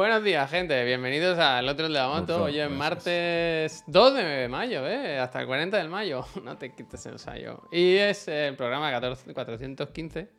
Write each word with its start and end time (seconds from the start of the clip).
Buenos 0.00 0.24
días, 0.24 0.50
gente. 0.50 0.82
Bienvenidos 0.82 1.38
al 1.38 1.68
otro 1.68 1.86
de 1.86 1.92
la 1.92 2.08
moto. 2.08 2.44
Hoy 2.44 2.58
es 2.58 2.70
martes 2.70 3.84
2 3.86 4.14
de 4.14 4.48
mayo, 4.48 4.88
¿eh? 4.88 5.18
Hasta 5.18 5.42
el 5.42 5.46
40 5.46 5.76
de 5.76 5.88
mayo. 5.88 6.24
No 6.42 6.56
te 6.56 6.74
quites 6.74 7.04
el 7.04 7.12
ensayo. 7.12 7.64
Y 7.70 7.96
es 7.96 8.26
el 8.26 8.56
programa 8.56 8.90
14 8.90 9.34
415. 9.34 10.30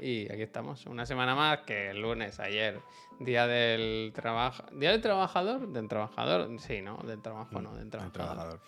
Y 0.00 0.30
aquí 0.30 0.42
estamos, 0.42 0.84
una 0.84 1.06
semana 1.06 1.34
más 1.34 1.60
que 1.60 1.92
el 1.92 2.02
lunes, 2.02 2.38
ayer, 2.40 2.78
día 3.18 3.46
del 3.46 4.12
trabajo. 4.14 4.64
¿Día 4.72 4.90
del 4.90 5.00
trabajador? 5.00 5.66
¿Del 5.72 5.88
trabajador? 5.88 6.50
Sí, 6.58 6.82
¿no? 6.82 6.98
Del 6.98 7.22
trabajo, 7.22 7.58
no, 7.62 7.74
del 7.74 7.88
trabajador. 7.88 8.12
trabajador. 8.12 8.60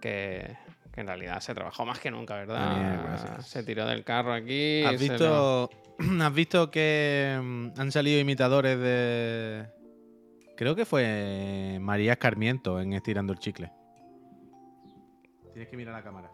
Que, 0.00 0.56
que 0.92 1.00
en 1.00 1.06
realidad 1.06 1.38
se 1.38 1.54
trabajó 1.54 1.86
más 1.86 2.00
que 2.00 2.10
nunca, 2.10 2.34
¿verdad? 2.34 2.74
Bien, 2.74 3.42
se 3.44 3.62
tiró 3.62 3.86
del 3.86 4.02
carro 4.02 4.32
aquí. 4.32 4.82
¿Has 4.82 4.98
visto, 4.98 5.70
¿Has 6.20 6.34
visto 6.34 6.72
que 6.72 7.38
mm, 7.40 7.68
han 7.78 7.92
salido 7.92 8.18
imitadores 8.18 8.76
de. 8.80 9.81
Creo 10.62 10.76
que 10.76 10.84
fue 10.84 11.78
María 11.80 12.12
Escarmiento 12.12 12.78
en 12.78 12.92
Estirando 12.92 13.32
el 13.32 13.40
Chicle. 13.40 13.72
Tienes 15.52 15.68
que 15.68 15.76
mirar 15.76 15.92
la 15.92 16.04
cámara. 16.04 16.30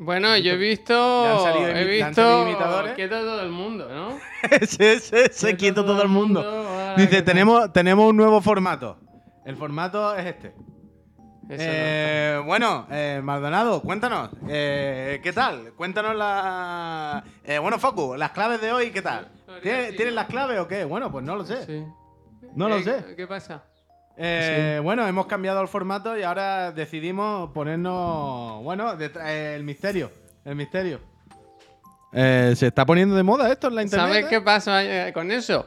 Bueno, 0.00 0.36
yo 0.38 0.54
he 0.54 0.56
¿Le 0.56 0.72
han 0.72 0.78
visto. 0.80 1.68
He 1.68 1.84
visto. 1.84 2.94
Quieto 2.96 3.20
todo 3.20 3.40
el 3.40 3.50
mundo, 3.52 3.88
¿no? 3.88 4.18
ese, 4.50 4.94
ese, 4.94 5.26
ese 5.26 5.56
quieto 5.56 5.84
todo 5.84 6.02
el 6.02 6.08
mundo. 6.08 6.42
ah, 6.44 6.96
Dice, 6.98 7.22
tenemos, 7.22 7.72
tenemos 7.72 8.10
un 8.10 8.16
nuevo 8.16 8.40
formato. 8.40 8.98
El 9.44 9.56
formato 9.56 10.16
es 10.16 10.26
este. 10.26 10.56
Eh, 11.50 12.40
bueno, 12.44 12.86
eh, 12.90 13.20
Maldonado, 13.22 13.82
cuéntanos. 13.82 14.30
eh, 14.48 15.20
¿Qué 15.22 15.32
tal? 15.32 15.72
Cuéntanos 15.76 16.14
la. 16.16 17.24
eh, 17.44 17.58
bueno, 17.58 17.78
Focu, 17.78 18.14
las 18.16 18.30
claves 18.30 18.60
de 18.60 18.72
hoy, 18.72 18.90
¿qué 18.90 19.02
tal? 19.02 19.28
¿Tienes, 19.62 19.96
¿tienes 19.96 20.14
las 20.14 20.26
claves 20.26 20.58
o 20.60 20.68
qué? 20.68 20.84
Bueno, 20.84 21.10
pues 21.12 21.24
no 21.24 21.36
lo 21.36 21.44
sé. 21.44 21.56
no. 21.60 21.64
Sí. 21.66 21.84
No 22.54 22.68
lo 22.68 22.76
Eh, 22.76 22.82
sé. 22.84 23.16
¿Qué 23.16 23.26
pasa? 23.26 23.62
Eh, 24.16 24.80
Bueno, 24.82 25.06
hemos 25.06 25.26
cambiado 25.26 25.60
el 25.62 25.68
formato 25.68 26.16
y 26.18 26.22
ahora 26.22 26.70
decidimos 26.72 27.50
ponernos. 27.52 28.62
Bueno, 28.62 28.92
el 29.26 29.64
misterio. 29.64 30.10
El 30.44 30.54
misterio. 30.56 31.00
Eh, 32.12 32.52
se 32.56 32.66
está 32.66 32.84
poniendo 32.84 33.14
de 33.16 33.22
moda 33.22 33.50
esto 33.50 33.68
en 33.68 33.74
la 33.74 33.82
internet. 33.82 34.08
¿Sabes 34.08 34.26
qué 34.26 34.40
pasa 34.40 35.12
con 35.14 35.30
eso? 35.30 35.66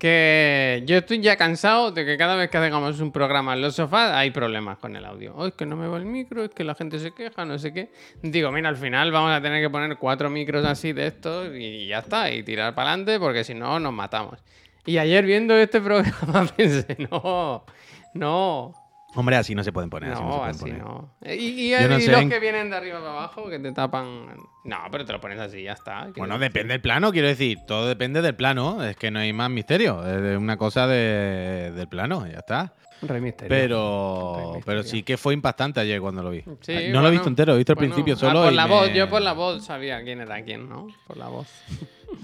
Que 0.00 0.82
yo 0.86 0.96
estoy 0.96 1.20
ya 1.20 1.36
cansado 1.36 1.92
de 1.92 2.06
que 2.06 2.16
cada 2.16 2.34
vez 2.34 2.48
que 2.48 2.56
hagamos 2.56 3.00
un 3.00 3.12
programa 3.12 3.52
en 3.52 3.60
los 3.60 3.74
sofás 3.74 4.12
hay 4.12 4.30
problemas 4.30 4.78
con 4.78 4.96
el 4.96 5.04
audio. 5.04 5.34
Oh, 5.36 5.46
es 5.46 5.52
que 5.52 5.66
no 5.66 5.76
me 5.76 5.86
va 5.86 5.98
el 5.98 6.06
micro, 6.06 6.42
es 6.42 6.50
que 6.50 6.64
la 6.64 6.74
gente 6.74 6.98
se 6.98 7.12
queja, 7.12 7.44
no 7.44 7.58
sé 7.58 7.74
qué. 7.74 7.90
Digo, 8.22 8.50
mira, 8.50 8.70
al 8.70 8.78
final 8.78 9.12
vamos 9.12 9.30
a 9.30 9.42
tener 9.42 9.62
que 9.62 9.68
poner 9.68 9.98
cuatro 9.98 10.30
micros 10.30 10.64
así 10.64 10.94
de 10.94 11.06
estos 11.06 11.54
y 11.54 11.88
ya 11.88 11.98
está, 11.98 12.32
y 12.32 12.42
tirar 12.42 12.74
para 12.74 12.88
adelante 12.88 13.20
porque 13.20 13.44
si 13.44 13.52
no 13.52 13.78
nos 13.78 13.92
matamos. 13.92 14.42
Y 14.86 14.96
ayer 14.96 15.26
viendo 15.26 15.54
este 15.54 15.80
programa 15.82 16.46
pensé, 16.56 16.96
no, 17.10 17.66
no, 18.14 18.79
Hombre, 19.16 19.36
así 19.36 19.54
no 19.56 19.64
se 19.64 19.72
pueden 19.72 19.90
poner. 19.90 20.12
así 20.12 20.22
no 20.22 20.44
se 20.44 20.50
así 20.50 20.60
poner. 20.60 20.78
no. 20.78 21.14
Y, 21.24 21.30
y- 21.32 21.70
Yo 21.70 21.88
no 21.88 21.98
y 21.98 22.02
sé 22.02 22.12
los 22.12 22.20
en- 22.22 22.30
que 22.30 22.38
vienen 22.38 22.70
de 22.70 22.76
arriba 22.76 22.98
para 23.00 23.10
abajo 23.12 23.48
que 23.50 23.58
te 23.58 23.72
tapan. 23.72 24.36
No, 24.64 24.76
pero 24.92 25.04
te 25.04 25.12
lo 25.12 25.20
pones 25.20 25.38
así, 25.40 25.62
ya 25.64 25.72
está. 25.72 26.08
¿Qué 26.14 26.20
Bueno, 26.20 26.38
depende 26.38 26.74
del 26.74 26.80
plano, 26.80 27.10
quiero 27.10 27.26
decir. 27.28 27.58
Todo 27.66 27.88
depende 27.88 28.22
del 28.22 28.34
plano. 28.36 28.84
Es 28.84 28.96
que 28.96 29.10
no 29.10 29.18
hay 29.18 29.32
más 29.32 29.50
misterio. 29.50 30.06
Es 30.06 30.36
una 30.38 30.56
cosa 30.56 30.86
de- 30.86 31.72
del 31.74 31.88
plano, 31.88 32.26
ya 32.26 32.38
está. 32.38 32.74
Rey 33.02 33.20
Misterio. 33.22 33.48
Pero, 33.48 34.32
Rey 34.36 34.42
Misterio. 34.44 34.64
pero 34.66 34.82
sí 34.82 35.02
que 35.02 35.16
fue 35.16 35.32
impactante 35.32 35.80
ayer 35.80 36.00
cuando 36.02 36.22
lo 36.22 36.30
vi. 36.30 36.44
Sí, 36.60 36.88
no 36.90 37.00
lo 37.00 37.08
he 37.08 37.10
visto 37.10 37.28
entero, 37.28 37.54
he 37.54 37.56
visto 37.56 37.72
el 37.72 37.76
bueno, 37.76 37.94
principio 37.94 38.14
ah, 38.14 38.16
solo. 38.18 38.42
por 38.44 38.52
y 38.52 38.56
la 38.56 38.66
me- 38.66 38.74
voz, 38.74 38.92
yo 38.92 39.08
por 39.08 39.22
la 39.22 39.32
voz 39.32 39.64
sabía 39.64 40.02
quién 40.04 40.20
era 40.20 40.42
quién, 40.44 40.68
¿no? 40.68 40.86
Por 41.06 41.16
la 41.16 41.28
voz. 41.28 41.48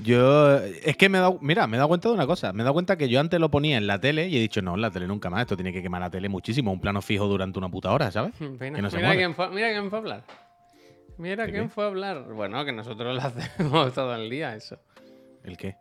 Yo, 0.03 0.59
es 0.59 0.97
que 0.97 1.09
me 1.09 1.19
he 1.19 1.21
dado, 1.21 1.39
mira, 1.41 1.67
me 1.67 1.77
he 1.77 1.79
dado 1.79 1.89
cuenta 1.89 2.09
de 2.09 2.15
una 2.15 2.27
cosa. 2.27 2.53
Me 2.53 2.63
he 2.63 2.65
dado 2.65 2.75
cuenta 2.75 2.97
que 2.97 3.09
yo 3.09 3.21
antes 3.21 3.39
lo 3.41 3.51
ponía 3.51 3.77
en 3.77 3.87
la 3.87 4.01
tele 4.01 4.29
y 4.29 4.37
he 4.37 4.41
dicho, 4.41 4.63
no, 4.63 4.75
en 4.75 4.81
la 4.81 4.91
tele 4.91 5.07
nunca 5.07 5.31
más. 5.31 5.43
Esto 5.43 5.57
tiene 5.57 5.73
que 5.73 5.83
quemar 5.83 6.01
la 6.01 6.11
tele 6.11 6.29
muchísimo. 6.29 6.73
Un 6.73 6.81
plano 6.81 7.01
fijo 7.03 7.27
durante 7.27 7.59
una 7.59 7.69
puta 7.69 7.93
hora, 7.93 8.11
¿sabes? 8.11 8.33
Mira, 8.41 8.73
Que 8.77 8.83
no 8.83 8.91
se 8.91 8.97
mira 8.97 9.15
quién 9.17 9.35
fue, 9.35 9.49
mira 9.51 9.71
quién 9.71 9.89
fue 9.91 9.99
a 9.99 10.01
hablar. 10.03 10.25
Mira 11.19 11.47
¿De 11.47 11.53
quién 11.53 11.65
qué? 11.65 11.71
fue 11.71 11.85
a 11.85 11.87
hablar. 11.89 12.25
Bueno, 12.33 12.65
que 12.65 12.73
nosotros 12.73 13.15
lo 13.17 13.23
hacemos 13.23 13.93
todo 13.95 14.15
el 14.15 14.29
día, 14.29 14.55
eso. 14.55 14.79
¿El 15.45 15.57
qué? 15.57 15.77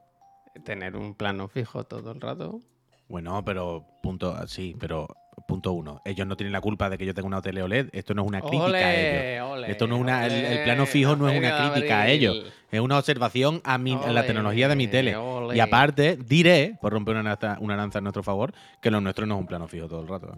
Tener 0.64 0.96
un 0.96 1.16
plano 1.16 1.48
fijo 1.48 1.84
todo 1.84 2.12
el 2.12 2.22
rato. 2.22 2.62
Bueno, 3.08 3.44
pero 3.44 3.86
punto, 4.02 4.36
sí, 4.48 4.76
pero 4.80 5.08
punto 5.46 5.72
uno. 5.72 6.02
Ellos 6.06 6.28
no 6.28 6.36
tienen 6.36 6.54
la 6.54 6.62
culpa 6.62 6.90
de 6.90 6.98
que 6.98 7.06
yo 7.06 7.14
tenga 7.14 7.28
una 7.28 7.42
tele 7.42 7.62
OLED. 7.62 7.90
Esto 7.94 8.14
no 8.14 8.24
es 8.24 8.28
una 8.28 8.42
crítica 8.42 8.76
a 8.76 8.96
ellos. 8.96 9.66
Esto 9.68 9.88
no 9.88 9.96
es 9.96 10.02
una, 10.02 10.26
el, 10.26 10.64
plano 10.64 10.86
fijo 10.86 11.16
no 11.16 11.30
es 11.30 11.38
una 11.38 11.72
crítica 11.72 12.02
a 12.02 12.10
ellos. 12.10 12.46
Es 12.72 12.80
una 12.80 12.98
observación 12.98 13.62
a, 13.64 13.78
mi, 13.78 13.94
a 13.94 14.12
la 14.12 14.26
tecnología 14.26 14.68
de 14.68 14.76
mi 14.76 14.88
tele. 14.88 15.16
Y 15.54 15.60
aparte, 15.60 16.18
diré, 16.18 16.78
por 16.82 16.94
romper 16.94 17.16
una 17.16 17.24
lanza, 17.24 17.58
una 17.60 17.76
lanza 17.76 18.00
en 18.00 18.04
nuestro 18.04 18.24
favor, 18.24 18.54
que 18.82 18.92
lo 18.92 19.00
nuestro 19.02 19.26
no 19.26 19.36
es 19.36 19.42
un 19.42 19.48
plano 19.48 19.68
fijo 19.68 19.88
todo 19.88 20.02
el 20.02 20.08
rato. 20.08 20.38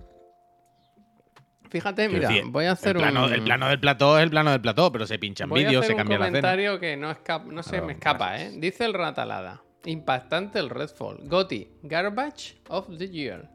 Fíjate, 1.69 2.07
mira, 2.07 2.29
decir, 2.29 2.43
voy 2.47 2.65
a 2.65 2.71
hacer 2.71 2.95
el 2.95 3.01
plano, 3.01 3.25
un... 3.25 3.33
el 3.33 3.43
plano 3.43 3.67
del 3.67 3.79
plató 3.79 4.17
es 4.17 4.23
el 4.23 4.29
plano 4.29 4.51
del 4.51 4.61
plató, 4.61 4.91
pero 4.91 5.05
se 5.05 5.19
pinchan 5.19 5.49
vídeos, 5.49 5.85
se 5.85 5.95
cambia 5.95 6.15
un 6.15 6.21
la 6.21 6.27
escena. 6.27 6.41
comentario 6.41 6.79
que 6.79 6.95
no, 6.95 7.11
escapa, 7.11 7.51
no 7.51 7.61
se 7.61 7.81
me 7.81 7.93
escapa, 7.93 8.29
gracias. 8.29 8.53
¿eh? 8.53 8.57
Dice 8.59 8.85
el 8.85 8.93
Ratalada. 8.93 9.61
Impactante 9.85 10.59
el 10.59 10.69
Redfall. 10.69 11.27
Gotti, 11.27 11.69
Garbage 11.83 12.57
of 12.69 12.87
the 12.97 13.09
Year. 13.09 13.49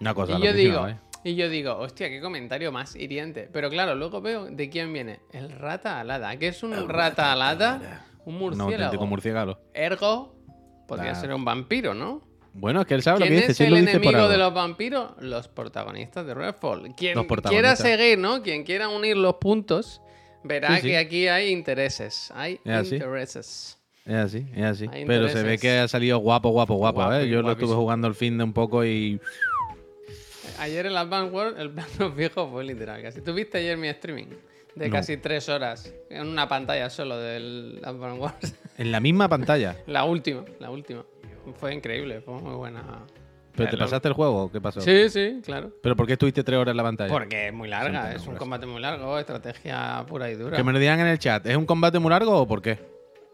Una 0.00 0.14
cosa. 0.14 0.38
y 0.38 0.42
yo 0.42 0.52
digo, 0.52 0.88
¿eh? 0.88 0.96
y 1.24 1.34
yo 1.34 1.48
digo, 1.48 1.76
hostia, 1.76 2.08
qué 2.08 2.20
comentario 2.20 2.70
más 2.72 2.94
hiriente. 2.96 3.48
Pero 3.52 3.68
claro, 3.70 3.94
luego 3.94 4.20
veo 4.20 4.46
de 4.46 4.70
quién 4.70 4.92
viene. 4.92 5.20
El 5.32 5.50
Rata 5.50 6.00
Alada. 6.00 6.36
¿Qué 6.36 6.48
es 6.48 6.62
un 6.62 6.88
Rata 6.88 7.32
Alada? 7.32 8.04
Un 8.24 8.34
Un 8.34 8.40
murciélago. 8.40 8.72
auténtico 8.74 9.06
murciélago. 9.06 9.58
Ergo, 9.74 10.34
podría 10.86 11.12
Claro. 11.12 11.20
ser 11.20 11.34
un 11.34 11.44
vampiro, 11.44 11.94
¿no? 11.94 12.22
Bueno, 12.52 12.80
es 12.80 12.86
que 12.86 12.94
él 12.94 13.02
sabe 13.02 13.20
lo 13.20 13.26
¿Quién 13.26 13.34
que 13.40 13.40
dice. 13.48 13.52
es 13.52 13.56
sí 13.58 13.64
el 13.64 13.70
por 13.70 13.78
enemigo 13.78 14.16
algo. 14.16 14.28
de 14.28 14.36
los 14.38 14.52
vampiros? 14.54 15.10
Los 15.20 15.48
protagonistas 15.48 16.26
de 16.26 16.34
Redfall. 16.34 16.94
Quien 16.96 17.24
quiera 17.48 17.76
seguir, 17.76 18.18
¿no? 18.18 18.42
Quien 18.42 18.64
quiera 18.64 18.88
unir 18.88 19.16
los 19.16 19.34
puntos, 19.34 20.00
verá 20.44 20.74
Sí, 20.76 20.82
sí. 20.82 20.88
que 20.88 20.98
aquí 20.98 21.28
hay 21.28 21.50
intereses. 21.50 22.32
Hay 22.34 22.58
Es 22.64 22.72
así. 22.72 22.94
intereses. 22.96 23.78
Es 24.04 24.14
así, 24.14 24.46
es 24.54 24.64
así. 24.64 24.86
Hay 24.90 25.04
Pero 25.04 25.28
se 25.28 25.42
ve 25.42 25.58
que 25.58 25.78
ha 25.78 25.88
salido 25.88 26.18
guapo, 26.18 26.48
guapo, 26.50 26.74
guapo. 26.74 26.96
Guapo, 27.02 27.14
¿eh? 27.14 27.28
Yo 27.28 27.42
lo 27.42 27.52
estuve 27.52 27.74
jugando 27.74 28.08
el 28.08 28.14
fin 28.14 28.38
de 28.38 28.44
un 28.44 28.52
poco 28.54 28.84
y. 28.84 29.20
Ayer 30.58 30.86
en 30.86 30.96
Advance 30.96 31.32
World 31.32 31.58
el 31.60 31.70
plano 31.70 32.12
fijo 32.16 32.48
fue 32.50 32.64
literal 32.64 33.02
casi. 33.02 33.20
¿Tuviste 33.20 33.58
ayer 33.58 33.76
mi 33.76 33.88
streaming? 33.88 34.26
De 34.74 34.88
No. 34.88 34.92
casi 34.96 35.16
tres 35.16 35.48
horas. 35.48 35.92
En 36.10 36.26
una 36.26 36.48
pantalla 36.48 36.88
solo 36.90 37.18
del 37.18 37.80
Advance 37.84 38.20
Wars. 38.20 38.54
En 38.78 38.92
la 38.92 39.00
misma 39.00 39.28
pantalla. 39.28 39.76
la 39.88 40.04
última, 40.04 40.44
la 40.60 40.70
última. 40.70 41.04
Fue 41.56 41.74
increíble, 41.74 42.20
fue 42.20 42.34
muy 42.34 42.54
buena. 42.54 42.84
¿Pero 43.56 43.70
te 43.70 43.76
pasaste 43.76 44.06
el 44.06 44.14
juego 44.14 44.44
o 44.44 44.52
qué 44.52 44.60
pasó? 44.60 44.80
Sí, 44.80 45.08
sí, 45.10 45.40
claro. 45.44 45.72
¿Pero 45.82 45.96
por 45.96 46.06
qué 46.06 46.12
estuviste 46.12 46.44
tres 46.44 46.60
horas 46.60 46.70
en 46.70 46.76
la 46.76 46.84
pantalla? 46.84 47.10
Porque 47.12 47.48
es 47.48 47.52
muy 47.52 47.66
larga, 47.68 48.02
Siempre 48.02 48.22
es 48.22 48.26
un 48.28 48.36
combate 48.36 48.66
muy 48.66 48.80
largo, 48.80 49.18
estrategia 49.18 50.04
pura 50.06 50.30
y 50.30 50.36
dura. 50.36 50.56
Que 50.56 50.62
me 50.62 50.72
lo 50.72 50.78
digan 50.78 51.00
en 51.00 51.08
el 51.08 51.18
chat. 51.18 51.44
¿Es 51.44 51.56
un 51.56 51.66
combate 51.66 51.98
muy 51.98 52.10
largo 52.10 52.40
o 52.40 52.46
por 52.46 52.62
qué? 52.62 52.78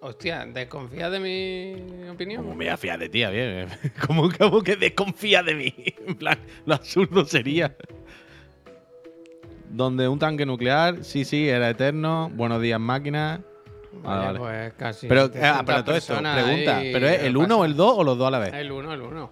Hostia, 0.06 0.44
¿desconfías 0.44 1.10
de 1.10 1.18
mi 1.18 2.10
opinión? 2.10 2.42
¿Cómo 2.42 2.54
me 2.54 2.66
voy 2.66 2.68
a 2.74 2.76
fiar 2.76 2.98
de 2.98 3.08
ti, 3.08 3.24
bien? 3.24 3.68
¿Cómo, 4.06 4.28
cómo 4.38 4.60
que 4.60 4.76
desconfía 4.76 5.42
de 5.42 5.54
mí? 5.54 5.74
En 6.06 6.14
plan, 6.16 6.38
lo 6.66 6.74
absurdo 6.74 7.24
sería. 7.24 7.74
Donde 9.70 10.06
un 10.06 10.18
tanque 10.18 10.44
nuclear, 10.44 11.02
sí, 11.04 11.24
sí, 11.24 11.48
era 11.48 11.70
eterno. 11.70 12.30
Buenos 12.34 12.60
días, 12.60 12.78
máquina. 12.78 13.40
Vale, 14.02 14.26
vale. 14.26 14.38
pues 14.38 14.72
casi. 14.74 15.06
Pero, 15.06 15.28
700 15.28 15.58
ah, 15.58 15.62
pero 15.64 15.84
todo 15.84 15.96
esto, 15.96 16.18
pregunta. 16.18 16.80
¿Pero 16.82 17.08
es 17.08 17.20
¿qué 17.20 17.26
el 17.26 17.32
pasa? 17.32 17.46
1 17.46 17.58
o 17.58 17.64
el 17.64 17.74
2 17.74 17.94
o 17.96 18.04
los 18.04 18.18
dos 18.18 18.28
a 18.28 18.30
la 18.30 18.38
vez? 18.40 18.52
El 18.52 18.72
1, 18.72 18.92
el 18.92 19.00
1. 19.00 19.30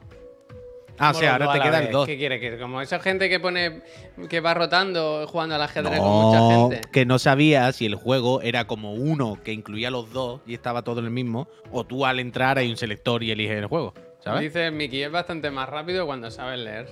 Ah, 1.03 1.11
o 1.11 1.15
sea, 1.15 1.33
ahora 1.33 1.53
te 1.53 1.61
queda 1.61 1.79
el 1.81 1.91
2. 1.91 2.07
¿Qué 2.07 2.17
quiere 2.17 2.39
que 2.41 2.59
Como 2.59 2.81
esa 2.81 3.01
gente 3.01 3.29
que 3.29 3.41
pone 3.41 3.83
que 4.29 4.41
va 4.41 4.55
rotando 4.55 5.27
jugando 5.27 5.55
al 5.57 5.63
ajedrez 5.63 5.99
con 5.99 6.09
mucha 6.09 6.39
No, 6.39 6.71
gente. 6.71 6.89
que 6.93 7.05
no 7.05 7.19
sabía 7.19 7.71
si 7.73 7.87
el 7.87 7.95
juego 7.97 8.41
era 8.43 8.67
como 8.67 8.93
uno 8.95 9.39
que 9.45 9.53
incluía 9.53 9.91
los 9.91 10.13
dos 10.13 10.41
y 10.47 10.55
estaba 10.55 10.83
todo 10.83 11.01
en 11.01 11.07
el 11.07 11.11
mismo, 11.13 11.49
o 11.71 11.85
tú 11.85 12.07
al 12.07 12.21
entrar 12.21 12.59
hay 12.59 12.71
un 12.71 12.77
selector 12.77 13.23
y 13.23 13.31
eliges 13.31 13.59
el 13.59 13.67
juego, 13.67 13.95
¿sabes? 14.21 14.43
Dice 14.43 14.71
Mickey 14.71 15.03
es 15.03 15.11
bastante 15.11 15.51
más 15.51 15.69
rápido 15.69 16.07
cuando 16.07 16.31
sabes 16.31 16.61
leer. 16.61 16.87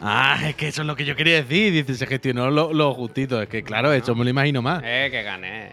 Ah, 0.00 0.38
es 0.48 0.56
que 0.56 0.68
eso 0.68 0.80
es 0.80 0.86
lo 0.86 0.96
que 0.96 1.04
yo 1.04 1.14
quería 1.14 1.36
decir. 1.42 1.72
Dice, 1.74 1.94
se 1.94 2.06
gestionó 2.06 2.50
lo, 2.50 2.72
lo 2.72 2.94
justito. 2.94 3.42
Es 3.42 3.50
que, 3.50 3.62
claro, 3.62 3.92
eso 3.92 4.14
me 4.14 4.24
lo 4.24 4.30
imagino 4.30 4.62
más. 4.62 4.82
Eh, 4.82 5.08
que 5.10 5.22
gané. 5.22 5.72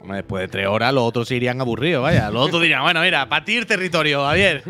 Hombre, 0.00 0.18
después 0.18 0.42
de 0.42 0.48
tres 0.48 0.66
horas, 0.68 0.94
los 0.94 1.02
otros 1.02 1.26
se 1.26 1.34
irían 1.34 1.60
aburridos, 1.60 2.02
vaya. 2.04 2.30
Los 2.30 2.46
otros 2.46 2.62
dirían, 2.62 2.82
bueno, 2.82 3.00
mira, 3.02 3.28
patir 3.28 3.66
territorio, 3.66 4.22
Javier. 4.24 4.62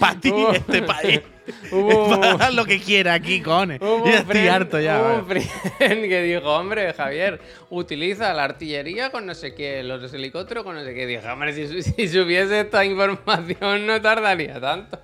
patir 0.00 0.34
este 0.54 0.82
país. 0.82 1.20
Para 1.70 2.32
hacer 2.32 2.54
lo 2.54 2.66
que 2.66 2.78
quiera 2.78 3.14
aquí, 3.14 3.40
cojones. 3.40 3.80
Ya 3.80 3.86
un 3.86 4.06
estoy 4.08 4.24
friend- 4.36 4.50
harto 4.50 4.80
ya. 4.80 5.00
hubo 5.00 5.18
un 5.20 5.26
que 5.78 6.22
dijo, 6.22 6.46
hombre, 6.54 6.92
Javier, 6.92 7.40
utiliza 7.70 8.34
la 8.34 8.44
artillería 8.44 9.10
con 9.10 9.24
no 9.24 9.34
sé 9.34 9.54
qué, 9.54 9.82
los 9.82 10.12
helicópteros 10.12 10.62
con 10.64 10.74
no 10.74 10.84
sé 10.84 10.92
qué. 10.94 11.06
Dije, 11.06 11.26
hombre, 11.28 11.54
si, 11.54 11.82
si 11.82 12.08
supiese 12.08 12.60
esta 12.60 12.84
información 12.84 13.86
no 13.86 14.00
tardaría 14.02 14.60
tanto. 14.60 14.98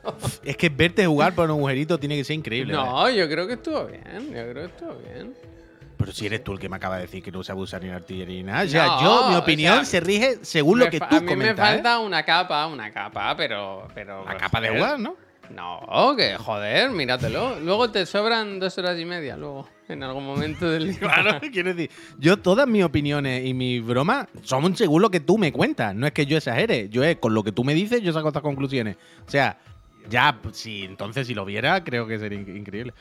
Es 0.45 0.57
que 0.57 0.69
verte 0.69 1.07
jugar 1.07 1.35
por 1.35 1.45
un 1.51 1.59
agujerito 1.59 1.99
tiene 1.99 2.17
que 2.17 2.25
ser 2.25 2.37
increíble. 2.37 2.75
No, 2.75 3.09
yo 3.09 3.27
creo 3.29 3.47
que 3.47 3.55
estuvo 3.55 3.87
bien. 3.87 4.03
Yo 4.27 4.43
creo 4.51 4.55
que 4.55 4.65
estuvo 4.65 4.95
bien. 5.15 5.35
Pero 6.05 6.13
si 6.13 6.27
eres 6.27 6.45
tú 6.45 6.53
el 6.53 6.59
que 6.59 6.69
me 6.69 6.77
acaba 6.77 6.97
de 6.97 7.03
decir 7.03 7.23
que 7.23 7.33
no 7.33 7.43
sabe 7.43 7.61
usar 7.63 7.83
ni 7.83 7.89
artillería 7.89 8.37
ni 8.37 8.43
nada. 8.43 8.65
O 8.65 8.69
sea, 8.69 8.87
No, 8.87 9.03
yo, 9.03 9.29
mi 9.31 9.35
o 9.37 9.39
opinión 9.39 9.77
sea, 9.77 9.85
se 9.87 10.01
rige 10.01 10.39
según 10.43 10.79
lo 10.81 10.91
que 10.91 10.99
tú 11.01 11.07
a 11.17 11.21
mí 11.21 11.27
comentas. 11.27 11.57
me 11.57 11.63
¿eh? 11.63 11.75
falta 11.77 11.99
una 11.99 12.23
capa, 12.23 12.67
una 12.67 12.93
capa, 12.93 13.35
pero. 13.37 13.89
pero 13.95 14.23
La 14.27 14.37
capa 14.37 14.61
de. 14.61 14.71
War, 14.79 14.99
¿no? 15.01 15.17
No, 15.49 16.15
que 16.17 16.37
joder, 16.37 16.91
míratelo. 16.91 17.59
Luego 17.61 17.91
te 17.91 18.05
sobran 18.07 18.59
dos 18.61 18.77
horas 18.79 18.99
y 18.99 19.05
media, 19.07 19.37
luego, 19.37 19.67
en 19.89 20.03
algún 20.03 20.27
momento 20.27 20.69
del 20.71 20.89
día. 20.91 20.99
Claro, 21.01 21.41
quiero 21.53 21.73
decir, 21.75 21.91
yo 22.19 22.37
todas 22.39 22.67
mis 22.69 22.85
opiniones 22.85 23.45
y 23.47 23.55
mis 23.55 23.83
bromas 23.85 24.27
son 24.43 24.77
según 24.77 25.01
lo 25.01 25.11
que 25.11 25.21
tú 25.21 25.39
me 25.39 25.53
cuentas. 25.53 25.95
No 25.95 26.07
es 26.07 26.13
que 26.13 26.27
yo 26.27 26.37
exagere, 26.37 26.89
yo 26.91 27.03
es 27.03 27.17
con 27.17 27.33
lo 27.35 27.43
que 27.43 27.53
tú 27.53 27.65
me 27.65 27.73
dices, 27.75 28.03
yo 28.03 28.13
saco 28.13 28.29
estas 28.29 28.43
conclusiones. 28.43 28.97
O 29.27 29.31
sea, 29.31 29.59
ya, 30.11 30.39
si 30.53 30.85
entonces 30.85 31.27
si 31.27 31.35
lo 31.35 31.45
viera, 31.47 31.83
creo 31.83 32.07
que 32.07 32.19
sería 32.19 32.39
in- 32.41 32.57
increíble. 32.59 32.93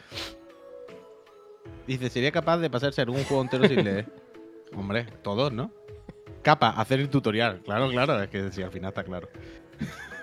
Dice, 1.88 2.10
sería 2.10 2.32
capaz 2.32 2.58
de 2.58 2.70
pasarse 2.70 3.02
algún 3.02 3.24
juego 3.24 3.44
entero 3.44 3.68
sin 3.68 3.84
leer. 3.84 4.06
Hombre, 4.76 5.06
todos, 5.22 5.52
¿no? 5.52 5.72
Capa, 6.42 6.70
hacer 6.70 7.00
el 7.00 7.10
tutorial. 7.10 7.62
Claro, 7.64 7.90
claro, 7.90 8.22
es 8.22 8.30
que 8.30 8.52
sí, 8.52 8.62
al 8.62 8.72
final 8.72 8.90
está 8.90 9.04
claro. 9.04 9.30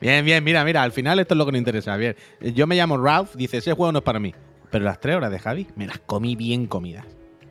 Bien, 0.00 0.24
bien, 0.24 0.44
mira, 0.44 0.64
mira, 0.64 0.84
al 0.84 0.92
final 0.92 1.18
esto 1.18 1.34
es 1.34 1.38
lo 1.38 1.44
que 1.44 1.50
nos 1.50 1.58
interesa. 1.58 1.96
Bien, 1.96 2.14
yo 2.40 2.68
me 2.68 2.76
llamo 2.76 2.96
Ralph, 2.96 3.34
dice, 3.34 3.56
ese 3.56 3.72
juego 3.72 3.90
no 3.90 3.98
es 3.98 4.04
para 4.04 4.20
mí. 4.20 4.32
Pero 4.70 4.84
las 4.84 5.00
tres 5.00 5.16
horas 5.16 5.32
de 5.32 5.40
Javi 5.40 5.66
me 5.74 5.88
las 5.88 5.98
comí 5.98 6.36
bien 6.36 6.66
comidas. 6.66 7.04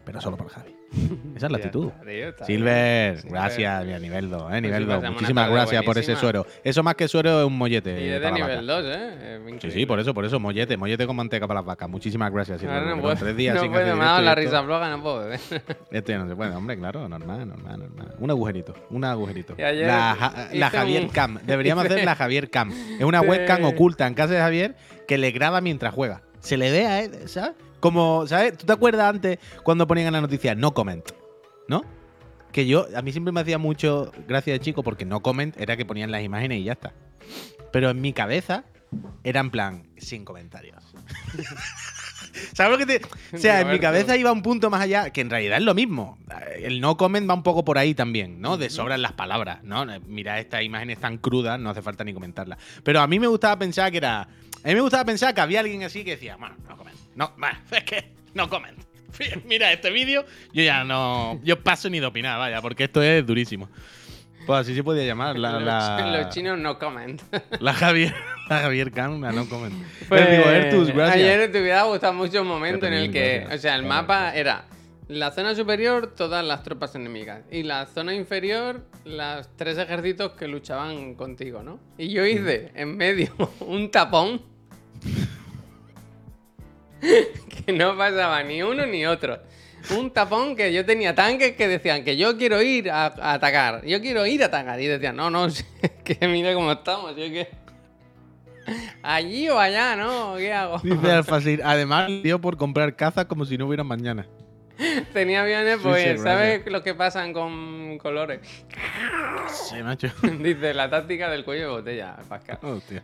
Pero 0.06 0.22
solo 0.22 0.38
por 0.38 0.48
Javi. 0.48 0.77
Esa 1.36 1.46
es 1.48 1.52
la 1.52 1.58
actitud. 1.58 1.92
Silver, 2.46 3.20
gracias, 3.30 3.86
mira, 3.86 4.00
nivel 4.00 4.30
2, 4.30 4.42
eh, 4.42 4.46
Pues 4.50 4.62
nivel 4.62 4.84
sí, 4.84 4.86
2. 4.86 4.96
pasamos 4.96 5.02
una 5.02 5.12
Muchísimas 5.12 5.50
gracias 5.52 5.84
por 5.84 5.98
ese 5.98 6.16
suero. 6.16 6.46
Eso 6.64 6.84
más 6.84 6.96
que 6.96 7.08
suero 7.08 7.42
es 7.42 7.46
un 7.48 7.58
mollete. 7.58 7.92
Y 7.92 8.10
es 8.10 8.22
de 8.22 8.32
nivel 8.32 8.66
vaca. 8.68 8.82
2, 8.82 8.86
¿eh? 8.88 9.58
Sí, 9.62 9.72
sí, 9.72 9.86
por 9.86 10.00
eso, 10.00 10.14
por 10.14 10.26
eso, 10.26 10.40
mollete, 10.40 10.78
mollete 10.78 11.06
con 11.06 11.16
manteca 11.16 11.48
para 11.48 11.60
las 11.60 11.66
vacas. 11.66 11.90
Muchísimas 11.90 12.32
gracias, 12.32 12.60
Silver. 12.62 12.84
No 12.84 13.02
puedo, 13.02 13.16
con 13.16 13.24
tres 13.24 13.36
días 13.38 13.56
no 13.56 13.62
sin 13.62 13.72
me 13.72 13.78
ha 13.78 13.82
dado 13.86 14.22
la 14.22 14.32
esto- 14.32 14.42
risa 14.42 14.64
floja, 14.64 14.90
no 14.90 15.02
puedo. 15.04 15.32
Este 15.92 16.12
ya 16.12 16.18
no 16.20 16.28
se 16.28 16.36
puede, 16.36 16.56
hombre, 16.56 16.78
claro, 16.78 17.08
normal, 17.08 17.48
normal, 17.48 17.80
normal. 17.80 18.16
Un 18.20 18.30
agujerito, 18.32 18.74
un 18.90 19.04
agujerito. 19.04 19.56
La, 19.58 20.70
Javier 20.72 21.08
Cam. 21.10 21.40
Deberíamos 21.46 21.86
hacer 21.86 22.04
la 22.04 22.16
Javier 22.18 22.50
Cam. 22.50 22.72
Es 22.72 23.04
una 23.04 23.22
webcam 23.22 23.64
oculta 23.66 24.08
en 24.08 24.14
casa 24.14 24.34
de 24.34 24.40
Javier 24.40 24.76
que 25.08 25.18
le 25.18 25.32
graba 25.32 25.62
mientras 25.62 25.94
juega. 25.94 26.22
Se 26.40 26.56
le 26.58 26.72
ve 26.72 26.86
a 26.86 27.02
él, 27.04 27.12
¿sabes? 27.28 27.52
Como, 27.80 28.26
¿sabes? 28.28 28.58
¿Tú 28.58 28.66
te 28.66 28.74
acuerdas 28.74 29.10
antes 29.10 29.40
cuando 29.64 29.88
ponían 29.88 30.08
en 30.08 30.14
la 30.14 30.22
noticia 30.22 30.56
no 30.56 30.74
comment? 30.74 31.08
¿No? 31.68 31.84
Que 32.52 32.66
yo, 32.66 32.88
a 32.96 33.02
mí 33.02 33.12
siempre 33.12 33.32
me 33.32 33.42
hacía 33.42 33.58
mucho 33.58 34.12
gracia 34.28 34.54
de 34.54 34.60
chico 34.60 34.84
porque 34.84 35.06
no 35.06 35.22
comment 35.22 35.60
era 35.60 35.78
que 35.78 35.86
ponían 35.86 36.12
las 36.12 36.24
imágenes 36.24 36.60
y 36.60 36.64
ya 36.64 36.74
está. 36.74 36.94
Pero 37.72 37.90
en 37.90 38.02
mi 38.02 38.14
cabeza 38.14 38.64
era 39.24 39.42
en 39.42 39.52
plan, 39.52 39.88
sin 39.98 40.26
comentarios. 40.26 40.84
¿Sabes 42.54 42.72
lo 42.72 42.86
que 42.86 43.00
te.? 43.00 43.06
O 43.36 43.40
sea, 43.40 43.62
en 43.62 43.70
mi 43.70 43.80
cabeza 43.80 44.16
iba 44.16 44.32
un 44.32 44.42
punto 44.42 44.70
más 44.70 44.82
allá, 44.82 45.10
que 45.10 45.22
en 45.22 45.30
realidad 45.30 45.58
es 45.58 45.64
lo 45.64 45.74
mismo. 45.74 46.18
El 46.56 46.82
no 46.82 46.98
comment 46.98 47.30
va 47.30 47.34
un 47.34 47.44
poco 47.44 47.66
por 47.66 47.78
ahí 47.78 47.94
también, 47.94 48.42
¿no? 48.42 48.58
De 48.58 48.70
sobran 48.70 49.02
las 49.02 49.14
palabras, 49.14 49.64
¿no? 49.64 49.86
Mira, 50.06 50.40
estas 50.40 50.64
imágenes 50.64 51.00
tan 51.00 51.18
crudas, 51.18 51.60
no 51.60 51.70
hace 51.70 51.82
falta 51.82 52.04
ni 52.04 52.14
comentarlas. 52.14 52.60
Pero 52.84 53.02
a 53.02 53.08
mí 53.08 53.20
me 53.20 53.28
gustaba 53.28 53.58
pensar 53.58 53.92
que 53.92 53.98
era. 53.98 54.22
A 54.22 54.68
mí 54.68 54.76
me 54.76 54.82
gustaba 54.82 55.06
pensar 55.06 55.34
que 55.34 55.42
había 55.42 55.60
alguien 55.60 55.84
así 55.84 56.04
que 56.04 56.12
decía, 56.12 56.38
bueno, 56.38 56.56
no. 56.68 56.78
No, 57.18 57.34
va, 57.44 57.60
es 57.72 57.84
que 57.84 58.14
no 58.36 58.48
comment. 58.48 58.78
Mira, 59.46 59.74
este 59.74 59.90
vídeo, 59.90 60.24
yo 60.54 60.64
ya 60.64 60.84
no. 60.84 61.40
Yo 61.44 61.62
paso 61.62 61.90
ni 61.90 62.00
de 62.00 62.06
opinar, 62.06 62.38
vaya, 62.38 62.62
porque 62.62 62.84
esto 62.84 63.02
es 63.02 63.26
durísimo. 63.26 63.70
Pues 64.46 64.62
así 64.62 64.76
se 64.76 64.84
podía 64.84 65.04
llamar 65.04 65.38
la. 65.38 65.54
los, 65.54 65.64
la... 65.64 66.18
los 66.18 66.30
chinos 66.30 66.60
no 66.60 66.78
comen. 66.78 67.20
La 67.60 67.74
Javier, 67.74 68.14
la 68.48 68.60
Javier 68.60 68.92
Can, 68.92 69.20
la 69.20 69.32
no 69.34 69.50
comment. 69.50 69.74
Pues, 70.08 70.30
digo, 70.30 70.44
Ertus, 70.44 70.92
gracias. 70.92 71.16
Ayer 71.16 71.52
te 71.52 71.60
hubiera 71.60 71.84
gustado 71.84 72.14
mucho 72.14 72.44
un 72.44 72.48
momento 72.48 72.86
en 72.86 72.94
el 72.94 73.12
que, 73.12 73.40
gracias. 73.40 73.60
o 73.60 73.62
sea, 73.62 73.76
el 73.76 73.84
mapa 73.84 74.34
era 74.34 74.66
la 75.10 75.32
zona 75.32 75.56
superior, 75.56 76.14
todas 76.16 76.46
las 76.46 76.64
tropas 76.64 76.96
enemigas, 76.96 77.42
y 77.52 77.64
la 77.64 77.88
zona 77.88 78.14
inferior, 78.14 78.86
los 79.04 79.50
tres 79.58 79.78
ejércitos 79.80 80.34
que 80.34 80.48
luchaban 80.48 81.16
contigo, 81.16 81.64
¿no? 81.64 81.80
Y 81.98 82.10
yo 82.10 82.26
hice 82.26 82.72
en 82.76 82.96
medio 82.96 83.34
un 83.60 83.90
tapón 83.92 84.42
que 87.66 87.72
no 87.74 87.98
pasaba 87.98 88.44
ni 88.44 88.62
uno 88.62 88.86
ni 88.86 89.06
otro. 89.06 89.40
Un 89.98 90.12
tapón 90.12 90.56
que 90.56 90.74
yo 90.74 90.86
tenía 90.86 91.16
tanques 91.16 91.54
que 91.54 91.68
decían 91.68 92.04
que 92.04 92.18
yo 92.18 92.38
quiero 92.38 92.62
ir 92.62 92.90
a, 92.90 93.06
a 93.06 93.34
atacar, 93.34 93.86
yo 93.86 94.02
quiero 94.02 94.26
ir 94.26 94.44
a 94.44 94.48
atacar. 94.48 94.82
Y 94.82 94.88
decían, 94.88 95.16
no, 95.16 95.30
no, 95.30 95.48
que 96.04 96.28
mira 96.28 96.54
cómo 96.54 96.72
estamos, 96.72 97.12
yo 97.16 97.24
que... 97.24 97.48
Allí 99.02 99.48
o 99.50 99.58
allá, 99.60 99.96
¿no? 99.96 100.36
¿Qué 100.36 100.52
hago? 100.52 100.80
Dice 100.80 101.12
Alfasir, 101.12 101.62
además 101.66 102.08
dio 102.22 102.42
por 102.42 102.58
comprar 102.58 102.96
cazas 102.96 103.26
como 103.26 103.46
si 103.46 103.58
no 103.58 103.68
hubiera 103.68 103.84
mañana. 103.84 104.28
Tenía 105.14 105.42
aviones, 105.42 105.80
pues, 105.82 106.18
sí, 106.18 106.24
¿sabes 106.24 106.62
lo 106.68 106.84
que 106.84 106.94
pasan 106.94 107.34
con 107.34 107.98
colores? 107.98 108.40
Sí, 109.50 109.82
macho. 109.84 110.08
Dice, 110.40 110.74
la 110.74 110.90
táctica 110.90 111.30
del 111.30 111.44
cuello 111.44 111.64
de 111.64 111.72
botella, 111.72 112.18
Pascal. 112.28 112.60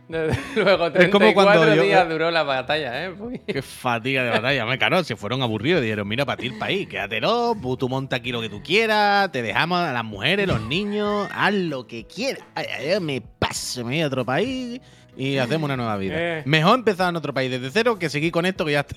Desde 0.08 0.38
luego, 0.62 0.86
Es 0.88 1.08
como 1.08 1.18
34 1.20 1.32
cuando 1.34 1.74
yo- 1.74 1.82
días 1.82 2.08
duró 2.08 2.30
la 2.30 2.42
batalla, 2.42 3.04
¿eh? 3.06 3.10
Pues, 3.16 3.40
Qué 3.46 3.62
fatiga 3.62 4.22
de 4.24 4.30
batalla. 4.30 4.64
Me 4.66 4.78
caro, 4.78 5.02
se 5.04 5.16
fueron 5.16 5.42
aburridos. 5.42 5.82
Dijeron, 5.82 6.06
mira, 6.06 6.24
para 6.24 6.36
ti 6.38 6.46
el 6.46 6.58
país, 6.58 6.88
quédatelo, 6.88 7.56
tú 7.78 7.88
monta 7.88 8.16
aquí 8.16 8.30
lo 8.32 8.40
que 8.40 8.48
tú 8.48 8.62
quieras, 8.62 9.30
te 9.32 9.42
dejamos 9.42 9.80
a 9.80 9.92
las 9.92 10.04
mujeres, 10.04 10.46
los 10.46 10.60
niños, 10.62 11.28
haz 11.32 11.54
lo 11.54 11.86
que 11.86 12.06
quieras. 12.06 12.44
Ay, 12.54 12.66
ay, 12.78 12.88
ay, 12.90 13.00
me 13.00 13.20
paso, 13.20 13.84
me 13.84 13.92
voy 13.94 14.00
a 14.02 14.06
otro 14.06 14.24
país 14.24 14.80
y 15.16 15.38
hacemos 15.38 15.64
una 15.64 15.76
nueva 15.76 15.96
vida. 15.96 16.14
Eh. 16.16 16.42
Mejor 16.44 16.74
empezar 16.78 17.08
en 17.10 17.16
otro 17.16 17.32
país 17.34 17.50
desde 17.50 17.70
cero 17.70 17.98
que 17.98 18.08
seguir 18.08 18.32
con 18.32 18.46
esto 18.46 18.64
que 18.64 18.72
ya 18.72 18.80
está, 18.80 18.96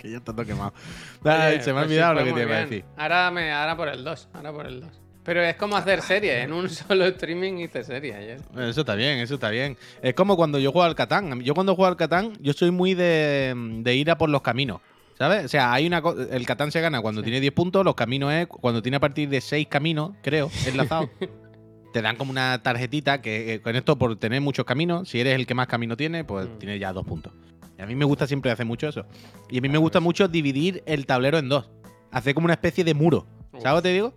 que 0.00 0.10
ya 0.10 0.16
está 0.18 0.32
todo 0.32 0.44
quemado. 0.46 0.72
Ay, 1.24 1.54
oye, 1.56 1.62
se 1.62 1.72
me 1.72 1.78
ha 1.80 1.82
pues 1.82 1.90
olvidado 1.92 2.14
lo 2.14 2.24
que 2.24 2.32
te 2.32 2.42
iba 2.42 2.56
a 2.56 2.60
decir. 2.60 2.84
Ahora, 2.96 3.30
me, 3.30 3.52
ahora 3.52 3.76
por 3.76 3.88
el 3.88 4.02
2, 4.02 4.28
ahora 4.32 4.52
por 4.52 4.66
el 4.66 4.80
2. 4.80 4.90
Pero 5.22 5.42
es 5.42 5.54
como 5.56 5.76
hacer 5.76 6.00
serie, 6.02 6.42
en 6.42 6.52
un 6.52 6.68
solo 6.70 7.04
streaming 7.06 7.58
hice 7.58 7.84
serie 7.84 8.14
ayer. 8.14 8.40
Eso 8.58 8.80
está 8.80 8.94
bien, 8.94 9.18
eso 9.18 9.34
está 9.34 9.50
bien. 9.50 9.76
Es 10.02 10.14
como 10.14 10.34
cuando 10.36 10.58
yo 10.58 10.72
juego 10.72 10.86
al 10.86 10.94
Catán. 10.94 11.42
Yo 11.42 11.54
cuando 11.54 11.74
juego 11.76 11.88
al 11.88 11.96
Catán, 11.96 12.32
yo 12.40 12.52
soy 12.54 12.70
muy 12.70 12.94
de, 12.94 13.54
de 13.82 13.94
ir 13.94 14.10
a 14.10 14.16
por 14.18 14.30
los 14.30 14.40
caminos. 14.42 14.80
¿Sabes? 15.18 15.44
O 15.44 15.48
sea, 15.48 15.74
hay 15.74 15.86
una 15.86 16.02
el 16.30 16.46
Catán 16.46 16.72
se 16.72 16.80
gana 16.80 17.02
cuando 17.02 17.22
tiene 17.22 17.40
10 17.40 17.52
puntos, 17.52 17.84
los 17.84 17.94
caminos 17.94 18.32
es 18.32 18.46
cuando 18.46 18.80
tiene 18.80 18.96
a 18.96 19.00
partir 19.00 19.28
de 19.28 19.42
6 19.42 19.66
caminos, 19.68 20.12
creo, 20.22 20.50
enlazados. 20.66 21.10
te 21.92 22.00
dan 22.00 22.16
como 22.16 22.30
una 22.30 22.62
tarjetita 22.62 23.20
que 23.20 23.54
eh, 23.54 23.60
con 23.60 23.76
esto 23.76 23.98
por 23.98 24.16
tener 24.16 24.40
muchos 24.40 24.64
caminos, 24.64 25.10
si 25.10 25.20
eres 25.20 25.34
el 25.34 25.46
que 25.46 25.52
más 25.52 25.66
camino 25.66 25.94
tiene, 25.94 26.24
pues 26.24 26.48
Mm. 26.48 26.58
tienes 26.58 26.80
ya 26.80 26.94
dos 26.94 27.04
puntos. 27.04 27.34
A 27.80 27.86
mí 27.86 27.94
me 27.94 28.04
gusta 28.04 28.26
siempre 28.26 28.50
hacer 28.50 28.66
mucho 28.66 28.88
eso. 28.88 29.06
Y 29.48 29.58
a 29.58 29.60
mí 29.60 29.68
me 29.68 29.78
gusta 29.78 30.00
mucho 30.00 30.28
dividir 30.28 30.82
el 30.86 31.06
tablero 31.06 31.38
en 31.38 31.48
dos. 31.48 31.70
Hacer 32.10 32.34
como 32.34 32.44
una 32.44 32.54
especie 32.54 32.84
de 32.84 32.94
muro. 32.94 33.26
¿Sabes 33.52 33.64
lo 33.64 33.76
que 33.76 33.82
te 33.82 33.92
digo? 33.94 34.14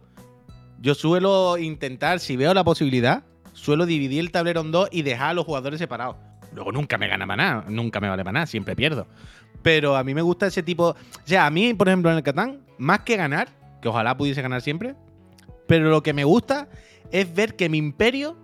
Yo 0.80 0.96
suelo 0.96 1.58
intentar, 1.58 2.20
si 2.20 2.36
veo 2.36 2.54
la 2.54 2.64
posibilidad, 2.64 3.24
suelo 3.54 3.86
dividir 3.86 4.20
el 4.20 4.32
tablero 4.32 4.62
en 4.62 4.72
dos 4.72 4.90
y 4.92 5.02
dejar 5.02 5.30
a 5.30 5.34
los 5.34 5.46
jugadores 5.46 5.80
separados. 5.80 6.18
Luego 6.54 6.72
nunca 6.72 6.98
me 6.98 7.08
gana 7.08 7.26
para 7.26 7.44
nada, 7.44 7.66
nunca 7.70 8.00
me 8.00 8.10
vale 8.10 8.24
para 8.24 8.34
nada, 8.34 8.46
siempre 8.46 8.76
pierdo. 8.76 9.08
Pero 9.62 9.96
a 9.96 10.04
mí 10.04 10.14
me 10.14 10.22
gusta 10.22 10.48
ese 10.48 10.62
tipo. 10.62 10.90
O 10.90 10.96
sea, 11.24 11.46
a 11.46 11.50
mí, 11.50 11.74
por 11.74 11.88
ejemplo, 11.88 12.12
en 12.12 12.18
el 12.18 12.24
Catán, 12.24 12.62
más 12.78 13.00
que 13.00 13.16
ganar, 13.16 13.48
que 13.82 13.88
ojalá 13.88 14.18
pudiese 14.18 14.42
ganar 14.42 14.62
siempre, 14.62 14.96
pero 15.68 15.90
lo 15.90 16.04
que 16.04 16.14
me 16.14 16.26
gusta 16.26 16.68
es 17.12 17.34
ver 17.34 17.56
que 17.56 17.70
mi 17.70 17.78
imperio 17.78 18.38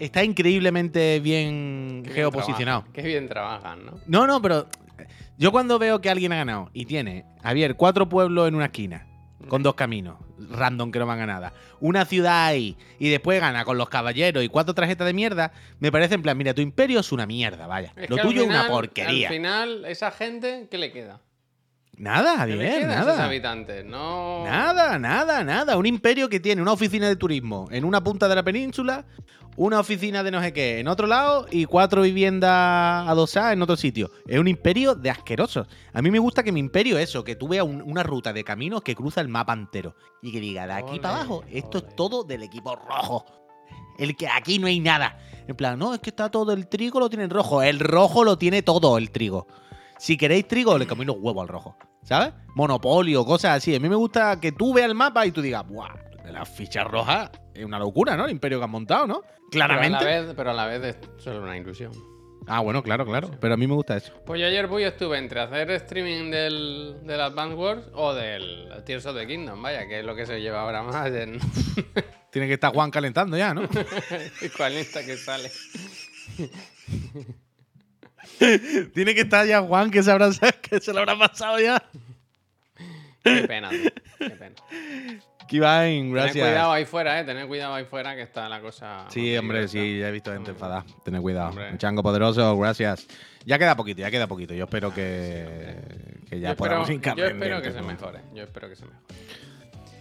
está 0.00 0.24
increíblemente 0.24 1.20
bien 1.20 2.00
Qué 2.02 2.10
bien 2.10 2.14
geoposicionado. 2.14 2.80
trabajan, 2.82 2.92
Qué 2.92 3.02
bien 3.02 3.28
trabajan, 3.28 3.86
¿no? 3.86 4.00
No, 4.06 4.26
no, 4.26 4.42
pero 4.42 4.66
yo 5.38 5.52
cuando 5.52 5.78
veo 5.78 6.00
que 6.00 6.10
alguien 6.10 6.32
ha 6.32 6.36
ganado 6.36 6.70
y 6.72 6.86
tiene, 6.86 7.24
Javier, 7.42 7.76
cuatro 7.76 8.08
pueblos 8.08 8.48
en 8.48 8.54
una 8.54 8.66
esquina, 8.66 9.06
con 9.48 9.62
dos 9.62 9.74
caminos, 9.74 10.16
random 10.50 10.90
que 10.90 10.98
no 10.98 11.06
van 11.06 11.20
a 11.20 11.26
nada, 11.26 11.52
una 11.80 12.04
ciudad 12.04 12.46
ahí, 12.46 12.76
y 12.98 13.08
después 13.08 13.40
gana 13.40 13.64
con 13.64 13.78
los 13.78 13.88
caballeros 13.88 14.42
y 14.44 14.48
cuatro 14.48 14.74
tarjetas 14.74 15.06
de 15.06 15.14
mierda, 15.14 15.52
me 15.78 15.92
parece 15.92 16.14
en 16.14 16.22
plan, 16.22 16.36
mira, 16.36 16.54
tu 16.54 16.60
imperio 16.62 17.00
es 17.00 17.12
una 17.12 17.26
mierda, 17.26 17.66
vaya. 17.66 17.92
Es 17.96 18.10
Lo 18.10 18.16
tuyo 18.16 18.42
es 18.42 18.48
una 18.48 18.68
porquería. 18.68 19.28
Al 19.28 19.34
final, 19.34 19.84
esa 19.86 20.10
gente, 20.10 20.68
¿qué 20.70 20.78
le 20.78 20.92
queda? 20.92 21.20
Nada, 22.00 22.46
¿Qué 22.46 22.56
le 22.56 22.66
Javier, 22.70 22.90
esos 22.90 23.06
nada. 23.06 23.24
habitantes? 23.26 23.84
No... 23.84 24.42
Nada, 24.44 24.98
nada, 24.98 25.44
nada. 25.44 25.76
Un 25.76 25.84
imperio 25.84 26.30
que 26.30 26.40
tiene 26.40 26.62
una 26.62 26.72
oficina 26.72 27.06
de 27.06 27.16
turismo 27.16 27.68
en 27.70 27.84
una 27.84 28.02
punta 28.02 28.26
de 28.26 28.34
la 28.34 28.42
península, 28.42 29.04
una 29.56 29.78
oficina 29.80 30.22
de 30.22 30.30
no 30.30 30.40
sé 30.40 30.54
qué 30.54 30.78
en 30.80 30.88
otro 30.88 31.06
lado 31.06 31.46
y 31.50 31.66
cuatro 31.66 32.00
viviendas 32.00 33.06
adosadas 33.06 33.52
en 33.52 33.60
otro 33.60 33.76
sitio. 33.76 34.10
Es 34.26 34.38
un 34.38 34.48
imperio 34.48 34.94
de 34.94 35.10
asquerosos. 35.10 35.66
A 35.92 36.00
mí 36.00 36.10
me 36.10 36.18
gusta 36.18 36.42
que 36.42 36.52
mi 36.52 36.60
imperio 36.60 36.96
es 36.96 37.10
eso, 37.10 37.22
que 37.22 37.36
tú 37.36 37.48
veas 37.48 37.66
un- 37.66 37.82
una 37.82 38.02
ruta 38.02 38.32
de 38.32 38.44
caminos 38.44 38.80
que 38.80 38.94
cruza 38.94 39.20
el 39.20 39.28
mapa 39.28 39.52
entero 39.52 39.94
y 40.22 40.32
que 40.32 40.40
diga, 40.40 40.66
de 40.66 40.72
aquí 40.72 41.00
para 41.00 41.16
abajo, 41.16 41.44
esto 41.50 41.76
es 41.78 41.94
todo 41.96 42.24
del 42.24 42.42
equipo 42.42 42.76
rojo. 42.76 43.26
El 43.98 44.16
que 44.16 44.26
aquí 44.26 44.58
no 44.58 44.68
hay 44.68 44.80
nada. 44.80 45.18
En 45.46 45.54
plan, 45.54 45.78
no, 45.78 45.92
es 45.92 46.00
que 46.00 46.08
está 46.08 46.30
todo 46.30 46.52
el 46.54 46.66
trigo 46.66 46.98
lo 46.98 47.10
tiene 47.10 47.24
en 47.24 47.30
rojo. 47.30 47.62
El 47.62 47.78
rojo 47.78 48.24
lo 48.24 48.38
tiene 48.38 48.62
todo 48.62 48.96
el 48.96 49.10
trigo. 49.10 49.46
Si 49.98 50.16
queréis 50.16 50.48
trigo, 50.48 50.78
le 50.78 50.86
coméis 50.86 51.08
los 51.08 51.16
huevos 51.20 51.42
al 51.42 51.48
rojo. 51.48 51.76
¿Sabes? 52.02 52.32
Monopolio, 52.54 53.24
cosas 53.24 53.58
así. 53.58 53.74
A 53.74 53.80
mí 53.80 53.88
me 53.88 53.96
gusta 53.96 54.40
que 54.40 54.52
tú 54.52 54.74
veas 54.74 54.88
el 54.88 54.94
mapa 54.94 55.26
y 55.26 55.30
tú 55.30 55.40
digas, 55.42 55.66
¡buah! 55.66 55.94
Las 56.30 56.48
fichas 56.48 56.86
rojas 56.86 57.30
es 57.54 57.64
una 57.64 57.78
locura, 57.78 58.16
¿no? 58.16 58.24
El 58.24 58.30
imperio 58.30 58.58
que 58.58 58.64
han 58.64 58.70
montado, 58.70 59.06
¿no? 59.06 59.22
Pero 59.50 59.64
a, 59.64 59.68
la 59.68 59.78
Claramente. 59.78 60.04
vez, 60.04 60.34
pero 60.36 60.50
a 60.50 60.54
la 60.54 60.66
vez 60.66 60.84
es 60.84 61.22
solo 61.22 61.42
una 61.42 61.56
ilusión. 61.56 61.92
Ah, 62.46 62.60
bueno, 62.60 62.82
claro, 62.82 63.04
claro. 63.04 63.30
Pero 63.40 63.54
a 63.54 63.56
mí 63.56 63.66
me 63.66 63.74
gusta 63.74 63.96
eso. 63.96 64.12
Pues 64.24 64.40
yo 64.40 64.46
ayer 64.46 64.66
voy 64.66 64.84
estuve 64.84 65.18
entre 65.18 65.40
hacer 65.40 65.70
streaming 65.72 66.30
del, 66.30 66.96
del 67.02 67.20
Advance 67.20 67.54
Wars 67.54 67.82
o 67.94 68.14
del 68.14 68.68
Tears 68.84 69.06
of 69.06 69.16
the 69.16 69.26
Kingdom, 69.26 69.60
vaya, 69.60 69.86
que 69.86 70.00
es 70.00 70.04
lo 70.04 70.14
que 70.14 70.26
se 70.26 70.40
lleva 70.40 70.62
ahora 70.62 70.82
más 70.82 71.06
en 71.12 71.38
Tiene 72.30 72.46
que 72.46 72.54
estar 72.54 72.72
Juan 72.72 72.90
calentando 72.90 73.36
ya, 73.36 73.52
¿no? 73.52 73.62
cuál 74.56 74.72
que 74.72 75.16
sale. 75.16 75.50
Tiene 78.94 79.14
que 79.14 79.22
estar 79.22 79.46
ya 79.46 79.60
Juan, 79.60 79.90
que 79.90 80.02
se, 80.02 80.10
habrá, 80.10 80.30
que 80.62 80.80
se 80.80 80.92
lo 80.92 81.00
habrá 81.00 81.18
pasado 81.18 81.58
ya. 81.58 81.82
Qué 83.22 83.46
pena, 83.46 83.68
tío, 83.68 83.90
qué 84.18 84.30
pena. 84.30 84.54
Tened 85.50 86.12
gracias. 86.12 86.46
cuidado 86.46 86.72
ahí 86.72 86.84
fuera, 86.84 87.20
eh. 87.20 87.24
Tened 87.24 87.48
cuidado 87.48 87.74
ahí 87.74 87.84
fuera 87.84 88.14
que 88.14 88.22
está 88.22 88.48
la 88.48 88.60
cosa. 88.60 89.06
Sí, 89.08 89.36
hombre, 89.36 89.66
sí, 89.68 89.98
ya 89.98 90.08
he 90.08 90.12
visto 90.12 90.32
gente 90.32 90.52
enfadada. 90.52 90.84
Tened 91.04 91.20
cuidado. 91.20 91.50
Hombre. 91.50 91.72
Un 91.72 91.78
chango 91.78 92.02
poderoso, 92.02 92.56
gracias. 92.56 93.06
Ya 93.44 93.58
queda 93.58 93.76
poquito, 93.76 94.00
ya 94.00 94.10
queda 94.10 94.26
poquito. 94.26 94.54
Yo 94.54 94.64
espero 94.64 94.94
que, 94.94 95.76
que 96.28 96.38
ya 96.38 96.48
yo 96.48 96.52
espero, 96.52 96.56
podamos 96.56 96.90
hincar 96.90 97.16
yo 97.16 97.26
espero 97.26 97.60
que 97.60 97.72
se 97.72 97.82
mejore. 97.82 98.20
Yo 98.32 98.44
espero 98.44 98.68
que 98.68 98.76
se 98.76 98.84
mejore. 98.84 99.49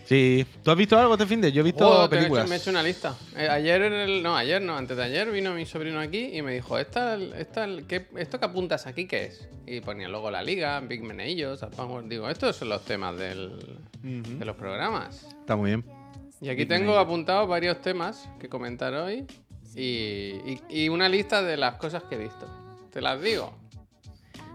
Sí. 0.10 0.44
¿Tú 0.64 0.72
has 0.72 0.78
visto 0.78 0.98
algo 0.98 1.14
este 1.14 1.28
fin 1.28 1.40
de? 1.40 1.52
Yo 1.52 1.62
he 1.62 1.64
visto 1.64 1.88
Oh, 1.88 2.10
te 2.10 2.16
he 2.16 2.18
hecho- 2.18 2.24
películas. 2.24 2.50
me 2.50 2.56
he 2.56 2.58
hecho 2.58 2.72
una 2.72 2.82
lista. 2.82 3.16
Eh, 3.38 3.48
ayer, 3.48 3.80
el- 3.84 4.24
no, 4.24 4.36
ayer 4.36 4.60
no, 4.60 4.76
antes 4.76 4.98
de 4.98 5.04
ayer 5.04 5.30
vino 5.30 5.54
mi 5.54 5.68
sobrino 5.68 6.00
aquí 6.00 6.32
y 6.36 6.42
me 6.42 6.52
dijo, 6.56 6.80
¿Esta, 6.80 7.16
esta, 7.16 7.68
¿qué, 7.88 8.08
¿esto 8.18 8.40
que 8.40 8.46
apuntas 8.46 8.88
aquí 8.88 9.06
qué 9.06 9.26
es? 9.26 9.48
Y 9.68 9.82
ponía 9.82 10.08
luego 10.10 10.32
la 10.32 10.42
liga, 10.42 10.80
Big 10.80 11.04
Meneillos, 11.04 11.62
Advance- 11.62 12.08
Digo, 12.08 12.28
estos 12.28 12.56
son 12.56 12.70
los 12.70 12.84
temas 12.86 13.18
del, 13.20 13.78
de 14.02 14.46
los 14.46 14.56
programas. 14.56 15.28
Está 15.42 15.56
muy 15.56 15.70
bien. 15.70 15.86
Y 16.42 16.50
aquí 16.50 16.62
Big 16.62 16.70
tengo 16.70 16.80
Meneillos. 16.86 17.04
apuntados 17.06 17.48
varios 17.48 17.80
temas 17.80 18.28
que 18.40 18.50
comentar 18.50 18.92
hoy 18.96 19.28
y, 19.76 19.84
y- 19.84 20.62
y 20.70 20.90
una 20.90 21.08
lista 21.08 21.44
de 21.44 21.56
las 21.56 21.76
cosas 21.76 22.02
que 22.06 22.16
he 22.16 22.18
visto. 22.18 22.48
¿Te 22.92 23.00
las 23.00 23.22
digo? 23.22 23.54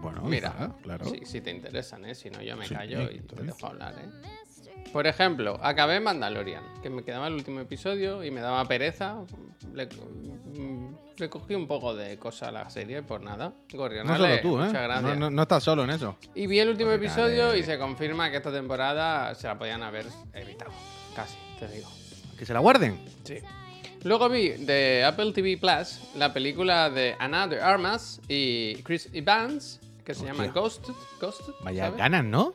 Bueno, 0.01 0.21
Mira, 0.23 0.75
claro. 0.83 1.05
si, 1.05 1.25
si 1.25 1.39
te 1.39 1.49
interesan, 1.49 2.03
¿eh? 2.05 2.13
Si 2.13 2.29
no, 2.29 2.41
yo 2.41 2.57
me 2.57 2.67
Sí, 2.67 2.75
callo 2.75 3.09
y 3.09 3.19
te 3.21 3.41
dejo 3.41 3.67
hablar, 3.67 3.95
¿eh? 3.97 4.09
Por 4.95 5.07
ejemplo, 5.07 5.59
acabé 5.61 5.99
Mandalorian, 5.99 6.63
que 6.81 6.89
me 6.89 7.03
quedaba 7.03 7.27
el 7.27 7.33
último 7.33 7.59
episodio 7.59 8.23
y 8.23 8.31
me 8.31 8.39
daba 8.39 8.63
pereza. 8.63 9.17
Le, 9.73 9.87
mm, 9.87 10.95
le 11.17 11.29
cogí 11.29 11.53
un 11.53 11.67
poco 11.67 11.93
de 11.93 12.17
cosa 12.17 12.47
a 12.47 12.51
la 12.53 12.69
serie 12.69 13.01
por 13.03 13.19
nada. 13.21 13.51
No 13.73 14.15
solo 14.17 14.39
tú, 14.41 14.57
¿eh? 14.57 14.67
muchas 14.67 14.83
gracias. 14.83 15.03
No, 15.03 15.15
no- 15.17 15.29
no 15.29 15.41
estás 15.41 15.63
solo 15.65 15.83
en 15.83 15.89
eso. 15.89 16.15
Y 16.33 16.47
vi 16.47 16.59
el 16.59 16.69
último 16.69 16.91
episodio 16.91 17.53
y 17.57 17.63
se 17.63 17.77
confirma 17.77 18.31
que 18.31 18.37
esta 18.37 18.53
temporada 18.53 19.35
se 19.35 19.47
la 19.47 19.57
podían 19.59 19.83
haber 19.83 20.05
evitado. 20.33 20.71
Casi, 21.13 21.35
te 21.59 21.67
digo. 21.67 21.89
Que 22.39 22.45
se 22.45 22.53
la 22.53 22.59
guarden. 22.61 22.97
Sí. 23.25 23.39
Luego 24.03 24.29
vi 24.29 24.51
de 24.51 25.03
Apple 25.03 25.33
TV 25.33 25.57
Plus 25.57 25.99
la 26.15 26.31
película 26.31 26.89
de 26.89 27.17
Ana 27.19 27.49
de 27.49 27.59
Armas 27.59 28.21
y 28.29 28.75
Chris 28.83 29.09
Evans, 29.11 29.81
que 30.05 30.13
se 30.13 30.23
llama. 30.23 30.47
Ghosted 30.47 30.93
Vaya 31.65 31.87
¿sabes? 31.87 31.97
ganas, 31.97 32.23
¿no? 32.23 32.53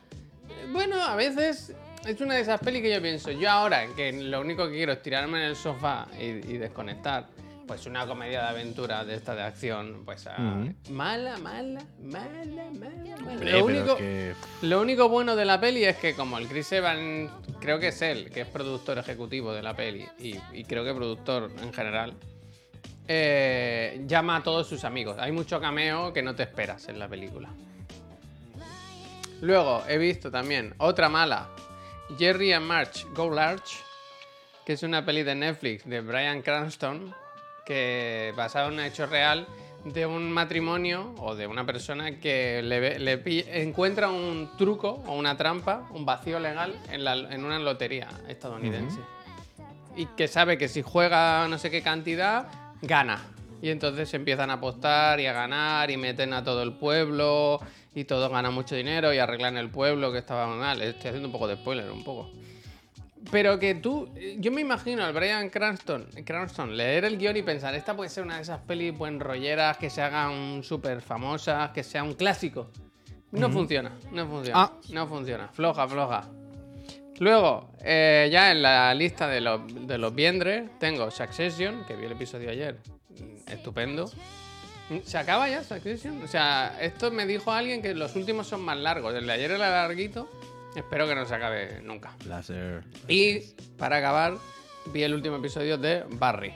Bueno, 0.73 0.99
a 1.05 1.15
veces 1.15 1.75
es 2.05 2.19
una 2.21 2.35
de 2.35 2.41
esas 2.41 2.59
pelis 2.59 2.81
que 2.81 2.91
yo 2.93 3.01
pienso, 3.01 3.31
yo 3.31 3.49
ahora 3.49 3.85
que 3.95 4.11
lo 4.11 4.41
único 4.41 4.65
que 4.67 4.73
quiero 4.75 4.93
es 4.93 5.01
tirarme 5.01 5.39
en 5.39 5.45
el 5.49 5.55
sofá 5.55 6.07
y, 6.19 6.23
y 6.25 6.57
desconectar, 6.57 7.27
pues 7.67 7.85
una 7.85 8.05
comedia 8.05 8.41
de 8.41 8.47
aventura 8.49 9.05
de 9.05 9.15
esta 9.15 9.33
de 9.35 9.43
acción, 9.43 10.01
pues 10.03 10.27
ah, 10.27 10.65
mala, 10.89 11.37
mala, 11.37 11.81
mala, 12.01 12.65
mala, 12.71 12.71
mala. 12.71 13.31
Hombre, 13.31 13.51
Lo 13.51 13.65
único, 13.65 13.95
que- 13.97 14.33
lo 14.63 14.81
único 14.81 15.07
bueno 15.09 15.35
de 15.35 15.45
la 15.45 15.59
peli 15.61 15.85
es 15.85 15.95
que 15.97 16.13
como 16.15 16.37
el 16.37 16.47
Chris 16.47 16.71
Evans, 16.73 17.31
creo 17.59 17.79
que 17.79 17.89
es 17.89 18.01
él, 18.01 18.29
que 18.31 18.41
es 18.41 18.47
productor 18.47 18.97
ejecutivo 18.97 19.53
de 19.53 19.61
la 19.61 19.75
peli 19.75 20.05
y, 20.19 20.35
y 20.53 20.63
creo 20.65 20.83
que 20.83 20.93
productor 20.93 21.49
en 21.61 21.71
general, 21.71 22.13
eh, 23.07 24.03
llama 24.07 24.37
a 24.37 24.43
todos 24.43 24.67
sus 24.67 24.83
amigos. 24.83 25.17
Hay 25.19 25.31
mucho 25.31 25.59
cameo 25.61 26.11
que 26.13 26.21
no 26.23 26.35
te 26.35 26.43
esperas 26.43 26.87
en 26.89 26.97
la 26.99 27.07
película. 27.07 27.49
Luego 29.41 29.83
he 29.87 29.97
visto 29.97 30.29
también 30.29 30.73
otra 30.77 31.09
mala, 31.09 31.49
Jerry 32.17 32.53
and 32.53 32.65
March 32.65 33.05
Go 33.13 33.29
Large, 33.29 33.77
que 34.65 34.73
es 34.73 34.83
una 34.83 35.05
peli 35.05 35.23
de 35.23 35.35
Netflix 35.35 35.85
de 35.85 36.01
Brian 36.01 36.41
Cranston, 36.41 37.13
que 37.65 38.33
basada 38.35 38.67
en 38.67 38.73
un 38.73 38.79
hecho 38.81 39.05
real 39.05 39.47
de 39.85 40.05
un 40.05 40.31
matrimonio 40.31 41.13
o 41.17 41.35
de 41.35 41.47
una 41.47 41.65
persona 41.65 42.19
que 42.19 42.61
le, 42.61 43.61
encuentra 43.63 44.09
un 44.09 44.51
truco 44.57 45.01
o 45.07 45.13
una 45.15 45.35
trampa, 45.37 45.87
un 45.91 46.05
vacío 46.05 46.39
legal 46.39 46.79
en, 46.91 47.03
la- 47.03 47.15
en 47.15 47.43
una 47.43 47.57
lotería 47.59 48.07
estadounidense. 48.27 48.99
Y 49.95 50.05
que 50.05 50.27
sabe 50.27 50.57
que 50.57 50.67
si 50.67 50.81
juega 50.83 51.47
no 51.47 51.57
sé 51.57 51.71
qué 51.71 51.81
cantidad, 51.81 52.47
gana. 52.81 53.21
Y 53.61 53.69
entonces 53.69 54.11
empiezan 54.13 54.49
a 54.49 54.53
apostar 54.53 55.19
y 55.19 55.27
a 55.27 55.33
ganar 55.33 55.91
y 55.91 55.97
meten 55.97 56.33
a 56.33 56.43
todo 56.43 56.63
el 56.63 56.73
pueblo 56.73 57.59
y 57.93 58.05
todos 58.05 58.31
ganan 58.31 58.53
mucho 58.53 58.75
dinero 58.75 59.13
y 59.13 59.17
arreglan 59.17 59.57
el 59.57 59.69
pueblo 59.69 60.11
que 60.11 60.19
estaba 60.19 60.47
mal. 60.47 60.81
Estoy 60.81 61.09
haciendo 61.09 61.27
un 61.27 61.31
poco 61.31 61.47
de 61.47 61.55
spoiler, 61.55 61.91
un 61.91 62.03
poco. 62.03 62.31
Pero 63.31 63.59
que 63.59 63.75
tú, 63.75 64.09
yo 64.39 64.51
me 64.51 64.61
imagino 64.61 65.03
al 65.03 65.13
Brian 65.13 65.49
Cranston, 65.49 66.07
Cranston 66.25 66.75
leer 66.75 67.05
el 67.05 67.17
guion 67.19 67.37
y 67.37 67.43
pensar, 67.43 67.75
esta 67.75 67.95
puede 67.95 68.09
ser 68.09 68.23
una 68.23 68.37
de 68.37 68.41
esas 68.41 68.59
pelis 68.61 68.97
buen 68.97 69.19
rolleras 69.19 69.77
que 69.77 69.91
se 69.91 70.01
hagan 70.01 70.63
súper 70.63 71.01
famosas, 71.01 71.69
que 71.69 71.83
sea 71.83 72.03
un 72.03 72.13
clásico. 72.15 72.71
No 73.31 73.49
funciona, 73.51 73.91
no 74.11 74.27
funciona, 74.27 74.59
Ah. 74.59 74.71
no 74.89 75.07
funciona, 75.07 75.47
floja, 75.49 75.87
floja. 75.87 76.27
Luego, 77.19 77.69
eh, 77.83 78.27
ya 78.31 78.51
en 78.51 78.63
la 78.63 78.91
lista 78.95 79.27
de 79.27 79.39
los, 79.39 79.61
de 79.87 79.97
los 79.99 80.15
viendres, 80.15 80.69
tengo 80.79 81.11
Succession, 81.11 81.85
que 81.85 81.95
vi 81.95 82.05
el 82.05 82.13
episodio 82.13 82.49
ayer, 82.49 82.79
estupendo. 83.47 84.09
¿Se 85.03 85.17
acaba 85.17 85.47
ya 85.49 85.63
Succession? 85.63 86.21
O 86.23 86.27
sea, 86.27 86.77
esto 86.81 87.11
me 87.11 87.25
dijo 87.25 87.51
alguien 87.51 87.81
que 87.81 87.93
los 87.93 88.15
últimos 88.15 88.47
son 88.47 88.61
más 88.61 88.77
largos, 88.77 89.13
el 89.15 89.25
de 89.25 89.33
ayer 89.33 89.51
era 89.51 89.69
larguito, 89.69 90.29
espero 90.75 91.07
que 91.07 91.15
no 91.15 91.25
se 91.25 91.35
acabe 91.35 91.81
nunca. 91.83 92.15
Láser. 92.25 92.83
Y 93.07 93.39
para 93.77 93.97
acabar, 93.97 94.37
vi 94.87 95.03
el 95.03 95.13
último 95.13 95.37
episodio 95.37 95.77
de 95.77 96.03
Barry. 96.09 96.53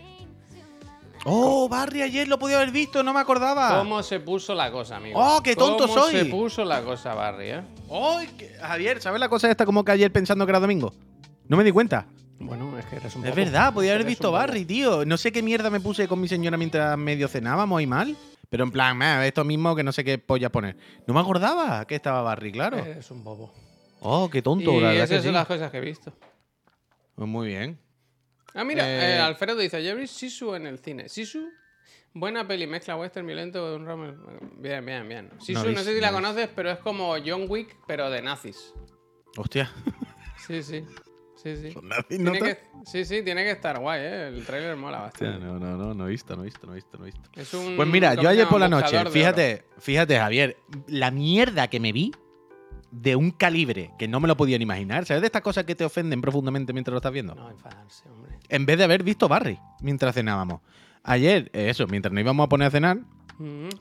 Oh, 1.27 1.67
Barry, 1.67 2.03
ayer 2.03 2.27
lo 2.27 2.37
podía 2.37 2.57
haber 2.57 2.69
visto, 2.71 3.01
no 3.01 3.11
me 3.13 3.19
acordaba. 3.19 3.79
¿Cómo 3.79 4.03
se 4.03 4.19
puso 4.19 4.53
la 4.53 4.71
cosa, 4.71 4.97
amigo? 4.97 5.19
¡Oh, 5.19 5.41
qué 5.41 5.55
tonto 5.55 5.87
¿Cómo 5.87 6.03
soy! 6.03 6.11
se 6.13 6.25
puso 6.25 6.63
la 6.63 6.83
cosa, 6.83 7.15
Barry, 7.15 7.49
eh? 7.49 7.61
¡Ay, 7.89 8.27
que- 8.37 8.49
Javier, 8.59 9.01
¿sabes 9.01 9.19
la 9.19 9.27
cosa 9.29 9.49
esta 9.49 9.65
como 9.65 9.83
que 9.83 9.91
ayer 9.91 10.11
pensando 10.11 10.45
que 10.45 10.51
era 10.51 10.59
domingo? 10.59 10.93
No 11.47 11.57
me 11.57 11.63
di 11.63 11.71
cuenta. 11.71 12.05
Bueno, 12.39 12.77
es 12.77 12.85
que 12.85 12.97
eres 12.97 13.15
un 13.15 13.23
Es 13.25 13.31
bobo. 13.31 13.35
verdad, 13.43 13.73
podía 13.73 13.93
haber 13.93 14.05
visto. 14.05 14.31
Barry, 14.31 14.65
tío. 14.65 15.05
No 15.05 15.17
sé 15.17 15.31
qué 15.31 15.41
mierda 15.41 15.69
me 15.69 15.79
puse 15.79 16.07
con 16.07 16.19
mi 16.19 16.27
señora 16.27 16.57
mientras 16.57 16.97
medio 16.97 17.27
cenábamos 17.27 17.81
y 17.81 17.87
mal. 17.87 18.15
Pero 18.49 18.63
en 18.63 18.71
plan, 18.71 18.97
"Meh, 18.97 19.27
esto 19.27 19.43
mismo 19.43 19.75
que 19.75 19.83
no 19.83 19.91
sé 19.91 20.03
qué 20.03 20.17
polla 20.17 20.49
poner. 20.51 20.77
No 21.07 21.13
me 21.13 21.19
acordaba 21.19 21.85
que 21.87 21.95
estaba 21.95 22.21
Barry, 22.21 22.51
claro. 22.51 22.77
Eres 22.77 23.09
un 23.11 23.23
bobo. 23.23 23.51
Oh, 24.01 24.29
qué 24.29 24.41
tonto, 24.41 24.71
y 24.71 24.81
la 24.81 24.89
verdad 24.89 24.95
esas 25.05 25.09
que 25.09 25.15
son 25.23 25.23
sí. 25.25 25.31
las 25.31 25.47
cosas 25.47 25.71
que 25.71 25.77
he 25.77 25.81
visto. 25.81 26.13
Pues 27.15 27.27
muy 27.27 27.47
bien. 27.47 27.79
Ah, 28.53 28.63
mira, 28.63 28.87
Eh, 28.87 29.15
eh, 29.15 29.19
Alfredo 29.19 29.57
dice, 29.57 29.83
yo 29.83 29.95
vi 29.95 30.05
Sisu 30.05 30.53
en 30.55 30.67
el 30.67 30.77
cine. 30.79 31.09
Sisu, 31.09 31.49
buena 32.13 32.47
peli, 32.47 32.67
mezcla 32.67 32.95
western 32.95 33.25
violento 33.25 33.69
de 33.71 33.75
un 33.77 33.85
ramo... 33.85 34.13
Bien, 34.57 34.85
bien, 34.85 35.07
bien. 35.09 35.31
Sisu, 35.39 35.71
no, 35.71 35.79
sé 35.81 35.95
si 35.95 35.99
la 35.99 36.11
conoces, 36.11 36.49
pero 36.55 36.69
es 36.71 36.77
como 36.79 37.15
John 37.25 37.45
Wick, 37.49 37.75
pero 37.87 38.09
de 38.09 38.21
nazis. 38.21 38.73
Hostia. 39.37 39.71
Sí, 40.45 40.61
sí. 40.61 40.83
Sí, 41.45 41.57
sí. 41.57 41.77
¿No 41.79 42.03
Tiene 42.07 42.39
que, 42.39 42.57
sí, 42.85 43.05
sí, 43.05 43.21
tiene 43.21 43.43
que 43.43 43.51
estar 43.51 43.77
guay, 43.77 44.01
¿eh? 44.01 44.27
El 44.29 44.43
tráiler 44.43 44.75
mola 44.75 45.01
bastante. 45.01 45.45
no, 45.45 45.59
no, 45.59 45.77
no, 45.77 45.93
no 45.93 46.07
he 46.07 46.09
visto, 46.09 46.35
no 46.35 46.41
he 46.41 46.45
visto, 46.45 46.65
no 46.65 46.73
he 46.73 46.77
visto, 46.77 46.97
no 46.97 47.05
he 47.05 47.11
visto. 47.11 47.29
Es 47.35 47.53
un, 47.53 47.75
Pues 47.75 47.87
mira, 47.87 48.15
¿cómo 48.15 48.23
yo 48.23 48.29
ayer 48.29 48.47
por 48.47 48.59
la 48.59 48.67
noche, 48.67 48.97
fíjate, 49.11 49.63
fíjate, 49.77 50.17
Javier, 50.17 50.57
la 50.87 51.11
mierda 51.11 51.67
que 51.67 51.79
me 51.79 51.91
vi 51.91 52.11
de 52.89 53.15
un 53.15 53.29
calibre 53.29 53.91
que 53.99 54.07
no 54.07 54.19
me 54.19 54.27
lo 54.27 54.35
podían 54.35 54.63
imaginar. 54.63 55.05
¿Sabes 55.05 55.21
de 55.21 55.27
estas 55.27 55.43
cosas 55.43 55.65
que 55.65 55.75
te 55.75 55.85
ofenden 55.85 56.19
profundamente 56.19 56.73
mientras 56.73 56.93
lo 56.93 56.97
estás 56.97 57.11
viendo? 57.11 57.35
No, 57.35 57.51
enfadarse, 57.51 58.09
hombre. 58.09 58.39
En 58.49 58.65
vez 58.65 58.79
de 58.79 58.85
haber 58.85 59.03
visto 59.03 59.27
Barry 59.27 59.59
mientras 59.81 60.15
cenábamos. 60.15 60.61
Ayer, 61.03 61.51
eso, 61.53 61.85
mientras 61.85 62.11
nos 62.11 62.21
íbamos 62.21 62.45
a 62.45 62.49
poner 62.49 62.69
a 62.69 62.71
cenar. 62.71 62.99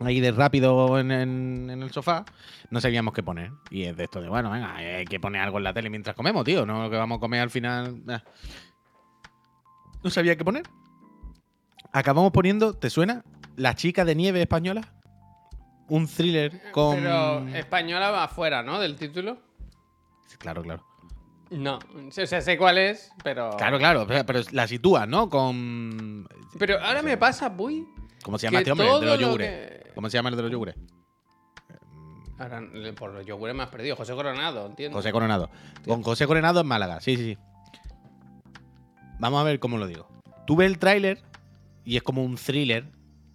Ahí 0.01 0.21
de 0.21 0.33
rápido 0.33 0.99
en, 0.99 1.11
en- 1.11 1.71
en 1.71 1.83
el 1.83 1.91
sofá, 1.93 2.25
no 2.71 2.81
sabíamos 2.81 3.15
qué 3.15 3.23
poner. 3.23 3.53
Y 3.71 3.85
es 3.85 3.97
de 3.97 4.05
esto 4.05 4.21
de, 4.21 4.29
bueno, 4.29 4.51
venga, 4.51 4.75
hay 4.75 5.05
que 5.05 5.21
poner 5.21 5.41
algo 5.43 5.59
en 5.59 5.65
la 5.65 5.73
tele 5.73 5.91
mientras 5.91 6.17
comemos, 6.17 6.45
tío. 6.45 6.65
No 6.67 6.83
lo 6.83 6.91
que 6.91 6.97
vamos 6.97 7.19
a 7.19 7.21
comer 7.21 7.41
al 7.41 7.51
final. 7.51 8.03
eh. 8.09 8.19
No 10.03 10.11
sabía 10.11 10.37
qué 10.37 10.45
poner. 10.45 10.65
Acabamos 11.93 12.33
poniendo, 12.33 12.75
¿te 12.75 12.91
suena? 12.91 13.25
La 13.57 13.75
chica 13.75 14.05
de 14.05 14.15
nieve 14.15 14.43
española. 14.43 14.83
Un 15.89 16.07
thriller 16.09 16.73
con. 16.73 16.97
Pero 16.97 17.47
española 17.49 18.11
va 18.11 18.25
afuera, 18.25 18.63
¿no? 18.63 18.81
Del 18.81 18.97
título. 18.97 19.39
Claro, 20.39 20.63
claro. 20.63 20.85
No. 21.51 21.79
O 22.09 22.11
sea, 22.11 22.41
sé 22.41 22.57
cuál 22.59 22.79
es, 22.79 23.13
pero... 23.23 23.51
Claro, 23.57 23.79
claro, 23.79 24.07
pero, 24.09 24.25
pero 24.27 24.41
la 24.53 24.67
sitúa, 24.67 25.07
¿no? 25.07 25.29
Con. 25.29 26.27
Pero 26.59 26.81
ahora 26.81 27.03
me 27.03 27.17
pasa, 27.17 27.55
Puy, 27.55 27.87
¿Cómo 28.25 28.39
se 28.39 28.47
llama 28.49 28.59
este 28.59 28.73
hombre? 28.73 28.87
El 28.93 29.01
de 29.01 29.07
los 29.07 29.21
lo 29.21 29.27
yogures. 29.27 29.49
que- 29.51 29.91
¿Cómo 29.95 30.11
se 30.11 30.17
llama 30.19 30.31
el 30.31 30.37
de 30.37 30.43
los 30.43 30.51
yogures? 30.51 30.75
Ahora, 32.39 32.63
por 32.99 33.13
los 33.13 33.25
yogures 33.25 33.55
me 33.55 33.63
has 33.63 33.69
perdido. 33.69 33.95
José 33.95 34.13
Coronado, 34.15 34.67
entiendo. 34.67 34.99
José 34.99 35.13
Coronado. 35.13 35.51
Con 35.87 36.03
José 36.03 36.27
Coronado 36.27 36.61
en 36.61 36.67
Málaga, 36.67 37.01
sí, 37.01 37.17
sí, 37.17 37.35
sí. 37.35 37.39
Vamos 39.21 39.41
a 39.41 39.45
ver 39.45 39.61
cómo 39.61 39.79
lo 39.79 39.87
digo. 39.87 40.09
Tú 40.47 40.57
ves 40.57 40.67
el 40.67 40.79
tráiler 40.79 41.23
y 41.85 41.97
es 41.97 42.03
como 42.03 42.25
un 42.25 42.35
thriller 42.37 42.87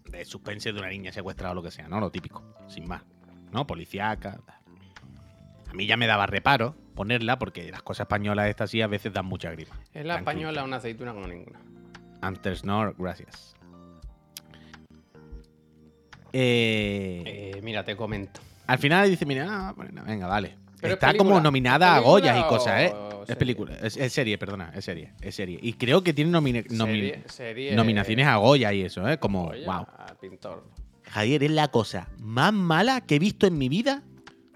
de 0.05 0.25
suspense 0.25 0.73
de 0.73 0.79
una 0.79 0.89
niña 0.89 1.11
secuestrada 1.13 1.51
o 1.51 1.55
lo 1.55 1.63
que 1.63 1.71
sea, 1.71 1.87
¿no? 1.87 1.99
Lo 2.01 2.11
típico, 2.11 2.43
sin 2.67 2.87
más. 2.87 3.03
¿No? 3.51 3.65
Policíaca. 3.65 4.41
A 5.69 5.73
mí 5.73 5.85
ya 5.87 5.95
me 5.97 6.05
daba 6.07 6.25
reparo 6.25 6.75
ponerla 6.95 7.39
porque 7.39 7.71
las 7.71 7.81
cosas 7.83 8.05
españolas 8.05 8.49
estas 8.49 8.69
sí 8.71 8.81
a 8.81 8.87
veces 8.87 9.13
dan 9.13 9.25
mucha 9.25 9.49
grima. 9.51 9.75
Es 9.93 10.05
la 10.05 10.17
española 10.17 10.63
una 10.63 10.77
aceituna 10.77 11.13
como 11.13 11.27
ninguna. 11.27 11.59
Antes 12.21 12.65
no, 12.65 12.93
gracias. 12.97 13.55
Eh, 16.33 17.53
Eh, 17.55 17.61
mira, 17.63 17.83
te 17.83 17.95
comento. 17.95 18.41
al 18.67 18.77
final 18.79 19.09
dice, 19.09 19.25
mira, 19.25 19.47
ah, 19.49 19.73
bueno, 19.75 20.03
venga, 20.05 20.27
vale. 20.27 20.55
Pero 20.81 20.93
es 20.93 20.97
Está 20.97 21.07
película. 21.07 21.29
como 21.31 21.41
nominada 21.41 21.91
¿Es 21.91 21.97
a 21.97 21.99
Goya 21.99 22.39
y 22.39 22.43
cosas, 22.47 22.81
¿eh? 22.83 22.93
Es 23.27 23.35
película, 23.35 23.75
es, 23.81 23.97
es 23.97 24.13
serie, 24.13 24.37
perdona, 24.37 24.71
es 24.73 24.85
serie, 24.85 25.11
es 25.21 25.35
serie. 25.35 25.59
Y 25.61 25.73
creo 25.73 26.01
que 26.03 26.13
tiene 26.13 26.31
nomine- 26.31 26.65
nomi- 26.69 26.77
Serie- 26.87 27.23
serie- 27.27 27.75
nominaciones 27.75 28.25
a 28.25 28.37
Goya 28.37 28.71
y 28.73 28.81
eso, 28.83 29.07
¿eh? 29.07 29.17
Como, 29.17 29.51
wow. 29.65 29.85
pintor. 30.21 30.65
Javier, 31.03 31.43
es 31.43 31.51
la 31.51 31.67
cosa 31.67 32.07
más 32.19 32.53
mala 32.53 33.01
que 33.01 33.15
he 33.15 33.19
visto 33.19 33.45
en 33.45 33.57
mi 33.57 33.67
vida, 33.67 34.03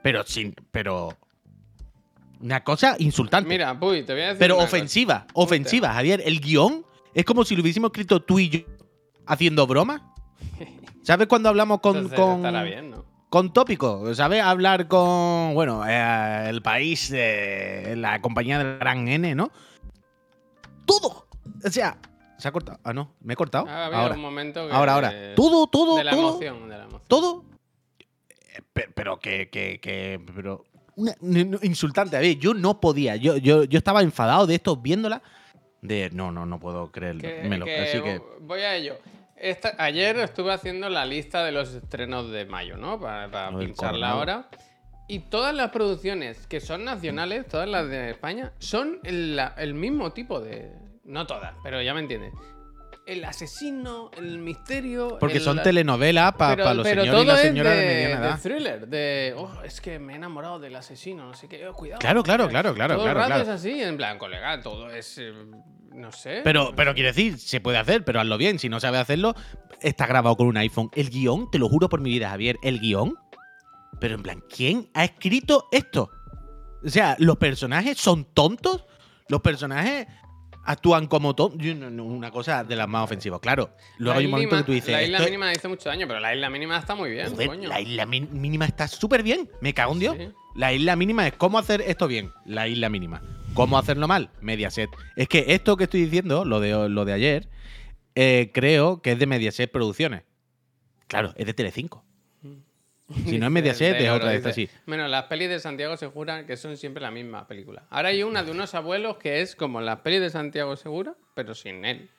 pero 0.02 0.24
sin, 0.26 0.56
pero 0.72 1.10
una 2.40 2.64
cosa 2.64 2.96
insultante. 3.00 3.50
Mira, 3.50 3.78
Puy, 3.80 4.04
te 4.04 4.14
voy 4.14 4.22
a 4.22 4.26
decir. 4.28 4.40
pero 4.40 4.56
cosa. 4.56 4.68
ofensiva, 4.68 5.28
ofensiva, 5.34 5.94
Javier. 5.94 6.22
El 6.26 6.40
guion 6.40 6.86
es 7.14 7.26
como 7.26 7.44
si 7.44 7.56
lo 7.56 7.62
hubiésemos 7.64 7.90
escrito 7.90 8.22
tú 8.22 8.40
y 8.40 8.50
yo 8.50 8.60
haciendo 9.26 9.68
bromas. 9.68 10.02
¿Sabes 11.04 11.28
cuando 11.28 11.50
hablamos 11.50 11.80
con, 11.82 11.98
Entonces, 11.98 12.20
con, 12.20 12.36
estará 12.38 12.64
bien, 12.64 12.90
¿no? 12.92 13.06
con 13.30 13.52
tópicos? 13.54 14.16
¿Sabes? 14.18 14.42
Hablar 14.42 14.88
con, 14.88 15.54
bueno, 15.54 15.84
eh, 15.88 16.50
el 16.50 16.62
país, 16.62 17.12
eh, 17.14 17.94
la 17.98 18.22
compañía 18.22 18.58
del 18.58 18.78
gran 18.80 19.08
N, 19.08 19.36
¿no? 19.36 19.52
Todo. 20.86 21.28
O 21.66 21.70
sea, 21.70 21.98
se 22.38 22.48
ha 22.48 22.52
cortado. 22.52 22.80
Ah, 22.84 22.94
no, 22.94 23.14
me 23.22 23.34
he 23.34 23.36
cortado. 23.36 23.68
Habido 23.68 24.00
ahora, 24.02 24.16
un 24.16 24.22
momento 24.22 24.68
que- 24.68 24.74
ahora, 24.74 24.94
ahora. 24.96 25.14
Todo, 25.36 25.68
todo, 25.68 25.98
De 25.98 26.04
la 26.04 26.12
todo 26.12 26.30
emoción, 26.30 26.70
de 26.70 26.78
la 26.78 26.84
emoción. 26.84 27.02
todo. 27.08 27.46
eh, 28.00 28.62
pe- 28.74 28.90
Pero 28.94 29.18
que, 29.20 29.50
que, 29.50 29.80
que- 29.80 30.22
pero 30.36 30.66
una- 30.96 31.16
insultante. 31.64 32.18
A 32.18 32.20
ver, 32.20 32.38
yo 32.38 32.54
no 32.54 32.80
podía. 32.80 33.16
Yo, 33.16 33.38
yo, 33.38 33.64
yo 33.64 33.78
estaba 33.78 34.02
enfadado 34.02 34.46
de 34.48 34.56
esto 34.56 34.76
viéndola. 34.78 35.22
De 35.82 36.10
no, 36.12 36.32
no, 36.32 36.46
no 36.46 36.60
puedo 36.60 36.92
creerlo. 36.92 37.22
Que 37.22 37.80
así 37.90 38.02
que. 38.02 38.22
Voy 38.42 38.62
a 38.62 38.76
ello. 38.76 38.96
Esta- 39.44 39.76
ayer 39.78 40.18
estuve 40.20 40.54
haciendo 40.54 40.90
la 40.90 41.06
lista 41.06 41.44
de 41.44 41.52
los 41.52 41.74
estrenos 41.74 42.32
de 42.32 42.46
mayo, 42.46 42.78
¿no? 42.78 43.00
Para, 43.00 43.30
para 43.30 43.52
del 43.58 43.68
pincharla 43.68 44.10
ahora. 44.12 44.50
Y 45.08 45.20
todas 45.20 45.54
las 45.54 45.70
producciones 45.72 46.48
que 46.48 46.62
son 46.62 46.86
nacionales, 46.86 47.46
todas 47.48 47.68
las 47.68 47.90
de 47.90 48.10
España, 48.12 48.54
son 48.60 49.00
el, 49.04 49.36
la- 49.36 49.54
el 49.58 49.74
mismo 49.74 50.14
tipo 50.14 50.40
de. 50.40 50.72
No 51.04 51.28
todas, 51.28 51.54
pero 51.62 51.82
ya 51.82 51.94
me 51.94 52.00
entiendes. 52.00 52.32
El 53.06 53.26
asesino, 53.26 54.12
el 54.18 54.38
misterio. 54.40 55.18
Porque 55.20 55.38
el- 55.40 55.44
son 55.44 55.62
telenovelas 55.62 56.36
para 56.36 56.56
pero, 56.64 56.74
los 56.76 56.84
pero 56.88 57.02
señores 57.02 57.08
y 57.08 57.12
todo 57.26 57.34
las 57.34 57.40
es 57.44 57.48
señoras 57.50 57.74
de, 57.74 57.80
de, 57.82 57.86
mediana 57.86 58.22
de 58.22 58.28
edad. 58.28 58.40
thriller, 58.42 58.88
de. 58.88 59.34
Oh, 59.38 59.52
es 59.66 59.82
que 59.82 60.00
me 60.00 60.14
he 60.14 60.16
enamorado 60.16 60.58
del 60.60 60.74
asesino, 60.78 61.26
no 61.28 61.34
sé 61.34 61.50
qué. 61.50 61.68
oh, 61.68 61.74
cuidado. 61.74 62.00
Claro, 62.00 62.24
claro, 62.24 62.46
eh". 62.46 62.48
claro, 62.48 62.74
claro, 62.74 62.94
Todo 62.96 63.06
el 63.08 63.12
claro, 63.12 63.20
rato 63.20 63.28
claro. 63.28 63.44
es 63.44 63.50
así, 63.50 63.84
en 63.84 63.98
plan, 63.98 64.18
colega, 64.18 64.62
todo 64.62 64.90
es. 64.90 65.18
eh, 65.18 65.34
no 65.94 66.12
sé. 66.12 66.42
Pero, 66.44 66.74
pero 66.76 66.94
quiero 66.94 67.08
decir, 67.08 67.38
se 67.40 67.62
puede 67.62 67.78
hacer, 67.78 68.04
pero 68.04 68.20
hazlo 68.20 68.38
bien. 68.38 68.60
Si 68.60 68.70
no 68.70 68.80
sabes 68.80 69.02
hacerlo, 69.02 69.36
está 69.82 70.06
grabado 70.08 70.36
con 70.36 70.48
un 70.48 70.58
iPhone. 70.58 70.90
El 70.96 71.10
guion, 71.10 71.50
te 71.52 71.60
lo 71.60 71.70
juro 71.70 71.90
por 71.90 72.02
mi 72.02 72.10
vida, 72.10 72.30
Javier, 72.30 72.58
el 72.64 72.80
guion. 72.80 73.16
Pero 74.00 74.16
en 74.16 74.24
plan, 74.24 74.44
¿quién 74.54 74.90
ha 74.94 75.04
escrito 75.06 75.68
esto? 75.72 76.10
O 76.84 76.90
sea, 76.90 77.16
los 77.20 77.38
personajes 77.38 77.98
son 77.98 78.26
tontos. 78.26 78.86
Los 79.30 79.40
personajes 79.42 80.08
actúan 80.66 81.08
como 81.08 81.36
tontos. 81.36 81.66
Una 81.66 82.32
cosa 82.32 82.64
de 82.64 82.76
las 82.76 82.88
más 82.88 83.04
ofensivas. 83.06 83.40
Claro, 83.40 83.70
luego 83.98 84.16
La 84.16 84.20
hay 84.20 84.26
un 84.26 84.32
momento 84.32 84.58
que 84.58 84.64
tú 84.64 84.72
dices. 84.74 84.92
La 84.92 85.04
isla 85.04 85.18
esto- 85.20 85.30
mínima 85.30 85.50
dice 85.50 85.68
mucho 85.68 85.90
daño, 85.90 86.08
pero 86.08 86.20
la 86.20 86.34
isla 86.36 86.50
mínima 86.50 86.78
está 86.78 86.96
muy 86.96 87.12
bien, 87.12 87.30
joder, 87.32 87.48
coño. 87.48 87.70
la 87.70 87.80
isla 87.82 88.06
mínima 88.06 88.66
está 88.66 88.88
súper 88.88 89.24
bien. 89.24 89.50
Me 89.62 89.74
cago 89.74 89.94
en 89.94 90.00
Dios. 90.00 90.16
Sí. 90.18 90.30
La 90.56 90.74
isla 90.74 90.96
mínima 90.96 91.26
es 91.28 91.34
cómo 91.34 91.58
hacer 91.58 91.82
esto 91.82 92.08
bien. 92.08 92.32
La 92.46 92.68
isla 92.68 92.90
mínima. 92.90 93.22
¿Cómo 93.54 93.78
hacerlo 93.78 94.08
mal? 94.08 94.30
Mediaset. 94.42 94.90
Es 95.16 95.28
que 95.28 95.46
esto 95.50 95.78
que 95.78 95.84
estoy 95.86 96.02
diciendo, 96.06 96.44
lo 96.46 96.60
de, 96.60 96.90
lo 96.90 97.06
de 97.06 97.14
ayer, 97.14 97.48
eh, 98.16 98.52
creo 98.54 99.02
que 99.02 99.12
es 99.12 99.20
de 99.20 99.28
Mediaset 99.28 99.72
Producciones. 99.72 100.24
Claro, 101.08 101.34
es 101.38 101.46
de 101.46 101.54
Telecinco. 101.54 102.04
Si 103.26 103.38
no 103.38 103.46
es 103.46 103.52
Mediaset, 103.52 104.00
es 104.00 104.10
otra 104.10 104.30
de 104.32 104.38
estas, 104.38 104.56
sí. 104.56 104.68
Bueno, 104.88 105.08
las 105.08 105.26
pelis 105.26 105.48
de 105.50 105.60
Santiago 105.60 105.98
Segura 105.98 106.48
que 106.48 106.58
son 106.58 106.78
siempre 106.78 107.02
la 107.04 107.12
misma 107.12 107.46
película. 107.48 107.86
Ahora 107.92 108.10
hay 108.10 108.24
una 108.24 108.44
de 108.44 108.50
unos 108.52 108.74
abuelos 108.74 109.18
que 109.18 109.42
es 109.42 109.56
como 109.56 109.82
las 109.82 110.00
pelis 110.00 110.22
de 110.22 110.30
Santiago 110.32 110.76
Segura, 110.78 111.14
pero 111.36 111.54
sin 111.54 111.86
él. 111.86 112.10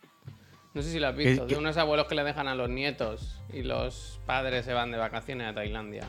No 0.72 0.82
sé 0.82 0.90
si 0.92 1.00
lo 1.00 1.08
has 1.08 1.16
visto. 1.16 1.46
¿Qué- 1.46 1.54
De 1.54 1.58
unos 1.58 1.78
abuelos 1.78 2.06
que 2.06 2.14
le 2.14 2.22
dejan 2.22 2.46
a 2.46 2.54
los 2.54 2.68
nietos 2.68 3.40
y 3.52 3.62
los 3.62 4.20
padres 4.26 4.66
se 4.66 4.72
van 4.72 4.92
de 4.92 4.98
vacaciones 4.98 5.48
a 5.48 5.54
Tailandia. 5.54 6.04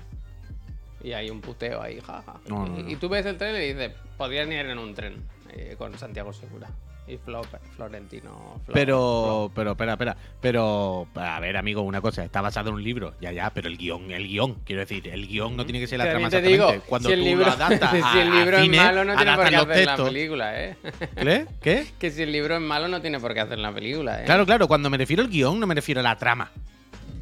Y 1.05 1.13
hay 1.13 1.29
un 1.29 1.39
puteo 1.39 1.81
ahí, 1.83 1.99
jaja. 2.01 2.33
No, 2.49 2.65
no, 2.67 2.79
y, 2.79 2.83
no. 2.83 2.89
y 2.89 2.95
tú 2.95 3.07
ves 3.09 3.25
el 3.27 3.37
tren 3.37 3.55
y 3.55 3.73
dices, 3.73 3.91
podrían 4.17 4.51
ir 4.51 4.65
en 4.65 4.79
un 4.79 4.93
tren 4.95 5.23
eh, 5.53 5.75
con 5.77 5.95
Santiago 5.99 6.33
Segura. 6.33 6.67
Y 7.07 7.17
Flo- 7.17 7.45
Florentino. 7.75 8.59
Flo- 8.65 8.73
Pero, 8.73 9.51
pero, 9.53 9.71
espera, 9.73 9.91
espera. 9.91 10.17
Pero, 10.41 11.07
a 11.13 11.39
ver, 11.39 11.55
amigo, 11.57 11.83
una 11.83 12.01
cosa, 12.01 12.23
está 12.23 12.41
basado 12.41 12.69
en 12.69 12.75
un 12.77 12.83
libro, 12.83 13.13
ya, 13.21 13.31
ya, 13.31 13.51
pero 13.51 13.67
el 13.67 13.77
guion, 13.77 14.09
el 14.09 14.27
guion, 14.27 14.55
quiero 14.65 14.79
decir, 14.79 15.07
el 15.09 15.27
guion 15.27 15.55
no 15.55 15.65
tiene 15.65 15.79
que 15.79 15.85
ser 15.85 15.99
la 15.99 16.09
trama 16.09 16.31
te 16.31 16.41
digo, 16.41 16.53
exactamente. 16.63 16.89
Cuando 16.89 17.09
si 17.09 17.13
el 17.13 17.19
tú 17.19 17.25
libro, 17.27 17.45
lo 17.45 17.51
adaptas 17.51 17.93
a, 18.03 18.11
si 18.11 18.17
el 18.17 18.27
a 18.31 18.35
libro 18.39 18.59
cine, 18.63 18.77
es 18.77 18.83
malo, 18.83 19.05
no 19.05 19.15
tiene 19.15 19.35
por 19.35 19.47
qué 19.49 19.55
hacer 19.55 19.67
la 19.67 19.75
textos. 19.75 20.07
película, 20.07 20.63
¿eh? 20.63 20.75
¿Qué? 21.15 21.45
¿Qué? 21.61 21.87
que 21.99 22.09
si 22.09 22.23
el 22.23 22.31
libro 22.31 22.55
es 22.55 22.61
malo, 22.61 22.87
no 22.87 22.99
tiene 22.99 23.19
por 23.19 23.35
qué 23.35 23.41
hacer 23.41 23.59
la 23.59 23.71
película, 23.71 24.21
¿eh? 24.23 24.25
Claro, 24.25 24.47
claro, 24.47 24.67
cuando 24.67 24.89
me 24.89 24.97
refiero 24.97 25.21
al 25.21 25.29
guion 25.29 25.59
no 25.59 25.67
me 25.67 25.75
refiero 25.75 25.99
a 25.99 26.03
la 26.03 26.17
trama. 26.17 26.51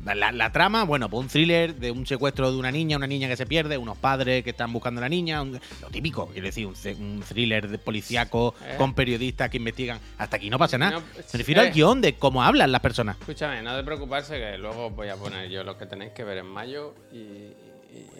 La, 0.06 0.52
trama, 0.52 0.84
bueno, 0.84 1.10
pues 1.10 1.22
un 1.24 1.30
thriller 1.30 1.76
de 1.76 1.89
un 1.92 2.06
secuestro 2.06 2.52
de 2.52 2.58
una 2.58 2.72
niña, 2.72 2.98
una 2.98 3.08
niña 3.08 3.28
que 3.30 3.38
se 3.38 3.46
pierde, 3.46 3.78
unos 3.78 3.98
padres 3.98 4.44
que 4.44 4.50
están 4.50 4.74
buscando 4.74 5.00
a 5.00 5.04
la 5.04 5.10
niña, 5.10 5.42
un- 5.42 5.60
lo 5.82 5.89
típico, 5.89 6.28
quiero 6.28 6.48
decir, 6.48 6.66
un, 6.68 7.24
thriller 7.28 7.70
de 7.70 7.78
policíaco 7.78 8.54
Eh. 8.66 8.76
con 8.78 8.94
periodistas 8.94 9.50
que 9.50 9.58
investigan. 9.58 10.00
Hasta 10.18 10.36
aquí 10.36 10.50
no 10.50 10.60
pasa 10.60 10.78
nada. 10.78 11.00
No, 11.00 11.00
me 11.00 11.38
refiero 11.38 11.62
eh. 11.62 11.68
al 11.68 11.74
guion 11.74 12.02
de 12.02 12.16
cómo 12.16 12.44
hablan 12.44 12.72
las 12.72 12.82
personas. 12.82 13.18
Escúchame, 13.20 13.62
no 13.62 13.76
de 13.78 13.84
preocuparse 13.84 14.38
que 14.38 14.58
luego 14.58 14.89
voy 14.89 15.08
a 15.08 15.16
poner 15.16 15.50
yo 15.50 15.63
lo 15.63 15.78
que 15.78 15.86
tenéis 15.86 16.12
que 16.12 16.24
ver 16.26 16.39
en 16.39 16.48
mayo 16.48 16.94
y, 17.13 17.52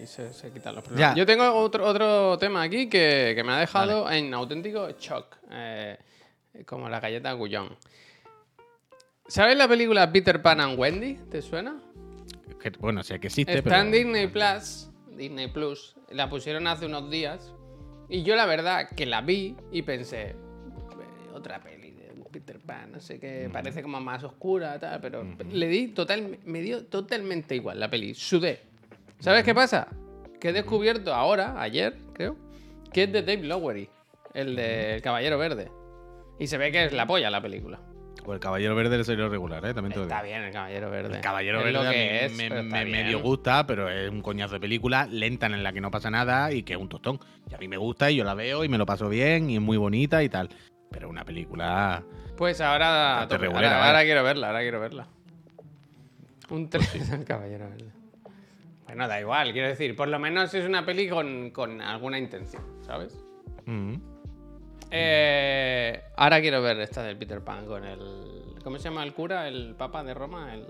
se, 0.06 0.34
se 0.34 0.52
quitan 0.52 0.76
los 0.76 0.84
problemas. 0.84 1.16
Ya. 1.16 1.20
Yo 1.20 1.26
tengo 1.26 1.52
otro, 1.54 1.86
otro 1.86 2.38
tema 2.38 2.62
aquí 2.62 2.88
que, 2.88 3.34
que 3.36 3.44
me 3.44 3.54
ha 3.54 3.58
dejado 3.58 4.10
en 4.12 4.34
auténtico 4.34 4.90
shock, 5.00 5.38
eh, 5.52 5.98
como 6.66 6.88
la 6.90 7.00
galleta 7.00 7.32
Gullón. 7.34 7.76
¿Sabes 9.28 9.58
la 9.58 9.68
película 9.68 10.12
Peter 10.12 10.42
Pan 10.42 10.60
and 10.62 10.78
Wendy? 10.78 11.16
¿Te 11.30 11.42
suena? 11.42 11.80
Que, 12.62 12.72
bueno, 12.80 13.04
sé 13.04 13.20
que 13.20 13.28
existe, 13.28 13.58
Está 13.58 13.70
pero. 13.70 13.82
en 13.84 13.92
Disney 13.92 14.28
Plus, 14.28 14.90
Disney 15.18 15.48
Plus, 15.48 15.96
la 16.10 16.30
pusieron 16.30 16.68
hace 16.68 16.86
unos 16.86 17.10
días 17.10 17.54
y 18.10 18.24
yo 18.24 18.36
la 18.36 18.46
verdad 18.46 18.90
que 18.96 19.06
la 19.06 19.22
vi 19.22 19.56
y 19.72 19.82
pensé, 19.82 20.22
"Eh, 20.32 20.36
otra 21.34 21.62
peli 21.62 21.92
de 21.92 22.14
Peter 22.32 22.60
Pan, 22.60 22.92
no 22.92 23.00
sé 23.00 23.20
qué, 23.20 23.50
parece 23.52 23.82
como 23.82 24.00
más 24.00 24.24
oscura, 24.24 24.80
tal, 24.80 25.00
pero 25.02 25.24
le 25.52 25.68
di 25.68 25.88
total, 25.90 26.40
me 26.46 26.62
dio 26.62 26.86
totalmente 26.86 27.56
igual 27.56 27.80
la 27.80 27.90
peli, 27.90 28.14
sudé. 28.14 28.62
¿Sabes 29.20 29.44
qué 29.44 29.54
pasa? 29.56 29.88
Que 30.40 30.50
he 30.50 30.54
descubierto 30.54 31.14
ahora, 31.14 31.62
ayer, 31.62 31.98
creo, 32.14 32.36
que 32.92 33.04
es 33.04 33.12
de 33.12 33.22
Dave 33.24 33.44
Lowery, 33.44 33.90
el 34.34 34.56
de 34.56 34.96
El 34.96 35.02
Caballero 35.02 35.38
Verde. 35.38 35.70
Y 36.40 36.48
se 36.48 36.58
ve 36.58 36.72
que 36.72 36.86
es 36.86 36.94
la 36.94 37.06
polla 37.08 37.30
la 37.30 37.42
película. 37.42 37.80
Pues 38.24 38.38
el 38.38 38.40
Caballero 38.40 38.76
Verde 38.76 38.98
le 38.98 39.04
salió 39.04 39.28
regular, 39.28 39.66
¿eh? 39.66 39.74
También 39.74 39.92
te 39.92 40.00
lo 40.00 40.06
digo. 40.06 40.16
Está 40.16 40.24
bien 40.24 40.44
el 40.44 40.54
Caballero 40.54 40.90
Verde. 40.90 41.16
El 41.16 41.22
Caballero 41.22 41.60
Es 41.60 41.66
Verde 41.66 41.84
lo 41.84 41.90
a 41.90 41.92
que 41.92 41.98
mí 41.98 42.26
es, 42.26 42.38
me, 42.38 42.50
pero 42.50 42.64
medio 42.64 43.20
gusta, 43.20 43.68
pero 43.68 43.90
es 43.90 44.10
un 44.10 44.22
coñazo 44.22 44.54
de 44.54 44.60
película 44.62 45.08
lenta 45.12 45.48
en 45.48 45.62
la 45.62 45.74
que 45.74 45.82
no 45.82 45.92
pasa 45.92 46.10
nada 46.10 46.52
y 46.52 46.64
que 46.64 46.74
es 46.74 46.80
un 46.80 46.88
tostón. 46.88 47.20
Y 47.52 47.56
a 47.56 47.58
mí 47.58 47.68
me 47.68 47.78
gusta 47.78 48.10
y 48.10 48.16
yo 48.16 48.24
la 48.24 48.34
veo 48.34 48.64
y 48.64 48.70
me 48.70 48.78
lo 48.78 48.86
paso 48.86 49.10
bien 49.10 49.50
y 49.50 49.56
es 49.56 49.62
muy 49.62 49.78
bonita 49.78 50.24
y 50.24 50.30
tal. 50.30 50.50
Pero 50.90 51.10
una 51.10 51.26
película... 51.26 52.04
Pues 52.38 52.62
ahora, 52.62 53.28
regulera, 53.30 53.88
ahora, 53.88 54.04
quiero 54.04 54.24
verla, 54.24 54.48
ahora 54.48 54.62
quiero 54.62 54.80
verla. 54.80 55.08
Un 56.50 56.70
tren 56.70 56.86
del 57.10 57.26
caballero 57.26 57.70
verde. 57.70 57.92
Bueno, 58.86 59.08
da 59.08 59.20
igual, 59.20 59.54
quiero 59.54 59.68
decir, 59.68 59.96
por 59.96 60.08
lo 60.08 60.20
menos 60.20 60.54
es 60.54 60.66
una 60.66 60.86
peli 60.86 61.10
con, 61.10 61.52
con 61.52 61.82
alguna 61.82 62.18
intención, 62.20 62.64
¿sabes? 62.86 63.24
mm, 63.66 63.96
Eh, 64.96 66.04
ahora 66.16 66.40
quiero 66.40 66.62
ver 66.62 66.80
esta 66.80 67.02
del 67.04 67.18
Peter 67.18 67.42
Pan 67.44 67.66
con 67.66 67.84
el. 67.84 68.00
¿Cómo 68.64 68.78
se 68.78 68.84
llama 68.86 69.04
el 69.04 69.14
cura? 69.14 69.48
El 69.48 69.76
papa 69.76 70.04
de 70.04 70.14
Roma, 70.14 70.54
el. 70.54 70.66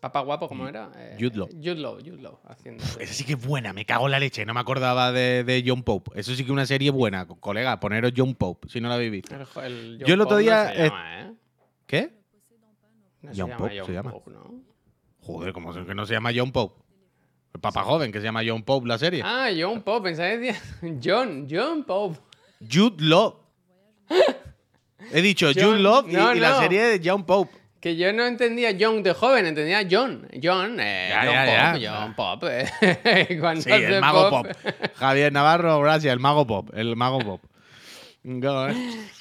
Papa 0.00 0.20
guapo, 0.20 0.48
¿cómo 0.48 0.66
era? 0.66 0.90
Eh, 0.96 1.16
Jude 1.20 1.36
Law. 1.36 1.48
Jude 1.48 1.74
Law, 1.74 1.96
Jude 1.98 2.22
Law, 2.22 2.40
haciendo. 2.46 2.82
Esa 2.98 3.12
sí 3.12 3.22
que 3.24 3.34
es 3.34 3.46
buena, 3.46 3.74
me 3.74 3.84
cago 3.84 4.06
en 4.06 4.12
la 4.12 4.18
leche. 4.18 4.46
No 4.46 4.54
me 4.54 4.60
acordaba 4.60 5.12
de, 5.12 5.44
de 5.44 5.62
John 5.66 5.82
Pope. 5.82 6.18
Eso 6.18 6.30
sí 6.34 6.38
que 6.38 6.44
es 6.44 6.50
una 6.50 6.64
serie 6.64 6.90
buena. 6.90 7.26
Co- 7.26 7.36
Colega, 7.38 7.78
poneros 7.78 8.12
John 8.16 8.34
Pope, 8.34 8.68
si 8.70 8.80
no 8.80 8.88
la 8.88 8.94
habéis 8.94 9.12
visto. 9.12 9.34
El, 9.34 9.44
jo- 9.44 9.60
el 9.62 9.98
Yo 9.98 10.14
el 10.14 10.20
otro 10.22 10.36
Pope 10.36 10.42
día, 10.44 10.64
No 10.64 10.70
se 10.70 10.80
eh, 10.80 10.84
llama, 10.88 11.20
¿eh? 11.20 11.32
¿Qué? 11.86 12.10
No 13.20 13.28
John 13.28 13.34
se 13.34 13.36
llama 13.36 13.56
Pope 13.58 13.76
John 13.78 13.86
se 13.86 13.92
llama. 13.92 14.10
Pope, 14.12 14.30
¿no? 14.30 14.54
Joder, 15.20 15.52
¿cómo 15.52 15.70
es 15.78 15.86
que 15.86 15.94
no 15.94 16.06
se 16.06 16.14
llama 16.14 16.30
John 16.34 16.50
Pope? 16.50 16.82
El 17.52 17.60
papá 17.60 17.82
joven 17.82 18.10
que 18.10 18.20
se 18.20 18.24
llama 18.24 18.40
John 18.46 18.62
Pope 18.62 18.88
la 18.88 18.96
serie. 18.96 19.20
Ah, 19.22 19.48
John 19.54 19.82
Pope, 19.82 20.14
decía. 20.14 20.54
John, 21.04 21.46
John 21.50 21.84
Pope. 21.84 22.18
Jude 22.60 22.96
Law. 23.04 23.36
He 25.12 25.22
dicho 25.22 25.50
John- 25.54 25.64
Jude 25.64 25.78
Law 25.80 26.04
y, 26.08 26.12
no, 26.12 26.34
y 26.34 26.40
la 26.40 26.50
no. 26.50 26.60
serie 26.60 26.82
de 26.84 27.00
John 27.08 27.24
Pope. 27.24 27.52
Que 27.80 27.96
yo 27.96 28.12
no 28.12 28.26
entendía 28.26 28.76
John 28.78 29.02
de 29.02 29.14
joven, 29.14 29.46
entendía 29.46 29.86
John. 29.90 30.28
John, 30.42 30.78
eh, 30.78 31.08
Ya, 31.10 31.22
John 31.24 31.32
ya, 31.34 31.72
Pop, 31.72 31.80
ya. 31.80 31.90
John 32.00 32.14
Pop. 32.14 32.44
eh. 32.44 33.36
Cuando 33.40 33.62
Sí, 33.62 33.72
hace 33.72 33.86
el 33.94 34.00
mago 34.02 34.28
pop. 34.30 34.46
Javier 34.96 35.32
Navarro, 35.32 35.80
gracias, 35.80 36.12
el 36.12 36.20
mago 36.20 36.46
pop. 36.46 36.68
El 36.74 36.94
mago 36.96 37.18
pop. 37.20 37.40
Go, 38.22 38.68
eh. 38.68 38.74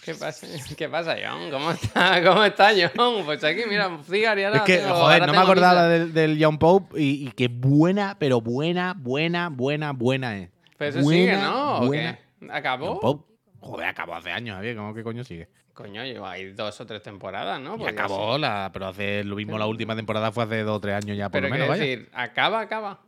¿Qué 0.04 0.13
pasa? 0.13 0.45
¿Qué 0.78 0.89
pasa, 0.89 1.15
John? 1.25 1.49
¿Cómo 1.49 1.71
está? 1.71 2.21
¿Cómo 2.28 2.43
está, 2.43 2.71
John? 2.75 3.23
Pues 3.23 3.41
aquí, 3.45 3.62
mira, 3.69 3.97
cigar 4.10 4.38
y 4.38 4.43
ahora 4.43 4.58
Es 4.58 4.63
que, 4.63 4.78
tengo- 4.80 4.93
joder, 4.95 5.21
ahora 5.21 5.25
no 5.28 5.32
me 5.32 5.38
tengo 5.38 5.43
acordaba 5.52 5.82
misa. 5.84 5.89
del, 5.89 6.13
del 6.13 6.38
John 6.43 6.58
Pope 6.60 7.02
y, 7.02 7.28
y 7.28 7.32
qué 7.32 7.47
buena, 7.47 8.17
pero 8.19 8.41
buena, 8.41 8.93
buena, 8.97 9.47
buena, 9.47 9.93
buena 9.93 10.38
es. 10.38 10.49
Pero 10.78 10.89
eso 10.89 10.99
Buena, 10.99 11.34
sigue, 11.34 11.38
¿no? 11.41 11.78
¿O 11.78 11.88
buena. 11.88 12.19
qué? 12.41 12.52
¿Acabó? 12.52 12.88
John 12.88 12.99
Pope, 12.99 13.29
joder, 13.60 13.88
acabó 13.88 14.15
hace 14.15 14.32
años, 14.32 14.56
Javier, 14.56 14.76
¿cómo 14.76 14.93
que 14.93 15.04
coño 15.04 15.24
sigue? 15.24 15.48
Coño, 15.74 16.04
lleva 16.04 16.32
ahí 16.32 16.52
dos 16.52 16.80
o 16.82 16.86
tres 16.86 17.02
temporadas, 17.02 17.60
¿no? 17.62 17.76
Y 17.76 17.78
Podría 17.80 18.04
acabó, 18.04 18.38
la, 18.38 18.69
pero 18.74 18.88
hace 18.88 19.24
lo 19.24 19.36
mismo 19.38 19.58
la 19.58 19.65
última 19.65 19.95
temporada 19.95 20.32
fue 20.32 20.43
hace 20.43 20.63
dos 20.63 20.78
o 20.78 20.80
tres 20.82 20.95
años 20.95 21.17
ya, 21.17 21.30
por 21.30 21.39
Pero 21.39 21.48
lo 21.48 21.54
menos, 21.54 21.69
vaya. 21.69 21.82
decir, 21.82 22.10
¿acaba, 22.13 22.60
acaba? 22.60 23.00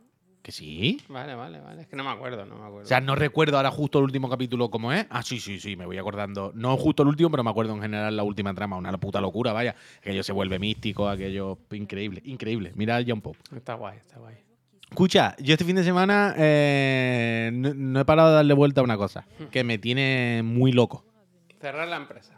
Que 0.42 0.50
sí. 0.50 1.00
Vale, 1.08 1.36
vale, 1.36 1.60
vale. 1.60 1.82
Es 1.82 1.86
que 1.86 1.94
no 1.94 2.02
me 2.02 2.10
acuerdo, 2.10 2.44
no 2.46 2.56
me 2.56 2.62
acuerdo. 2.64 2.82
O 2.82 2.86
sea, 2.86 3.00
no 3.00 3.14
recuerdo 3.14 3.58
ahora 3.58 3.70
justo 3.70 3.98
el 3.98 4.04
último 4.04 4.28
capítulo 4.28 4.70
cómo 4.70 4.92
es. 4.92 5.06
Ah, 5.08 5.22
sí, 5.22 5.38
sí, 5.38 5.60
sí, 5.60 5.76
me 5.76 5.86
voy 5.86 5.98
acordando. 5.98 6.50
No 6.56 6.76
justo 6.76 7.04
el 7.04 7.10
último, 7.10 7.30
pero 7.30 7.44
me 7.44 7.50
acuerdo 7.50 7.74
en 7.74 7.82
general 7.82 8.16
la 8.16 8.24
última 8.24 8.52
trama. 8.52 8.76
Una 8.76 8.90
puta 8.98 9.20
locura, 9.20 9.52
vaya. 9.52 9.76
Aquello 9.98 10.24
se 10.24 10.32
vuelve 10.32 10.58
místico, 10.58 11.08
aquello 11.08 11.58
increíble, 11.70 12.22
increíble. 12.24 12.72
Mira 12.74 12.98
el 12.98 13.04
John 13.08 13.20
Pope. 13.20 13.38
Está 13.54 13.74
guay, 13.74 13.98
está 13.98 14.18
guay. 14.18 14.34
Escucha, 14.92 15.34
yo 15.38 15.54
este 15.54 15.64
fin 15.64 15.76
de 15.76 15.84
semana 15.84 16.34
eh, 16.36 17.50
no, 17.52 17.72
no 17.74 18.00
he 18.00 18.04
parado 18.04 18.28
de 18.30 18.34
darle 18.36 18.52
vuelta 18.54 18.82
a 18.82 18.84
una 18.84 18.96
cosa 18.98 19.26
que 19.50 19.64
me 19.64 19.78
tiene 19.78 20.42
muy 20.44 20.70
loco. 20.72 21.04
Cerrar 21.60 21.88
la 21.88 21.96
empresa. 21.96 22.34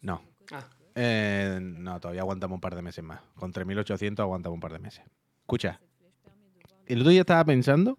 No. 0.00 0.22
Ah, 0.52 0.64
Eh, 0.94 1.58
no, 1.60 1.98
todavía 1.98 2.20
aguantamos 2.22 2.54
un 2.56 2.60
par 2.60 2.76
de 2.76 2.82
meses 2.82 3.02
más. 3.02 3.20
Con 3.34 3.52
3.800 3.52 4.20
aguantamos 4.20 4.54
un 4.54 4.60
par 4.60 4.72
de 4.72 4.78
meses. 4.78 5.04
Escucha, 5.40 5.80
el 6.86 7.00
otro 7.00 7.10
día 7.10 7.20
estaba 7.22 7.44
pensando 7.44 7.98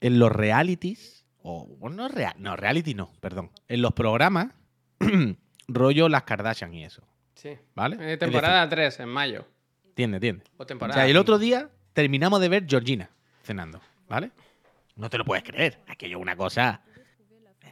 en 0.00 0.18
los 0.18 0.32
realities, 0.32 1.24
o 1.42 1.66
bueno, 1.78 1.94
no, 1.96 2.08
rea- 2.08 2.34
no, 2.38 2.56
reality 2.56 2.94
no, 2.94 3.12
perdón, 3.20 3.50
en 3.68 3.82
los 3.82 3.92
programas 3.92 4.48
rollo 5.68 6.08
las 6.08 6.24
Kardashian 6.24 6.74
y 6.74 6.84
eso, 6.84 7.02
sí. 7.34 7.50
¿vale? 7.76 8.14
Eh, 8.14 8.16
temporada 8.16 8.68
3, 8.68 8.98
en 9.00 9.08
mayo. 9.10 9.46
Entiende, 9.86 10.16
entiende. 10.16 10.44
O 10.58 10.64
O 10.64 10.66
temporada. 10.66 11.00
sea, 11.00 11.08
el 11.08 11.16
otro 11.16 11.38
día 11.38 11.70
terminamos 11.96 12.40
de 12.42 12.48
ver 12.50 12.66
Georgina 12.68 13.08
cenando, 13.42 13.80
¿vale? 14.06 14.30
No 14.96 15.08
te 15.08 15.16
lo 15.16 15.24
puedes 15.24 15.42
creer. 15.42 15.78
Aquello 15.88 16.18
es 16.18 16.22
una 16.22 16.36
cosa 16.36 16.82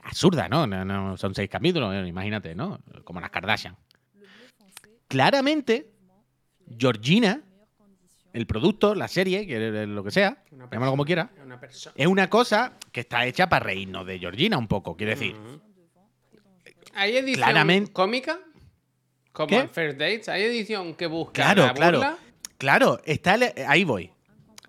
absurda, 0.02 0.48
¿no? 0.48 0.66
No, 0.66 0.82
no, 0.84 1.16
son 1.18 1.34
seis 1.34 1.50
capítulos, 1.50 1.94
eh, 1.94 2.06
imagínate, 2.08 2.54
¿no? 2.54 2.80
Como 3.04 3.20
las 3.20 3.28
Kardashian. 3.30 3.76
Claramente, 5.08 5.90
Georgina, 6.78 7.42
el 8.32 8.46
producto, 8.46 8.94
la 8.94 9.08
serie, 9.08 9.46
que 9.46 9.86
lo 9.86 10.02
que 10.02 10.10
sea, 10.10 10.42
Una 10.50 10.68
llámalo 10.70 10.92
como 10.92 11.04
quiera, 11.04 11.30
Es 11.36 11.42
Una 11.44 11.60
persona. 11.60 11.94
es 11.96 12.06
una 12.06 12.30
cosa 12.30 12.72
que 12.92 13.00
está 13.00 13.26
hecha 13.26 13.48
para 13.48 13.64
reírnos 13.66 14.06
de 14.06 14.18
Georgina 14.18 14.56
un 14.56 14.66
poco. 14.68 14.96
Quiero 14.96 15.10
decir. 15.10 15.36
¿Hay 16.94 17.16
edición 17.16 17.42
Claramente- 17.44 17.92
cómica? 17.92 18.38
Como 19.32 19.48
¿Qué? 19.48 19.58
en 19.58 19.68
First 19.70 19.98
Dates. 19.98 20.28
¿Hay 20.28 20.42
edición 20.44 20.94
que 20.94 21.06
busca 21.08 21.32
Claro, 21.42 21.66
la 21.66 21.74
claro. 21.74 21.98
burla? 21.98 22.18
Claro, 22.56 23.00
está 23.04 23.34
el- 23.34 23.52
ahí 23.66 23.82
voy. 23.84 24.10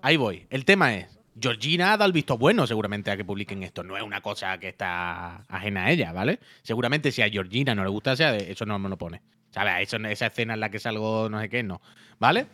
Ahí 0.05 0.17
voy. 0.17 0.45
El 0.51 0.65
tema 0.65 0.93
es, 0.93 1.07
Georgina 1.41 1.87
ha 1.87 1.97
dado 1.97 2.05
el 2.05 2.13
visto 2.13 2.37
bueno 2.37 2.67
seguramente 2.67 3.09
a 3.09 3.17
que 3.17 3.25
publiquen 3.25 3.63
esto. 3.63 3.81
No 3.81 3.97
es 3.97 4.03
una 4.03 4.21
cosa 4.21 4.55
que 4.59 4.67
está 4.67 5.37
ajena 5.49 5.85
a 5.85 5.91
ella, 5.91 6.11
¿vale? 6.11 6.39
Seguramente 6.61 7.11
si 7.11 7.23
a 7.23 7.27
Georgina 7.27 7.73
no 7.73 7.83
le 7.83 7.89
gusta, 7.89 8.13
eso 8.13 8.65
no 8.67 8.77
me 8.77 8.87
lo 8.87 8.99
pone. 8.99 9.23
¿Sabes? 9.49 9.73
Eso, 9.79 9.97
esa 10.05 10.27
escena 10.27 10.53
en 10.53 10.59
la 10.59 10.69
que 10.69 10.77
salgo 10.77 11.27
no 11.27 11.41
sé 11.41 11.49
qué, 11.49 11.63
no. 11.63 11.81
¿Vale? 12.19 12.45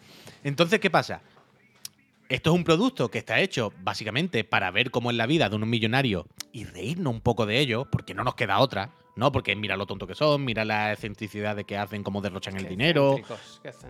Entonces, 0.45 0.79
¿qué 0.79 0.89
pasa? 0.89 1.23
Esto 2.29 2.51
es 2.51 2.55
un 2.55 2.63
producto 2.63 3.11
que 3.11 3.17
está 3.17 3.41
hecho 3.41 3.73
básicamente 3.83 4.45
para 4.45 4.71
ver 4.71 4.89
cómo 4.89 5.11
es 5.11 5.17
la 5.17 5.25
vida 5.25 5.49
de 5.49 5.57
unos 5.57 5.67
millonarios 5.67 6.27
y 6.53 6.63
reírnos 6.63 7.13
un 7.13 7.19
poco 7.19 7.45
de 7.45 7.59
ellos, 7.59 7.85
porque 7.91 8.13
no 8.13 8.23
nos 8.23 8.35
queda 8.35 8.59
otra, 8.59 8.91
¿no? 9.17 9.33
Porque 9.33 9.57
mira 9.57 9.75
lo 9.75 9.85
tonto 9.87 10.07
que 10.07 10.15
son, 10.15 10.45
mira 10.45 10.63
la 10.63 10.93
excentricidad 10.93 11.57
de 11.57 11.65
que 11.65 11.75
hacen, 11.75 12.01
cómo 12.01 12.21
derrochan 12.21 12.55
el 12.55 12.69
dinero, 12.69 13.17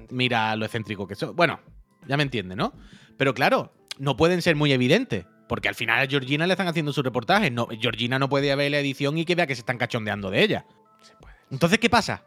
mira 0.10 0.56
lo 0.56 0.66
excéntrico 0.66 1.08
que 1.08 1.14
son. 1.14 1.36
Bueno, 1.36 1.60
ya 2.08 2.18
me 2.18 2.24
entiende, 2.24 2.56
¿no? 2.56 2.74
Pero 3.18 3.34
claro, 3.34 3.74
no 3.98 4.18
pueden 4.18 4.42
ser 4.42 4.56
muy 4.56 4.72
evidentes. 4.72 5.26
Porque 5.48 5.68
al 5.68 5.76
final 5.76 6.00
a 6.00 6.08
Georgina 6.08 6.48
le 6.48 6.54
están 6.54 6.70
haciendo 6.70 6.94
sus 6.94 7.04
reportajes. 7.04 7.52
No, 7.52 7.68
Georgina 7.80 8.18
no 8.18 8.30
puede 8.30 8.56
ver 8.56 8.72
la 8.72 8.80
edición 8.80 9.18
y 9.18 9.26
que 9.26 9.36
vea 9.36 9.48
que 9.48 9.56
se 9.56 9.62
están 9.62 9.78
cachondeando 9.78 10.32
de 10.32 10.44
ella. 10.44 10.66
Se 11.02 11.14
puede. 11.16 11.36
Entonces, 11.52 11.78
¿qué 11.78 11.90
pasa? 11.90 12.24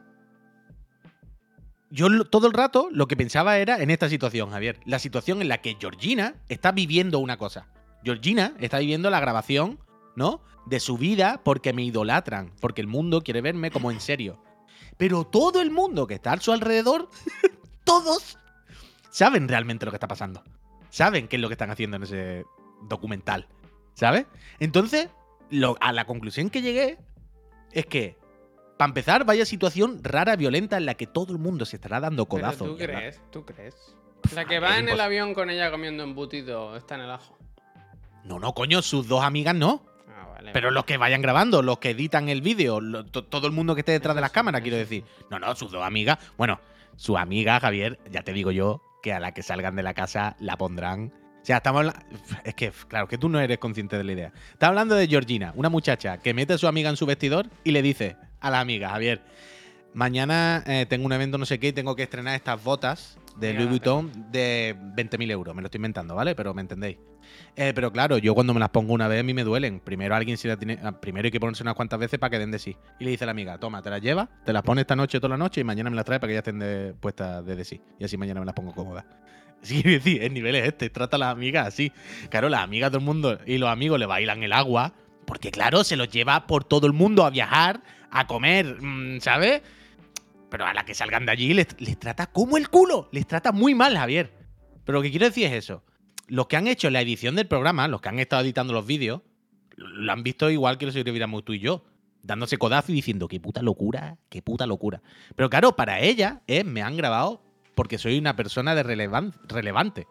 Yo 1.88 2.24
todo 2.24 2.48
el 2.48 2.52
rato 2.52 2.88
lo 2.90 3.08
que 3.08 3.16
pensaba 3.16 3.56
era 3.56 3.80
en 3.80 3.88
esta 3.88 4.10
situación, 4.10 4.50
Javier. 4.50 4.78
La 4.84 4.98
situación 4.98 5.40
en 5.40 5.48
la 5.48 5.62
que 5.62 5.76
Georgina 5.80 6.34
está 6.50 6.72
viviendo 6.72 7.18
una 7.18 7.38
cosa. 7.38 7.68
Georgina 8.02 8.52
está 8.58 8.78
viviendo 8.78 9.08
la 9.08 9.20
grabación, 9.20 9.78
¿no? 10.16 10.42
De 10.66 10.78
su 10.80 10.98
vida 10.98 11.40
porque 11.42 11.72
me 11.72 11.82
idolatran, 11.82 12.52
porque 12.60 12.82
el 12.82 12.88
mundo 12.88 13.22
quiere 13.22 13.40
verme 13.40 13.70
como 13.70 13.90
en 13.90 14.00
serio. 14.00 14.42
Pero 14.98 15.24
todo 15.24 15.62
el 15.62 15.70
mundo 15.70 16.06
que 16.06 16.14
está 16.14 16.32
a 16.32 16.40
su 16.40 16.52
alrededor, 16.52 17.08
todos, 17.84 18.38
saben 19.10 19.48
realmente 19.48 19.86
lo 19.86 19.92
que 19.92 19.96
está 19.96 20.08
pasando. 20.08 20.42
Saben 20.94 21.26
qué 21.26 21.34
es 21.34 21.42
lo 21.42 21.48
que 21.48 21.54
están 21.54 21.70
haciendo 21.70 21.96
en 21.96 22.04
ese 22.04 22.44
documental. 22.82 23.48
¿Sabes? 23.94 24.26
Entonces, 24.60 25.08
lo- 25.50 25.76
a 25.80 25.90
la 25.92 26.04
conclusión 26.04 26.50
que 26.50 26.62
llegué 26.62 26.98
es 27.72 27.86
que, 27.86 28.16
para 28.78 28.90
empezar, 28.90 29.24
vaya 29.24 29.44
situación 29.44 29.98
rara, 30.04 30.36
violenta, 30.36 30.76
en 30.76 30.86
la 30.86 30.94
que 30.94 31.08
todo 31.08 31.32
el 31.32 31.40
mundo 31.40 31.64
se 31.64 31.76
estará 31.76 31.98
dando 31.98 32.26
codazos. 32.26 32.68
¿Tú 32.68 32.76
crees? 32.76 33.20
¿Tú 33.32 33.44
crees? 33.44 33.74
La 34.36 34.44
que 34.44 34.60
va 34.60 34.78
en 34.78 34.88
el 34.88 35.00
avión 35.00 35.34
con 35.34 35.50
ella 35.50 35.72
comiendo 35.72 36.04
embutido 36.04 36.76
está 36.76 36.94
en 36.94 37.00
el 37.00 37.10
ajo. 37.10 37.36
No, 38.22 38.38
no, 38.38 38.52
coño, 38.54 38.80
sus 38.80 39.08
dos 39.08 39.24
amigas 39.24 39.56
no. 39.56 39.84
Ah, 40.08 40.28
vale. 40.32 40.52
Pero 40.52 40.70
los 40.70 40.84
que 40.84 40.96
vayan 40.96 41.22
grabando, 41.22 41.60
los 41.60 41.78
que 41.78 41.90
editan 41.90 42.28
el 42.28 42.40
vídeo, 42.40 42.78
todo 43.10 43.48
el 43.48 43.52
mundo 43.52 43.74
que 43.74 43.80
esté 43.80 43.90
detrás 43.90 44.14
de 44.14 44.20
las 44.20 44.30
sí, 44.30 44.34
cámaras, 44.34 44.60
quiero 44.62 44.76
decir. 44.76 45.04
No, 45.28 45.40
no, 45.40 45.56
sus 45.56 45.72
dos 45.72 45.82
amigas. 45.82 46.18
Bueno, 46.38 46.60
su 46.94 47.18
amiga, 47.18 47.58
Javier, 47.58 47.98
ya 48.12 48.22
te 48.22 48.32
digo 48.32 48.52
yo, 48.52 48.80
que 49.04 49.12
a 49.12 49.20
la 49.20 49.32
que 49.32 49.42
salgan 49.42 49.76
de 49.76 49.82
la 49.82 49.92
casa 49.92 50.34
la 50.40 50.56
pondrán. 50.56 51.12
O 51.42 51.44
sea, 51.44 51.58
estamos 51.58 51.80
habla- 51.80 52.02
Es 52.42 52.54
que, 52.54 52.72
claro, 52.88 53.06
que 53.06 53.18
tú 53.18 53.28
no 53.28 53.38
eres 53.38 53.58
consciente 53.58 53.98
de 53.98 54.02
la 54.04 54.12
idea. 54.12 54.32
Está 54.52 54.68
hablando 54.68 54.94
de 54.94 55.06
Georgina, 55.06 55.52
una 55.56 55.68
muchacha 55.68 56.16
que 56.16 56.32
mete 56.32 56.54
a 56.54 56.58
su 56.58 56.66
amiga 56.66 56.88
en 56.88 56.96
su 56.96 57.04
vestidor 57.04 57.48
y 57.64 57.72
le 57.72 57.82
dice 57.82 58.16
a 58.40 58.48
la 58.50 58.60
amiga, 58.60 58.88
Javier, 58.88 59.20
mañana 59.92 60.64
eh, 60.66 60.86
tengo 60.88 61.04
un 61.04 61.12
evento 61.12 61.36
no 61.36 61.44
sé 61.44 61.58
qué 61.60 61.68
y 61.68 61.72
tengo 61.72 61.94
que 61.96 62.04
estrenar 62.04 62.34
estas 62.34 62.64
botas 62.64 63.18
de 63.36 63.48
Mira, 63.48 63.58
Louis 63.60 63.70
Vuitton 63.70 64.10
de 64.32 64.74
20.000 64.96 65.30
euros. 65.30 65.54
Me 65.54 65.60
lo 65.60 65.66
estoy 65.66 65.78
inventando, 65.78 66.14
¿vale? 66.14 66.34
Pero 66.34 66.54
me 66.54 66.62
entendéis. 66.62 66.96
Eh, 67.56 67.72
pero 67.74 67.92
claro, 67.92 68.18
yo 68.18 68.34
cuando 68.34 68.52
me 68.54 68.60
las 68.60 68.70
pongo 68.70 68.92
una 68.92 69.08
vez 69.08 69.20
a 69.20 69.22
mí 69.22 69.32
me 69.34 69.44
duelen. 69.44 69.80
Primero 69.80 70.14
alguien 70.14 70.36
se 70.36 70.48
la 70.48 70.56
tiene, 70.56 70.78
ah, 70.82 70.92
primero 71.00 71.26
hay 71.26 71.30
que 71.30 71.40
ponerse 71.40 71.62
unas 71.62 71.74
cuantas 71.74 71.98
veces 71.98 72.18
para 72.18 72.30
que 72.30 72.38
den 72.38 72.50
de 72.50 72.58
sí. 72.58 72.76
Y 72.98 73.04
le 73.04 73.10
dice 73.10 73.24
a 73.24 73.26
la 73.26 73.30
amiga, 73.32 73.58
toma, 73.58 73.80
te 73.82 73.90
las 73.90 74.00
llevas, 74.00 74.28
te 74.44 74.52
las 74.52 74.62
pones 74.62 74.82
esta 74.82 74.96
noche 74.96 75.18
toda 75.20 75.30
la 75.30 75.36
noche 75.36 75.60
y 75.60 75.64
mañana 75.64 75.90
me 75.90 75.96
las 75.96 76.04
traes 76.04 76.20
para 76.20 76.28
que 76.28 76.34
ya 76.34 76.38
estén 76.40 76.58
de- 76.58 76.94
puestas 76.98 77.44
de, 77.46 77.56
de 77.56 77.64
sí. 77.64 77.80
Y 77.98 78.04
así 78.04 78.16
mañana 78.16 78.40
me 78.40 78.46
las 78.46 78.54
pongo 78.54 78.72
cómodas. 78.74 79.04
Sí, 79.62 79.82
decir, 79.82 80.22
el 80.22 80.34
nivel 80.34 80.54
es 80.56 80.66
este, 80.66 80.90
trata 80.90 81.16
a 81.16 81.18
las 81.18 81.28
amigas 81.32 81.66
así. 81.66 81.90
Claro, 82.28 82.50
las 82.50 82.60
amigas 82.62 82.90
todo 82.90 82.98
el 82.98 83.04
mundo 83.06 83.38
y 83.46 83.56
los 83.56 83.70
amigos 83.70 83.98
le 83.98 84.04
bailan 84.04 84.42
el 84.42 84.52
agua, 84.52 84.92
porque 85.24 85.50
claro, 85.50 85.84
se 85.84 85.96
los 85.96 86.10
lleva 86.10 86.46
por 86.46 86.64
todo 86.64 86.86
el 86.86 86.92
mundo 86.92 87.24
a 87.24 87.30
viajar, 87.30 87.80
a 88.10 88.26
comer, 88.26 88.76
mm, 88.82 89.20
¿sabes? 89.20 89.62
Pero 90.50 90.66
a 90.66 90.74
la 90.74 90.84
que 90.84 90.92
salgan 90.92 91.24
de 91.24 91.32
allí 91.32 91.54
les, 91.54 91.68
les 91.80 91.98
trata 91.98 92.26
como 92.26 92.58
el 92.58 92.68
culo, 92.68 93.08
les 93.10 93.26
trata 93.26 93.52
muy 93.52 93.74
mal, 93.74 93.96
Javier. 93.96 94.32
Pero 94.84 94.98
lo 94.98 95.02
que 95.02 95.10
quiero 95.10 95.24
decir 95.24 95.46
es 95.46 95.52
eso. 95.54 95.82
Los 96.28 96.46
que 96.46 96.56
han 96.56 96.66
hecho 96.66 96.88
la 96.90 97.00
edición 97.00 97.34
del 97.36 97.46
programa, 97.46 97.86
los 97.88 98.00
que 98.00 98.08
han 98.08 98.18
estado 98.18 98.42
editando 98.42 98.72
los 98.72 98.86
vídeos, 98.86 99.20
lo 99.76 100.12
han 100.12 100.22
visto 100.22 100.50
igual 100.50 100.78
que 100.78 100.86
lo 100.86 100.92
sobreviviéramos 100.92 101.44
tú 101.44 101.52
y 101.52 101.58
yo. 101.60 101.84
Dándose 102.22 102.56
codazo 102.56 102.90
y 102.90 102.94
diciendo, 102.94 103.28
qué 103.28 103.38
puta 103.38 103.60
locura, 103.60 104.16
qué 104.30 104.40
puta 104.40 104.66
locura. 104.66 105.02
Pero 105.36 105.50
claro, 105.50 105.76
para 105.76 106.00
ella 106.00 106.40
es, 106.46 106.64
me 106.64 106.80
han 106.80 106.96
grabado 106.96 107.42
porque 107.74 107.98
soy 107.98 108.16
una 108.18 108.34
persona 108.34 108.74
de 108.74 108.82
relevan- 108.82 109.34
relevante. 109.46 110.06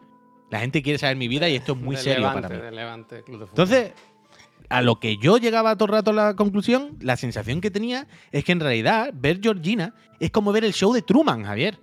La 0.50 0.60
gente 0.60 0.80
quiere 0.82 0.98
saber 0.98 1.16
mi 1.16 1.26
vida 1.26 1.48
y 1.48 1.56
esto 1.56 1.72
es 1.72 1.78
muy 1.78 1.96
De 1.96 2.02
serio 2.02 2.30
para 2.32 2.48
mí. 2.48 2.56
de 2.56 2.70
Levante, 2.70 3.24
Club 3.24 3.40
de 3.40 3.46
Fútbol. 3.46 3.64
Entonces, 3.64 3.92
a 4.68 4.82
lo 4.82 5.00
que 5.00 5.16
yo 5.16 5.38
llegaba 5.38 5.74
todo 5.74 5.86
el 5.86 5.92
rato 5.92 6.10
a 6.12 6.14
la 6.14 6.36
conclusión, 6.36 6.96
la 7.00 7.16
sensación 7.16 7.60
que 7.60 7.72
tenía 7.72 8.06
es 8.30 8.44
que 8.44 8.52
en 8.52 8.60
realidad 8.60 9.10
ver 9.12 9.40
Georgina 9.42 9.94
es 10.20 10.30
como 10.30 10.52
ver 10.52 10.64
el 10.64 10.72
show 10.72 10.92
de 10.92 11.02
Truman, 11.02 11.42
Javier. 11.42 11.80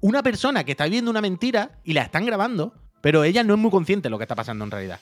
Una 0.00 0.22
persona 0.22 0.64
que 0.64 0.72
está 0.72 0.84
viviendo 0.84 1.10
una 1.10 1.20
mentira 1.22 1.78
y 1.84 1.92
la 1.94 2.02
están 2.02 2.26
grabando, 2.26 2.74
pero 3.00 3.24
ella 3.24 3.42
no 3.44 3.54
es 3.54 3.60
muy 3.60 3.70
consciente 3.70 4.04
de 4.04 4.10
lo 4.10 4.18
que 4.18 4.24
está 4.24 4.34
pasando 4.34 4.64
en 4.64 4.70
realidad. 4.70 5.00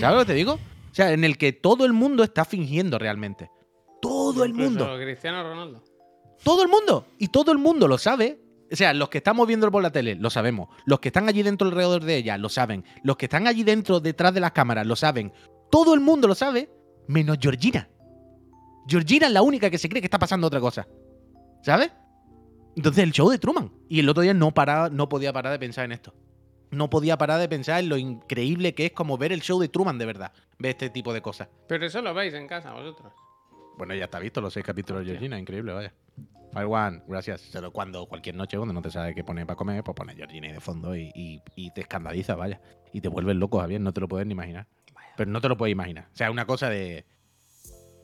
¿Sabes 0.00 0.16
lo 0.16 0.18
que 0.20 0.26
te 0.26 0.34
digo? 0.34 0.54
O 0.54 0.94
sea, 0.94 1.12
en 1.12 1.24
el 1.24 1.36
que 1.38 1.52
todo 1.52 1.84
el 1.84 1.92
mundo 1.92 2.22
está 2.22 2.44
fingiendo 2.44 2.98
realmente. 2.98 3.50
Todo 4.00 4.44
el 4.44 4.50
Incluso 4.50 4.70
mundo. 4.70 4.96
Cristiano 4.96 5.42
Ronaldo. 5.42 5.82
Todo 6.42 6.62
el 6.62 6.68
mundo. 6.68 7.06
Y 7.18 7.28
todo 7.28 7.52
el 7.52 7.58
mundo 7.58 7.88
lo 7.88 7.98
sabe. 7.98 8.40
O 8.70 8.76
sea, 8.76 8.92
los 8.94 9.08
que 9.08 9.18
estamos 9.18 9.46
viendo 9.46 9.70
por 9.70 9.82
la 9.82 9.90
tele 9.90 10.14
lo 10.14 10.30
sabemos. 10.30 10.68
Los 10.84 11.00
que 11.00 11.08
están 11.08 11.28
allí 11.28 11.42
dentro 11.42 11.68
alrededor 11.68 12.04
de 12.04 12.16
ella 12.16 12.38
lo 12.38 12.48
saben. 12.48 12.84
Los 13.02 13.16
que 13.16 13.26
están 13.26 13.46
allí 13.46 13.62
dentro 13.62 14.00
detrás 14.00 14.34
de 14.34 14.40
las 14.40 14.52
cámaras 14.52 14.86
lo 14.86 14.96
saben. 14.96 15.32
Todo 15.70 15.94
el 15.94 16.00
mundo 16.00 16.28
lo 16.28 16.34
sabe, 16.34 16.70
menos 17.08 17.38
Georgina. 17.40 17.88
Georgina 18.88 19.26
es 19.26 19.32
la 19.32 19.42
única 19.42 19.70
que 19.70 19.78
se 19.78 19.88
cree 19.88 20.00
que 20.00 20.06
está 20.06 20.18
pasando 20.18 20.46
otra 20.46 20.60
cosa. 20.60 20.86
¿Sabes? 21.62 21.90
Entonces, 22.76 23.02
el 23.04 23.12
show 23.12 23.28
de 23.28 23.38
Truman. 23.38 23.72
Y 23.88 24.00
el 24.00 24.08
otro 24.08 24.22
día 24.22 24.34
no, 24.34 24.52
paraba, 24.52 24.90
no 24.90 25.08
podía 25.08 25.32
parar 25.32 25.52
de 25.52 25.58
pensar 25.58 25.84
en 25.84 25.92
esto. 25.92 26.14
No 26.70 26.90
podía 26.90 27.16
parar 27.16 27.38
de 27.40 27.48
pensar 27.48 27.80
en 27.80 27.88
lo 27.88 27.96
increíble 27.96 28.74
que 28.74 28.86
es 28.86 28.92
como 28.92 29.16
ver 29.18 29.32
el 29.32 29.40
show 29.40 29.60
de 29.60 29.68
Truman 29.68 29.98
de 29.98 30.06
verdad. 30.06 30.32
Ver 30.58 30.70
este 30.70 30.90
tipo 30.90 31.12
de 31.14 31.22
cosas. 31.22 31.48
Pero 31.68 31.86
eso 31.86 32.02
lo 32.02 32.12
veis 32.14 32.34
en 32.34 32.46
casa 32.48 32.72
vosotros. 32.72 33.12
Bueno, 33.78 33.94
ya 33.94 34.04
está 34.04 34.18
visto 34.18 34.40
los 34.40 34.52
seis 34.52 34.64
capítulos 34.66 35.02
de 35.04 35.10
Georgina, 35.10 35.38
increíble, 35.38 35.72
vaya. 35.72 35.92
Fire 36.52 36.66
One, 36.66 37.02
gracias. 37.06 37.50
Pero 37.52 37.70
cuando 37.70 38.06
cualquier 38.06 38.34
noche 38.34 38.56
cuando 38.56 38.72
no 38.72 38.80
te 38.82 38.90
sabes 38.90 39.14
qué 39.14 39.22
poner 39.22 39.46
para 39.46 39.56
comer, 39.56 39.84
pues 39.84 39.94
pones 39.94 40.16
Georgina 40.16 40.50
de 40.52 40.60
fondo 40.60 40.96
y, 40.96 41.10
y- 41.14 41.42
y 41.54 41.70
te 41.72 41.82
escandaliza, 41.82 42.34
vaya. 42.34 42.60
Y 42.92 43.00
te 43.00 43.08
vuelves 43.08 43.36
loco, 43.36 43.60
Javier, 43.60 43.80
no 43.80 43.92
te 43.92 44.00
lo 44.00 44.08
puedes 44.08 44.26
ni 44.26 44.32
imaginar. 44.32 44.66
Pero 45.16 45.30
no 45.30 45.40
te 45.40 45.48
lo 45.48 45.56
puedes 45.56 45.72
imaginar. 45.72 46.08
O 46.12 46.16
sea, 46.16 46.30
una 46.30 46.46
cosa 46.46 46.68
de. 46.70 47.04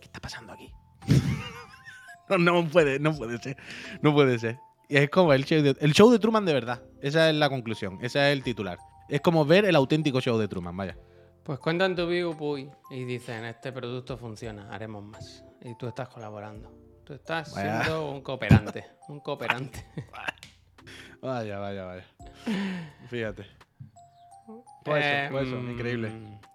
¿Qué 0.01 0.05
está 0.07 0.21
pasando 0.21 0.53
aquí? 0.53 0.73
no, 2.29 2.39
no 2.39 2.65
puede, 2.69 2.99
no 2.99 3.15
puede 3.15 3.39
ser. 3.39 3.57
No 4.03 4.13
puede 4.13 4.39
ser. 4.39 4.59
Y 4.89 4.97
es 4.97 5.11
como 5.11 5.33
el 5.33 5.45
show, 5.45 5.63
de, 5.63 5.77
el 5.81 5.93
show 5.93 6.11
de 6.11 6.19
Truman 6.19 6.45
de 6.45 6.53
verdad. 6.53 6.83
Esa 7.01 7.31
es 7.31 7.35
la 7.37 7.49
conclusión. 7.49 7.99
Ese 8.03 8.19
es 8.27 8.33
el 8.37 8.43
titular. 8.43 8.79
Es 9.09 9.21
como 9.21 9.45
ver 9.45 9.65
el 9.65 9.77
auténtico 9.77 10.21
show 10.21 10.39
de 10.39 10.49
Truman, 10.49 10.77
vaya. 10.77 10.97
Pues 11.43 11.59
cuentan 11.59 11.97
tu 11.97 12.07
Big 12.07 12.25
Puy 12.37 12.71
y 12.91 13.05
dicen, 13.05 13.45
este 13.45 13.73
producto 13.73 14.17
funciona, 14.17 14.69
haremos 14.73 15.03
más. 15.03 15.45
Y 15.63 15.75
tú 15.77 15.89
estás 15.89 16.09
colaborando. 16.09 16.71
Tú 17.05 17.15
estás 17.15 17.53
Vaya. 17.55 17.83
siendo 17.83 18.11
un 18.13 18.21
cooperante. 18.23 18.85
Un 19.09 19.21
cooperante. 19.21 19.85
Vaya, 21.21 21.59
vaya, 21.61 21.85
vaya. 21.85 22.05
Fíjate. 23.09 23.47
Pues 24.85 25.05
eso, 25.07 25.31
pues 25.31 25.47
eso, 25.47 25.57
mm, 25.57 25.71
increíble. 25.71 26.13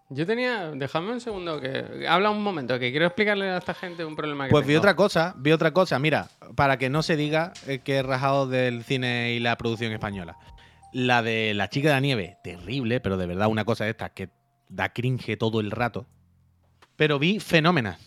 Yo 0.09 0.25
tenía, 0.25 0.71
déjame 0.71 1.11
un 1.11 1.19
segundo 1.19 1.59
que 1.59 2.05
habla 2.07 2.29
un 2.29 2.41
momento 2.41 2.79
que 2.79 2.91
quiero 2.91 3.05
explicarle 3.05 3.49
a 3.49 3.57
esta 3.57 3.73
gente 3.73 4.05
un 4.05 4.15
problema 4.15 4.45
que 4.45 4.51
Pues 4.51 4.65
vi 4.65 4.75
otra 4.77 4.95
cosa, 4.95 5.35
vi 5.37 5.51
otra 5.51 5.71
cosa. 5.71 5.99
Mira, 5.99 6.29
para 6.55 6.77
que 6.77 6.89
no 6.89 7.03
se 7.03 7.17
diga 7.17 7.51
eh, 7.67 7.79
que 7.79 7.97
he 7.97 8.03
rajado 8.03 8.47
del 8.47 8.83
cine 8.83 9.33
y 9.33 9.39
la 9.39 9.57
producción 9.57 9.91
española. 9.91 10.37
La 10.93 11.21
de 11.21 11.53
La 11.53 11.69
chica 11.69 11.89
de 11.89 11.95
la 11.95 11.99
nieve, 11.99 12.37
terrible, 12.41 13.01
pero 13.01 13.17
de 13.17 13.27
verdad 13.27 13.49
una 13.49 13.65
cosa 13.65 13.83
de 13.83 13.89
estas 13.91 14.11
que 14.11 14.29
da 14.69 14.93
cringe 14.93 15.37
todo 15.37 15.59
el 15.59 15.71
rato. 15.71 16.05
Pero 16.95 17.19
vi 17.19 17.41
Fenómenas. 17.41 17.99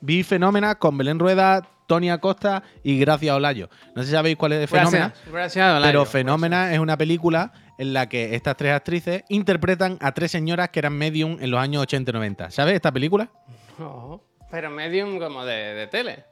Vi 0.00 0.22
Fenómenas 0.22 0.76
con 0.76 0.96
Belén 0.96 1.18
Rueda, 1.18 1.68
Tony 1.88 2.10
Acosta 2.10 2.62
y 2.84 3.00
Gracia 3.00 3.34
Olayo. 3.34 3.68
No 3.96 4.02
sé 4.02 4.08
si 4.08 4.14
sabéis 4.14 4.36
cuál 4.36 4.52
es 4.52 4.70
Fenómenas. 4.70 5.08
Gracias, 5.08 5.32
gracias, 5.32 5.76
Olayo. 5.76 5.86
Pero 5.86 6.04
Fenómena 6.06 6.72
es 6.72 6.78
una 6.78 6.96
película 6.96 7.52
en 7.78 7.92
la 7.92 8.08
que 8.08 8.34
estas 8.34 8.56
tres 8.56 8.72
actrices 8.74 9.24
interpretan 9.28 9.98
a 10.00 10.12
tres 10.12 10.30
señoras 10.30 10.68
que 10.70 10.78
eran 10.80 10.92
medium 10.96 11.36
en 11.40 11.50
los 11.50 11.60
años 11.60 11.82
80 11.82 12.10
y 12.10 12.14
90. 12.14 12.50
¿Sabes 12.50 12.74
esta 12.74 12.92
película? 12.92 13.30
no, 13.78 14.22
pero 14.50 14.70
medium 14.70 15.18
como 15.18 15.44
de, 15.44 15.74
de 15.74 15.86
tele. 15.86 16.24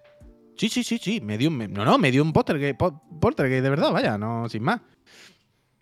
Sí, 0.56 0.68
sí, 0.68 0.84
sí, 0.84 0.98
sí. 0.98 1.20
Medium. 1.22 1.54
me- 1.56 1.68
No, 1.68 1.84
no, 1.86 1.96
medium 1.96 2.32
poltergeist, 2.34 2.76
po- 2.78 3.02
poltergeist, 3.20 3.62
de 3.64 3.70
verdad, 3.70 3.90
vaya, 3.92 4.18
no, 4.18 4.46
sin 4.48 4.62
más. 4.62 4.80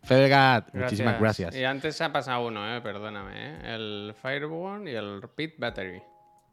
Fedegat, 0.05 0.73
muchísimas 0.73 1.21
gracias. 1.21 1.55
Y 1.57 1.64
antes 1.64 1.97
se 1.97 2.05
ha 2.05 2.12
pasado 2.12 2.47
uno, 2.47 2.77
eh, 2.77 2.81
perdóname. 2.81 3.33
eh, 3.35 3.75
El 3.75 4.14
Fireborn 4.23 4.87
y 4.88 4.92
el 4.92 5.21
Pit 5.35 5.55
Battery. 5.59 6.01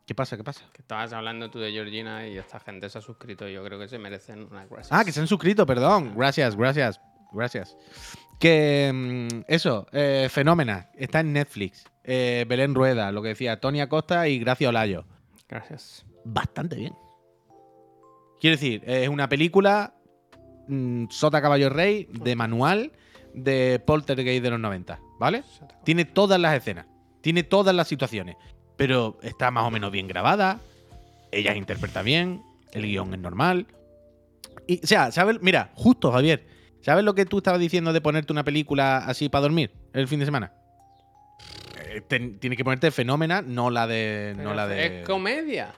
¿Qué 0.06 0.14
pasa? 0.14 0.36
¿Qué 0.38 0.44
pasa? 0.44 0.66
Que 0.74 0.82
estabas 0.82 1.14
hablando 1.14 1.50
tú 1.50 1.60
de 1.60 1.72
Georgina 1.72 2.28
y 2.28 2.38
esta 2.38 2.60
gente 2.60 2.90
se 2.90 2.98
ha 2.98 3.02
suscrito. 3.02 3.48
Yo 3.48 3.64
creo 3.64 3.80
que 3.80 3.88
se 3.88 3.98
merecen 3.98 4.48
una 4.52 4.66
gracias. 4.66 4.90
Ah, 4.92 5.06
que 5.06 5.12
se 5.12 5.20
han 5.20 5.28
suscrito, 5.28 5.66
perdón. 5.66 6.14
Gracias, 6.16 6.56
gracias, 6.56 7.00
gracias. 7.32 7.78
Que 8.40 8.92
mm, 8.94 9.42
eso, 9.48 9.88
eh, 9.92 10.28
Fenómena, 10.30 10.90
está 10.96 11.22
en 11.22 11.34
Netflix. 11.34 11.86
Eh, 12.04 12.46
Belén 12.48 12.76
Rueda, 12.76 13.12
lo 13.12 13.22
que 13.22 13.30
decía, 13.30 13.60
Tony 13.60 13.82
Acosta 13.82 14.28
y 14.28 14.40
Gracia 14.40 14.70
Olayo. 14.70 15.06
Gracias. 15.48 16.06
bastante 16.24 16.76
bien. 16.76 16.94
Quiero 18.40 18.56
decir, 18.58 18.84
es 18.86 19.10
una 19.10 19.30
película 19.30 19.94
mm, 20.68 21.06
Sota 21.10 21.42
Caballo 21.42 21.70
Rey 21.70 22.08
de 22.12 22.36
manual 22.36 22.92
de 23.34 23.82
Poltergeist 23.86 24.44
de 24.44 24.50
los 24.50 24.60
90, 24.60 25.00
¿vale? 25.20 25.44
Tiene 25.84 26.06
todas 26.06 26.40
las 26.40 26.56
escenas, 26.56 26.88
tiene 27.22 27.44
todas 27.44 27.76
las 27.76 27.88
situaciones, 27.88 28.38
pero 28.78 29.18
está 29.22 29.52
más 29.52 29.66
o 29.66 29.72
menos 29.72 29.92
bien 29.92 30.08
grabada, 30.08 30.60
ella 31.32 31.56
interpreta 31.56 32.02
bien, 32.02 32.42
el 32.72 32.84
guion 32.84 33.14
es 33.14 33.20
normal. 33.20 33.68
Y, 34.68 34.84
o 34.84 34.88
sea, 34.88 35.12
¿sabes? 35.12 35.38
Mira, 35.42 35.72
justo, 35.76 36.12
Javier, 36.12 36.46
¿sabes 36.86 37.04
lo 37.04 37.16
que 37.16 37.26
tú 37.26 37.38
estabas 37.38 37.60
diciendo 37.60 37.92
de 37.92 38.00
ponerte 38.00 38.32
una 38.32 38.44
película 38.44 38.98
así 39.00 39.28
para 39.28 39.42
dormir 39.42 39.72
el 39.92 40.08
fin 40.08 40.20
de 40.20 40.26
semana? 40.26 40.54
Eh, 41.80 42.02
Tienes 42.08 42.56
que 42.56 42.64
ponerte 42.64 42.92
fenómena, 42.92 43.42
no 43.42 43.72
la 43.72 43.88
de. 43.88 44.34
Pero 44.36 44.50
no 44.50 44.56
la 44.56 44.68
de. 44.68 45.00
Es 45.00 45.06
comedia. 45.06 45.74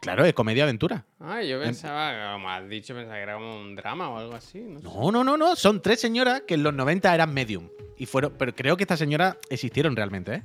Claro, 0.00 0.24
es 0.24 0.32
comedia 0.32 0.62
aventura. 0.62 1.04
Ah, 1.18 1.42
yo 1.42 1.60
pensaba, 1.60 2.32
como 2.32 2.48
has 2.48 2.68
dicho, 2.68 2.94
pensaba 2.94 3.16
que 3.16 3.22
era 3.22 3.34
como 3.34 3.60
un 3.60 3.74
drama 3.74 4.08
o 4.10 4.18
algo 4.18 4.34
así. 4.34 4.60
No, 4.60 4.78
sé. 4.78 4.84
No, 4.84 5.24
no, 5.24 5.36
no. 5.36 5.56
Son 5.56 5.82
tres 5.82 6.00
señoras 6.00 6.42
que 6.46 6.54
en 6.54 6.62
los 6.62 6.72
90 6.72 7.12
eran 7.12 7.34
medium. 7.34 7.68
Y 7.96 8.06
fueron, 8.06 8.32
pero 8.38 8.54
creo 8.54 8.76
que 8.76 8.84
estas 8.84 9.00
señoras 9.00 9.36
existieron 9.50 9.96
realmente, 9.96 10.34
¿eh? 10.36 10.42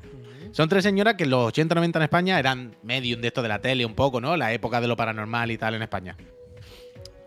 Son 0.51 0.69
tres 0.69 0.83
señoras 0.83 1.15
que 1.15 1.23
en 1.23 1.31
los 1.31 1.47
80, 1.47 1.75
90 1.75 1.99
en 1.99 2.03
España 2.03 2.39
eran 2.39 2.75
medium 2.83 3.21
de 3.21 3.27
esto 3.27 3.41
de 3.41 3.47
la 3.47 3.59
tele 3.59 3.85
un 3.85 3.95
poco, 3.95 4.21
¿no? 4.21 4.37
La 4.37 4.53
época 4.53 4.81
de 4.81 4.87
lo 4.87 4.95
paranormal 4.95 5.49
y 5.51 5.57
tal 5.57 5.75
en 5.75 5.81
España. 5.81 6.15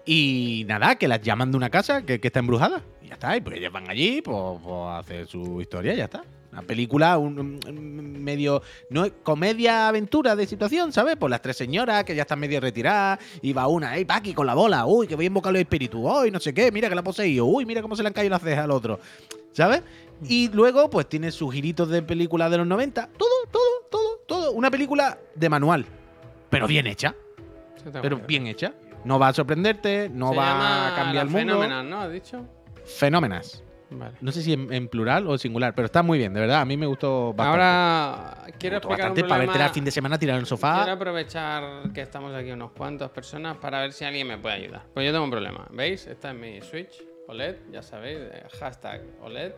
Y 0.06 0.64
nada, 0.68 0.94
que 0.94 1.08
las 1.08 1.20
llaman 1.20 1.50
de 1.50 1.56
una 1.56 1.68
casa 1.68 2.02
que, 2.02 2.20
que 2.20 2.28
está 2.28 2.38
embrujada. 2.38 2.80
Y 3.02 3.08
ya 3.08 3.14
está. 3.14 3.36
Y 3.36 3.40
pues 3.40 3.56
ellas 3.56 3.72
van 3.72 3.90
allí, 3.90 4.22
pues, 4.22 4.60
pues, 4.62 4.74
a 4.74 4.98
hacer 4.98 5.26
su 5.26 5.60
historia 5.60 5.94
y 5.94 5.96
ya 5.96 6.04
está. 6.04 6.22
Una 6.52 6.62
película, 6.62 7.18
un, 7.18 8.22
medio. 8.22 8.62
No 8.88 9.06
comedia 9.22 9.88
aventura 9.88 10.34
de 10.36 10.46
situación, 10.46 10.92
¿sabes? 10.92 11.16
Pues 11.16 11.28
las 11.30 11.42
tres 11.42 11.56
señoras 11.56 12.04
que 12.04 12.14
ya 12.14 12.22
están 12.22 12.38
medio 12.38 12.60
retiradas. 12.60 13.18
Y 13.42 13.52
va 13.52 13.66
una, 13.66 13.96
¡ey, 13.96 14.04
Paqui, 14.04 14.32
con 14.32 14.46
la 14.46 14.54
bola! 14.54 14.86
¡Uy, 14.86 15.06
que 15.06 15.16
voy 15.16 15.26
a 15.26 15.28
invocar 15.28 15.52
los 15.52 15.60
espíritus! 15.60 16.00
¡Uy, 16.02 16.30
no 16.30 16.40
sé 16.40 16.54
qué! 16.54 16.70
¡Mira 16.70 16.88
que 16.88 16.94
la 16.94 17.00
ha 17.00 17.04
poseído! 17.04 17.44
¡Uy, 17.44 17.66
mira 17.66 17.82
cómo 17.82 17.96
se 17.96 18.02
le 18.02 18.08
han 18.08 18.14
caído 18.14 18.30
las 18.30 18.42
cejas 18.42 18.64
al 18.64 18.70
otro! 18.70 19.00
¿Sabes? 19.52 19.82
Y 20.28 20.48
luego, 20.48 20.88
pues 20.88 21.08
tiene 21.08 21.30
sus 21.30 21.52
giritos 21.52 21.88
de 21.90 22.00
película 22.02 22.48
de 22.48 22.58
los 22.58 22.66
90. 22.66 23.10
Todo, 23.18 23.28
todo, 23.50 23.62
todo, 23.90 24.20
todo. 24.26 24.52
Una 24.52 24.70
película 24.70 25.18
de 25.34 25.48
manual. 25.48 25.84
Pero 26.48 26.66
bien 26.66 26.86
hecha. 26.86 27.14
Pero 28.00 28.18
bien 28.18 28.46
hecha. 28.46 28.72
No 29.06 29.18
va 29.18 29.28
a 29.28 29.32
sorprenderte, 29.32 30.10
no 30.12 30.30
Se 30.30 30.36
va 30.36 30.88
a 30.88 30.96
cambiar 30.96 31.26
el 31.26 31.30
mundo. 31.30 31.60
Fenómena, 31.60 31.82
¿no? 31.82 32.00
¿Has 32.00 32.12
dicho? 32.12 32.44
Fenómenas. 32.84 33.62
Vale. 33.88 34.16
No 34.20 34.32
sé 34.32 34.42
si 34.42 34.52
en, 34.52 34.72
en 34.72 34.88
plural 34.88 35.28
o 35.28 35.32
en 35.32 35.38
singular, 35.38 35.76
pero 35.76 35.86
está 35.86 36.02
muy 36.02 36.18
bien, 36.18 36.34
de 36.34 36.40
verdad. 36.40 36.60
A 36.60 36.64
mí 36.64 36.76
me 36.76 36.86
gustó 36.86 37.32
bastante. 37.32 37.62
Ahora 37.62 38.46
quiero 38.58 38.78
explicar 38.78 39.10
bastante 39.10 39.22
un 39.22 39.28
para 39.28 39.46
verte 39.46 39.62
al 39.62 39.70
fin 39.70 39.84
de 39.84 39.92
semana 39.92 40.18
tirar 40.18 40.34
en 40.34 40.40
el 40.40 40.46
sofá. 40.46 40.78
Quiero 40.78 40.92
aprovechar 40.94 41.92
que 41.92 42.00
estamos 42.00 42.34
aquí 42.34 42.50
unos 42.50 42.72
cuantos 42.72 43.10
personas 43.12 43.56
para 43.58 43.80
ver 43.80 43.92
si 43.92 44.04
alguien 44.04 44.26
me 44.26 44.38
puede 44.38 44.56
ayudar. 44.56 44.82
Pues 44.92 45.06
yo 45.06 45.12
tengo 45.12 45.24
un 45.24 45.30
problema. 45.30 45.68
¿Veis? 45.70 46.08
Esta 46.08 46.32
es 46.32 46.36
mi 46.36 46.60
Switch 46.62 47.00
OLED, 47.28 47.56
ya 47.70 47.82
sabéis, 47.82 48.18
hashtag 48.58 49.02
OLED, 49.22 49.52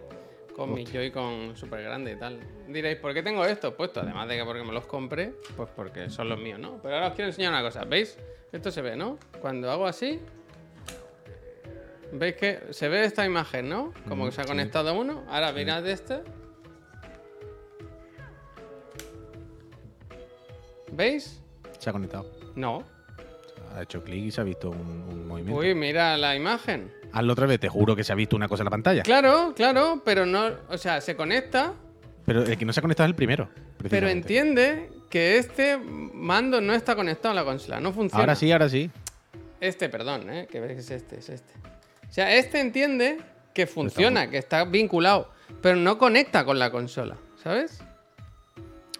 con 0.59 0.75
mi 0.75 0.85
Joy-Con 0.85 1.57
súper 1.57 1.85
grande 1.85 2.13
y 2.13 2.17
tal. 2.17 2.41
Diréis, 2.67 2.99
¿por 2.99 3.15
qué 3.15 3.23
tengo 3.23 3.45
esto 3.45 3.77
puesto? 3.77 4.01
Además 4.01 4.29
de 4.29 4.39
que 4.39 4.45
porque 4.45 4.65
me 4.65 4.73
los 4.73 4.87
compré, 4.87 5.33
pues 5.57 5.69
porque 5.77 6.11
son 6.11 6.29
los 6.29 6.41
míos, 6.41 6.59
¿no? 6.59 6.83
Pero 6.83 6.97
ahora 6.97 7.09
os 7.09 7.15
quiero 7.15 7.29
enseñar 7.29 7.53
una 7.53 7.63
cosa. 7.63 7.85
¿Veis? 7.85 8.19
Esto 8.51 8.73
se 8.73 8.83
ve, 8.83 8.97
¿no? 8.97 9.21
Cuando 9.41 9.71
hago 9.71 9.87
así, 9.87 10.19
¿veis 12.11 12.35
que 12.35 12.61
se 12.71 12.89
ve 12.89 13.05
esta 13.05 13.25
imagen, 13.25 13.69
¿no? 13.69 13.95
Como 14.09 14.25
que 14.25 14.33
se 14.33 14.41
ha 14.41 14.45
conectado 14.47 14.99
uno. 14.99 15.23
Ahora 15.29 15.53
mirad 15.53 15.87
este. 15.87 16.25
¿Veis? 20.91 21.41
Se 21.79 21.89
ha 21.89 21.93
conectado. 21.93 22.29
No. 22.57 22.83
Ha 23.77 23.83
hecho 23.83 24.03
clic 24.03 24.25
y 24.25 24.31
se 24.33 24.41
ha 24.41 24.45
visto 24.45 24.71
un, 24.71 25.07
un 25.09 25.29
movimiento. 25.29 25.61
Uy, 25.61 25.77
mira 25.77 26.17
la 26.17 26.35
imagen. 26.35 26.98
Hazlo 27.13 27.33
otra 27.33 27.47
vez, 27.47 27.59
te 27.61 27.69
juro 27.69 27.97
que 27.97 28.05
se 28.05 28.13
ha 28.13 28.15
visto 28.15 28.37
una 28.37 28.49
cosa 28.49 28.63
en 28.63 28.67
la 28.67 28.71
pantalla. 28.71 29.03
Claro, 29.03 29.53
claro, 29.57 30.03
pero 30.05 30.27
no. 30.27 30.51
O 30.69 30.77
sea, 30.79 31.01
se 31.01 31.17
conecta, 31.17 31.73
Pero 32.27 32.43
el 32.45 32.59
que 32.59 32.65
no 32.65 32.73
se 32.73 32.81
ha 32.81 32.83
conectado 32.83 33.07
es 33.07 33.11
el 33.11 33.17
primero. 33.17 33.49
pero 33.89 34.09
entiende 34.09 34.91
que 35.09 35.39
este 35.39 35.79
mando 35.79 36.61
no 36.61 36.75
está 36.75 36.95
conectado 36.95 37.33
a 37.33 37.35
la 37.35 37.45
consola. 37.45 37.81
No 37.81 37.93
funciona. 37.93 38.21
Ahora 38.23 38.35
sí, 38.35 38.53
ahora 38.53 38.69
sí. 38.69 38.91
Este, 39.61 39.89
perdón, 39.89 40.29
¿eh? 40.31 40.47
que 40.51 40.59
es 40.73 40.91
este, 40.91 41.19
es 41.19 41.29
este. 41.31 41.53
O 42.09 42.13
sea, 42.13 42.35
este 42.35 42.61
entiende 42.61 43.19
que 43.55 43.67
funciona, 43.67 44.29
que 44.31 44.39
está 44.39 44.65
vinculado, 44.65 45.31
pero 45.63 45.77
no 45.77 45.99
conecta 45.99 46.45
con 46.45 46.59
la 46.59 46.71
consola, 46.71 47.17
¿sabes? 47.43 47.81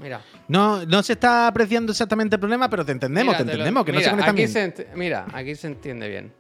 Mira. 0.01 0.21
No, 0.49 0.85
no 0.87 1.03
se 1.03 1.13
está 1.15 1.47
apreciando 1.47 1.93
exactamente 1.93 2.37
el 2.37 2.41
problema, 2.41 2.69
pero 2.71 2.85
te 2.85 2.93
entendemos, 2.93 3.35
mira, 3.35 3.39
te 3.39 3.45
te 3.45 3.49
lo- 3.49 3.53
entendemos, 3.65 3.85
que 3.85 3.93
no 3.93 4.01
se 4.01 4.09
aquí 4.11 4.37
bien. 4.37 4.49
se 4.49 4.89
Mira, 4.95 5.27
aquí 5.33 5.55
se 5.55 5.67
entiende 5.69 6.09
bien. 6.09 6.33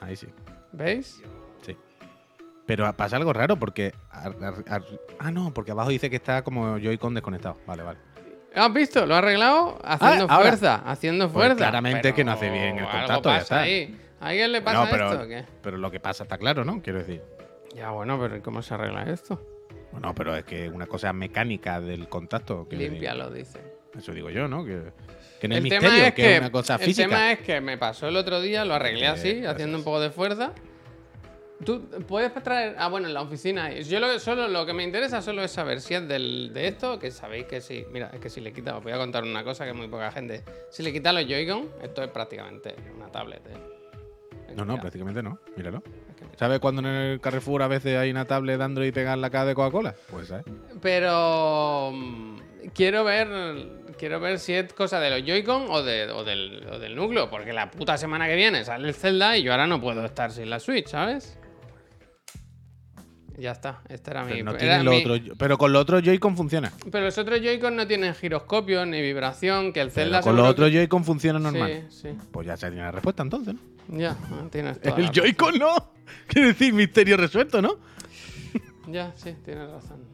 Ahí 0.00 0.16
sí, 0.16 0.26
¿Veis? 0.72 1.22
sí. 1.62 1.76
Pero 2.66 2.90
pasa 2.94 3.16
algo 3.16 3.32
raro 3.32 3.56
porque. 3.56 3.92
ar- 4.10 4.36
ar- 4.42 4.64
ar- 4.68 4.84
ah, 5.18 5.30
no, 5.30 5.52
porque 5.52 5.72
abajo 5.72 5.90
dice 5.90 6.08
que 6.10 6.16
está 6.16 6.42
como 6.42 6.78
Joy-Con 6.78 7.14
desconectado. 7.14 7.56
Vale, 7.66 7.82
vale. 7.82 7.98
¿Has 8.54 8.72
visto? 8.72 9.06
Lo 9.06 9.14
ha 9.14 9.18
arreglado 9.18 9.78
haciendo 9.82 10.26
Ah, 10.28 10.34
ahora. 10.34 10.48
fuerza, 10.48 10.74
haciendo 10.84 11.24
Pues 11.30 11.32
fuerza. 11.46 11.56
claramente 11.56 12.12
que 12.14 12.22
no 12.24 12.32
hace 12.32 12.50
bien 12.50 12.78
el 12.78 12.84
contacto, 12.84 13.14
ya 13.14 13.22
pasa 13.22 13.40
está. 13.42 13.60
ahí. 13.62 13.98
¿A 14.20 14.28
alguien 14.28 14.52
le 14.52 14.62
pasa 14.62 14.86
pero, 14.90 15.10
esto 15.12 15.24
o 15.24 15.28
qué? 15.28 15.44
pero 15.62 15.78
lo 15.78 15.90
que 15.90 16.00
pasa 16.00 16.22
está 16.24 16.38
claro, 16.38 16.64
¿no? 16.64 16.80
Quiero 16.82 16.98
decir. 17.00 17.22
Ya, 17.74 17.90
bueno, 17.90 18.18
pero 18.20 18.36
¿y 18.36 18.40
¿cómo 18.40 18.60
se 18.62 18.74
arregla 18.74 19.04
esto? 19.04 19.40
Bueno, 19.90 20.14
pero 20.14 20.36
es 20.36 20.44
que 20.44 20.68
una 20.68 20.86
cosa 20.86 21.12
mecánica 21.12 21.80
del 21.80 22.08
contacto. 22.08 22.66
decir. 22.70 22.90
Límpialo, 22.90 23.30
dice. 23.30 23.58
Eso 23.96 24.12
digo 24.12 24.30
yo, 24.30 24.46
¿no? 24.48 24.64
Que, 24.64 24.92
que 25.42 25.48
no 25.48 25.56
el 25.56 25.62
misterio, 25.62 25.88
tema 25.90 26.06
es 26.06 26.14
que, 26.14 26.22
que, 26.22 26.34
es 26.34 26.40
una 26.40 26.52
cosa 26.52 26.74
el 26.76 26.80
física. 26.82 27.08
tema 27.08 27.32
es 27.32 27.40
que 27.40 27.60
me 27.60 27.76
pasó 27.76 28.06
el 28.06 28.16
otro 28.16 28.40
día, 28.40 28.64
lo 28.64 28.74
arreglé 28.74 29.06
Eh, 29.06 29.08
así, 29.08 29.28
gracias. 29.32 29.54
haciendo 29.54 29.76
un 29.78 29.82
poco 29.82 29.98
de 30.00 30.10
fuerza. 30.10 30.52
Tú 31.64 31.88
puedes 32.06 32.32
traer. 32.44 32.76
Ah, 32.78 32.88
bueno, 32.88 33.08
en 33.08 33.14
la 33.14 33.22
oficina. 33.22 33.72
Yo 33.72 33.98
lo, 33.98 34.18
solo 34.20 34.46
lo 34.46 34.64
que 34.66 34.72
me 34.72 34.84
interesa 34.84 35.20
solo 35.20 35.42
es 35.42 35.50
saber 35.50 35.80
si 35.80 35.94
es 35.94 36.06
del, 36.06 36.52
de 36.52 36.68
esto, 36.68 36.98
que 37.00 37.10
sabéis 37.10 37.46
que 37.46 37.60
sí. 37.60 37.84
Mira, 37.92 38.10
es 38.14 38.20
que 38.20 38.30
si 38.30 38.40
le 38.40 38.52
quita, 38.52 38.76
os 38.76 38.84
voy 38.84 38.92
a 38.92 38.98
contar 38.98 39.24
una 39.24 39.42
cosa 39.42 39.64
que 39.64 39.72
muy 39.72 39.88
poca 39.88 40.12
gente. 40.12 40.44
Si 40.70 40.84
le 40.84 40.92
quita 40.92 41.12
los 41.12 41.24
Joy-Con, 41.26 41.70
esto 41.82 42.04
es 42.04 42.10
prácticamente 42.10 42.76
una 42.96 43.08
tablet. 43.10 43.42
¿eh? 43.48 44.54
No, 44.54 44.64
no, 44.64 44.78
prácticamente 44.80 45.22
no. 45.24 45.38
Míralo. 45.56 45.82
¿Sabes 46.36 46.60
cuando 46.60 46.80
en 46.82 46.86
el 46.86 47.20
Carrefour 47.20 47.62
a 47.62 47.68
veces 47.68 47.96
hay 47.98 48.10
una 48.12 48.24
tablet 48.26 48.58
de 48.58 48.64
Android 48.64 48.88
y 48.88 48.92
pegan 48.92 49.20
la 49.20 49.30
cara 49.30 49.46
de 49.46 49.54
Coca-Cola? 49.54 49.94
Pues, 50.08 50.28
¿sabes? 50.28 50.44
Pero 50.80 51.90
mm, 51.92 52.36
quiero 52.74 53.02
ver 53.04 53.28
quiero 53.98 54.20
ver 54.20 54.38
si 54.38 54.52
es 54.54 54.72
cosa 54.72 55.00
de 55.00 55.10
los 55.10 55.26
Joy-Con 55.28 55.66
o, 55.70 55.82
de- 55.82 56.10
o 56.10 56.24
del, 56.24 56.66
o 56.70 56.78
del 56.78 56.94
núcleo, 56.96 57.28
porque 57.30 57.52
la 57.52 57.70
puta 57.70 57.96
semana 57.96 58.26
que 58.26 58.34
viene 58.36 58.64
sale 58.64 58.88
el 58.88 58.94
Zelda 58.94 59.36
y 59.36 59.42
yo 59.42 59.52
ahora 59.52 59.66
no 59.66 59.80
puedo 59.80 60.04
estar 60.04 60.30
sin 60.32 60.50
la 60.50 60.58
Switch, 60.60 60.88
¿sabes? 60.88 61.38
Ya 63.38 63.52
está, 63.52 63.80
este 63.88 64.10
era 64.10 64.24
mi... 64.24 64.32
Pero, 64.34 64.44
no 64.52 64.58
era 64.58 64.82
mi- 64.82 65.00
otro- 65.04 65.34
pero 65.38 65.56
con 65.56 65.72
los 65.72 65.82
otros 65.82 66.02
Joy-Con 66.02 66.36
funciona. 66.36 66.70
pero 66.90 67.06
los 67.06 67.16
otros 67.16 67.40
Joy-Con 67.40 67.74
no 67.74 67.86
tienen 67.86 68.14
giroscopio 68.14 68.84
ni 68.84 69.00
vibración, 69.00 69.72
que 69.72 69.80
el 69.80 69.88
Pero 69.90 70.04
Zelda 70.04 70.20
con 70.20 70.36
los 70.36 70.46
otros 70.48 70.68
que- 70.68 70.76
Joy-Con 70.76 71.04
funciona 71.04 71.38
normal. 71.38 71.86
Sí, 71.90 72.10
sí. 72.10 72.18
Pues 72.30 72.46
ya 72.46 72.56
se 72.56 72.66
tiene 72.68 72.82
la 72.82 72.92
respuesta 72.92 73.22
entonces, 73.22 73.54
¿no? 73.54 73.98
Ya, 73.98 74.16
tienes 74.50 74.80
toda 74.80 74.96
El 74.96 75.10
Joy-Con 75.10 75.58
no. 75.58 75.92
Quiere 76.28 76.48
decir 76.48 76.72
misterio 76.74 77.16
resuelto, 77.16 77.62
¿no? 77.62 77.78
Ya, 78.86 79.12
sí, 79.16 79.34
tienes 79.44 79.70
razón. 79.70 80.04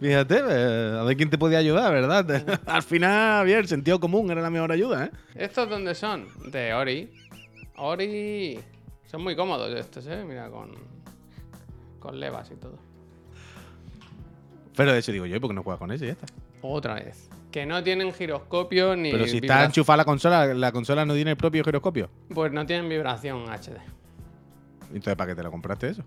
Fíjate, 0.00 0.36
eh, 0.36 0.98
a 0.98 1.02
ver 1.04 1.16
quién 1.16 1.30
te 1.30 1.38
podía 1.38 1.58
ayudar, 1.58 1.92
¿verdad? 1.92 2.60
Al 2.66 2.82
final, 2.82 3.44
bien, 3.44 3.58
el 3.58 3.68
sentido 3.68 4.00
común 4.00 4.30
era 4.30 4.40
la 4.40 4.50
mejor 4.50 4.72
ayuda, 4.72 5.06
¿eh? 5.06 5.10
¿Estos 5.34 5.68
dónde 5.68 5.94
son? 5.94 6.26
De 6.50 6.74
Ori. 6.74 7.10
Ori. 7.76 8.58
Son 9.06 9.22
muy 9.22 9.36
cómodos 9.36 9.72
estos, 9.74 10.06
¿eh? 10.06 10.24
Mira, 10.26 10.48
con. 10.50 10.70
Con 12.00 12.20
levas 12.20 12.50
y 12.50 12.56
todo. 12.56 12.78
Pero 14.76 14.92
de 14.92 14.98
eso 14.98 15.10
digo 15.12 15.26
yo, 15.26 15.36
¿y 15.36 15.40
¿por 15.40 15.50
qué 15.50 15.54
no 15.54 15.62
juegas 15.62 15.78
con 15.78 15.90
ese 15.90 16.04
y 16.04 16.08
ya 16.08 16.12
está? 16.12 16.26
Otra 16.60 16.94
vez. 16.94 17.30
Que 17.50 17.64
no 17.64 17.82
tienen 17.82 18.12
giroscopio 18.12 18.94
ni. 18.94 19.10
Pero 19.10 19.26
si 19.26 19.38
está 19.38 19.64
enchufada 19.64 19.98
la 19.98 20.04
consola, 20.04 20.52
la 20.52 20.72
consola 20.72 21.06
no 21.06 21.14
tiene 21.14 21.30
el 21.30 21.36
propio 21.36 21.64
giroscopio. 21.64 22.10
Pues 22.34 22.52
no 22.52 22.66
tienen 22.66 22.88
vibración 22.88 23.46
HD. 23.48 23.78
Entonces, 24.88 25.16
¿para 25.16 25.30
qué 25.30 25.36
te 25.36 25.42
la 25.42 25.50
compraste 25.50 25.88
eso? 25.88 26.02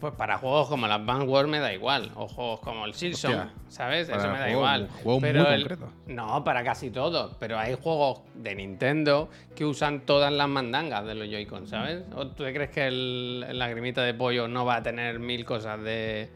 Pues 0.00 0.14
para 0.14 0.38
juegos 0.38 0.68
como 0.68 0.86
el 0.86 0.92
Advance 0.92 1.26
Wars 1.26 1.48
me 1.48 1.58
da 1.58 1.72
igual. 1.74 2.10
O 2.14 2.26
juegos 2.26 2.60
como 2.60 2.86
el 2.86 2.94
Silson. 2.94 3.50
¿sabes? 3.68 4.08
Eso 4.08 4.16
me 4.18 4.22
da 4.38 4.44
juegos- 4.46 4.50
igual. 4.52 4.88
juegos 5.02 5.20
muy 5.20 5.30
Pero 5.30 5.48
el- 5.50 5.60
concretos. 5.60 5.90
No, 6.06 6.42
para 6.42 6.64
casi 6.64 6.90
todo. 6.90 7.36
Pero 7.38 7.58
hay 7.58 7.74
juegos 7.74 8.22
de 8.34 8.54
Nintendo 8.54 9.28
que 9.54 9.64
usan 9.64 10.00
todas 10.06 10.32
las 10.32 10.48
mandangas 10.48 11.04
de 11.04 11.14
los 11.14 11.28
Joy-Con, 11.28 11.66
¿sabes? 11.66 12.04
¿O 12.14 12.26
tú 12.28 12.44
te 12.44 12.54
crees 12.54 12.70
que 12.70 12.86
el, 12.86 13.44
el 13.48 13.58
lagrimita 13.58 14.02
de 14.02 14.14
pollo 14.14 14.48
no 14.48 14.64
va 14.64 14.76
a 14.76 14.82
tener 14.82 15.18
mil 15.18 15.44
cosas 15.44 15.82
de, 15.82 16.30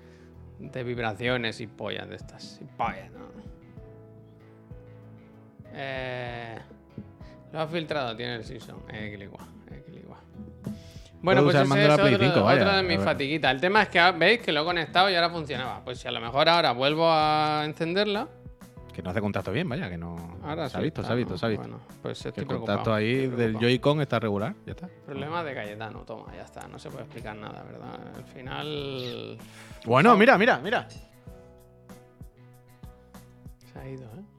de 0.58 0.84
vibraciones 0.84 1.60
y 1.60 1.66
pollas 1.66 2.08
de 2.08 2.16
estas? 2.16 2.60
Y 2.60 2.64
pollas, 2.76 3.10
¿no? 3.12 3.24
Eh, 5.72 6.58
lo 7.52 7.60
ha 7.60 7.66
filtrado, 7.66 8.14
tiene 8.16 8.36
el 8.36 8.44
Silson. 8.44 8.76
Equiligua, 8.90 9.06
equiligua. 9.06 9.48
Bueno, 11.24 11.42
pues 11.42 11.54
ese 11.54 11.86
es 11.86 11.90
otro, 11.90 12.06
5, 12.06 12.42
vaya, 12.42 12.62
otro 12.62 12.76
de 12.76 12.82
mis 12.82 13.00
fatiguitas. 13.00 13.50
El 13.50 13.58
tema 13.58 13.82
es 13.82 13.88
que 13.88 13.98
ah, 13.98 14.12
veis 14.12 14.40
que 14.40 14.52
lo 14.52 14.60
he 14.60 14.64
conectado 14.64 15.08
y 15.08 15.14
ahora 15.14 15.30
funcionaba. 15.30 15.82
Pues 15.82 15.98
si 15.98 16.06
a 16.06 16.10
lo 16.10 16.20
mejor 16.20 16.50
ahora 16.50 16.72
vuelvo 16.72 17.10
a 17.10 17.62
encenderla. 17.64 18.28
Que 18.92 19.02
no 19.02 19.08
hace 19.08 19.22
contacto 19.22 19.50
bien, 19.50 19.66
vaya, 19.66 19.88
que 19.88 19.96
no. 19.96 20.16
Ahora 20.44 20.68
se 20.68 20.76
ha 20.76 20.80
visto, 20.80 21.02
se 21.02 21.10
ha 21.10 21.14
visto, 21.14 21.38
se 21.38 21.46
ha 21.46 21.48
visto. 21.48 21.66
Bueno, 21.66 21.80
pues 22.02 22.26
estoy 22.26 22.42
el 22.42 22.46
contacto 22.46 22.92
ahí 22.92 23.26
del. 23.26 23.56
Joy-Con 23.58 24.02
está 24.02 24.20
regular, 24.20 24.54
ya 24.66 24.72
está. 24.72 24.86
Problema 25.06 25.42
de 25.42 25.54
Cayetano, 25.54 26.00
toma, 26.00 26.30
ya 26.36 26.42
está. 26.42 26.68
No 26.68 26.78
se 26.78 26.90
puede 26.90 27.04
explicar 27.04 27.34
nada, 27.36 27.62
¿verdad? 27.62 28.00
Al 28.16 28.24
final. 28.24 29.38
Bueno, 29.86 30.16
mira, 30.18 30.36
mira, 30.36 30.58
mira. 30.58 30.86
Se 33.72 33.78
ha 33.78 33.88
ido, 33.88 34.04
¿eh? 34.04 34.33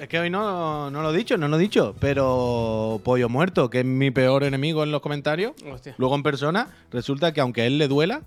Es 0.00 0.08
que 0.08 0.18
hoy 0.18 0.30
no, 0.30 0.90
no 0.90 1.02
lo 1.02 1.12
he 1.12 1.16
dicho, 1.16 1.36
no 1.36 1.46
lo 1.46 1.56
he 1.56 1.60
dicho, 1.60 1.94
pero 2.00 3.00
Pollo 3.04 3.28
Muerto, 3.28 3.68
que 3.68 3.80
es 3.80 3.84
mi 3.84 4.10
peor 4.10 4.44
enemigo 4.44 4.82
en 4.82 4.90
los 4.92 5.02
comentarios, 5.02 5.52
Hostia. 5.70 5.94
luego 5.98 6.14
en 6.14 6.22
persona, 6.22 6.68
resulta 6.90 7.32
que 7.34 7.42
aunque 7.42 7.60
a 7.62 7.66
él 7.66 7.76
le 7.76 7.86
duela, 7.86 8.22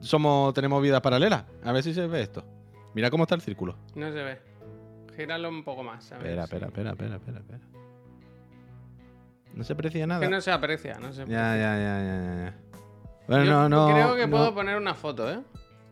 somos, 0.00 0.52
tenemos 0.52 0.82
vidas 0.82 1.00
paralelas. 1.00 1.44
A 1.64 1.72
ver 1.72 1.82
si 1.82 1.94
se 1.94 2.06
ve 2.06 2.20
esto. 2.20 2.44
Mira 2.94 3.10
cómo 3.10 3.24
está 3.24 3.34
el 3.34 3.40
círculo. 3.40 3.74
No 3.94 4.12
se 4.12 4.22
ve. 4.22 4.38
Gíralo 5.16 5.48
un 5.48 5.64
poco 5.64 5.82
más. 5.82 6.12
a 6.12 6.18
ver 6.18 6.26
Espera, 6.26 6.46
si- 6.46 6.54
espera, 6.54 6.66
espera, 6.68 6.90
espera, 6.90 7.16
espera, 7.16 7.38
espera. 7.38 7.60
No 9.54 9.64
se 9.64 9.72
aprecia 9.72 10.06
nada. 10.06 10.20
Que 10.20 10.28
no 10.28 10.40
se 10.42 10.50
aprecia, 10.52 10.98
no 11.00 11.12
se 11.12 11.24
Ya, 11.26 11.48
aprecia. 11.52 11.78
ya, 11.78 11.78
ya, 11.78 12.02
ya, 12.02 12.44
ya. 12.44 12.54
Bueno, 13.26 13.44
Yo 13.44 13.50
no, 13.50 13.68
no. 13.68 13.94
Creo 13.94 14.14
que 14.14 14.26
no- 14.26 14.30
puedo 14.36 14.54
poner 14.54 14.76
una 14.76 14.94
foto, 14.94 15.30
¿eh? 15.30 15.40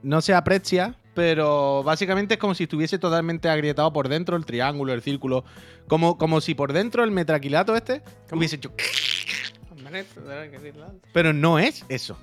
no 0.02 0.20
se 0.20 0.34
aprecia, 0.34 0.94
pero 1.16 1.82
básicamente 1.82 2.34
es 2.34 2.40
como 2.40 2.54
si 2.54 2.64
estuviese 2.64 2.98
totalmente 2.98 3.48
agrietado 3.48 3.90
por 3.90 4.08
dentro 4.10 4.36
el 4.36 4.44
triángulo, 4.44 4.92
el 4.92 5.00
círculo. 5.00 5.44
Como, 5.88 6.18
como 6.18 6.42
si 6.42 6.54
por 6.54 6.74
dentro 6.74 7.02
el 7.02 7.10
metraquilato 7.10 7.74
este 7.74 8.02
¿Cómo? 8.28 8.38
hubiese 8.38 8.56
hecho. 8.56 8.70
Pero 11.14 11.32
no 11.32 11.58
es 11.58 11.86
eso. 11.88 12.18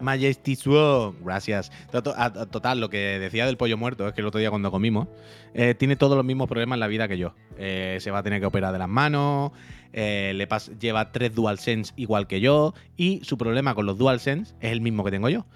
Majestisuo. 0.00 1.14
Gracias. 1.22 1.70
Total, 1.90 2.80
lo 2.80 2.88
que 2.90 3.18
decía 3.18 3.46
del 3.46 3.56
pollo 3.56 3.76
muerto 3.76 4.06
es 4.08 4.14
que 4.14 4.20
el 4.20 4.26
otro 4.26 4.40
día 4.40 4.50
cuando 4.50 4.70
comimos, 4.70 5.08
eh, 5.54 5.74
tiene 5.74 5.96
todos 5.96 6.16
los 6.16 6.24
mismos 6.24 6.48
problemas 6.48 6.76
en 6.76 6.80
la 6.80 6.86
vida 6.86 7.08
que 7.08 7.18
yo. 7.18 7.34
Eh, 7.56 7.98
se 8.00 8.10
va 8.10 8.18
a 8.18 8.22
tener 8.22 8.40
que 8.40 8.46
operar 8.46 8.72
de 8.72 8.78
las 8.78 8.88
manos, 8.88 9.52
eh, 9.92 10.32
le 10.34 10.46
lleva 10.78 11.10
tres 11.12 11.34
DualSense 11.34 11.92
igual 11.96 12.26
que 12.26 12.40
yo, 12.40 12.74
y 12.96 13.20
su 13.24 13.36
problema 13.38 13.74
con 13.74 13.86
los 13.86 13.98
DualSense 13.98 14.54
es 14.60 14.72
el 14.72 14.80
mismo 14.80 15.04
que 15.04 15.10
tengo 15.10 15.28
yo. 15.28 15.46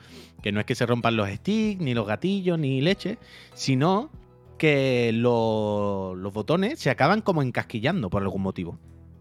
Que 0.42 0.50
no 0.52 0.61
es 0.61 0.66
que 0.66 0.74
se 0.74 0.87
rompan 0.87 1.16
los 1.16 1.28
sticks, 1.28 1.81
ni 1.81 1.94
los 1.94 2.07
gatillos, 2.07 2.59
ni 2.59 2.81
leche, 2.81 3.18
sino 3.55 4.11
que 4.59 5.11
lo- 5.12 6.14
los 6.16 6.33
botones 6.33 6.78
se 6.78 6.90
acaban 6.90 7.20
como 7.20 7.42
encasquillando 7.42 8.11
por 8.11 8.22
algún 8.22 8.42
motivo. 8.42 8.78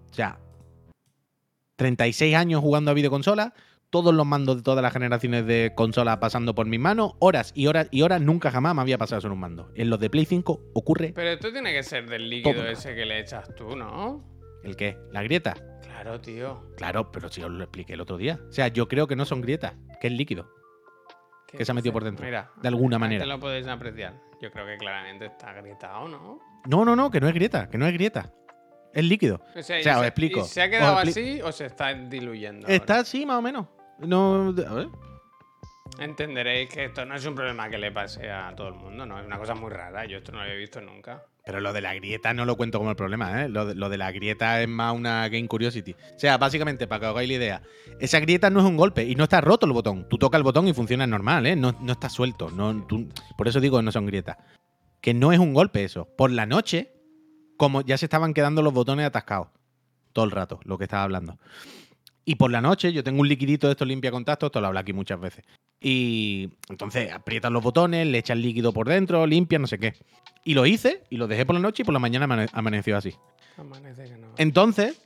O 0.09 0.13
sea, 0.13 0.39
36 1.75 2.35
años 2.35 2.61
jugando 2.61 2.91
a 2.91 2.93
videoconsolas, 2.93 3.53
todos 3.91 4.13
los 4.13 4.25
mandos 4.25 4.57
de 4.57 4.63
todas 4.63 4.81
las 4.81 4.91
generaciones 4.93 5.45
de 5.45 5.73
consolas 5.75 6.17
pasando 6.17 6.55
por 6.55 6.65
mis 6.65 6.79
manos, 6.79 7.13
horas 7.19 7.51
y 7.53 7.67
horas 7.67 7.87
y 7.91 8.01
horas, 8.01 8.21
nunca 8.21 8.49
jamás 8.49 8.73
me 8.73 8.81
había 8.81 8.97
pasado 8.97 9.19
eso 9.19 9.27
en 9.27 9.33
un 9.33 9.39
mando. 9.39 9.69
En 9.75 9.89
los 9.89 9.99
de 9.99 10.09
Play 10.09 10.25
5 10.25 10.71
ocurre 10.73 11.11
Pero 11.13 11.29
esto 11.29 11.51
tiene 11.51 11.71
que 11.73 11.83
ser 11.83 12.09
del 12.09 12.29
líquido 12.29 12.55
Todo. 12.55 12.67
ese 12.67 12.95
que 12.95 13.05
le 13.05 13.19
echas 13.19 13.53
tú, 13.55 13.75
¿no? 13.75 14.23
el 14.63 14.75
qué, 14.75 14.97
la 15.11 15.23
grieta. 15.23 15.55
Claro, 15.83 16.19
tío. 16.21 16.71
Claro, 16.77 17.11
pero 17.11 17.29
si 17.29 17.41
os 17.43 17.49
lo 17.51 17.63
expliqué 17.63 17.93
el 17.93 18.01
otro 18.01 18.17
día. 18.17 18.39
O 18.47 18.51
sea, 18.51 18.67
yo 18.69 18.87
creo 18.87 19.07
que 19.07 19.15
no 19.15 19.25
son 19.25 19.41
grietas, 19.41 19.73
que 19.99 20.07
es 20.07 20.13
líquido, 20.13 20.49
¿Qué 21.47 21.57
que 21.57 21.65
se 21.65 21.71
ha 21.71 21.75
metido 21.75 21.91
por 21.93 22.03
dentro. 22.03 22.23
Mira, 22.25 22.51
de 22.61 22.67
alguna 22.67 22.95
ahí 22.95 22.99
manera. 23.01 23.25
lo 23.25 23.39
podéis 23.39 23.67
apreciar. 23.67 24.13
Yo 24.41 24.51
creo 24.51 24.65
que 24.65 24.77
claramente 24.77 25.25
está 25.25 25.49
agrietado, 25.49 26.07
¿no? 26.07 26.39
No, 26.67 26.85
no, 26.85 26.95
no, 26.95 27.11
que 27.11 27.19
no 27.19 27.27
es 27.27 27.33
grieta, 27.33 27.69
que 27.69 27.77
no 27.77 27.85
es 27.87 27.93
grieta. 27.93 28.31
Es 28.93 29.03
líquido. 29.03 29.41
O 29.55 29.61
sea, 29.63 29.79
O 29.79 29.83
sea, 29.83 29.95
os 29.95 30.01
se- 30.01 30.07
explico. 30.07 30.39
¿y 30.41 30.43
¿Se 30.43 30.61
ha 30.61 30.69
quedado 30.69 30.97
así 30.97 31.41
o 31.41 31.51
se 31.51 31.65
está 31.65 31.93
diluyendo? 31.93 32.67
ahora? 32.67 32.75
Está 32.75 32.99
así, 32.99 33.25
más 33.25 33.37
o 33.37 33.41
menos. 33.41 33.67
No, 34.05 34.47
a 34.67 34.73
ver. 34.73 34.87
Entenderéis 35.99 36.69
que 36.69 36.85
esto 36.85 37.05
no 37.05 37.15
es 37.15 37.25
un 37.25 37.35
problema 37.35 37.69
que 37.69 37.77
le 37.77 37.91
pase 37.91 38.29
a 38.31 38.55
todo 38.55 38.69
el 38.69 38.73
mundo, 38.75 39.05
¿no? 39.05 39.19
Es 39.19 39.25
una 39.25 39.37
cosa 39.37 39.53
muy 39.55 39.69
rara. 39.69 40.05
Yo 40.05 40.17
esto 40.17 40.31
no 40.31 40.37
lo 40.39 40.43
había 40.45 40.55
visto 40.55 40.81
nunca. 40.81 41.25
Pero 41.45 41.59
lo 41.59 41.73
de 41.73 41.81
la 41.81 41.93
grieta 41.95 42.33
no 42.33 42.45
lo 42.45 42.55
cuento 42.55 42.77
como 42.77 42.91
el 42.91 42.95
problema, 42.95 43.43
¿eh? 43.43 43.49
Lo 43.49 43.65
de, 43.65 43.75
lo 43.75 43.89
de 43.89 43.97
la 43.97 44.11
grieta 44.11 44.61
es 44.61 44.67
más 44.69 44.95
una 44.95 45.27
Game 45.27 45.47
Curiosity. 45.47 45.93
O 45.93 46.19
sea, 46.19 46.37
básicamente, 46.37 46.87
para 46.87 46.99
que 47.01 47.05
os 47.07 47.11
hagáis 47.11 47.29
la 47.29 47.35
idea, 47.35 47.61
esa 47.99 48.19
grieta 48.19 48.49
no 48.49 48.59
es 48.61 48.65
un 48.65 48.77
golpe 48.77 49.03
y 49.05 49.15
no 49.15 49.23
está 49.25 49.41
roto 49.41 49.65
el 49.65 49.73
botón. 49.73 50.07
Tú 50.07 50.17
tocas 50.17 50.37
el 50.39 50.43
botón 50.43 50.67
y 50.67 50.73
funciona 50.73 51.05
normal, 51.05 51.45
¿eh? 51.45 51.55
No, 51.55 51.75
no 51.81 51.91
está 51.91 52.09
suelto. 52.09 52.49
No, 52.51 52.85
tú- 52.87 53.09
por 53.37 53.47
eso 53.47 53.59
digo 53.59 53.77
que 53.77 53.83
no 53.83 53.91
son 53.91 54.05
grietas. 54.05 54.37
Que 55.01 55.13
no 55.13 55.31
es 55.33 55.39
un 55.39 55.53
golpe 55.53 55.83
eso. 55.83 56.07
Por 56.15 56.31
la 56.31 56.45
noche, 56.45 56.93
como 57.57 57.81
ya 57.81 57.97
se 57.97 58.05
estaban 58.05 58.33
quedando 58.33 58.61
los 58.61 58.73
botones 58.73 59.05
atascados. 59.05 59.49
Todo 60.13 60.25
el 60.25 60.31
rato, 60.31 60.59
lo 60.63 60.77
que 60.77 60.85
estaba 60.85 61.03
hablando. 61.03 61.37
Y 62.25 62.35
por 62.35 62.51
la 62.51 62.61
noche 62.61 62.93
yo 62.93 63.03
tengo 63.03 63.21
un 63.21 63.27
liquidito 63.27 63.67
de 63.67 63.71
estos 63.73 63.87
limpia 63.87 64.11
contactos, 64.11 64.47
esto 64.47 64.61
lo 64.61 64.67
hablo 64.67 64.79
aquí 64.79 64.93
muchas 64.93 65.19
veces. 65.19 65.43
Y 65.79 66.49
entonces 66.69 67.11
aprietas 67.11 67.51
los 67.51 67.63
botones, 67.63 68.05
le 68.05 68.17
echas 68.19 68.37
líquido 68.37 68.71
por 68.71 68.87
dentro, 68.87 69.25
limpia, 69.25 69.57
no 69.59 69.65
sé 69.67 69.79
qué. 69.79 69.93
Y 70.43 70.53
lo 70.53 70.65
hice 70.65 71.03
y 71.09 71.17
lo 71.17 71.27
dejé 71.27 71.45
por 71.45 71.55
la 71.55 71.61
noche 71.61 71.81
y 71.81 71.85
por 71.85 71.93
la 71.93 71.99
mañana 71.99 72.25
amane- 72.27 72.49
amaneció 72.53 72.95
así. 72.97 73.13
Amanece 73.57 74.03
que 74.05 74.17
no. 74.17 74.27
Entonces, 74.37 75.01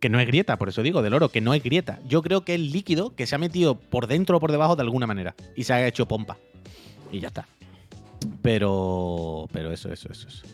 que 0.00 0.08
no 0.10 0.20
es 0.20 0.26
grieta, 0.26 0.58
por 0.58 0.68
eso 0.68 0.82
digo, 0.82 1.00
del 1.02 1.14
oro, 1.14 1.30
que 1.30 1.40
no 1.40 1.54
es 1.54 1.62
grieta. 1.62 1.98
Yo 2.06 2.22
creo 2.22 2.44
que 2.44 2.54
es 2.54 2.60
líquido 2.60 3.14
que 3.16 3.26
se 3.26 3.34
ha 3.34 3.38
metido 3.38 3.76
por 3.80 4.06
dentro 4.06 4.36
o 4.36 4.40
por 4.40 4.52
debajo 4.52 4.76
de 4.76 4.82
alguna 4.82 5.06
manera 5.06 5.34
y 5.56 5.64
se 5.64 5.72
ha 5.72 5.86
hecho 5.86 6.06
pompa. 6.06 6.36
Y 7.10 7.20
ya 7.20 7.28
está. 7.28 7.48
Pero, 8.42 9.48
pero 9.52 9.72
eso, 9.72 9.90
eso, 9.92 10.10
eso, 10.12 10.28
eso. 10.28 10.44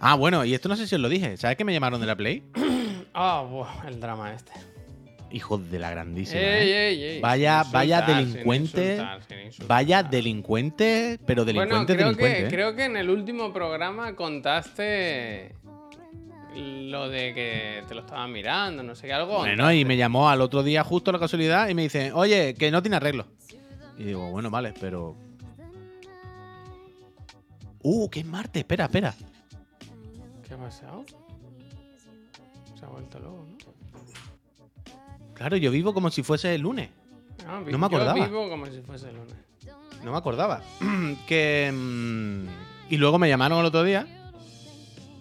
Ah, 0.00 0.14
bueno, 0.14 0.44
y 0.44 0.54
esto 0.54 0.68
no 0.68 0.76
sé 0.76 0.86
si 0.86 0.94
os 0.94 1.00
lo 1.00 1.08
dije. 1.08 1.36
¿Sabes 1.36 1.56
que 1.56 1.64
me 1.64 1.72
llamaron 1.72 2.00
de 2.00 2.06
la 2.06 2.16
Play? 2.16 2.42
Ah, 3.16 3.46
buah, 3.48 3.86
el 3.86 4.00
drama 4.00 4.32
este. 4.34 4.50
Hijos 5.34 5.68
de 5.70 5.78
la 5.80 5.90
grandísima. 5.90 6.40
Ey, 6.40 6.70
¿eh? 6.70 6.88
ey, 6.90 7.02
ey, 7.02 7.20
Vaya- 7.20 7.64
vaya 7.72 8.06
sin 8.06 8.16
delincuente, 8.16 8.82
insultar, 8.92 9.22
sin 9.24 9.38
insultar. 9.40 9.66
Vaya 9.68 10.02
delincuente, 10.04 11.18
pero 11.26 11.44
Bueno, 11.44 11.58
delincuente, 11.60 11.94
creo 11.94 12.06
delincuente. 12.06 12.38
que, 12.38 12.46
¿eh? 12.46 12.50
creo 12.50 12.76
que 12.76 12.84
en 12.84 12.96
el 12.96 13.10
último 13.10 13.52
programa 13.52 14.14
contaste 14.14 15.54
lo 16.56 17.08
de 17.08 17.34
que 17.34 17.82
te 17.88 17.94
lo 17.96 18.02
estaban 18.02 18.30
mirando, 18.30 18.84
no 18.84 18.94
sé 18.94 19.08
qué, 19.08 19.12
algo. 19.12 19.38
Bueno, 19.38 19.72
y 19.72 19.84
me 19.84 19.96
llamó 19.96 20.28
al 20.30 20.40
otro 20.40 20.62
día 20.62 20.84
justo 20.84 21.10
la 21.10 21.18
casualidad 21.18 21.68
y 21.68 21.74
me 21.74 21.82
dice, 21.82 22.12
oye, 22.12 22.54
que 22.54 22.70
no 22.70 22.80
tiene 22.80 22.96
arreglo. 22.96 23.26
Y 23.98 24.04
digo, 24.04 24.30
bueno, 24.30 24.50
vale, 24.50 24.72
pero. 24.80 25.16
Uh, 27.82 28.08
que 28.08 28.20
es 28.20 28.26
martes, 28.26 28.60
espera, 28.60 28.84
espera. 28.84 29.14
¿Qué 30.46 30.54
ha 30.54 30.58
pasado? 30.58 31.04
Se 32.78 32.84
ha 32.84 32.88
vuelto 32.88 33.18
loco, 33.18 33.46
¿no? 33.50 33.53
Claro, 35.34 35.56
yo 35.56 35.70
vivo 35.70 35.92
como 35.94 36.10
si 36.10 36.22
fuese 36.22 36.54
el 36.54 36.62
lunes. 36.62 36.90
Ah, 37.46 37.60
No 37.66 37.78
me 37.78 37.86
acordaba. 37.86 38.18
Yo 38.18 38.26
vivo 38.26 38.48
como 38.48 38.66
si 38.66 38.80
fuese 38.80 39.08
el 39.10 39.16
lunes. 39.16 39.34
No 40.02 40.12
me 40.12 40.18
acordaba. 40.18 40.62
que. 41.26 41.72
mm, 41.72 42.92
y 42.92 42.96
luego 42.96 43.18
me 43.18 43.28
llamaron 43.28 43.58
el 43.60 43.66
otro 43.66 43.82
día 43.82 44.06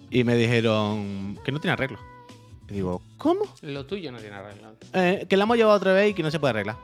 y 0.09 0.23
me 0.23 0.35
dijeron 0.35 1.39
que 1.43 1.51
no 1.51 1.59
tiene 1.59 1.73
arreglo. 1.73 1.97
Y 2.69 2.73
digo, 2.73 3.01
¿cómo? 3.17 3.45
Lo 3.61 3.85
tuyo 3.85 4.11
no 4.11 4.19
tiene 4.19 4.35
arreglo. 4.35 4.75
Eh, 4.93 5.25
que 5.29 5.37
la 5.37 5.43
hemos 5.43 5.57
llevado 5.57 5.77
otra 5.77 5.93
vez 5.93 6.11
y 6.11 6.13
que 6.13 6.23
no 6.23 6.31
se 6.31 6.39
puede 6.39 6.51
arreglar. 6.51 6.77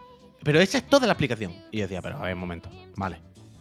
Pero 0.44 0.60
esa 0.60 0.78
es 0.78 0.88
toda 0.88 1.06
la 1.08 1.14
explicación. 1.14 1.54
Y 1.72 1.78
yo 1.78 1.84
decía, 1.84 2.02
pero 2.02 2.18
a 2.18 2.22
ver, 2.24 2.34
un 2.34 2.40
momento. 2.40 2.70
Vale. 2.96 3.20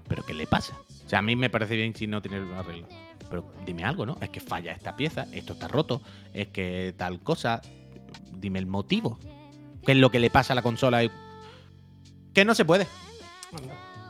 ¿Pero 0.08 0.24
qué 0.24 0.32
le 0.32 0.46
pasa? 0.46 0.78
O 1.04 1.08
sea, 1.08 1.18
a 1.18 1.22
mí 1.22 1.36
me 1.36 1.50
parece 1.50 1.76
bien 1.76 1.94
si 1.94 2.06
no 2.06 2.22
tiene 2.22 2.38
arreglo. 2.56 2.86
Pero 3.28 3.52
dime 3.66 3.84
algo, 3.84 4.06
¿no? 4.06 4.16
Es 4.20 4.30
que 4.30 4.40
falla 4.40 4.72
esta 4.72 4.96
pieza, 4.96 5.26
esto 5.32 5.52
está 5.52 5.68
roto, 5.68 6.00
es 6.32 6.48
que 6.48 6.94
tal 6.96 7.20
cosa. 7.20 7.60
Dime 8.32 8.58
el 8.58 8.66
motivo. 8.66 9.18
¿Qué 9.88 9.92
es 9.92 9.98
lo 9.98 10.10
que 10.10 10.20
le 10.20 10.28
pasa 10.28 10.52
a 10.52 10.54
la 10.54 10.60
consola? 10.60 11.00
Que 12.34 12.44
no 12.44 12.54
se 12.54 12.66
puede. 12.66 12.86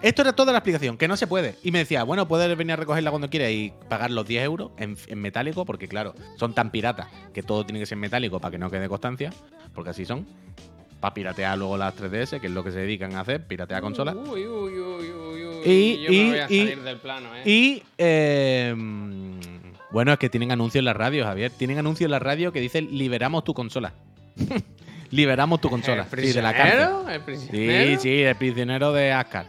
Esto 0.02 0.22
era 0.22 0.32
toda 0.32 0.50
la 0.50 0.58
explicación, 0.58 0.98
que 0.98 1.06
no 1.06 1.16
se 1.16 1.28
puede. 1.28 1.54
Y 1.62 1.70
me 1.70 1.78
decía, 1.78 2.02
bueno, 2.02 2.26
puedes 2.26 2.56
venir 2.58 2.72
a 2.72 2.76
recogerla 2.76 3.10
cuando 3.10 3.30
quieras 3.30 3.52
y 3.52 3.72
pagar 3.88 4.10
los 4.10 4.26
10 4.26 4.42
euros 4.42 4.72
en, 4.76 4.96
en 5.06 5.20
metálico, 5.20 5.64
porque 5.64 5.86
claro, 5.86 6.16
son 6.36 6.52
tan 6.52 6.72
piratas 6.72 7.06
que 7.32 7.44
todo 7.44 7.64
tiene 7.64 7.78
que 7.78 7.86
ser 7.86 7.96
metálico 7.96 8.40
para 8.40 8.50
que 8.50 8.58
no 8.58 8.72
quede 8.72 8.88
constancia, 8.88 9.32
porque 9.72 9.90
así 9.90 10.04
son. 10.04 10.26
Para 10.98 11.14
piratear 11.14 11.56
luego 11.56 11.76
las 11.76 11.94
3DS, 11.94 12.40
que 12.40 12.48
es 12.48 12.52
lo 12.52 12.64
que 12.64 12.72
se 12.72 12.80
dedican 12.80 13.14
a 13.14 13.20
hacer, 13.20 13.46
piratear 13.46 13.80
consolas. 13.80 14.16
Uy, 14.16 14.48
uy, 14.48 14.80
uy, 14.80 15.10
uy, 15.12 15.44
uy. 15.44 15.62
Y- 15.64 16.02
yo 16.02 16.10
y- 16.12 16.18
me 16.24 16.30
voy 16.30 16.38
a 16.40 16.46
y- 16.50 16.58
salir 16.58 16.82
del 16.82 16.96
plano, 16.96 17.28
¿eh? 17.36 17.42
Y, 17.48 17.82
eh, 17.98 18.74
bueno, 19.92 20.12
es 20.12 20.18
que 20.18 20.28
tienen 20.28 20.50
anuncios 20.50 20.80
en 20.80 20.86
la 20.86 20.94
radio, 20.94 21.22
Javier. 21.22 21.52
Tienen 21.52 21.78
anuncios 21.78 22.06
en 22.08 22.10
la 22.10 22.18
radio 22.18 22.50
que 22.52 22.58
dicen, 22.60 22.88
liberamos 22.98 23.44
tu 23.44 23.54
consola. 23.54 23.92
liberamos 25.10 25.60
tu 25.60 25.68
consola. 25.70 26.06
¿El 26.12 26.24
Sí, 26.26 26.32
de 26.32 26.42
la 26.42 26.52
cárcel. 26.54 26.78
prisionero? 26.78 27.08
¿El 27.08 27.20
Sí, 27.20 27.24
prisionero? 27.24 28.00
sí, 28.00 28.22
el 28.22 28.36
prisionero 28.36 28.92
de 28.92 29.12
Ascar. 29.12 29.46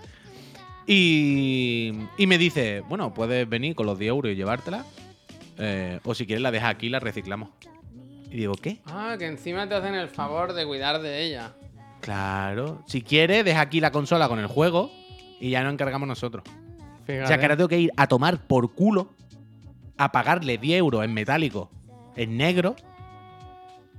Y, 0.88 1.94
y 2.18 2.28
me 2.28 2.38
dice, 2.38 2.82
bueno, 2.88 3.14
puedes 3.14 3.48
venir 3.48 3.76
con 3.76 3.86
los 3.86 4.00
10 4.00 4.10
euros 4.10 4.32
y 4.32 4.36
llevártela. 4.36 4.86
eh, 5.62 6.00
o 6.06 6.16
si 6.16 6.26
quieres 6.26 6.42
la 6.42 6.52
dejas 6.52 6.72
aquí 6.74 6.88
y 6.88 6.90
la 6.90 7.00
reciclamos. 7.00 7.50
Y 8.32 8.38
digo, 8.38 8.54
¿qué? 8.54 8.80
Ah, 8.86 9.16
que 9.20 9.26
encima 9.28 9.68
te 9.68 9.76
hacen 9.76 9.94
el 9.94 10.08
favor 10.08 10.54
de 10.54 10.66
cuidar 10.66 11.02
de 11.02 11.22
ella. 11.26 11.52
Claro. 12.00 12.82
Si 12.88 13.02
quieres, 13.02 13.44
deja 13.44 13.60
aquí 13.60 13.82
la 13.82 13.92
consola 13.92 14.30
con 14.30 14.40
el 14.40 14.48
juego 14.48 14.90
y 15.42 15.50
ya 15.50 15.62
nos 15.64 15.74
encargamos 15.74 16.08
nosotros. 16.08 16.44
Fíjate. 17.06 17.24
O 17.24 17.28
sea, 17.28 17.38
que 17.38 17.44
ahora 17.44 17.58
tengo 17.58 17.68
que 17.68 17.80
ir 17.80 17.92
a 17.98 18.08
tomar 18.08 18.48
por 18.48 18.74
culo 18.74 19.14
a 19.98 20.12
pagarle 20.14 20.58
10 20.58 20.80
euros 20.80 21.04
en 21.04 21.14
metálico, 21.14 21.70
en 22.16 22.38
negro, 22.38 22.78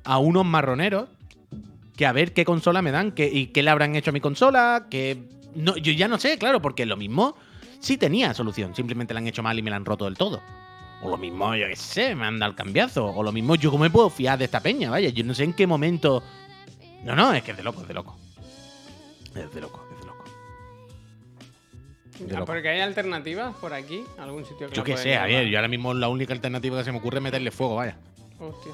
a 0.04 0.16
unos 0.18 0.46
marroneros 0.46 1.11
que 2.01 2.07
a 2.07 2.12
ver 2.12 2.32
qué 2.32 2.46
consola 2.46 2.80
me 2.80 2.92
dan 2.92 3.12
que, 3.12 3.28
y 3.28 3.48
qué 3.48 3.62
le 3.62 3.68
habrán 3.68 3.94
hecho 3.94 4.09
a 4.09 4.14
mi 4.14 4.22
consola. 4.22 4.86
Que 4.88 5.18
no, 5.55 5.76
yo 5.76 5.92
ya 5.92 6.09
no 6.09 6.18
sé, 6.18 6.38
claro, 6.38 6.62
porque 6.62 6.86
lo 6.86 6.96
mismo 6.96 7.36
sí 7.78 7.98
tenía 7.98 8.32
solución. 8.32 8.74
Simplemente 8.74 9.12
la 9.12 9.20
han 9.20 9.26
hecho 9.26 9.42
mal 9.42 9.59
y 9.59 9.62
me 9.62 9.68
la 9.68 9.76
han 9.76 9.84
roto 9.84 10.07
del 10.07 10.16
todo. 10.16 10.40
O 11.03 11.11
lo 11.11 11.18
mismo, 11.18 11.55
yo 11.55 11.66
qué 11.68 11.76
sé, 11.76 12.14
me 12.14 12.24
han 12.24 12.38
dado 12.38 12.53
el 12.53 12.57
cambiazo. 12.57 13.05
O 13.05 13.22
lo 13.22 13.32
mismo, 13.32 13.55
yo 13.55 13.70
cómo 13.70 13.82
me 13.82 13.90
puedo 13.90 14.09
fiar 14.09 14.38
de 14.38 14.46
esta 14.46 14.61
peña, 14.61 14.88
vaya. 14.88 15.11
Yo 15.11 15.22
no 15.24 15.34
sé 15.34 15.44
en 15.44 15.53
qué 15.53 15.66
momento. 15.66 16.22
No, 17.05 17.14
no, 17.14 17.34
es 17.34 17.42
que 17.42 17.51
es 17.51 17.59
de 17.59 17.64
loco, 17.64 17.82
es 17.82 17.88
de 17.88 17.92
loco. 17.92 18.16
Es 19.34 19.53
de 19.53 19.61
loco, 19.61 19.86
es 19.92 20.01
de 20.01 20.07
loco. 20.07 20.24
De 22.18 22.34
Ah, 22.34 22.46
porque 22.46 22.70
hay 22.70 22.80
alternativas 22.80 23.55
por 23.57 23.74
aquí, 23.74 24.05
algún 24.16 24.46
sitio 24.46 24.70
que 24.70 24.74
Yo 24.74 24.84
qué 24.84 24.96
sé, 24.96 25.16
Javier, 25.16 25.44
yo 25.48 25.59
ahora 25.59 25.68
mismo 25.68 25.92
la 25.92 26.09
única 26.09 26.32
alternativa 26.32 26.78
que 26.78 26.84
se 26.84 26.92
me 26.92 26.98
ocurre 26.98 27.18
es 27.18 27.24
meterle 27.24 27.51
fuego, 27.51 27.74
vaya. 27.74 27.98
Hostia. 28.38 28.72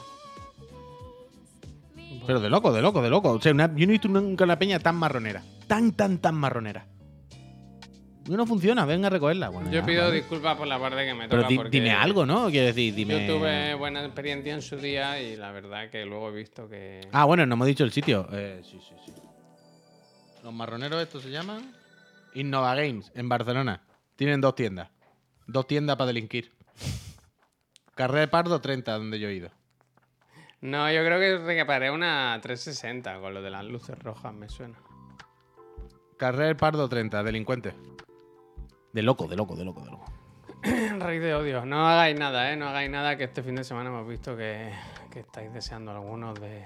Pero 2.27 2.41
de 2.41 2.51
loco, 2.51 2.73
de 2.73 2.83
loco, 2.83 3.03
de 3.03 3.11
loco. 3.11 3.31
O 3.33 3.41
sea, 3.41 3.53
una- 3.53 3.67
yo 3.75 3.87
no 3.87 3.91
he 3.93 3.99
visto 3.99 4.09
nunca 4.09 4.45
una 4.45 4.59
peña 4.59 4.79
tan 4.79 4.97
marronera. 4.97 5.43
Tan, 5.67 5.93
tan, 5.93 6.19
tan 6.19 6.35
marronera. 6.35 6.87
No, 8.29 8.37
no 8.37 8.45
funciona, 8.47 8.85
venga 8.85 9.07
a 9.07 9.11
recogerla. 9.11 9.51
Bueno, 9.51 9.71
Yo 9.71 9.81
ya, 9.81 9.87
pido 9.87 10.03
vale. 10.03 10.17
disculpas 10.17 10.57
por 10.57 10.67
la 10.67 10.81
parte 10.81 11.05
que 11.07 11.15
me 11.15 11.29
Pero 11.29 11.43
toca 11.43 11.49
di- 11.49 11.57
porque 11.57 11.71
dime 11.71 11.93
algo, 11.93 12.27
¿no? 12.27 12.49
Quiero 12.51 12.67
decir, 12.67 12.93
dime. 12.93 13.25
Yo 13.27 13.35
tuve 13.39 13.75
buena 13.75 14.05
experiencia 14.05 14.53
en 14.53 14.63
su 14.63 14.77
día 14.77 15.21
y 15.23 15.37
la 15.37 15.53
verdad 15.53 15.91
que 15.91 16.05
luego 16.05 16.31
he 16.31 16.33
visto 16.33 16.69
que... 16.69 17.03
Ah, 17.13 17.25
bueno, 17.25 17.47
no 17.47 17.55
hemos 17.55 17.69
dicho 17.69 17.85
el 17.85 17.93
sitio. 17.93 18.27
Eh, 18.33 18.63
sí, 18.65 18.81
sí, 18.81 18.95
sí. 19.07 19.13
Los 20.43 20.53
marroneros 20.53 21.01
estos 21.01 21.23
se 21.23 21.31
llaman 21.31 21.73
Innova 22.35 22.75
Games, 22.75 23.13
en 23.15 23.29
Barcelona. 23.29 23.83
Tienen 24.17 24.41
dos 24.41 24.57
tiendas. 24.57 24.89
Dos 25.47 25.69
tiendas 25.69 25.95
para 25.97 26.09
delinquir. 26.09 26.51
Carrera 27.95 28.29
Pardo 28.29 28.61
30, 28.61 28.93
donde 28.99 29.21
yo 29.21 29.29
he 29.29 29.35
ido. 29.35 29.51
No, 30.61 30.91
yo 30.91 31.05
creo 31.05 31.19
que 31.19 31.39
reparé 31.39 31.91
una 31.91 32.39
360 32.41 33.21
con 33.21 33.35
lo 33.35 33.43
de 33.43 33.51
las 33.51 33.65
luces 33.65 33.99
rojas, 33.99 34.33
me 34.33 34.49
suena. 34.49 34.79
Carrera 36.17 36.57
Pardo 36.57 36.89
30, 36.89 37.23
delincuente. 37.23 37.75
De 38.93 39.03
loco, 39.03 39.29
de 39.29 39.37
loco, 39.37 39.55
de 39.55 39.65
loco, 39.65 39.83
de 39.83 39.91
loco. 39.91 40.13
Raíz 40.99 41.21
de 41.21 41.35
odio. 41.35 41.67
No 41.67 41.87
hagáis 41.87 42.19
nada, 42.19 42.51
¿eh? 42.51 42.57
No 42.57 42.69
hagáis 42.69 42.91
nada 42.91 43.17
que 43.17 43.25
este 43.25 43.43
fin 43.43 43.55
de 43.57 43.65
semana 43.65 43.91
hemos 43.91 44.09
visto 44.09 44.37
que, 44.37 44.73
que 45.11 45.21
estáis 45.21 45.53
deseando 45.53 45.91
algunos 45.91 46.41
de... 46.41 46.65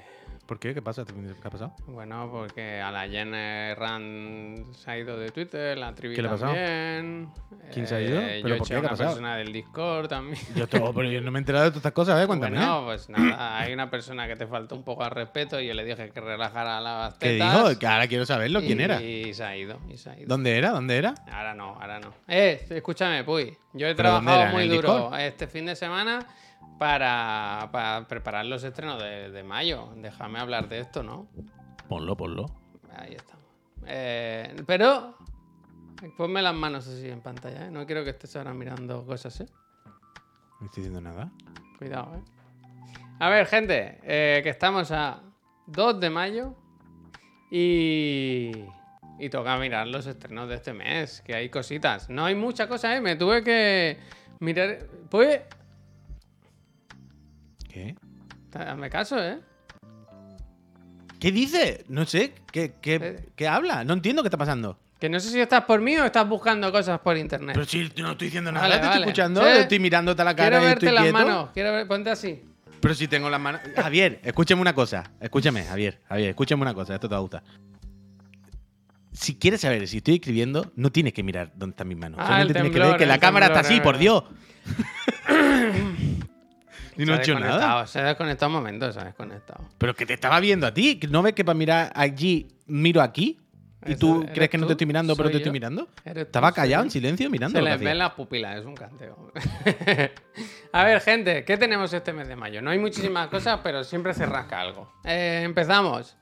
¿Por 0.51 0.59
qué? 0.59 0.75
¿Qué 0.75 0.83
pasa? 0.83 1.05
¿Qué 1.05 1.13
ha 1.47 1.51
pasado? 1.51 1.73
Bueno, 1.87 2.29
porque 2.29 2.81
a 2.81 2.91
la 2.91 3.07
Jen 3.09 3.31
Rand 3.77 4.73
se 4.75 4.91
ha 4.91 4.99
ido 4.99 5.17
de 5.17 5.31
Twitter, 5.31 5.79
la 5.79 5.95
tribu 5.95 6.13
¿Qué 6.17 6.23
le 6.23 6.27
ha 6.27 6.33
pasado? 6.33 6.53
también. 6.55 7.29
¿Quién 7.73 7.87
se 7.87 7.95
ha 7.95 8.01
ido? 8.01 8.21
Eh, 8.21 8.41
¿Pero 8.43 8.49
yo 8.57 8.59
por 8.59 8.67
qué? 8.67 8.75
a 8.75 8.75
¿Qué 8.75 8.75
ha 8.75 8.81
una 8.81 8.89
pasado? 8.91 9.09
persona 9.11 9.37
del 9.37 9.53
Discord 9.53 10.09
también. 10.09 10.37
Yo, 10.57 10.67
todo, 10.67 10.93
pero 10.93 11.09
yo 11.09 11.21
no 11.21 11.31
me 11.31 11.39
he 11.39 11.43
enterado 11.43 11.67
de 11.67 11.71
todas 11.71 11.77
estas 11.79 11.93
cosas, 11.93 12.21
¿eh? 12.21 12.27
Cuéntame. 12.27 12.57
Bueno, 12.57 12.83
pues 12.85 13.09
nada, 13.09 13.59
hay 13.61 13.73
una 13.73 13.89
persona 13.91 14.27
que 14.27 14.35
te 14.35 14.49
faltó 14.49 14.75
un 14.75 14.83
poco 14.83 15.05
al 15.05 15.13
respeto 15.13 15.61
y 15.61 15.69
yo 15.69 15.75
le 15.75 15.85
dije 15.85 16.11
que 16.11 16.21
relajara 16.21 16.81
las 16.81 17.15
¿Qué 17.19 17.29
tetas. 17.35 17.53
dijo? 17.69 17.79
Que 17.79 17.87
ahora 17.87 18.09
quiero 18.09 18.27
saberlo. 18.27 18.59
¿Quién 18.61 18.81
y- 18.81 18.83
era? 18.83 19.01
Y 19.01 19.33
se 19.33 19.45
ha 19.45 19.57
ido, 19.57 19.79
y 19.89 19.97
se 19.99 20.11
ha 20.11 20.17
ido. 20.19 20.27
¿Dónde 20.27 20.59
era? 20.59 20.71
¿Dónde 20.71 20.97
era? 20.97 21.15
Ahora 21.31 21.55
no, 21.55 21.77
ahora 21.81 22.01
no. 22.01 22.13
Eh, 22.27 22.67
escúchame, 22.71 23.23
Puy. 23.23 23.57
Yo 23.73 23.87
he 23.87 23.95
¿Pero 23.95 24.11
dónde 24.11 24.33
trabajado 24.33 24.53
muy 24.57 24.67
duro 24.69 24.95
Discord? 24.95 25.21
este 25.21 25.47
fin 25.47 25.67
de 25.67 25.77
semana 25.77 26.19
para, 26.79 27.69
para 27.73 28.09
preparar 28.09 28.47
los 28.47 28.65
estrenos 28.65 29.03
de, 29.03 29.31
de 29.31 29.43
mayo. 29.43 29.91
Déjame 29.97 30.39
hablar 30.39 30.69
de 30.69 30.81
esto, 30.81 31.03
¿no? 31.03 31.29
Ponlo, 31.89 32.17
ponlo. 32.17 32.47
Ahí 32.97 33.15
estamos. 33.15 33.45
Eh, 33.87 34.57
pero 34.67 35.17
ponme 36.17 36.41
las 36.41 36.55
manos 36.55 36.87
así 36.87 37.09
en 37.09 37.21
pantalla, 37.21 37.67
¿eh? 37.67 37.71
No 37.71 37.85
quiero 37.87 38.05
que 38.05 38.11
estés 38.11 38.35
ahora 38.37 38.55
mirando 38.55 39.05
cosas, 39.05 39.41
¿eh? 39.41 39.47
No 40.61 40.67
estoy 40.67 40.85
diciendo 40.85 41.01
nada. 41.01 41.31
Cuidado, 41.79 42.17
¿eh? 42.17 42.23
A 43.19 43.29
ver, 43.29 43.47
gente, 43.47 43.99
eh, 44.03 44.41
que 44.43 44.49
estamos 44.49 44.91
a 44.93 45.21
2 45.67 46.01
de 46.01 46.11
mayo 46.11 46.55
y... 47.51 48.53
Y 49.19 49.29
toca 49.29 49.59
mirar 49.59 49.87
los 49.87 50.07
estrenos 50.07 50.49
de 50.49 50.55
este 50.55 50.73
mes, 50.73 51.21
que 51.21 51.35
hay 51.35 51.51
cositas. 51.51 52.09
No 52.09 52.25
hay 52.25 52.35
mucha 52.35 52.67
cosa, 52.67 52.97
¿eh? 52.97 53.03
Me 53.03 53.17
tuve 53.17 53.45
que 53.45 53.99
mirar... 54.39 54.79
Pues... 55.11 55.43
¿Qué? 57.73 57.95
Hazme 58.55 58.91
caso, 58.91 59.23
¿eh? 59.23 59.39
¿Qué 61.19 61.31
dice? 61.33 61.85
No 61.89 62.05
sé. 62.07 62.35
¿Qué, 62.51 62.75
qué, 62.81 62.95
Eh. 62.97 63.29
qué 63.37 63.47
habla? 63.49 63.85
No 63.85 63.93
entiendo 63.95 64.23
qué 64.23 64.29
está 64.29 64.39
pasando. 64.39 64.79
Que 64.99 65.09
no 65.09 65.19
sé 65.21 65.31
si 65.31 65.41
estás 65.41 65.65
por 65.65 65.81
mí 65.81 65.97
o 65.97 66.05
estás 66.05 66.29
buscando 66.29 66.71
cosas 66.73 67.01
por 67.01 67.17
internet. 67.17 67.55
Pero 67.55 67.67
si 67.67 67.91
no 67.99 68.13
estoy 68.13 68.27
diciendo 68.29 68.53
nada, 68.53 68.67
Vale, 68.69 68.75
te 68.77 68.81
vale. 68.87 68.91
estoy 68.97 69.03
escuchando, 69.03 69.41
Sí. 69.43 69.49
estoy 69.61 69.79
mirándote 69.79 70.23
a 70.23 70.25
la 70.25 70.35
cara 70.37 70.51
Quiero 70.51 70.63
y 70.65 70.69
verte 70.69 70.87
estoy 70.87 70.95
las 70.95 71.03
quieto. 71.05 71.19
manos. 71.19 71.51
Quiero 71.55 71.73
ver... 71.73 71.87
Ponte 71.89 72.11
así. 72.11 72.43
Pero 72.81 72.95
si 72.95 73.09
tengo 73.09 73.29
las 73.31 73.41
manos. 73.41 73.61
Javier, 73.77 74.21
escúchame 74.25 74.61
una 74.63 74.75
cosa. 74.75 75.11
Escúchame, 75.21 75.65
Javier. 75.65 76.01
Javier, 76.09 76.31
escúchame 76.31 76.63
una 76.63 76.75
cosa. 76.75 76.95
Esto 76.95 77.09
te 77.09 77.15
va 77.15 77.19
a 77.19 77.23
gustar. 77.23 77.43
Si 79.13 79.37
quieres 79.37 79.61
saber 79.61 79.87
si 79.89 79.99
estoy 79.99 80.15
escribiendo, 80.15 80.73
no 80.77 80.91
tienes 80.91 81.13
que 81.13 81.23
mirar 81.23 81.53
dónde 81.55 81.73
están 81.75 81.89
mis 81.89 81.99
manos. 81.99 82.19
Ah, 82.23 82.27
Solamente 82.27 82.55
tienes 82.55 82.73
que 82.73 82.79
ver 82.79 82.97
que 82.97 83.07
la 83.07 83.19
cámara 83.19 83.47
está 83.47 83.61
así, 83.61 83.75
es 83.75 83.81
por 83.81 83.99
Dios. 83.99 84.25
y 86.97 87.05
no 87.05 87.15
ha 87.15 87.17
hecho 87.17 87.39
nada. 87.39 87.87
Se 87.87 88.01
ha 88.01 88.05
desconectado 88.05 88.49
un 88.51 88.57
momento, 88.57 88.93
se 88.93 89.01
ha 89.01 89.05
desconectado. 89.05 89.69
Pero 89.79 89.95
que 89.95 90.07
te 90.07 90.15
estaba 90.15 90.41
viendo 90.41 90.67
a 90.67 90.75
ti. 90.75 91.01
¿No 91.09 91.23
ves 91.23 91.35
que 91.35 91.45
para 91.45 91.57
mirar 91.57 91.93
allí 91.95 92.49
miro 92.67 93.01
aquí? 93.03 93.39
¿Y 93.87 93.97
tú 93.97 94.27
crees 94.35 94.51
que 94.51 94.59
no 94.59 94.67
te 94.67 94.73
estoy 94.73 94.87
mirando, 94.87 95.17
pero 95.17 95.31
te 95.31 95.39
estoy 95.39 95.53
mirando? 95.53 95.89
Estaba 96.05 96.53
callado 96.53 96.85
en 96.85 96.91
silencio 96.91 97.31
mirando. 97.31 97.59
Se 97.59 97.65
les 97.65 97.81
ven 97.81 97.99
las 97.99 98.13
pupilas, 98.13 98.59
es 98.59 98.67
un 98.67 98.75
canteo. 98.75 99.33
a 100.73 100.85
ver, 100.85 101.01
gente, 101.01 101.45
¿qué 101.45 101.57
tenemos 101.57 101.93
este 101.93 102.13
mes 102.13 102.29
de 102.29 102.37
mayo? 102.37 102.61
No 102.61 102.71
hay 102.71 102.79
muchísimas 102.79 103.29
cosas, 103.29 103.61
pero 103.63 103.83
siempre 103.85 104.13
se 104.13 104.27
rasca 104.27 104.61
algo. 104.61 104.93
Eh, 105.05 105.43
empezamos. 105.45 106.17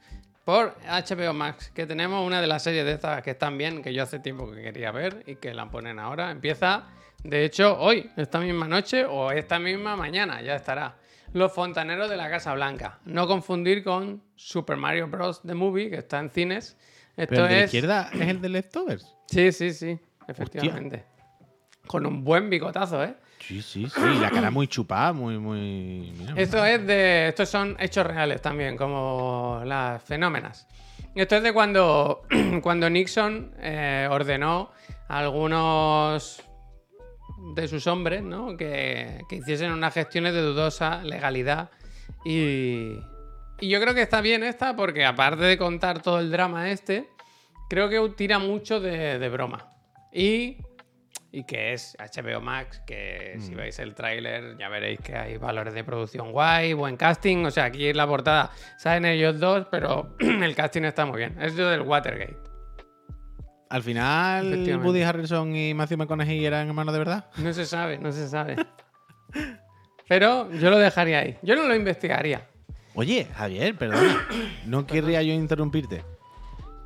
por 0.45 0.77
HBO 0.89 1.35
Max, 1.35 1.71
que 1.75 1.85
tenemos 1.85 2.25
una 2.25 2.41
de 2.41 2.47
las 2.47 2.63
series 2.63 2.85
de 2.85 2.93
estas 2.93 3.23
que 3.23 3.33
están 3.33 3.59
bien, 3.59 3.83
que 3.83 3.93
yo 3.93 4.05
hace 4.05 4.21
tiempo 4.21 4.51
que 4.51 4.63
quería 4.63 4.93
ver 4.93 5.25
y 5.27 5.35
que 5.37 5.53
la 5.53 5.69
ponen 5.69 5.99
ahora. 5.99 6.31
Empieza, 6.31 6.87
de 7.25 7.45
hecho, 7.45 7.79
hoy, 7.79 8.11
esta 8.17 8.39
misma 8.41 8.69
noche 8.69 9.05
o 9.05 9.31
esta 9.31 9.59
misma 9.59 9.97
mañana, 9.97 10.41
ya 10.43 10.55
estará. 10.55 10.97
Los 11.33 11.53
Fontaneros 11.53 12.09
de 12.09 12.17
la 12.17 12.31
Casa 12.31 12.55
Blanca. 12.55 13.01
No 13.05 13.27
confundir 13.27 13.85
con 13.85 14.23
Super 14.35 14.77
Mario 14.77 15.09
Bros. 15.09 15.43
The 15.43 15.55
Movie, 15.55 15.91
que 15.91 15.97
está 15.97 16.21
en 16.21 16.31
cines. 16.31 16.77
Esto 17.17 17.35
Pero 17.35 17.43
el 17.45 17.49
de 17.49 17.55
la 17.57 17.61
es. 17.61 17.65
izquierda 17.67 18.11
es 18.15 18.21
el 18.29 18.41
de 18.41 18.49
Leftovers. 18.49 19.15
Sí, 19.27 19.53
sí, 19.53 19.73
sí, 19.73 19.99
efectivamente. 20.27 21.05
Con 21.87 22.07
un 22.07 22.25
buen 22.25 22.49
bicotazo, 22.49 23.03
¿eh? 23.05 23.15
Sí, 23.41 23.61
sí, 23.63 23.89
sí. 23.89 24.01
La 24.21 24.31
cara 24.31 24.51
muy 24.51 24.69
chupada, 24.69 25.13
muy, 25.13 25.39
muy. 25.39 26.13
mira. 26.19 26.35
Esto 26.37 26.65
es 26.65 26.87
de. 26.87 27.29
Estos 27.29 27.49
son 27.49 27.77
hechos 27.79 28.07
reales 28.07 28.41
también, 28.41 28.77
como 28.77 29.61
las 29.65 30.03
fenómenas. 30.03 30.67
Esto 31.15 31.37
es 31.37 31.43
de 31.43 31.53
cuando, 31.53 32.23
cuando 32.63 32.89
Nixon 32.89 33.53
eh, 33.59 34.09
ordenó 34.11 34.71
a 35.09 35.19
algunos 35.19 36.43
de 37.55 37.69
sus 37.69 37.87
hombres, 37.87 38.23
¿no? 38.23 38.57
Que, 38.57 39.23
que 39.29 39.37
hiciesen 39.37 39.73
unas 39.73 39.95
gestiones 39.95 40.35
de 40.35 40.43
dudosa 40.43 41.03
legalidad. 41.03 41.71
Y, 42.25 42.99
y 43.61 43.69
yo 43.69 43.81
creo 43.81 43.95
que 43.95 44.03
está 44.03 44.21
bien 44.21 44.45
esta, 44.45 44.77
porque 44.77 45.05
aparte 45.05 45.45
de 45.45 45.59
contar 45.59 46.03
todo 46.03 46.21
el 46.21 46.31
drama 46.31 46.71
este, 46.71 47.09
creo 47.69 47.89
que 47.89 48.15
tira 48.17 48.39
mucho 48.39 48.81
de, 48.81 49.19
de 49.19 49.29
broma. 49.29 49.71
Y 50.13 50.59
y 51.31 51.45
que 51.45 51.73
es 51.73 51.97
HBO 51.99 52.41
Max, 52.41 52.81
que 52.87 53.37
si 53.39 53.55
veis 53.55 53.79
el 53.79 53.95
tráiler 53.95 54.57
ya 54.57 54.69
veréis 54.69 55.01
que 55.01 55.15
hay 55.15 55.37
valores 55.37 55.75
de 55.75 55.85
producción 55.85 56.33
guay, 56.33 56.73
buen 56.73 56.97
casting, 56.97 57.45
o 57.45 57.51
sea, 57.51 57.65
aquí 57.65 57.89
en 57.89 57.97
la 57.97 58.07
portada 58.07 58.51
salen 58.79 59.05
ellos 59.05 59.39
dos, 59.39 59.67
pero 59.71 60.17
el 60.19 60.55
casting 60.55 60.83
está 60.83 61.05
muy 61.05 61.19
bien. 61.19 61.41
Es 61.41 61.55
lo 61.55 61.69
del 61.69 61.83
Watergate. 61.83 62.48
Al 63.71 63.83
final. 63.83 64.81
Woody 64.83 65.03
Harrelson 65.03 65.55
y 65.55 65.75
Matthew 65.75 65.99
McConaughey 65.99 66.45
eran 66.45 66.69
hermanos 66.69 66.93
de 66.95 66.99
verdad. 66.99 67.31
No 67.37 67.53
se 67.53 67.67
sabe, 67.67 67.99
no 67.99 68.11
se 68.13 68.29
sabe. 68.29 68.57
Pero 70.09 70.51
yo 70.53 70.71
lo 70.71 70.79
dejaría 70.79 71.19
ahí. 71.19 71.37
Yo 71.43 71.55
no 71.55 71.65
lo 71.65 71.75
investigaría. 71.75 72.49
Oye, 72.95 73.27
Javier, 73.35 73.77
perdona. 73.77 74.27
No 74.67 74.87
querría 74.87 75.23
yo 75.23 75.33
interrumpirte. 75.35 76.05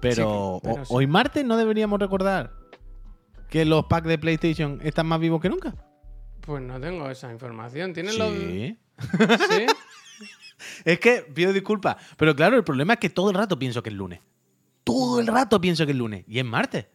Pero, 0.00 0.60
Sí, 0.62 0.68
pero 0.68 0.82
o- 0.82 0.84
sí. 0.84 0.92
hoy 0.94 1.06
martes 1.06 1.44
no 1.44 1.56
deberíamos 1.56 2.00
recordar 2.00 2.52
que 3.48 3.64
los 3.64 3.84
packs 3.86 4.08
de 4.08 4.18
PlayStation 4.18 4.80
están 4.82 5.06
más 5.06 5.20
vivos 5.20 5.40
que 5.40 5.48
nunca. 5.48 5.74
Pues 6.40 6.60
no 6.62 6.80
tengo 6.80 7.08
esa 7.08 7.30
información. 7.30 7.92
¿Tienes 7.92 8.18
los...? 8.18 8.32
Sí. 8.32 8.78
¿Sí? 9.50 9.66
Es 10.84 10.98
que 10.98 11.22
pido 11.32 11.52
disculpas. 11.52 11.96
Pero 12.16 12.34
claro, 12.34 12.56
el 12.56 12.64
problema 12.64 12.94
es 12.94 12.98
que 12.98 13.10
todo 13.10 13.30
el 13.30 13.36
rato 13.36 13.58
pienso 13.58 13.82
que 13.82 13.90
es 13.90 13.94
lunes. 13.96 14.20
Todo 14.84 15.20
el 15.20 15.26
rato 15.26 15.60
pienso 15.60 15.84
que 15.86 15.92
es 15.92 15.98
lunes. 15.98 16.24
Y 16.26 16.38
es 16.38 16.44
martes. 16.44 16.86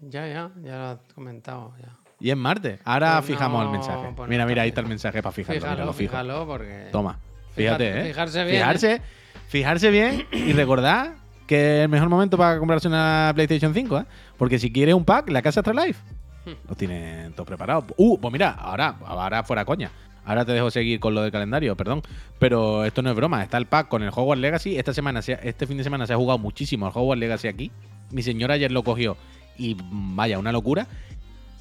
Ya, 0.00 0.26
ya, 0.26 0.50
ya 0.62 0.76
lo 0.78 0.84
has 0.88 0.98
comentado. 1.14 1.74
Ya. 1.80 1.96
Y 2.20 2.30
es 2.30 2.36
martes. 2.36 2.80
Ahora 2.84 3.16
Pues 3.16 3.26
fijamos 3.26 3.60
no, 3.60 3.66
el 3.66 3.72
mensaje. 3.72 4.12
pues 4.16 4.28
mira, 4.28 4.46
mira, 4.46 4.62
ahí 4.62 4.68
está 4.70 4.80
el 4.80 4.86
mensaje 4.86 5.22
para 5.22 5.32
fijarlo. 5.32 5.60
mira, 5.60 5.70
Fíjalo, 5.70 5.86
lo 5.86 5.92
fijo. 5.92 6.10
fíjalo, 6.10 6.46
porque... 6.46 6.88
Toma. 6.92 7.18
Fíjate- 7.54 7.84
Fíjate, 7.84 8.00
¿eh? 8.00 8.04
fijarse 8.12 8.44
bien, 8.44 8.56
Fijarse, 8.56 9.02
fijarse 9.48 9.90
bien 9.90 10.26
y 10.32 10.52
recordad 10.52 11.14
que 11.46 11.78
es 11.78 11.82
el 11.84 11.88
mejor 11.88 12.08
momento 12.08 12.36
para 12.36 12.58
comprarse 12.58 12.88
una 12.88 13.32
PlayStation 13.34 13.72
5, 13.72 13.98
¿eh? 14.00 14.04
Porque 14.36 14.58
si 14.58 14.70
quieres 14.72 14.94
un 14.94 15.04
pack, 15.04 15.30
la 15.30 15.40
casa 15.42 15.62
Life 15.72 16.00
Hmm. 16.44 16.68
lo 16.68 16.74
tienen 16.76 17.32
todo 17.34 17.44
preparado. 17.46 17.86
Uh, 17.96 18.18
pues 18.20 18.30
mira, 18.32 18.50
ahora, 18.52 18.96
ahora 19.04 19.42
fuera 19.42 19.64
coña. 19.64 19.90
Ahora 20.26 20.44
te 20.44 20.52
dejo 20.52 20.70
seguir 20.70 20.98
con 21.00 21.14
lo 21.14 21.22
del 21.22 21.30
calendario, 21.32 21.76
perdón. 21.76 22.02
Pero 22.38 22.84
esto 22.84 23.00
no 23.00 23.10
es 23.10 23.16
broma. 23.16 23.42
Está 23.42 23.56
el 23.58 23.66
pack 23.66 23.88
con 23.88 24.02
el 24.02 24.10
Hogwarts 24.12 24.40
Legacy. 24.42 24.76
Esta 24.76 24.92
semana, 24.92 25.20
este 25.20 25.66
fin 25.66 25.78
de 25.78 25.84
semana 25.84 26.06
se 26.06 26.12
ha 26.12 26.16
jugado 26.16 26.38
muchísimo 26.38 26.86
el 26.86 26.92
Hogwarts 26.94 27.20
Legacy 27.20 27.48
aquí. 27.48 27.70
Mi 28.10 28.22
señora 28.22 28.54
ayer 28.54 28.72
lo 28.72 28.82
cogió 28.82 29.16
y 29.56 29.74
mm, 29.76 30.16
vaya, 30.16 30.38
una 30.38 30.52
locura. 30.52 30.86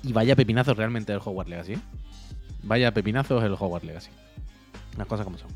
Y 0.03 0.13
vaya 0.13 0.35
pepinazos 0.35 0.75
realmente 0.77 1.13
el 1.13 1.19
Hogwarts 1.23 1.49
Legacy. 1.49 1.73
¿eh? 1.73 1.79
Vaya 2.63 2.91
pepinazos 2.91 3.43
el 3.43 3.53
Hogwarts 3.53 3.85
Legacy. 3.85 4.09
Las 4.97 5.07
cosas 5.07 5.25
como 5.25 5.37
son. 5.37 5.49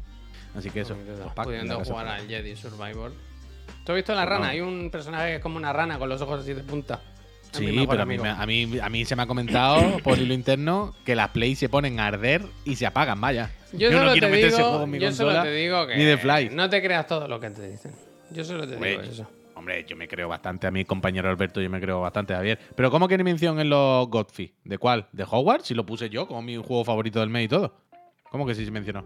Así 0.55 0.69
que 0.69 0.81
eso. 0.81 0.95
la 1.35 1.43
pudiendo 1.43 1.83
jugar 1.83 2.07
al 2.07 2.27
Jedi 2.27 2.55
Survivor. 2.55 3.11
¿Tú 3.85 3.91
has 3.91 3.95
visto 3.95 4.13
la 4.13 4.21
Pues 4.21 4.29
rana? 4.29 4.45
no. 4.45 4.51
Hay 4.51 4.61
un 4.61 4.89
personaje 4.91 5.27
que 5.29 5.35
es 5.37 5.41
como 5.41 5.57
una 5.57 5.73
rana 5.73 5.97
con 5.97 6.09
los 6.09 6.21
ojos 6.21 6.41
así 6.41 6.53
de 6.53 6.63
punta. 6.63 6.99
Sí, 7.51 7.85
pero 7.89 8.03
a 8.03 8.05
mí, 8.05 8.17
a, 8.23 8.45
mí, 8.45 8.79
a 8.81 8.89
mí 8.89 9.05
se 9.05 9.15
me 9.15 9.23
ha 9.23 9.27
comentado 9.27 9.97
por 10.03 10.17
hilo 10.17 10.33
interno 10.33 10.93
que 11.05 11.15
las 11.15 11.29
Play 11.29 11.55
se 11.55 11.69
ponen 11.69 11.99
a 11.99 12.07
arder 12.07 12.43
y 12.65 12.75
se 12.75 12.85
apagan, 12.85 13.19
vaya. 13.19 13.51
Yo, 13.73 13.91
no 13.91 13.99
solo, 13.99 14.11
quiero 14.13 14.27
te 14.27 14.31
meter 14.31 14.47
ese 14.47 14.63
juego 14.63 14.83
en 14.83 14.89
mi 14.89 14.99
yo 14.99 15.11
solo 15.11 15.41
te 15.43 15.51
digo 15.51 15.85
que 15.85 15.95
ni 15.95 16.03
de 16.03 16.17
Fly. 16.17 16.49
no 16.51 16.69
te 16.69 16.81
creas 16.81 17.05
todo 17.07 17.27
lo 17.27 17.39
que 17.39 17.49
te 17.51 17.69
dicen. 17.69 17.91
Yo 18.31 18.43
solo 18.43 18.67
te 18.67 18.75
Hombre, 18.75 18.91
digo 18.91 19.01
eso. 19.03 19.27
Hombre, 19.55 19.85
yo 19.87 19.95
me 19.95 20.07
creo 20.07 20.29
bastante, 20.29 20.67
a 20.67 20.71
mi 20.71 20.85
compañero 20.85 21.29
Alberto 21.29 21.61
yo 21.61 21.69
me 21.69 21.81
creo 21.81 22.01
bastante, 22.01 22.33
Javier. 22.33 22.57
Pero 22.75 22.89
¿cómo 22.89 23.07
que 23.07 23.17
ni 23.17 23.23
mención 23.23 23.59
en 23.59 23.69
los 23.69 24.07
Godfrey? 24.07 24.53
¿De 24.63 24.77
cuál? 24.77 25.07
¿De 25.11 25.23
Hogwarts? 25.23 25.67
Si 25.67 25.73
lo 25.73 25.85
puse 25.85 26.09
yo 26.09 26.27
como 26.27 26.41
mi 26.41 26.55
juego 26.55 26.83
favorito 26.85 27.19
del 27.19 27.29
mes 27.29 27.45
y 27.45 27.47
todo. 27.49 27.75
¿Cómo 28.31 28.45
que 28.45 28.55
sí 28.55 28.63
se 28.63 28.71
mencionó? 28.71 29.03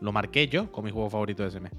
Lo 0.00 0.12
marqué 0.12 0.48
yo 0.48 0.70
como 0.70 0.86
mi 0.86 0.92
juego 0.92 1.10
favorito 1.10 1.42
de 1.42 1.48
ese 1.48 1.60
mes. 1.60 1.72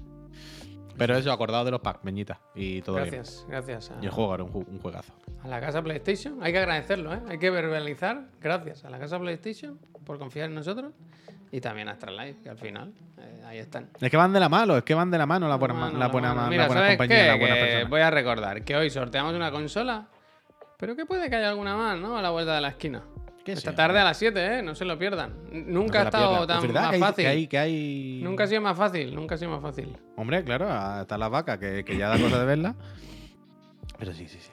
Pero 0.98 1.16
eso, 1.16 1.32
acordado 1.32 1.64
de 1.64 1.70
los 1.70 1.80
packs, 1.80 2.04
Meñita. 2.04 2.40
Y 2.54 2.82
todo 2.82 2.96
bien. 2.96 3.10
Gracias, 3.10 3.46
gracias 3.48 3.90
a, 3.90 3.94
Y 4.02 4.06
el 4.06 4.10
juego 4.10 4.34
era 4.34 4.44
un, 4.44 4.52
ju- 4.52 4.66
un 4.68 4.78
juegazo. 4.80 5.12
a 5.42 5.48
la 5.48 5.60
casa 5.60 5.80
PlayStation. 5.82 6.42
Hay 6.42 6.52
que 6.52 6.58
agradecerlo, 6.58 7.14
¿eh? 7.14 7.20
Hay 7.28 7.38
que 7.38 7.50
verbalizar. 7.50 8.24
Gracias 8.40 8.84
a 8.84 8.90
la 8.90 8.98
casa 8.98 9.18
PlayStation 9.18 9.78
por 10.04 10.18
confiar 10.18 10.48
en 10.48 10.54
nosotros. 10.56 10.92
Y 11.50 11.62
también 11.62 11.88
a 11.88 11.92
Astralife, 11.92 12.42
que 12.42 12.50
al 12.50 12.58
final 12.58 12.92
eh, 13.18 13.42
ahí 13.46 13.56
están. 13.58 13.88
Es 13.98 14.10
que 14.10 14.16
van 14.18 14.34
de 14.34 14.40
la 14.40 14.50
mano, 14.50 14.76
es 14.76 14.84
que 14.84 14.92
van 14.92 15.10
de 15.10 15.16
la 15.16 15.24
mano 15.24 15.48
la 15.48 15.56
buena, 15.56 15.72
Mano, 15.74 15.98
la 15.98 16.08
buena, 16.08 16.28
mano. 16.34 16.42
ma- 16.42 16.48
Mira, 16.50 16.62
la 16.64 16.68
buena 16.68 16.82
¿sabes 16.82 16.96
compañía, 16.98 17.22
qué? 17.22 17.26
la 17.28 17.36
buena 17.36 17.54
Que. 17.54 17.84
Voy 17.88 18.00
a 18.02 18.10
recordar 18.10 18.64
que 18.64 18.76
hoy 18.76 18.90
sorteamos 18.90 19.32
una 19.34 19.50
consola. 19.50 20.08
Pero 20.76 20.94
que 20.94 21.06
puede 21.06 21.30
que 21.30 21.36
haya 21.36 21.48
alguna 21.48 21.74
más, 21.74 21.98
¿no? 21.98 22.18
A 22.18 22.22
la 22.22 22.30
vuelta 22.30 22.54
de 22.54 22.60
la 22.60 22.68
esquina. 22.68 23.02
Esta 23.52 23.74
tarde 23.74 23.98
a 23.98 24.04
las 24.04 24.16
7, 24.18 24.58
¿eh? 24.58 24.62
No 24.62 24.74
se 24.74 24.84
lo 24.84 24.98
pierdan. 24.98 25.34
Nunca 25.52 26.00
ha 26.00 26.02
la 26.04 26.08
estado 26.08 26.46
tan 26.46 26.62
verdad 26.62 26.82
más 26.82 26.90
que 26.90 26.94
hay- 26.96 27.00
fácil. 27.00 27.24
Que 27.24 27.28
hay, 27.30 27.46
que 27.46 27.58
hay... 27.58 28.20
Nunca 28.22 28.44
ha 28.44 28.46
sido 28.46 28.60
más 28.60 28.76
fácil, 28.76 29.14
nunca 29.14 29.34
ha 29.34 29.38
sido 29.38 29.50
más 29.50 29.62
fácil. 29.62 29.96
Hombre, 30.16 30.44
claro, 30.44 30.68
hasta 30.70 31.16
las 31.18 31.30
vacas, 31.30 31.58
que, 31.58 31.84
que 31.84 31.96
ya 31.96 32.08
da 32.08 32.18
cosa 32.18 32.38
de 32.40 32.44
verla. 32.46 32.74
Pero 33.98 34.12
sí, 34.12 34.28
sí, 34.28 34.38
sí. 34.40 34.50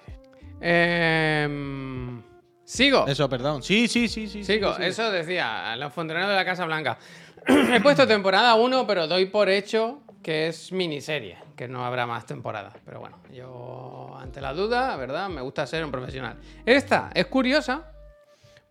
Em, 0.62 2.22
sigo. 2.64 3.06
Eso, 3.08 3.30
perdón. 3.30 3.62
Sí, 3.64 3.88
sí, 3.88 4.08
sí, 4.08 4.28
sí. 4.28 4.44
Sigo, 4.44 4.74
sí, 4.74 4.82
sí. 4.82 4.88
eso 4.90 5.12
decía, 5.12 5.76
los 5.78 5.94
fontaneros 5.94 6.30
de 6.30 6.36
la 6.36 6.46
Casa 6.46 6.66
Blanca. 6.66 6.98
He 7.48 7.80
puesto 7.82 8.08
temporada 8.08 8.56
1, 8.56 8.88
pero 8.88 9.08
doy 9.08 9.26
por 9.28 9.50
hecho 9.50 10.02
que 10.24 10.48
es 10.48 10.72
miniserie, 10.72 11.38
que 11.56 11.68
no 11.68 11.86
habrá 11.86 12.08
más 12.08 12.26
temporadas. 12.26 12.74
Pero 12.84 13.00
bueno, 13.00 13.20
yo 13.32 14.16
ante 14.20 14.42
la 14.42 14.54
duda, 14.54 14.96
¿verdad? 14.98 15.30
Me 15.30 15.42
gusta 15.42 15.68
ser 15.68 15.86
un 15.86 15.92
profesional. 15.92 16.38
Esta 16.66 17.12
es 17.14 17.28
curiosa 17.28 17.92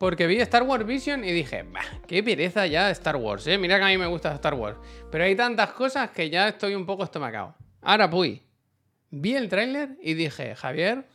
porque 0.04 0.26
vi 0.26 0.38
Star 0.40 0.64
Wars 0.64 0.84
Vision 0.84 1.24
y 1.24 1.32
dije, 1.32 1.62
bah, 1.62 1.80
qué 2.06 2.22
pereza 2.22 2.66
ya 2.66 2.90
Star 2.90 3.16
Wars, 3.16 3.46
¿eh? 3.46 3.56
Mira 3.56 3.78
que 3.78 3.84
a 3.84 3.88
mí 3.88 3.96
me 3.96 4.06
gusta 4.06 4.34
Star 4.34 4.52
Wars. 4.52 4.76
Pero 5.10 5.24
hay 5.24 5.34
tantas 5.34 5.72
cosas 5.72 6.10
que 6.10 6.28
ya 6.28 6.46
estoy 6.46 6.74
un 6.74 6.84
poco 6.84 7.04
estomacado. 7.04 7.54
Ahora, 7.80 8.10
pues, 8.10 8.38
vi 9.08 9.34
el 9.34 9.48
tráiler 9.48 9.96
y 10.02 10.12
dije, 10.12 10.54
Javier, 10.56 11.06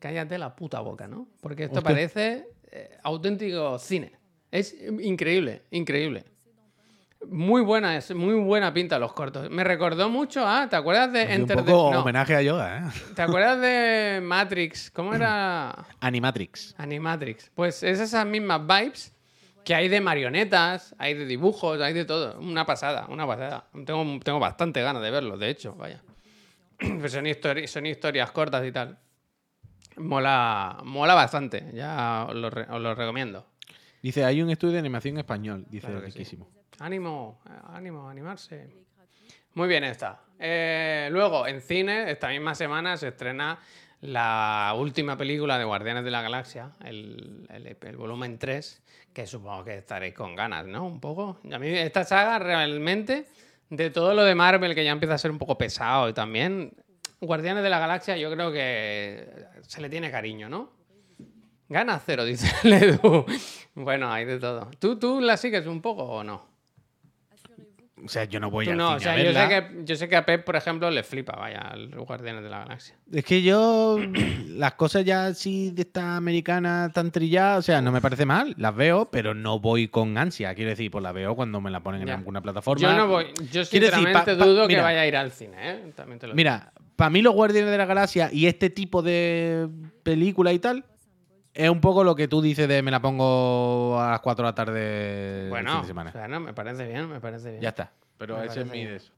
cállate 0.00 0.36
la 0.36 0.56
puta 0.56 0.80
boca, 0.80 1.06
¿no? 1.06 1.28
Porque 1.40 1.62
esto 1.62 1.80
parece 1.80 2.48
eh, 2.72 2.98
auténtico 3.04 3.78
cine. 3.78 4.18
Es 4.50 4.74
increíble, 4.82 5.62
increíble. 5.70 6.24
Muy 7.30 7.62
buena, 7.62 7.96
es 7.96 8.14
muy 8.14 8.34
buena 8.34 8.72
pinta 8.72 8.98
los 8.98 9.12
cortos. 9.12 9.50
Me 9.50 9.64
recordó 9.64 10.08
mucho 10.08 10.46
a, 10.46 10.68
¿te 10.68 10.76
acuerdas 10.76 11.12
de 11.12 11.22
Y 11.22 11.26
un 11.26 11.30
Enter 11.32 11.56
the 11.58 11.62
poco 11.72 11.92
no, 11.92 12.00
homenaje 12.00 12.34
a 12.36 12.42
Yoda, 12.42 12.78
¿eh? 12.78 12.82
¿Te 13.14 13.22
acuerdas 13.22 13.60
de 13.60 14.20
Matrix? 14.22 14.90
¿Cómo 14.90 15.14
era? 15.14 15.74
Animatrix. 16.00 16.74
Animatrix. 16.78 17.50
Pues 17.54 17.82
es 17.82 18.00
esas 18.00 18.26
mismas 18.26 18.60
vibes 18.66 19.12
que 19.64 19.74
hay 19.74 19.88
de 19.88 20.00
marionetas, 20.00 20.94
hay 20.98 21.14
de 21.14 21.24
dibujos, 21.26 21.80
hay 21.80 21.94
de 21.94 22.04
todo. 22.04 22.38
Una 22.40 22.66
pasada, 22.66 23.06
una 23.08 23.26
pasada. 23.26 23.64
Tengo, 23.86 24.20
tengo 24.22 24.38
bastante 24.38 24.82
ganas 24.82 25.02
de 25.02 25.10
verlo, 25.10 25.38
de 25.38 25.48
hecho, 25.50 25.74
vaya. 25.74 26.02
Pues 27.00 27.12
son, 27.12 27.24
histori- 27.24 27.66
son 27.66 27.86
historias 27.86 28.30
cortas 28.32 28.64
y 28.66 28.72
tal. 28.72 28.98
Mola, 29.96 30.78
mola 30.84 31.14
bastante, 31.14 31.70
ya 31.72 32.26
os 32.28 32.34
lo, 32.34 32.50
re- 32.50 32.66
os 32.68 32.80
lo 32.80 32.94
recomiendo. 32.94 33.46
Dice, 34.02 34.24
hay 34.24 34.42
un 34.42 34.50
estudio 34.50 34.72
de 34.74 34.80
animación 34.80 35.16
español. 35.18 35.64
Dice, 35.70 35.86
Claro 35.86 36.10
sí. 36.10 36.38
Ánimo, 36.80 37.40
eh, 37.46 37.52
ánimo, 37.72 38.08
animarse. 38.08 38.68
Muy 39.54 39.68
bien 39.68 39.84
esta. 39.84 40.20
Eh, 40.38 41.08
luego, 41.12 41.46
en 41.46 41.60
cine, 41.60 42.10
esta 42.10 42.28
misma 42.28 42.54
semana 42.54 42.96
se 42.96 43.08
estrena 43.08 43.58
la 44.00 44.74
última 44.76 45.16
película 45.16 45.56
de 45.58 45.64
Guardianes 45.64 46.04
de 46.04 46.10
la 46.10 46.20
Galaxia, 46.20 46.72
el, 46.84 47.46
el- 47.50 47.96
volumen 47.96 48.38
3, 48.38 48.82
que 49.12 49.26
supongo 49.26 49.64
que 49.64 49.76
estaréis 49.76 50.14
con 50.14 50.34
ganas, 50.34 50.66
¿no? 50.66 50.84
Un 50.84 51.00
poco. 51.00 51.38
A 51.50 51.58
mí 51.58 51.68
esta 51.68 52.04
saga 52.04 52.38
realmente, 52.38 53.26
de 53.70 53.90
todo 53.90 54.12
lo 54.12 54.24
de 54.24 54.34
Marvel, 54.34 54.74
que 54.74 54.84
ya 54.84 54.90
empieza 54.90 55.14
a 55.14 55.18
ser 55.18 55.30
un 55.30 55.38
poco 55.38 55.56
pesado 55.56 56.08
y 56.08 56.12
también, 56.12 56.72
Guardianes 57.20 57.62
de 57.62 57.70
la 57.70 57.78
Galaxia 57.78 58.16
yo 58.18 58.30
creo 58.32 58.52
que 58.52 59.46
se 59.62 59.80
le 59.80 59.88
tiene 59.88 60.10
cariño, 60.10 60.48
¿no? 60.50 60.70
Gana 61.68 61.98
cero, 62.04 62.24
dice 62.24 62.52
Ledu. 62.68 63.24
Bueno, 63.74 64.12
hay 64.12 64.26
de 64.26 64.38
todo. 64.38 64.68
¿Tú, 64.78 64.98
¿Tú 64.98 65.20
la 65.22 65.36
sigues 65.38 65.66
un 65.66 65.80
poco 65.80 66.02
o 66.04 66.22
no? 66.24 66.52
O 68.04 68.08
sea, 68.08 68.24
yo 68.24 68.40
no 68.40 68.50
voy 68.50 68.68
al 68.68 68.76
no, 68.76 68.88
cine 68.88 68.96
o 68.96 69.00
sea, 69.00 69.12
a 69.12 69.22
yo 69.22 69.32
sé, 69.32 69.48
que, 69.48 69.84
yo 69.84 69.94
sé 69.96 70.08
que 70.08 70.16
a 70.16 70.26
Pep, 70.26 70.44
por 70.44 70.56
ejemplo, 70.56 70.90
le 70.90 71.04
flipa, 71.04 71.36
vaya, 71.36 71.60
al 71.60 71.90
Guardianes 71.90 72.42
de 72.42 72.50
la 72.50 72.58
Galaxia. 72.60 72.96
Es 73.12 73.24
que 73.24 73.40
yo, 73.42 73.98
las 74.48 74.74
cosas 74.74 75.04
ya 75.04 75.26
así 75.26 75.70
de 75.70 75.82
esta 75.82 76.16
americana 76.16 76.90
tan 76.92 77.12
trilladas, 77.12 77.60
o 77.60 77.62
sea, 77.62 77.80
no 77.80 77.92
me 77.92 78.00
parece 78.00 78.26
mal, 78.26 78.52
las 78.58 78.74
veo, 78.74 79.10
pero 79.12 79.32
no 79.34 79.60
voy 79.60 79.86
con 79.88 80.18
ansia. 80.18 80.54
Quiero 80.56 80.70
decir, 80.70 80.90
pues 80.90 81.02
la 81.04 81.12
veo 81.12 81.36
cuando 81.36 81.60
me 81.60 81.70
la 81.70 81.80
ponen 81.84 82.02
en 82.02 82.08
Ya. 82.08 82.14
alguna 82.16 82.42
plataforma. 82.42 82.82
Yo 82.82 82.96
no 82.96 83.06
voy, 83.06 83.26
yo 83.52 83.62
Quiero 83.64 83.86
decir, 83.86 83.90
pa- 83.90 83.96
sinceramente 83.96 84.36
pa- 84.36 84.44
dudo 84.44 84.66
que 84.66 84.80
vaya 84.80 85.00
a 85.02 85.06
ir 85.06 85.16
al 85.16 85.30
cine, 85.30 85.56
¿eh? 85.60 85.92
También 85.94 86.18
te 86.18 86.26
lo 86.26 86.32
digo. 86.32 86.36
Mira, 86.36 86.72
para 86.96 87.10
mí 87.10 87.22
los 87.22 87.32
Guardianes 87.32 87.70
de 87.70 87.78
la 87.78 87.86
Galaxia 87.86 88.28
y 88.32 88.46
este 88.46 88.70
tipo 88.70 89.02
de 89.02 89.68
película 90.02 90.52
y 90.52 90.58
tal, 90.58 90.84
es 91.54 91.70
un 91.70 91.80
poco 91.80 92.02
lo 92.02 92.16
que 92.16 92.26
tú 92.26 92.42
dices 92.42 92.66
de 92.68 92.82
me 92.82 92.90
la 92.90 93.00
pongo 93.00 93.98
a 94.00 94.10
las 94.10 94.20
4 94.20 94.44
de 94.44 94.48
la 94.50 94.54
tarde 94.54 95.34
el 95.36 95.40
fin 95.42 95.50
bueno, 95.50 95.80
de 95.80 95.86
semana. 95.86 96.10
bueno, 96.12 96.40
me 96.40 96.52
parece 96.52 96.86
bien, 96.86 97.08
me 97.08 97.20
parece 97.20 97.50
bien. 97.50 97.62
Ya 97.62 97.68
está. 97.70 97.92
Pero 98.18 98.38
Me 98.38 98.46
ese 98.46 98.62
es 98.62 98.66
mi 98.66 98.84
de 98.84 98.96
eso. 98.96 99.12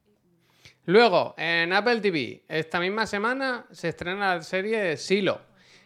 Luego, 0.84 1.34
en 1.36 1.72
Apple 1.72 2.00
TV, 2.00 2.44
esta 2.48 2.78
misma 2.78 3.06
semana 3.06 3.66
se 3.70 3.88
estrena 3.88 4.36
la 4.36 4.42
serie 4.42 4.96
Silo. 4.96 5.40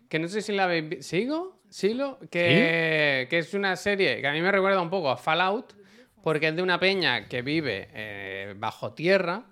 Que 0.09 0.18
no 0.18 0.28
sé 0.28 0.42
si 0.42 0.53
la 0.53 0.64
habéis 0.64 0.88
visto. 0.88 1.05
¿Sigo? 1.05 1.61
¿Silo? 1.68 2.18
Que, 2.30 3.26
que 3.30 3.38
es 3.38 3.55
una 3.55 3.76
serie 3.76 4.20
que 4.20 4.26
a 4.26 4.32
mí 4.32 4.42
me 4.42 4.51
recuerda 4.51 4.82
un 4.82 4.90
poco 4.90 5.09
a 5.11 5.16
Fallout, 5.16 5.74
porque 6.22 6.48
es 6.48 6.57
de 6.57 6.62
una 6.62 6.78
peña 6.80 7.28
que 7.28 7.42
vive 7.42 7.88
eh, 7.94 8.55
bajo 8.57 8.92
tierra, 8.92 9.44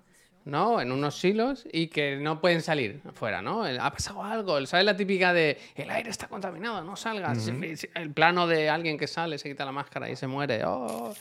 ¿no? 0.45 0.81
En 0.81 0.91
unos 0.91 1.19
silos 1.19 1.67
y 1.71 1.87
que 1.87 2.15
no 2.17 2.41
pueden 2.41 2.61
salir 2.61 3.01
afuera, 3.07 3.41
¿no? 3.41 3.63
Ha 3.63 3.91
pasado 3.91 4.23
algo. 4.23 4.65
¿Sabes 4.65 4.85
la 4.85 4.95
típica 4.95 5.33
de 5.33 5.57
el 5.75 5.89
aire 5.89 6.09
está 6.09 6.27
contaminado, 6.27 6.83
no 6.83 6.95
salgas? 6.95 7.47
El 7.47 8.11
plano 8.13 8.47
de 8.47 8.69
alguien 8.69 8.97
que 8.97 9.07
sale, 9.07 9.37
se 9.37 9.49
quita 9.49 9.65
la 9.65 9.71
máscara 9.71 10.09
y 10.09 10.15
se 10.15 10.27
muere. 10.27 10.63
Oh. 10.65 11.13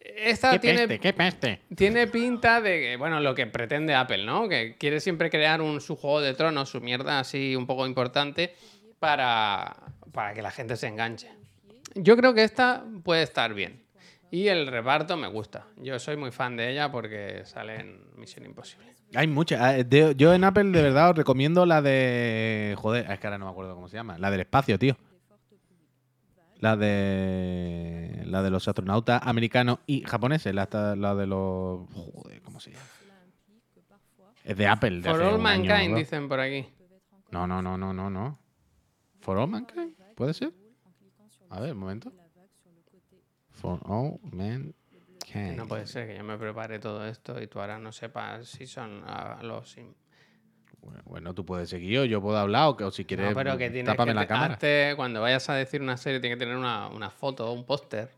Esta 0.00 0.52
¿Qué 0.52 0.58
tiene, 0.60 0.78
peste? 0.86 1.00
¿Qué 1.00 1.12
peste? 1.12 1.60
tiene 1.74 2.06
pinta 2.06 2.60
de 2.60 2.80
que, 2.80 2.96
bueno, 2.96 3.20
lo 3.20 3.34
que 3.34 3.46
pretende 3.46 3.94
Apple, 3.94 4.24
¿no? 4.24 4.48
Que 4.48 4.76
quiere 4.78 5.00
siempre 5.00 5.30
crear 5.30 5.60
un 5.60 5.80
su 5.80 5.96
juego 5.96 6.20
de 6.20 6.34
tronos, 6.34 6.68
su 6.68 6.80
mierda 6.80 7.18
así 7.18 7.56
un 7.56 7.66
poco 7.66 7.86
importante 7.86 8.54
para, 9.00 9.76
para 10.12 10.32
que 10.32 10.42
la 10.42 10.52
gente 10.52 10.76
se 10.76 10.86
enganche. 10.86 11.30
Yo 11.94 12.16
creo 12.16 12.34
que 12.34 12.44
esta 12.44 12.84
puede 13.02 13.22
estar 13.22 13.52
bien. 13.54 13.85
Y 14.30 14.48
el 14.48 14.66
reparto 14.66 15.16
me 15.16 15.28
gusta. 15.28 15.66
Yo 15.76 15.98
soy 15.98 16.16
muy 16.16 16.30
fan 16.32 16.56
de 16.56 16.72
ella 16.72 16.90
porque 16.90 17.42
sale 17.44 17.76
en 17.80 18.00
Misión 18.16 18.44
Imposible. 18.44 18.94
Hay 19.14 19.26
muchas. 19.28 19.60
Ah, 19.60 19.72
de- 19.72 20.14
Yo 20.16 20.34
en 20.34 20.42
Apple 20.44 20.64
de 20.70 20.82
verdad 20.82 21.10
os 21.10 21.16
recomiendo 21.16 21.64
la 21.64 21.80
de. 21.80 22.74
Joder, 22.78 23.10
es 23.10 23.18
que 23.20 23.26
ahora 23.28 23.38
no 23.38 23.44
me 23.46 23.50
acuerdo 23.52 23.74
cómo 23.74 23.88
se 23.88 23.96
llama. 23.96 24.18
La 24.18 24.30
del 24.30 24.40
espacio, 24.40 24.78
tío. 24.78 24.96
La 26.58 26.76
de. 26.76 28.22
La 28.26 28.42
de 28.42 28.50
los 28.50 28.66
astronautas 28.66 29.20
americanos 29.24 29.78
y 29.86 30.02
japoneses. 30.02 30.52
La, 30.54 30.68
la 30.96 31.14
de 31.14 31.26
los. 31.26 31.88
Joder, 31.92 32.42
¿cómo 32.42 32.58
se 32.60 32.72
llama? 32.72 32.84
Es 34.44 34.56
de 34.56 34.66
Apple. 34.66 35.00
De 35.00 35.10
For 35.10 35.20
All 35.22 35.34
año, 35.34 35.38
Mankind, 35.38 35.90
¿no? 35.92 35.96
dicen 35.98 36.28
por 36.28 36.40
aquí. 36.40 36.66
No, 37.30 37.46
no, 37.46 37.60
no, 37.62 37.76
no, 37.76 37.92
no, 37.92 38.10
no. 38.10 38.38
For 39.20 39.36
All 39.38 39.48
Mankind, 39.48 39.94
¿puede 40.14 40.34
ser? 40.34 40.52
A 41.50 41.60
ver, 41.60 41.72
un 41.72 41.78
momento. 41.78 42.12
For 43.66 43.80
All 43.86 44.20
Mankind. 44.30 45.56
No 45.56 45.66
puede 45.66 45.88
ser 45.88 46.06
que 46.06 46.16
yo 46.16 46.22
me 46.22 46.38
prepare 46.38 46.78
todo 46.78 47.04
esto 47.04 47.42
y 47.42 47.48
tú 47.48 47.58
ahora 47.58 47.80
no 47.80 47.90
sepas 47.90 48.46
si 48.46 48.64
son 48.64 49.02
ah, 49.08 49.40
los... 49.42 49.74
Bueno, 50.80 51.02
Bueno, 51.04 51.34
tú 51.34 51.44
puedes 51.44 51.68
seguir 51.68 51.98
o 51.98 52.04
yo 52.04 52.22
puedo 52.22 52.38
hablar 52.38 52.68
o, 52.68 52.76
que, 52.76 52.84
o 52.84 52.92
si 52.92 53.04
quieres 53.04 53.30
No, 53.30 53.34
pero 53.34 53.58
que 53.58 53.70
tienes 53.70 53.92
tápame 53.92 54.12
que 54.12 54.14
la 54.14 54.26
cámara. 54.28 54.58
cuando 54.94 55.20
vayas 55.20 55.50
a 55.50 55.54
decir 55.54 55.82
una 55.82 55.96
serie 55.96 56.20
tiene 56.20 56.36
que 56.36 56.38
tener 56.38 56.56
una, 56.56 56.86
una 56.86 57.10
foto, 57.10 57.50
un 57.52 57.64
póster. 57.64 58.08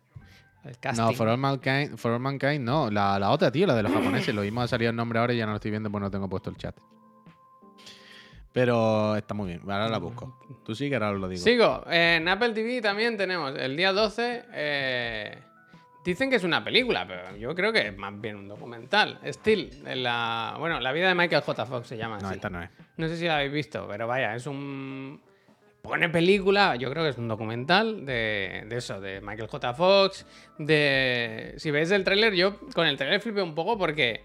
No, 0.95 1.15
For 1.15 1.29
All 1.29 1.39
Mankind, 1.39 1.97
For 1.97 2.13
All 2.13 2.21
Mankind 2.21 2.63
no. 2.63 2.91
La, 2.91 3.19
la 3.19 3.31
otra, 3.31 3.51
tío, 3.51 3.67
la 3.67 3.75
de 3.75 3.85
los 3.85 3.93
japoneses. 3.93 4.35
Lo 4.35 4.43
mismo 4.43 4.61
ha 4.61 4.69
salido 4.69 4.91
el 4.91 4.97
nombre 4.97 5.19
ahora 5.19 5.33
y 5.33 5.39
ya 5.39 5.47
no 5.47 5.53
lo 5.53 5.57
estoy 5.57 5.71
viendo 5.71 5.91
porque 5.91 6.03
no 6.03 6.11
tengo 6.11 6.29
puesto 6.29 6.51
el 6.51 6.59
chat. 6.59 6.77
Pero 8.59 9.15
está 9.15 9.35
muy 9.35 9.47
bien. 9.49 9.61
Ahora 9.63 9.89
la 9.89 9.99
busco. 9.99 10.37
Tú 10.65 10.75
sí 10.75 10.89
que 10.89 10.97
ahora 10.97 11.11
os 11.13 11.21
lo 11.21 11.29
digo. 11.29 11.41
Sigo. 11.43 11.85
En 11.89 12.27
Apple 12.27 12.51
TV 12.51 12.81
también 12.83 13.17
tenemos 13.17 13.57
el 13.57 13.77
día 13.77 13.93
12. 13.93 14.45
eh, 14.53 15.39
dicen 16.05 16.29
que 16.29 16.37
es 16.37 16.43
una 16.45 16.65
película, 16.65 17.07
pero 17.07 17.37
yo 17.37 17.55
creo 17.55 17.73
que 17.73 17.87
es 17.89 17.97
más 17.97 18.21
bien 18.21 18.35
un 18.37 18.49
documental. 18.49 19.21
Still, 19.27 19.83
en 19.87 20.03
la, 20.03 20.57
bueno, 20.59 20.81
la 20.81 20.91
vida 20.91 21.07
de 21.07 21.15
Michael 21.15 21.43
J. 21.43 21.67
Fox 21.67 21.87
se 21.87 21.97
llama 21.97 22.19
No, 22.19 22.27
así. 22.27 22.35
esta 22.35 22.51
no 22.51 22.61
es. 22.61 22.71
No 22.97 23.07
sé 23.07 23.17
si 23.17 23.27
la 23.27 23.37
habéis 23.37 23.53
visto, 23.53 23.87
pero 23.89 24.07
vaya, 24.09 24.35
es 24.35 24.47
un. 24.49 25.21
Pone 25.83 26.09
película, 26.09 26.75
yo 26.75 26.91
creo 26.91 27.05
que 27.05 27.11
es 27.11 27.19
un 27.19 27.29
documental 27.29 28.05
de, 28.05 28.65
de 28.69 28.77
eso, 28.77 29.01
de 29.01 29.21
Michael 29.21 29.49
J. 29.49 29.73
Fox. 29.75 30.27
De. 30.59 31.55
Si 31.59 31.71
veis 31.71 31.91
el 31.93 32.03
tráiler, 32.03 32.35
yo 32.35 32.59
con 32.75 32.87
el 32.89 32.97
tráiler 32.97 33.21
flipé 33.21 33.41
un 33.41 33.55
poco 33.55 33.79
porque. 33.79 34.25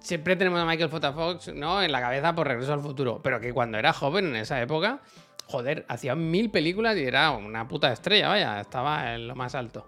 Siempre 0.00 0.34
tenemos 0.34 0.58
a 0.58 0.64
Michael 0.64 0.90
J. 0.90 1.12
Fox, 1.12 1.54
¿no? 1.54 1.82
En 1.82 1.92
la 1.92 2.00
cabeza 2.00 2.34
por 2.34 2.48
regreso 2.48 2.72
al 2.72 2.80
futuro. 2.80 3.20
Pero 3.22 3.38
que 3.40 3.52
cuando 3.52 3.78
era 3.78 3.92
joven 3.92 4.26
en 4.26 4.36
esa 4.36 4.60
época, 4.60 5.00
joder, 5.46 5.84
hacía 5.88 6.14
mil 6.14 6.50
películas 6.50 6.96
y 6.96 7.04
era 7.04 7.30
una 7.32 7.68
puta 7.68 7.92
estrella, 7.92 8.28
vaya, 8.28 8.60
estaba 8.60 9.14
en 9.14 9.28
lo 9.28 9.36
más 9.36 9.54
alto. 9.54 9.86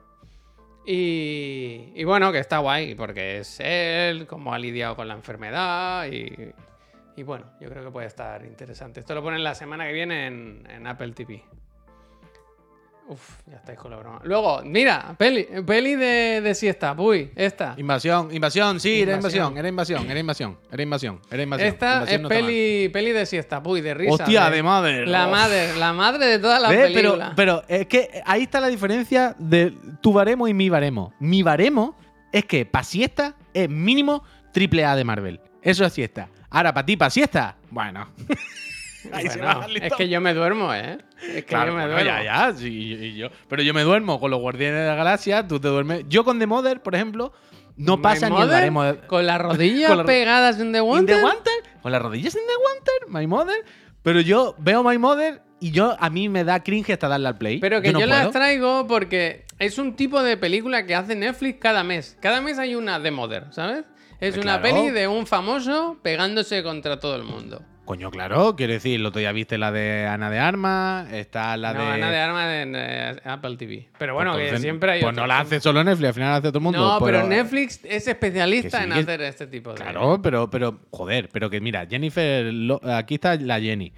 Y, 0.84 2.02
bueno, 2.04 2.32
que 2.32 2.40
está 2.40 2.58
guay, 2.58 2.94
porque 2.94 3.38
es 3.38 3.60
él, 3.60 4.26
cómo 4.26 4.52
ha 4.52 4.58
lidiado 4.58 4.96
con 4.96 5.06
la 5.06 5.14
enfermedad 5.14 6.06
y, 6.10 6.52
y 7.16 7.22
bueno, 7.22 7.46
yo 7.60 7.68
creo 7.68 7.84
que 7.84 7.90
puede 7.90 8.08
estar 8.08 8.44
interesante. 8.44 9.00
Esto 9.00 9.14
lo 9.14 9.22
ponen 9.22 9.44
la 9.44 9.54
semana 9.54 9.86
que 9.86 9.92
viene 9.92 10.26
en, 10.26 10.66
en 10.68 10.86
Apple 10.86 11.12
TV. 11.12 11.44
Uf, 13.12 13.38
ya 13.46 13.56
estáis 13.56 13.78
con 13.78 13.90
la 13.90 13.98
broma. 13.98 14.20
Luego, 14.24 14.62
mira, 14.64 15.14
peli, 15.18 15.46
peli 15.66 15.96
de, 15.96 16.40
de 16.40 16.54
siesta, 16.54 16.94
uy, 16.96 17.30
esta. 17.36 17.74
Invasión, 17.76 18.34
invasión, 18.34 18.80
sí, 18.80 19.02
era 19.02 19.16
Invasión. 19.16 19.56
era 19.58 19.68
invasión, 19.68 20.10
era 20.10 20.18
invasión, 20.20 20.56
era 20.70 20.82
invasión, 20.82 21.20
era 21.30 21.42
invasión. 21.42 21.68
Esta 21.68 21.94
Invasión 21.94 22.14
es 22.16 22.20
no 22.22 22.28
peli, 22.28 22.88
peli 22.88 23.12
de 23.12 23.26
siesta, 23.26 23.60
uy, 23.64 23.80
de 23.82 23.94
risa. 23.94 24.14
Hostia, 24.14 24.48
de 24.50 24.62
madre. 24.62 25.06
La 25.06 25.26
Uf. 25.26 25.32
madre, 25.32 25.76
la 25.76 25.92
madre 25.92 26.26
de 26.26 26.38
todas 26.38 26.60
las 26.62 26.70
¿Ves? 26.70 26.90
Pero, 26.94 26.94
películas. 27.10 27.32
pero 27.36 27.62
es 27.68 27.86
que 27.86 28.22
ahí 28.24 28.42
está 28.44 28.60
la 28.60 28.68
diferencia 28.68 29.34
de 29.38 29.74
tu 30.00 30.12
baremo 30.12 30.48
y 30.48 30.54
mi 30.54 30.68
baremo. 30.70 31.12
Mi 31.20 31.42
baremo 31.42 31.96
es 32.32 32.44
que 32.46 32.64
para 32.64 32.84
siesta 32.84 33.34
es 33.52 33.68
mínimo 33.68 34.24
triple 34.52 34.84
A 34.86 34.96
de 34.96 35.04
Marvel. 35.04 35.40
Eso 35.60 35.84
es 35.84 35.92
siesta. 35.92 36.28
Ahora, 36.50 36.72
para 36.74 36.86
ti, 36.86 36.96
para 36.96 37.10
siesta, 37.10 37.56
bueno. 37.70 38.08
ahí 39.12 39.28
se 39.28 39.38
Bueno, 39.38 39.60
va 39.60 39.66
el 39.66 39.76
es 39.82 39.92
que 39.94 40.08
yo 40.08 40.20
me 40.20 40.34
duermo, 40.34 40.72
¿eh? 40.74 40.98
Es 41.22 41.28
que 41.36 41.44
Claro, 41.44 41.72
yo 41.72 41.76
me 41.78 41.82
bueno, 41.86 42.02
duermo. 42.02 42.22
ya, 42.22 42.50
ya, 42.50 42.52
sí, 42.56 42.68
y- 43.00 43.14
yo. 43.16 43.28
Pero 43.48 43.62
yo 43.62 43.74
me 43.74 43.82
duermo 43.82 44.20
con 44.20 44.30
los 44.30 44.40
Guardianes 44.40 44.80
de 44.82 44.86
la 44.86 44.94
Galaxia, 44.94 45.46
tú 45.48 45.58
te 45.60 45.68
duermes. 45.68 46.04
Yo 46.08 46.24
con 46.24 46.38
The 46.38 46.46
Mother, 46.46 46.82
por 46.82 46.94
ejemplo, 46.94 47.32
no 47.76 48.00
pasa 48.02 48.28
ni 48.28 48.36
el 48.36 48.42
Mother, 48.42 48.54
baremo 48.60 48.84
de. 48.84 48.98
Con 49.06 49.26
las 49.26 49.40
rodillas 49.42 49.88
Con 49.88 49.98
la- 49.98 50.04
pegadas 50.04 50.60
en 50.60 50.72
The 50.72 50.78
In 50.78 50.84
Wonder. 50.84 51.16
The 51.16 51.22
Wanted, 51.24 51.80
con 51.82 51.92
las 51.92 52.02
rodillas 52.02 52.34
en 52.36 52.42
The 52.46 52.54
Wanted, 53.08 53.18
My 53.20 53.26
Mother. 53.26 53.64
Pero 54.02 54.20
yo 54.20 54.54
veo 54.58 54.82
My 54.82 54.98
Mother 54.98 55.42
y 55.60 55.70
yo 55.70 55.96
a 55.98 56.10
mí 56.10 56.28
me 56.28 56.42
da 56.44 56.62
cringe 56.62 56.90
hasta 56.92 57.06
darle 57.08 57.28
al 57.28 57.38
play. 57.38 57.58
Pero 57.60 57.80
que 57.80 57.92
yo, 57.92 58.00
no 58.00 58.06
las 58.06 58.30
traigo 58.32 58.86
porque 58.88 59.44
es 59.60 59.78
un 59.78 59.94
tipo 59.94 60.22
de 60.24 60.36
película 60.36 60.86
que 60.86 60.94
hace 60.96 61.14
Netflix 61.14 61.58
cada 61.60 61.84
mes. 61.84 62.16
Cada 62.20 62.40
mes 62.40 62.58
hay 62.58 62.74
una 62.74 62.98
de 62.98 63.10
Mother, 63.12 63.46
¿sabes? 63.52 63.84
Es 64.18 64.36
Eh, 64.36 64.40
una 64.40 64.60
claro. 64.60 64.76
peli 64.76 64.90
de 64.90 65.06
un 65.06 65.26
famoso 65.26 65.98
pegándose 66.02 66.62
contra 66.64 66.98
todo 66.98 67.14
el 67.16 67.22
mundo. 67.22 67.62
Coño, 67.84 68.12
claro, 68.12 68.54
quiero 68.54 68.74
decir, 68.74 69.00
el 69.00 69.04
otro 69.06 69.18
día 69.18 69.32
viste 69.32 69.58
la 69.58 69.72
de 69.72 70.06
Ana 70.06 70.30
de 70.30 70.38
Armas, 70.38 71.12
está 71.12 71.56
la 71.56 71.74
no, 71.74 71.80
de. 71.84 71.90
Ana 71.90 72.10
de 72.12 72.18
Armas 72.20 72.48
en 72.52 72.74
eh, 72.76 73.16
Apple 73.24 73.56
TV. 73.56 73.88
Pero 73.98 74.14
bueno, 74.14 74.36
que 74.36 74.56
siempre 74.58 74.92
hay. 74.92 75.02
Pues 75.02 75.16
no 75.16 75.26
la 75.26 75.40
hace 75.40 75.58
solo 75.60 75.82
Netflix, 75.82 76.08
al 76.08 76.14
final 76.14 76.30
la 76.30 76.36
hace 76.36 76.48
todo 76.48 76.58
el 76.58 76.62
mundo. 76.62 76.78
No, 76.78 77.04
pero 77.04 77.26
Netflix 77.26 77.80
es 77.84 78.06
especialista 78.06 78.78
sí, 78.78 78.84
en 78.84 78.92
que- 78.92 79.00
hacer 79.00 79.22
este 79.22 79.46
tipo 79.48 79.70
de. 79.70 79.76
Claro, 79.76 80.20
pero, 80.22 80.48
pero, 80.48 80.78
joder, 80.92 81.28
pero 81.32 81.50
que 81.50 81.60
mira, 81.60 81.84
Jennifer, 81.90 82.44
Lo- 82.54 82.80
aquí 82.84 83.14
está 83.14 83.34
la 83.34 83.60
Jenny. 83.60 83.92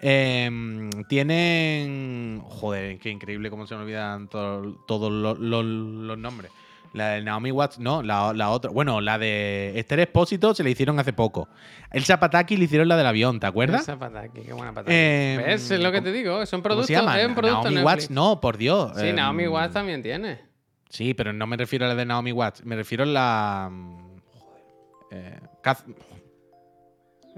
Em, 0.00 0.90
tienen. 1.08 2.40
Joder, 2.44 2.98
qué 2.98 3.10
increíble 3.10 3.50
cómo 3.50 3.66
se 3.66 3.76
me 3.76 3.82
olvidan 3.82 4.28
to- 4.28 4.84
todos 4.86 5.12
los 5.12 6.18
nombres. 6.18 6.50
La 6.98 7.08
de 7.12 7.22
Naomi 7.22 7.50
Watts, 7.50 7.78
no, 7.78 8.02
la, 8.02 8.32
la 8.34 8.50
otra. 8.50 8.70
Bueno, 8.70 9.00
la 9.00 9.16
de 9.18 9.72
Esther 9.78 10.00
Espósito 10.00 10.54
se 10.54 10.62
le 10.62 10.70
hicieron 10.70 10.98
hace 10.98 11.12
poco. 11.14 11.48
El 11.90 12.04
Zapataki 12.04 12.56
le 12.58 12.64
hicieron 12.64 12.88
la 12.88 12.96
del 12.96 13.06
avión, 13.06 13.40
¿te 13.40 13.46
acuerdas? 13.46 13.82
Esa 13.82 13.98
pataki, 13.98 14.42
qué 14.42 14.52
buena 14.52 14.74
pataki. 14.74 14.92
Eh, 14.94 15.42
¿Ves? 15.46 15.70
Es 15.70 15.80
lo 15.80 15.90
que 15.90 16.02
te 16.02 16.12
digo. 16.12 16.44
Son 16.44 16.58
¿Cómo 16.60 16.64
productos. 16.64 16.86
se 16.88 16.92
llama? 16.94 17.12
Producto 17.34 17.70
Naomi. 17.70 17.82
Watts, 17.82 18.10
no, 18.10 18.40
por 18.40 18.58
Dios. 18.58 18.92
Sí, 18.96 19.06
Em, 19.08 19.16
Naomi 19.16 19.46
Watts 19.48 19.72
también 19.72 20.02
tiene. 20.02 20.40
Sí, 20.90 21.14
pero 21.14 21.32
no 21.32 21.46
me 21.46 21.56
refiero 21.56 21.84
a 21.86 21.88
la 21.88 21.94
de 21.94 22.04
Naomi 22.04 22.32
Watts, 22.32 22.64
me 22.64 22.74
refiero 22.76 23.04
a 23.04 23.06
la. 23.06 23.68
mm, 23.70 24.18
Joder. 24.32 24.62
eh, 25.10 25.40
Kath- 25.62 25.84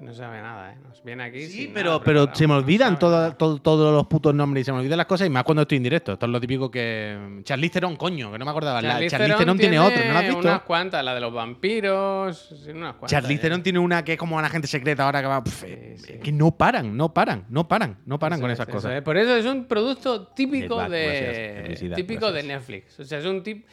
No 0.01 0.15
sabe 0.15 0.41
nada, 0.41 0.73
¿eh? 0.73 0.77
Nos 0.83 1.03
viene 1.05 1.25
aquí. 1.25 1.47
Sí, 1.47 1.71
pero, 1.75 2.01
pero 2.03 2.35
se 2.35 2.47
me 2.47 2.55
No 2.55 2.61
olvidan 2.61 2.99
toda- 2.99 3.21
nada. 3.29 3.37
todo- 3.37 3.59
todos 3.61 3.93
los 3.95 4.07
putos 4.07 4.35
nombres 4.35 4.63
y 4.63 4.65
se 4.65 4.73
me 4.73 4.79
olvidan 4.79 4.97
las 4.97 5.07
cosas 5.07 5.27
y 5.27 5.31
más 5.31 5.45
cuando 5.45 5.63
estoy 5.63 5.77
en 5.77 5.83
directo. 5.83 6.13
Esto 6.15 6.25
es 6.27 6.33
lo 6.33 6.41
típico 6.41 6.71
que. 6.71 7.41
Charlize 7.45 7.75
Theron, 7.75 7.97
coño, 7.97 8.33
que 8.33 8.39
no 8.39 8.45
me 8.47 8.51
acordaba. 8.51 8.81
La- 8.81 8.93
Charlize 8.93 9.11
Charlize 9.11 9.37
Theron 9.39 9.59
tiene 9.59 9.79
otro, 9.79 10.03
¿no 10.05 10.13
la 10.13 10.19
has 10.21 10.25
visto? 10.25 10.39
Unas 10.41 10.63
cuantas, 10.63 11.05
la 11.05 11.15
de 11.15 11.21
los 11.21 11.33
vampiros. 11.35 12.51
Unas 12.69 12.95
cuantas. 12.95 13.11
Charlize 13.11 13.37
ya. 13.37 13.43
Theron 13.43 13.63
tiene 13.63 13.79
una 13.79 14.03
que 14.05 14.13
es 14.15 14.19
como 14.19 14.37
una 14.37 14.47
agente 14.47 14.69
secreta 14.69 15.05
ahora 15.05 15.21
que 15.21 15.27
va. 15.29 15.43
Sí, 15.47 15.77
sí. 15.97 16.15
Que 16.23 16.33
no 16.33 16.51
paran, 16.53 16.97
no 16.97 17.13
paran, 17.13 17.45
no 17.51 17.69
paran, 17.69 17.99
no 18.07 18.19
paran 18.19 18.41
con 18.41 18.51
es, 18.51 18.55
esas 18.55 18.69
cosas. 18.69 18.93
es. 18.93 19.03
Por 19.03 19.17
eso 19.19 19.37
es 19.37 19.45
un 19.45 19.67
producto 19.67 20.29
típico 20.29 20.81
de 20.89 21.63
gracias. 21.67 21.95
Típico 21.97 22.33
de. 22.33 22.43
Netflix. 22.43 22.99
O 23.01 23.05
sea, 23.05 23.19
es 23.19 23.27
un 23.27 23.43
tip. 23.43 23.67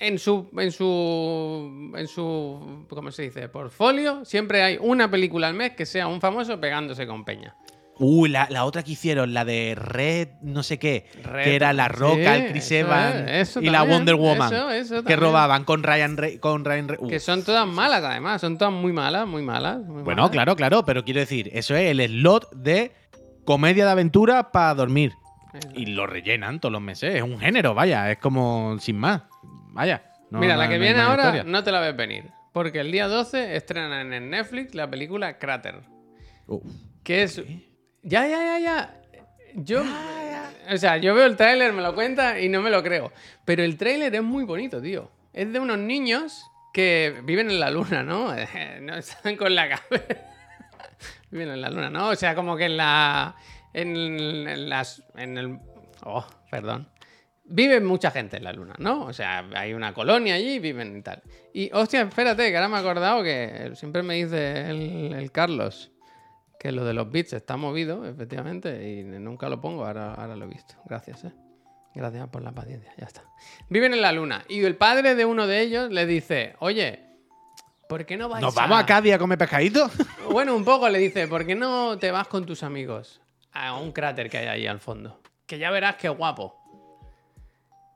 En 0.00 0.18
su, 0.18 0.48
en 0.56 0.70
su, 0.72 1.92
en 1.96 2.06
su, 2.08 2.86
¿cómo 2.88 3.10
se 3.10 3.22
dice? 3.22 3.48
Portfolio, 3.48 4.24
siempre 4.24 4.62
hay 4.62 4.78
una 4.80 5.10
película 5.10 5.48
al 5.48 5.54
mes 5.54 5.72
que 5.72 5.86
sea 5.86 6.06
un 6.06 6.20
famoso 6.20 6.60
pegándose 6.60 7.06
con 7.06 7.24
Peña. 7.24 7.54
Uh, 8.00 8.26
la, 8.26 8.46
la 8.48 8.64
otra 8.64 8.84
que 8.84 8.92
hicieron, 8.92 9.34
la 9.34 9.44
de 9.44 9.74
Red, 9.76 10.28
no 10.42 10.62
sé 10.62 10.78
qué, 10.78 11.06
Red, 11.20 11.42
que 11.42 11.56
era 11.56 11.72
La 11.72 11.88
Roca, 11.88 12.36
sí, 12.36 12.42
el 12.44 12.50
Chris 12.52 12.70
Evans 12.70 13.28
es, 13.28 13.56
y 13.60 13.70
la 13.70 13.82
Wonder 13.82 14.14
Woman, 14.14 14.54
eso, 14.54 14.70
eso 14.70 15.02
que 15.02 15.16
robaban 15.16 15.64
con 15.64 15.82
Ryan 15.82 16.16
Re- 16.16 16.38
con 16.38 16.64
Ryan 16.64 16.86
Re- 16.86 16.98
uh. 17.00 17.08
Que 17.08 17.18
son 17.18 17.42
todas 17.42 17.66
malas, 17.66 18.04
además. 18.04 18.40
Son 18.40 18.56
todas 18.56 18.72
muy 18.72 18.92
malas, 18.92 19.26
muy 19.26 19.42
malas. 19.42 19.78
muy 19.78 20.04
Bueno, 20.04 20.22
malas. 20.22 20.30
claro, 20.30 20.54
claro, 20.54 20.84
pero 20.84 21.04
quiero 21.04 21.18
decir, 21.18 21.50
eso 21.52 21.74
es 21.74 21.90
el 21.90 22.00
slot 22.06 22.52
de 22.52 22.92
comedia 23.44 23.84
de 23.84 23.90
aventura 23.90 24.52
para 24.52 24.74
dormir. 24.76 25.10
Y 25.74 25.86
lo 25.86 26.06
rellenan 26.06 26.60
todos 26.60 26.72
los 26.74 26.82
meses. 26.82 27.16
Es 27.16 27.22
un 27.22 27.40
género, 27.40 27.74
vaya, 27.74 28.12
es 28.12 28.18
como 28.18 28.76
sin 28.78 28.96
más. 28.96 29.22
Vaya. 29.72 30.02
no- 30.30 30.38
Mira, 30.40 30.54
no- 30.54 30.60
la 30.60 30.68
que 30.68 30.74
no 30.76 30.80
viene 30.82 31.00
ahora 31.00 31.22
historia. 31.24 31.44
no 31.44 31.64
te 31.64 31.72
la 31.72 31.80
ves 31.80 31.96
venir. 31.96 32.24
Porque 32.52 32.80
el 32.80 32.90
día 32.90 33.06
12 33.08 33.56
estrenan 33.56 34.12
en 34.12 34.30
Netflix 34.30 34.74
la 34.74 34.88
película 34.90 35.38
Crater. 35.38 35.80
Uh, 36.46 36.60
Que 37.04 37.22
es. 37.24 37.36
Ya, 38.02 38.26
ya, 38.26 38.38
ya, 38.42 38.58
ya. 38.58 38.94
Yo. 39.54 39.82
O 40.70 40.76
sea, 40.76 40.96
yo 40.98 41.14
veo 41.14 41.24
el 41.26 41.36
tráiler, 41.36 41.72
me 41.72 41.82
lo 41.82 41.94
cuenta 41.94 42.40
y 42.40 42.48
no 42.48 42.60
me 42.60 42.70
lo 42.70 42.82
creo. 42.82 43.12
Pero 43.44 43.62
el 43.62 43.76
tráiler 43.78 44.14
es 44.14 44.22
muy 44.22 44.44
bonito, 44.44 44.80
tío. 44.82 45.10
Es 45.32 45.50
de 45.52 45.60
unos 45.60 45.78
niños 45.78 46.44
que 46.72 47.20
viven 47.24 47.50
en 47.50 47.60
la 47.60 47.70
luna, 47.70 48.02
¿no? 48.02 48.34
No 48.82 48.96
están 48.96 49.36
con 49.36 49.54
la 49.54 49.68
cabeza. 49.68 50.16
viven 51.30 51.48
en 51.50 51.60
la 51.60 51.70
luna, 51.70 51.90
¿no? 51.90 52.08
O 52.08 52.16
sea, 52.16 52.34
como 52.34 52.56
que 52.56 52.64
en 52.66 52.76
la. 52.76 53.36
En, 53.72 53.96
en 53.96 54.68
las. 54.68 55.02
En 55.16 55.38
el. 55.38 55.58
Oh, 56.04 56.26
perdón. 56.50 56.88
Vive 57.50 57.80
mucha 57.80 58.10
gente 58.10 58.36
en 58.36 58.44
la 58.44 58.52
luna, 58.52 58.74
¿no? 58.78 59.06
O 59.06 59.12
sea, 59.12 59.48
hay 59.54 59.72
una 59.72 59.94
colonia 59.94 60.34
allí, 60.34 60.58
viven 60.58 60.98
y 60.98 61.02
tal. 61.02 61.22
Y, 61.52 61.70
hostia, 61.72 62.02
espérate, 62.02 62.50
que 62.50 62.56
ahora 62.56 62.68
me 62.68 62.76
he 62.76 62.80
acordado 62.80 63.22
que 63.22 63.72
siempre 63.74 64.02
me 64.02 64.14
dice 64.14 64.68
el, 64.68 65.14
el 65.14 65.32
Carlos 65.32 65.90
que 66.58 66.72
lo 66.72 66.84
de 66.84 66.92
los 66.92 67.10
bits 67.10 67.34
está 67.34 67.56
movido, 67.56 68.04
efectivamente, 68.04 68.88
y 68.88 69.04
nunca 69.04 69.48
lo 69.48 69.60
pongo, 69.60 69.86
ahora, 69.86 70.14
ahora 70.14 70.36
lo 70.36 70.44
he 70.46 70.48
visto. 70.48 70.74
Gracias, 70.84 71.24
¿eh? 71.24 71.32
Gracias 71.94 72.28
por 72.28 72.42
la 72.42 72.52
paciencia, 72.52 72.92
ya 72.96 73.06
está. 73.06 73.24
Viven 73.68 73.94
en 73.94 74.02
la 74.02 74.12
luna, 74.12 74.44
y 74.48 74.64
el 74.64 74.76
padre 74.76 75.14
de 75.14 75.24
uno 75.24 75.46
de 75.46 75.60
ellos 75.60 75.90
le 75.90 76.04
dice, 76.06 76.56
oye, 76.58 77.04
¿por 77.88 78.04
qué 78.04 78.16
no 78.16 78.28
vais 78.28 78.42
¿Nos 78.42 78.54
vamos 78.54 78.78
a 78.78 78.86
Cádiz 78.86 79.14
a 79.14 79.18
comer 79.18 79.38
pescadito? 79.38 79.90
Bueno, 80.30 80.54
un 80.54 80.64
poco 80.64 80.88
le 80.88 80.98
dice, 80.98 81.26
¿por 81.26 81.46
qué 81.46 81.54
no 81.54 81.98
te 81.98 82.10
vas 82.10 82.28
con 82.28 82.44
tus 82.44 82.62
amigos 82.62 83.20
a 83.52 83.76
un 83.76 83.92
cráter 83.92 84.28
que 84.28 84.38
hay 84.38 84.46
ahí 84.46 84.66
al 84.66 84.78
fondo? 84.78 85.20
Que 85.46 85.58
ya 85.58 85.70
verás 85.70 85.96
qué 85.96 86.10
guapo. 86.10 86.57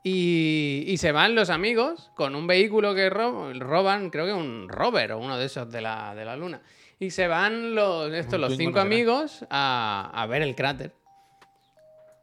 Y, 0.03 0.83
y 0.87 0.97
se 0.97 1.13
van 1.13 1.33
los 1.33 1.49
amigos 1.49 2.11
con 2.15 2.35
un 2.35 2.45
vehículo 2.45 2.93
que 2.93 3.09
ro- 3.09 3.53
roban, 3.53 4.09
creo 4.09 4.25
que 4.25 4.33
un 4.33 4.67
rover 4.67 5.13
o 5.13 5.17
uno 5.19 5.37
de 5.37 5.45
esos 5.45 5.71
de 5.71 5.79
la, 5.81 6.13
de 6.13 6.25
la 6.25 6.35
luna. 6.35 6.61
Y 6.99 7.11
se 7.11 7.27
van 7.27 7.73
los, 7.73 8.11
estos, 8.13 8.39
los 8.39 8.51
cinco 8.57 8.79
amigos 8.81 9.45
a, 9.49 10.11
a 10.13 10.25
ver 10.27 10.41
el 10.41 10.55
cráter. 10.55 10.91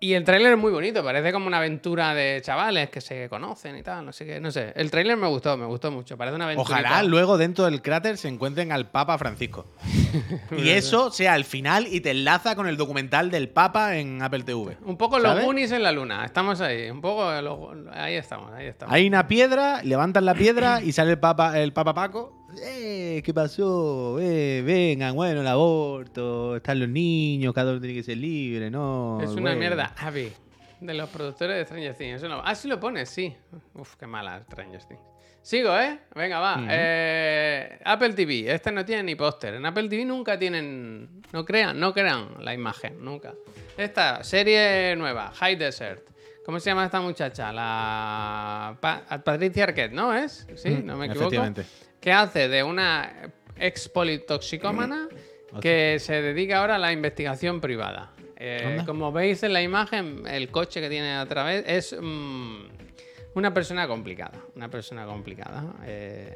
Y 0.03 0.15
el 0.15 0.25
tráiler 0.25 0.53
es 0.53 0.59
muy 0.59 0.73
bonito, 0.73 1.05
parece 1.05 1.31
como 1.31 1.47
una 1.47 1.59
aventura 1.59 2.15
de 2.15 2.41
chavales 2.43 2.89
que 2.89 3.03
se 3.03 3.29
conocen 3.29 3.77
y 3.77 3.83
tal, 3.83 4.07
no 4.07 4.15
sé 4.15 4.25
qué, 4.25 4.41
no 4.41 4.51
sé. 4.51 4.73
El 4.75 4.91
tráiler 4.91 5.19
me 5.19 5.27
gustó, 5.29 5.59
me 5.59 5.67
gustó 5.67 5.91
mucho, 5.91 6.17
parece 6.17 6.37
una 6.37 6.47
aventura. 6.47 6.79
Ojalá 6.81 7.03
luego 7.03 7.37
dentro 7.37 7.67
del 7.67 7.83
cráter 7.83 8.17
se 8.17 8.29
encuentren 8.29 8.73
al 8.73 8.89
Papa 8.89 9.19
Francisco. 9.19 9.67
y 10.57 10.71
eso 10.71 11.11
sea 11.11 11.37
el 11.37 11.45
final 11.45 11.87
y 11.87 12.01
te 12.01 12.13
enlaza 12.13 12.57
con 12.57 12.67
el 12.67 12.79
documental 12.79 13.31
del 13.31 13.51
Papa 13.51 13.99
en 13.99 14.23
Apple 14.23 14.45
TV. 14.45 14.79
Un 14.87 14.97
poco 14.97 15.19
los. 15.19 15.43
Goonies 15.45 15.71
en 15.73 15.83
la 15.83 15.93
luna, 15.93 16.25
estamos 16.25 16.63
ahí, 16.63 16.89
un 16.89 17.03
poco 17.03 17.31
los- 17.43 17.87
ahí 17.93 18.15
estamos, 18.15 18.53
ahí 18.55 18.69
estamos. 18.69 18.95
Hay 18.95 19.07
una 19.07 19.29
piedra, 19.29 19.83
levantan 19.83 20.25
la 20.25 20.33
piedra 20.35 20.81
y 20.81 20.93
sale 20.93 21.11
el 21.11 21.19
Papa, 21.21 21.59
el 21.61 21.75
Papa 21.75 21.93
Paco. 21.93 22.40
Eh, 22.59 23.23
¿qué 23.25 23.33
pasó? 23.35 24.19
Eh, 24.21 24.63
vengan, 24.65 25.15
bueno, 25.15 25.41
el 25.41 25.47
aborto, 25.47 26.57
están 26.57 26.81
los 26.81 26.89
niños, 26.89 27.55
cada 27.55 27.71
uno 27.73 27.81
tiene 27.81 27.95
que 27.95 28.03
ser 28.03 28.17
libre, 28.17 28.71
¿no? 28.71 29.21
es 29.23 29.31
una 29.31 29.41
bueno. 29.43 29.59
mierda, 29.59 29.95
Abby, 29.99 30.33
de 30.81 30.95
los 30.95 31.09
productores 31.11 31.57
de 31.57 31.65
Stranger 31.65 31.95
Things. 31.95 32.17
Eso 32.17 32.29
no- 32.29 32.43
Ah, 32.45 32.55
sí 32.55 32.67
lo 32.69 32.81
pones, 32.81 33.09
sí. 33.09 33.35
Uf, 33.75 33.95
qué 33.97 34.07
mala 34.07 34.43
Stranger 34.45 34.83
Things. 34.85 35.01
Sigo, 35.43 35.75
¿eh? 35.79 35.99
Venga, 36.15 36.39
va. 36.39 36.67
Eh, 36.69 37.79
Apple 37.85 38.13
TV, 38.13 38.53
este 38.53 38.71
no 38.73 38.85
tiene 38.85 39.03
ni 39.05 39.15
póster. 39.15 39.55
En 39.55 39.65
Apple 39.65 39.89
TV 39.89 40.05
nunca 40.05 40.39
tienen, 40.39 41.23
no 41.33 41.45
crean, 41.47 41.81
no 41.81 41.95
crean 41.95 42.35
la 42.45 42.53
imagen, 42.53 43.03
nunca. 43.03 43.33
Esta 43.79 44.23
serie 44.23 44.95
nueva, 44.97 45.33
High 45.35 45.57
Desert. 45.57 46.11
¿Cómo 46.45 46.59
se 46.61 46.69
llama 46.71 46.85
esta 46.85 47.01
muchacha? 47.01 47.53
La 47.53 48.77
Pa- 48.81 49.05
Patricia 49.25 49.65
Arquette, 49.65 49.93
¿no 49.93 50.13
es? 50.15 50.47
Sí, 50.57 50.81
no 50.85 50.97
me 50.97 51.07
equivoco. 51.07 51.29
efectivamente. 51.29 51.65
Que 52.01 52.13
hace 52.13 52.49
de 52.49 52.63
una 52.63 53.33
ex 53.57 53.89
politoxicómana 53.89 55.09
que 55.61 55.99
se 56.01 56.23
dedica 56.23 56.59
ahora 56.59 56.77
a 56.77 56.79
la 56.79 56.93
investigación 56.93 57.61
privada. 57.61 58.13
Eh, 58.37 58.83
como 58.87 59.13
veis 59.13 59.43
en 59.43 59.53
la 59.53 59.63
imagen, 59.63 60.27
el 60.27 60.51
coche 60.51 60.81
que 60.81 60.89
tiene 60.89 61.13
a 61.13 61.27
través 61.27 61.63
es 61.67 61.97
mm, 62.01 62.61
una 63.35 63.53
persona 63.53 63.87
complicada. 63.87 64.41
Una 64.57 64.71
persona 64.71 65.05
complicada. 65.05 65.75
Eh, 65.85 66.35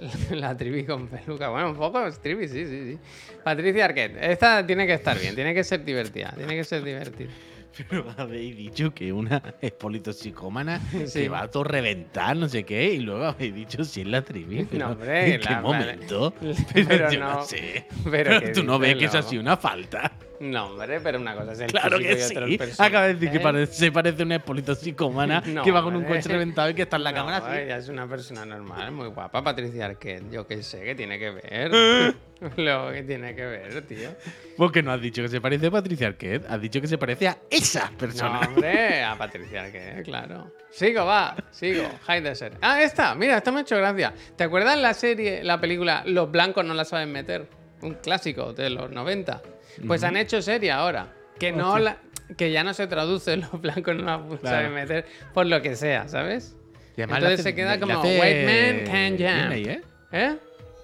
la 0.30 0.56
trivi 0.56 0.84
con 0.84 1.08
peluca. 1.08 1.48
Bueno, 1.50 1.70
un 1.70 1.76
poco 1.76 2.06
es 2.06 2.18
trivi, 2.20 2.48
sí, 2.48 2.64
sí, 2.66 2.92
sí. 2.92 2.98
Patricia 3.44 3.84
Arquette. 3.84 4.16
Esta 4.20 4.66
tiene 4.66 4.86
que 4.86 4.94
estar 4.94 5.18
bien, 5.18 5.34
tiene 5.34 5.52
que 5.52 5.62
ser 5.62 5.84
divertida. 5.84 6.32
Tiene 6.36 6.56
que 6.56 6.64
ser 6.64 6.82
divertida. 6.82 7.30
Pero 7.76 8.04
habéis 8.16 8.56
dicho 8.56 8.92
que 8.92 9.12
una 9.12 9.42
es 9.60 9.72
politoxicómana 9.72 10.80
Sí. 11.06 11.20
que 11.22 11.28
va 11.28 11.42
a 11.42 11.48
todo 11.50 11.64
reventar, 11.64 12.36
no 12.36 12.48
sé 12.48 12.64
qué, 12.64 12.92
y 12.94 13.00
luego 13.00 13.24
habéis 13.26 13.54
dicho 13.54 13.84
si 13.84 14.00
es 14.02 14.06
la 14.06 14.22
trivi. 14.22 14.66
No, 14.72 14.90
hombre, 14.90 15.34
¿En 15.34 15.40
qué 15.40 15.50
la- 15.50 15.60
momento? 15.60 16.34
pero 16.74 17.10
yo 17.12 17.20
no. 17.20 17.42
sé. 17.44 17.86
Pero 18.10 18.38
Pero 18.40 18.52
tú 18.52 18.62
no 18.64 18.78
ves 18.78 18.96
que 18.96 19.04
eso 19.06 19.18
ha 19.18 19.20
loco. 19.20 19.30
sido 19.30 19.42
una 19.42 19.56
falta. 19.56 20.12
No, 20.40 20.66
hombre, 20.68 21.00
pero 21.00 21.18
una 21.20 21.34
cosa 21.34 21.52
es 21.52 21.60
el 21.60 21.66
Claro 21.70 21.98
que 21.98 22.04
y 22.04 22.22
otra 22.22 22.44
el 22.46 22.50
sí. 22.52 22.58
personaje. 22.58 22.82
Acaba 22.88 23.06
de 23.08 23.14
decir 23.14 23.30
que 23.30 23.62
¿Eh? 23.62 23.66
se 23.66 23.92
parece 23.92 24.22
a 24.22 24.24
una 24.24 24.38
politoxicómana 24.38 25.42
No, 25.46 25.62
que 25.62 25.70
va 25.70 25.82
con 25.82 25.94
un 25.94 26.04
coche 26.04 26.28
reventado 26.30 26.70
y 26.70 26.74
que 26.74 26.82
está 26.82 26.96
en 26.96 27.04
la 27.04 27.10
No, 27.12 27.16
cámara 27.18 27.36
así. 27.38 27.58
ella 27.60 27.76
es 27.76 27.88
una 27.90 28.08
persona 28.08 28.46
normal, 28.46 28.90
muy 28.90 29.08
guapa. 29.08 29.42
Patricia 29.44 29.84
Arquette, 29.86 30.30
yo 30.30 30.46
qué 30.46 30.62
sé, 30.62 30.80
¿qué 30.82 30.94
tiene 30.94 31.18
que 31.18 31.30
ver? 31.30 32.14
Lo 32.56 32.90
que 32.90 33.02
tiene 33.02 33.34
que 33.34 33.44
ver, 33.44 33.82
tío. 33.86 34.08
Porque 34.56 34.82
no 34.82 34.92
has 34.92 35.00
dicho 35.02 35.20
que 35.20 35.28
se 35.28 35.42
parece 35.42 35.66
a 35.66 35.70
Patricia 35.70 36.06
Arquette, 36.06 36.46
has 36.48 36.58
dicho 36.60 36.80
que 36.80 36.86
se 36.86 36.96
parece 36.96 37.28
a 37.28 37.36
esa 37.50 37.90
No, 37.90 37.98
persona. 37.98 38.40
hombre, 38.40 39.02
a 39.04 39.14
Patricia 39.18 39.64
Arquette, 39.64 40.02
claro. 40.04 40.50
Sigo, 40.70 41.04
va, 41.04 41.36
sigo. 41.50 41.82
High 42.06 42.22
Desert. 42.22 42.56
Ah, 42.62 42.82
esta, 42.82 43.14
mira, 43.14 43.36
esta 43.36 43.52
me 43.52 43.58
ha 43.58 43.60
hecho 43.62 43.76
gracia. 43.76 44.14
¿Te 44.36 44.44
acuerdas 44.44 44.78
la 44.78 44.94
serie, 44.94 45.44
la 45.44 45.60
película 45.60 46.02
Los 46.06 46.30
blancos 46.30 46.64
no 46.64 46.72
la 46.72 46.86
saben 46.86 47.12
meter? 47.12 47.46
Un 47.82 47.94
clásico 47.94 48.54
de 48.54 48.70
los 48.70 48.90
90. 48.90 49.42
Pues 49.86 50.02
han 50.04 50.16
hecho 50.16 50.40
serie 50.42 50.70
ahora. 50.72 51.12
Que 51.38 51.52
no 51.52 51.78
la, 51.78 51.96
que 52.36 52.52
ya 52.52 52.62
no 52.64 52.74
se 52.74 52.86
traduce 52.86 53.36
los 53.38 53.60
blancos 53.60 53.96
no 53.96 54.04
la 54.04 54.16
saben 54.18 54.38
Claro. 54.40 54.70
meter 54.70 55.06
por 55.32 55.46
lo 55.46 55.62
que 55.62 55.74
sea, 55.76 56.06
¿sabes? 56.08 56.56
Y 56.96 57.02
además 57.02 57.18
Entonces 57.18 57.40
hace- 57.40 57.48
se 57.50 57.54
queda 57.54 57.80
como 57.80 57.98
hace 58.00 58.20
White 58.20 58.44
Man 58.84 58.84
Can 58.86 59.18
Jam. 59.18 59.50
Disney, 59.50 59.74
¿eh? 59.74 59.80
¿Eh? 60.12 60.36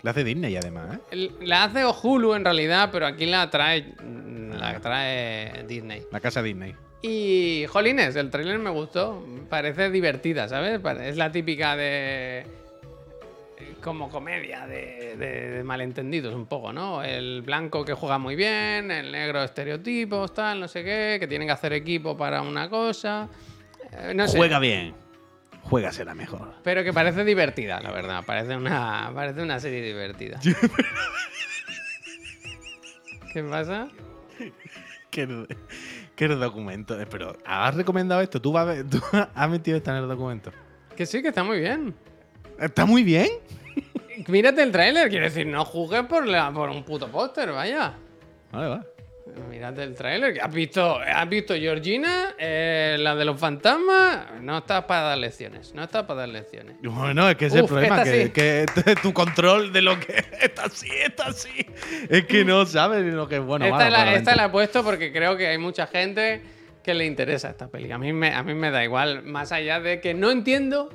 La 0.03 0.11
hace 0.13 0.25
Disney 0.25 0.57
además, 0.57 0.99
¿eh? 1.11 1.31
La 1.43 1.65
hace 1.65 1.85
Hulu 1.85 2.35
en 2.35 2.45
realidad, 2.45 2.91
pero 2.93 3.07
aquí 3.07 3.27
la 3.27 3.51
trae, 3.51 3.93
la 4.57 4.79
trae 4.81 5.65
Disney. 5.67 6.03
La 6.13 6.21
casa 6.21 6.43
Disney. 6.43 6.75
Y, 7.03 7.67
jolines, 7.69 8.17
el 8.17 8.31
tráiler 8.31 8.59
me 8.59 8.71
gustó. 8.71 9.25
Parece 9.51 9.91
divertida, 9.91 10.49
¿sabes? 10.49 10.81
Es 11.03 11.17
la 11.17 11.31
típica 11.33 11.77
de... 11.77 12.47
Como 13.87 14.09
comedia 14.11 14.67
de, 14.67 15.15
de- 15.17 15.51
de 15.53 15.63
malentendidos 15.63 16.35
un 16.35 16.47
poco, 16.47 16.73
¿no? 16.73 17.05
El 17.05 17.43
blanco 17.43 17.85
que 17.85 17.95
juega 17.95 18.19
muy 18.19 18.35
bien, 18.35 18.91
el 18.91 19.13
negro 19.13 19.45
estereotipos, 19.45 20.35
tal, 20.35 20.59
no 20.59 20.67
sé 20.67 20.83
qué, 20.83 21.19
que 21.21 21.29
tienen 21.29 21.47
que 21.47 21.53
hacer 21.53 21.73
equipo 21.73 22.17
para 22.17 22.43
una 22.43 22.69
cosa. 22.69 23.29
Eh, 23.93 24.13
no 24.13 24.27
sé. 24.27 24.39
Juega 24.39 24.59
bien. 24.59 24.93
Juega 25.63 25.93
será 25.93 26.17
mejor. 26.17 26.55
Pero 26.65 26.83
que 26.83 26.93
parece 26.93 27.25
divertida, 27.25 27.81
la 27.81 27.93
verdad. 27.93 28.25
Parece 28.27 28.57
una, 28.57 29.13
parece 29.15 29.41
una 29.41 29.61
serie 29.61 29.81
divertida. 29.83 30.41
¿Qué 33.33 33.43
pasa? 33.45 33.89
¿Qué, 35.11 35.47
qué 36.17 36.29
documento? 36.29 37.01
Eh, 37.01 37.07
Pero, 37.09 37.37
¿has 37.45 37.75
recomendado 37.75 38.21
esto? 38.21 38.41
¿Tú, 38.43 38.51
vas 38.53 38.79
tú 38.91 39.01
has 39.35 39.49
metido 39.51 39.77
esto 39.77 39.91
en 39.93 39.99
el 39.99 40.09
documento? 40.09 40.51
Que 40.97 41.07
sí, 41.07 41.23
que 41.23 41.29
está 41.29 41.45
muy 41.45 41.61
bien. 41.61 41.95
¿Está 42.59 42.85
muy 42.87 43.05
bien? 43.05 43.29
Mírate 44.29 44.63
el 44.63 44.73
tráiler, 44.73 45.09
quiero 45.09 45.25
decir, 45.27 45.47
no 45.47 45.65
juzgues 45.65 46.03
por, 46.05 46.27
la- 46.27 46.51
por 46.53 46.71
un 46.71 46.85
puto 46.85 47.09
póster, 47.09 47.53
vaya. 47.53 47.95
Vale, 48.53 48.69
va. 48.69 48.85
Mírate 49.51 49.83
el 49.83 49.95
tráiler. 49.95 50.41
¿Has 50.41 50.53
visto, 50.55 50.99
¿Has 50.99 51.29
visto 51.29 51.53
Georgina? 51.55 52.35
Eh, 52.39 52.97
la 52.99 53.15
de 53.17 53.25
los 53.25 53.39
fantasmas. 53.39 54.41
No 54.41 54.59
estás 54.59 54.85
para 54.85 55.01
dar 55.03 55.19
lecciones. 55.19 55.75
No 55.75 55.83
estás 55.83 56.05
para 56.05 56.21
dar 56.21 56.29
lecciones. 56.29 56.77
Bueno, 56.83 57.29
es 57.29 57.37
que 57.37 57.47
ese 57.47 57.57
es 57.57 57.63
el 57.63 57.69
problema, 57.69 58.03
que, 58.05 58.25
sí. 58.27 58.31
que 58.31 58.67
tu 59.03 59.13
control 59.13 59.73
de 59.73 59.83
lo 59.83 59.99
que 59.99 60.25
está 60.41 60.67
así, 60.67 60.89
está 61.05 61.27
así. 61.27 61.67
Es 62.09 62.25
que 62.27 62.45
no 62.45 62.65
sabes 62.67 63.05
lo 63.13 63.29
que 63.29 63.37
es 63.37 63.43
bueno. 63.43 63.65
esta 63.67 63.77
malo, 63.79 63.91
la, 63.91 64.15
esta 64.15 64.37
la 64.37 64.45
he 64.47 64.49
puesto 64.49 64.85
porque 64.85 65.13
creo 65.13 65.37
que 65.37 65.49
hay 65.49 65.59
mucha 65.59 65.87
gente 65.89 66.41
que 66.85 66.95
le 66.95 67.05
interesa 67.05 67.51
esta 67.51 67.67
peli. 67.69 67.91
A 67.91 67.99
mí 67.99 68.13
me, 68.13 68.33
a 68.33 68.43
mí 68.45 68.55
me 68.55 68.71
da 68.71 68.85
igual, 68.85 69.23
más 69.25 69.51
allá 69.51 69.81
de 69.81 70.01
que 70.01 70.15
no 70.15 70.31
entiendo 70.31 70.89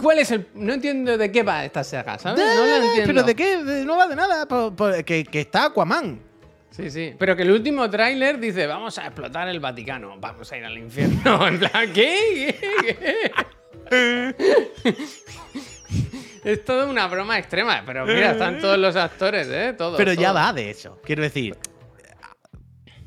¿Cuál 0.00 0.18
es 0.18 0.30
el.? 0.30 0.46
No 0.54 0.72
entiendo 0.74 1.16
de 1.16 1.32
qué 1.32 1.42
va 1.42 1.64
esta 1.64 1.82
saga, 1.84 2.18
¿sabes? 2.18 2.38
No 2.44 2.66
la 2.66 2.76
entiendo. 2.76 3.02
¿Pero 3.06 3.22
de 3.22 3.34
qué? 3.34 3.62
De- 3.64 3.84
No 3.84 3.96
va 3.96 4.06
de 4.06 4.16
nada. 4.16 4.46
po- 4.46 4.74
po- 4.74 4.90
que, 5.04 5.24
que 5.24 5.40
está 5.40 5.66
Aquaman. 5.66 6.20
Sí, 6.70 6.90
sí. 6.90 7.14
Pero 7.18 7.34
que 7.36 7.42
el 7.42 7.50
último 7.50 7.88
tráiler 7.90 8.38
dice: 8.38 8.66
Vamos 8.66 8.96
a 8.98 9.06
explotar 9.06 9.48
el 9.48 9.58
Vaticano, 9.60 10.14
vamos 10.18 10.50
a 10.52 10.56
ir 10.56 10.64
al 10.64 10.78
infierno. 10.78 11.46
En 11.48 11.58
plan, 11.58 11.92
¿qué? 11.92 12.56
¿Qué? 12.82 13.30
¿Qué? 14.82 14.94
es 16.44 16.64
toda 16.64 16.86
una 16.86 17.06
broma 17.08 17.38
extrema. 17.38 17.82
Pero 17.84 18.06
mira, 18.06 18.32
están 18.32 18.58
todos 18.58 18.78
los 18.78 18.96
actores, 18.96 19.48
¿eh? 19.50 19.74
Todos. 19.76 19.96
Pero 19.96 20.12
ya 20.12 20.28
todos. 20.32 20.36
va 20.42 20.52
de 20.52 20.70
eso. 20.70 20.98
Quiero 21.04 21.22
decir, 21.22 21.56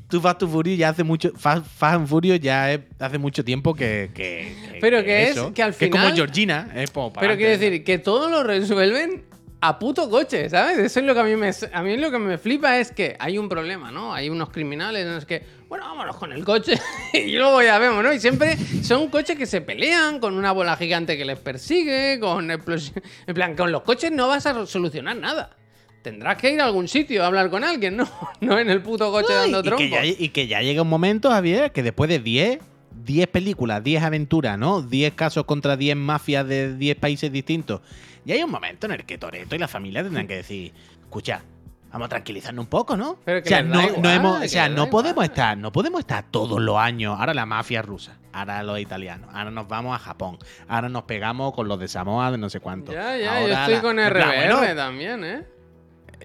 tú 0.08 0.20
Fast 0.20 0.42
and 0.42 0.52
Furious 0.52 0.78
ya 0.78 0.88
hace 0.90 1.04
mucho. 1.04 1.32
Fast, 1.36 1.66
Fast 1.66 1.96
and 1.96 2.06
Furious 2.08 2.40
ya 2.40 2.72
es- 2.72 2.80
hace 2.98 3.18
mucho 3.18 3.44
tiempo 3.44 3.74
que. 3.74 4.10
que- 4.14 4.54
que- 4.72 4.78
Pero 4.80 5.02
que 5.04 5.24
es 5.24 5.30
eso, 5.30 5.52
que 5.54 5.62
al 5.62 5.70
es 5.70 5.76
como 5.78 5.90
final- 5.92 6.14
Georgina. 6.14 6.70
Es 6.74 6.90
como 6.90 7.12
para 7.12 7.26
Pero 7.26 7.36
quiero 7.38 7.58
decir 7.58 7.84
que 7.84 7.98
todo 7.98 8.28
lo 8.30 8.42
resuelven 8.42 9.24
a 9.60 9.78
puto 9.78 10.10
coche, 10.10 10.50
¿sabes? 10.50 10.76
Eso 10.76 11.00
es 11.00 11.06
lo 11.06 11.14
que 11.14 11.20
a 11.20 11.24
mí 11.24 11.36
me 11.36 11.50
a 11.72 11.82
mí 11.82 11.96
lo 11.96 12.10
que 12.10 12.18
me 12.18 12.36
flipa 12.36 12.78
es 12.78 12.92
que 12.92 13.16
hay 13.18 13.38
un 13.38 13.48
problema, 13.48 13.90
¿no? 13.90 14.12
Hay 14.12 14.28
unos 14.28 14.50
criminales, 14.50 15.06
no 15.06 15.16
es 15.16 15.24
que, 15.24 15.42
bueno, 15.70 15.86
vámonos 15.86 16.16
con 16.16 16.32
el 16.32 16.44
coche 16.44 16.74
y 17.14 17.32
luego 17.38 17.62
ya 17.62 17.78
vemos, 17.78 18.04
¿no? 18.04 18.12
Y 18.12 18.20
siempre 18.20 18.58
son 18.82 19.08
coches 19.08 19.38
que 19.38 19.46
se 19.46 19.62
pelean 19.62 20.20
con 20.20 20.36
una 20.36 20.52
bola 20.52 20.76
gigante 20.76 21.16
que 21.16 21.24
les 21.24 21.38
persigue, 21.38 22.18
con 22.20 22.50
explosi- 22.50 22.92
en 23.26 23.34
plan, 23.34 23.56
con 23.56 23.72
los 23.72 23.80
coches 23.84 24.12
no 24.12 24.28
vas 24.28 24.44
a 24.44 24.66
solucionar 24.66 25.16
nada. 25.16 25.56
Tendrás 26.04 26.36
que 26.36 26.52
ir 26.52 26.60
a 26.60 26.66
algún 26.66 26.86
sitio 26.86 27.24
a 27.24 27.26
hablar 27.26 27.48
con 27.48 27.64
alguien, 27.64 27.96
¿no? 27.96 28.06
No 28.40 28.58
en 28.58 28.68
el 28.68 28.82
puto 28.82 29.10
coche 29.10 29.32
y- 29.32 29.50
dando 29.52 29.58
y, 29.60 29.62
que 29.62 29.68
trompos. 29.68 29.88
ya, 29.90 30.04
y 30.04 30.28
que 30.28 30.46
ya 30.46 30.60
llega 30.60 30.82
un 30.82 30.88
momento, 30.90 31.30
Javier, 31.30 31.72
que 31.72 31.82
después 31.82 32.10
de 32.10 32.18
10, 32.18 32.58
10 33.04 33.26
películas, 33.28 33.82
10 33.82 34.02
aventuras, 34.02 34.58
¿no? 34.58 34.82
10 34.82 35.14
casos 35.14 35.44
contra 35.44 35.76
10 35.78 35.96
mafias 35.96 36.46
de 36.46 36.76
10 36.76 36.96
países 36.96 37.32
distintos. 37.32 37.80
Y 38.26 38.32
hay 38.32 38.42
un 38.42 38.50
momento 38.50 38.86
en 38.86 38.92
el 38.92 39.04
que 39.06 39.16
Toreto 39.18 39.56
y 39.56 39.58
la 39.58 39.66
familia 39.68 40.02
tendrán 40.02 40.28
que 40.28 40.36
decir, 40.36 40.72
escucha, 41.02 41.42
vamos 41.90 42.06
a 42.06 42.08
tranquilizarnos 42.10 42.64
un 42.64 42.68
poco, 42.68 42.96
¿no? 42.98 43.16
Pero 43.24 43.40
que 43.42 43.48
o 43.48 43.50
sea, 43.50 43.62
no, 43.62 43.80
no 43.98 44.10
hemos- 44.10 44.44
o 44.44 44.48
sea, 44.48 44.68
no 44.68 44.90
podemos 44.90 45.24
estar, 45.24 45.56
no 45.56 45.72
podemos 45.72 46.00
estar 46.00 46.24
todos 46.30 46.60
los 46.60 46.76
años. 46.76 47.16
Ahora 47.18 47.32
la 47.34 47.46
mafia 47.46 47.80
rusa, 47.82 48.18
ahora 48.32 48.62
los 48.62 48.78
italianos, 48.78 49.30
ahora 49.32 49.50
nos 49.50 49.66
vamos 49.68 49.94
a 49.96 49.98
Japón, 49.98 50.38
ahora 50.68 50.88
nos 50.90 51.04
pegamos 51.04 51.54
con 51.54 51.66
los 51.66 51.78
de 51.80 51.88
Samoa 51.88 52.30
de 52.30 52.36
no 52.38 52.50
sé 52.50 52.60
cuánto. 52.60 52.92
Ya, 52.92 53.16
ya, 53.16 53.40
yo 53.40 53.48
estoy 53.54 53.74
la- 53.74 53.80
con 53.80 53.98
RBR 53.98 54.54
bueno, 54.58 54.74
también, 54.76 55.24
¿eh? 55.24 55.44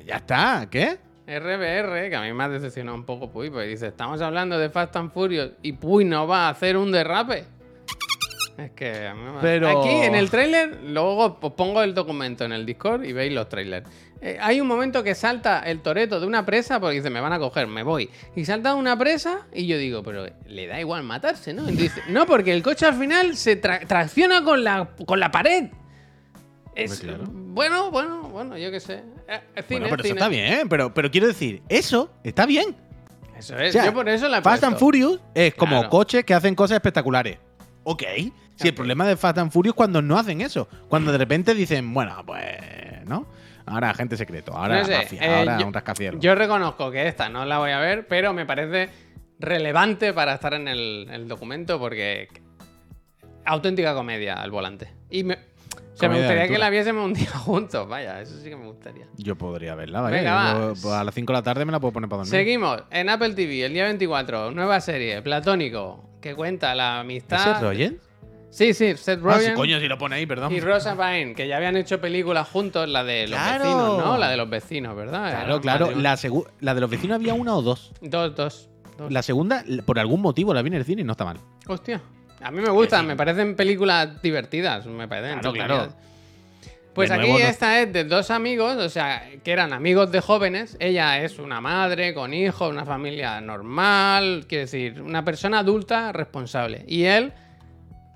Ya 0.05 0.17
está, 0.17 0.67
¿qué? 0.69 0.97
RBR, 1.27 2.09
que 2.09 2.15
a 2.15 2.21
mí 2.21 2.33
me 2.33 2.43
ha 2.43 2.49
decepcionado 2.49 2.97
un 2.97 3.05
poco 3.05 3.29
Puy, 3.31 3.49
porque 3.49 3.67
dice, 3.67 3.87
estamos 3.87 4.19
hablando 4.21 4.57
de 4.57 4.69
Fast 4.69 4.95
and 4.95 5.11
Furious 5.11 5.51
y 5.61 5.73
Puy 5.73 6.03
no 6.05 6.25
va 6.27 6.47
a 6.47 6.49
hacer 6.49 6.75
un 6.75 6.91
derrape. 6.91 7.45
Es 8.57 8.71
que 8.71 9.07
a 9.07 9.13
mí 9.13 9.21
me- 9.23 9.39
Pero- 9.39 9.79
Aquí 9.79 9.89
en 9.89 10.15
el 10.15 10.29
tráiler, 10.29 10.79
luego 10.85 11.39
pongo 11.39 11.81
el 11.83 11.93
documento 11.93 12.43
en 12.45 12.51
el 12.51 12.65
Discord 12.65 13.03
y 13.05 13.13
veis 13.13 13.31
los 13.31 13.47
trailers. 13.47 13.87
Eh, 14.21 14.37
hay 14.41 14.59
un 14.59 14.67
momento 14.67 15.01
que 15.01 15.15
salta 15.15 15.61
el 15.61 15.79
toreto 15.81 16.19
de 16.19 16.27
una 16.27 16.45
presa 16.45 16.77
porque 16.79 16.95
dice, 16.97 17.09
me 17.09 17.21
van 17.21 17.31
a 17.31 17.39
coger, 17.39 17.67
me 17.67 17.83
voy. 17.83 18.09
Y 18.35 18.43
salta 18.43 18.75
una 18.75 18.97
presa 18.97 19.47
y 19.53 19.65
yo 19.65 19.77
digo, 19.77 20.03
pero 20.03 20.25
le 20.47 20.67
da 20.67 20.77
igual 20.79 21.03
matarse, 21.03 21.53
¿no? 21.53 21.69
Y 21.69 21.73
dice, 21.73 22.01
no, 22.09 22.25
porque 22.25 22.51
el 22.51 22.61
coche 22.61 22.85
al 22.85 22.95
final 22.95 23.37
se 23.37 23.61
tra- 23.61 23.85
tracciona 23.87 24.43
con 24.43 24.61
la, 24.63 24.89
con 25.05 25.21
la 25.21 25.31
pared. 25.31 25.69
Es, 26.75 26.99
claro. 26.99 27.23
Bueno, 27.31 27.91
bueno, 27.91 28.23
bueno, 28.23 28.57
yo 28.57 28.71
qué 28.71 28.79
sé. 28.81 29.03
Eh, 29.31 29.41
cine, 29.67 29.79
Bueno, 29.81 29.87
pero 29.95 30.03
eso 30.03 30.13
está 30.13 30.27
bien, 30.27 30.67
pero, 30.69 30.93
pero 30.93 31.11
quiero 31.11 31.27
decir, 31.27 31.61
eso 31.69 32.11
está 32.23 32.45
bien. 32.45 32.75
Eso 33.37 33.57
es, 33.57 33.69
O 33.69 33.71
sea, 33.73 33.85
yo 33.85 33.93
por 33.93 34.09
eso 34.09 34.27
la 34.27 34.39
he 34.39 34.41
Fast 34.41 34.63
and. 34.63 34.77
Furious 34.77 35.19
es 35.33 35.53
como 35.55 35.75
Claro. 35.77 35.89
coches 35.89 36.25
que 36.25 36.33
hacen 36.33 36.55
cosas 36.55 36.75
espectaculares. 36.75 37.37
Ok. 37.83 38.03
Si 38.55 38.67
el 38.67 38.69
Ok. 38.71 38.75
problema 38.75 39.07
de 39.07 39.15
Fast 39.15 39.37
and 39.37 39.51
Furious 39.51 39.73
es 39.73 39.77
cuando 39.77 40.01
no 40.01 40.17
hacen 40.17 40.41
eso. 40.41 40.67
Cuando 40.89 41.11
de 41.11 41.17
repente 41.17 41.53
dicen, 41.53 41.93
bueno, 41.93 42.21
pues, 42.25 42.43
¿no? 43.05 43.27
Ahora 43.65 43.91
agente 43.91 44.17
secreto, 44.17 44.51
ahora 44.53 44.79
No 44.79 44.85
sé, 44.85 44.97
mafia, 44.97 45.21
eh, 45.23 45.39
ahora 45.39 45.59
yo- 45.59 45.67
un 45.67 45.73
rascacielos. 45.73 46.19
Yo 46.21 46.33
reconozco 46.35 46.89
que 46.91 47.07
esta 47.07 47.29
no 47.29 47.45
la 47.45 47.59
voy 47.59 47.71
a 47.71 47.77
ver, 47.79 48.07
pero 48.07 48.33
me 48.33 48.45
parece 48.45 48.89
relevante 49.39 50.11
para 50.11 50.33
estar 50.33 50.53
en 50.55 50.67
el, 50.67 51.07
el 51.11 51.27
documento 51.27 51.79
porque 51.79 52.27
auténtica 53.45 53.93
comedia 53.93 54.33
al 54.41 54.51
volante. 54.51 54.89
Y 55.09 55.23
me, 55.23 55.37
sea, 55.99 56.09
me 56.09 56.17
gustaría 56.17 56.47
que 56.47 56.57
la 56.57 56.69
viésemos 56.69 57.05
un 57.05 57.13
día 57.13 57.29
juntos, 57.45 57.87
vaya, 57.87 58.21
eso 58.21 58.37
sí 58.39 58.49
que 58.49 58.55
me 58.55 58.65
gustaría. 58.65 59.07
Yo 59.17 59.35
podría 59.37 59.75
verla, 59.75 60.01
¿vale? 60.01 60.17
Venga, 60.17 60.33
va. 60.33 60.53
Yo, 60.53 60.73
pues, 60.81 60.85
a 60.93 61.03
las 61.03 61.13
5 61.13 61.31
de 61.33 61.37
la 61.39 61.43
tarde 61.43 61.65
me 61.65 61.71
la 61.71 61.79
puedo 61.79 61.91
poner 61.93 62.09
para 62.09 62.17
dormir. 62.23 62.31
Seguimos 62.31 62.83
en 62.91 63.09
Apple 63.09 63.33
TV 63.33 63.65
el 63.65 63.73
día 63.73 63.83
24, 63.85 64.51
nueva 64.51 64.79
serie, 64.81 65.21
Platónico, 65.21 66.09
que 66.21 66.35
cuenta 66.35 66.73
la 66.75 66.99
amistad. 67.01 67.51
¿Ese 67.57 67.61
Rogen? 67.61 67.99
Sí, 68.51 68.73
sí, 68.73 68.95
Seth 68.97 69.19
Ah, 69.25 69.33
sí, 69.33 69.45
Rogen 69.45 69.53
coño, 69.55 69.79
si 69.79 69.87
lo 69.87 69.97
pone 69.99 70.15
ahí, 70.15 70.25
perdón. 70.25 70.51
y 70.51 70.59
Rosa 70.59 70.95
Byrne, 70.95 71.35
que 71.35 71.47
ya 71.47 71.57
habían 71.57 71.77
hecho 71.77 72.01
películas 72.01 72.47
juntos, 72.49 72.89
la 72.89 73.03
de 73.03 73.27
los 73.27 73.39
Claro. 73.39 73.63
vecinos, 73.63 73.97
¿no? 74.05 74.17
La 74.17 74.29
de 74.29 74.37
los 74.37 74.49
vecinos, 74.49 74.95
¿verdad? 74.95 75.29
Claro, 75.29 75.51
Era 75.53 75.59
claro. 75.61 75.91
La, 75.95 76.17
la 76.59 76.73
de 76.73 76.81
los 76.81 76.89
vecinos 76.89 77.15
había 77.15 77.35
una 77.35 77.55
o 77.55 77.61
dos. 77.61 77.91
Dos, 78.01 78.35
dos. 78.35 78.69
dos. 78.97 79.11
La 79.11 79.21
segunda, 79.21 79.63
por 79.85 79.99
algún 79.99 80.21
motivo, 80.21 80.51
la 80.55 80.63
vi 80.63 80.69
en 80.69 80.73
el 80.73 80.83
cine 80.85 81.03
y 81.03 81.05
no 81.05 81.11
está 81.11 81.25
mal. 81.25 81.37
Hostia. 81.67 82.01
A 82.41 82.51
mí 82.51 82.61
me 82.61 82.69
gustan, 82.69 83.01
sí. 83.01 83.07
me 83.07 83.15
parecen 83.15 83.55
películas 83.55 84.21
divertidas, 84.21 84.85
me 84.85 85.07
parecen. 85.07 85.39
Claro, 85.39 85.53
claro. 85.53 85.93
Pues 86.93 87.09
De 87.09 87.15
aquí 87.15 87.29
nuevo, 87.29 87.45
esta 87.45 87.79
es 87.81 87.93
de 87.93 88.03
dos 88.03 88.31
amigos, 88.31 88.77
o 88.77 88.89
sea, 88.89 89.29
que 89.43 89.51
eran 89.51 89.73
amigos 89.73 90.11
de 90.11 90.21
jóvenes. 90.21 90.75
Ella 90.79 91.23
es 91.23 91.39
una 91.39 91.61
madre 91.61 92.13
con 92.13 92.33
hijos, 92.33 92.69
una 92.69 92.83
familia 92.83 93.39
normal, 93.39 94.45
quiere 94.49 94.63
decir, 94.63 95.01
una 95.01 95.23
persona 95.23 95.59
adulta 95.59 96.11
responsable. 96.11 96.83
Y 96.87 97.03
él, 97.03 97.31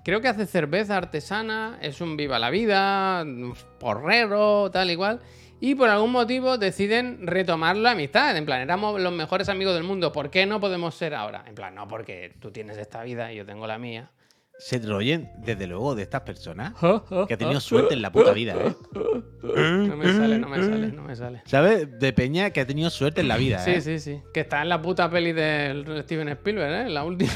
creo 0.03 0.21
que 0.21 0.27
hace 0.27 0.45
cerveza 0.45 0.97
artesana, 0.97 1.77
es 1.81 2.01
un 2.01 2.17
viva 2.17 2.39
la 2.39 2.49
vida, 2.49 3.21
un 3.23 3.55
porrero, 3.79 4.69
tal 4.71 4.91
y 4.91 4.95
cual. 4.95 5.21
Y 5.59 5.75
por 5.75 5.89
algún 5.89 6.11
motivo 6.11 6.57
deciden 6.57 7.25
retomar 7.25 7.77
la 7.77 7.91
amistad. 7.91 8.35
En 8.35 8.45
plan, 8.45 8.61
éramos 8.61 8.99
los 8.99 9.13
mejores 9.13 9.47
amigos 9.49 9.73
del 9.75 9.83
mundo. 9.83 10.11
¿Por 10.11 10.29
qué 10.29 10.45
no 10.45 10.59
podemos 10.59 10.95
ser 10.95 11.15
ahora? 11.15 11.45
En 11.47 11.55
plan, 11.55 11.73
no, 11.75 11.87
porque 11.87 12.35
tú 12.39 12.51
tienes 12.51 12.77
esta 12.77 13.01
vida 13.03 13.31
y 13.31 13.37
yo 13.37 13.45
tengo 13.45 13.65
la 13.65 13.77
mía. 13.77 14.11
Seth 14.59 14.85
Rogen, 14.85 15.31
desde 15.39 15.65
luego, 15.65 15.95
de 15.95 16.03
estas 16.03 16.21
personas, 16.21 16.73
que 17.27 17.33
ha 17.33 17.37
tenido 17.37 17.59
suerte 17.59 17.95
en 17.95 18.01
la 18.01 18.11
puta 18.11 18.33
vida, 18.33 18.55
¿eh? 18.55 18.73
No 19.43 19.97
me 19.97 20.13
sale, 20.13 20.37
no 20.37 20.47
me 20.47 20.57
sale, 20.61 20.87
no 20.91 21.01
me 21.01 21.15
sale. 21.15 21.41
¿Sabes? 21.45 21.99
De 21.99 22.13
Peña 22.13 22.51
que 22.51 22.61
ha 22.61 22.67
tenido 22.67 22.89
suerte 22.89 23.21
en 23.21 23.27
la 23.27 23.37
vida, 23.37 23.59
Sí, 23.59 23.71
¿eh? 23.71 23.81
sí, 23.81 23.99
sí. 23.99 24.21
Que 24.33 24.41
está 24.41 24.61
en 24.61 24.69
la 24.69 24.81
puta 24.81 25.09
peli 25.09 25.33
de 25.33 26.01
Steven 26.03 26.29
Spielberg, 26.29 26.87
¿eh? 26.87 26.89
La 26.89 27.03
última. 27.03 27.31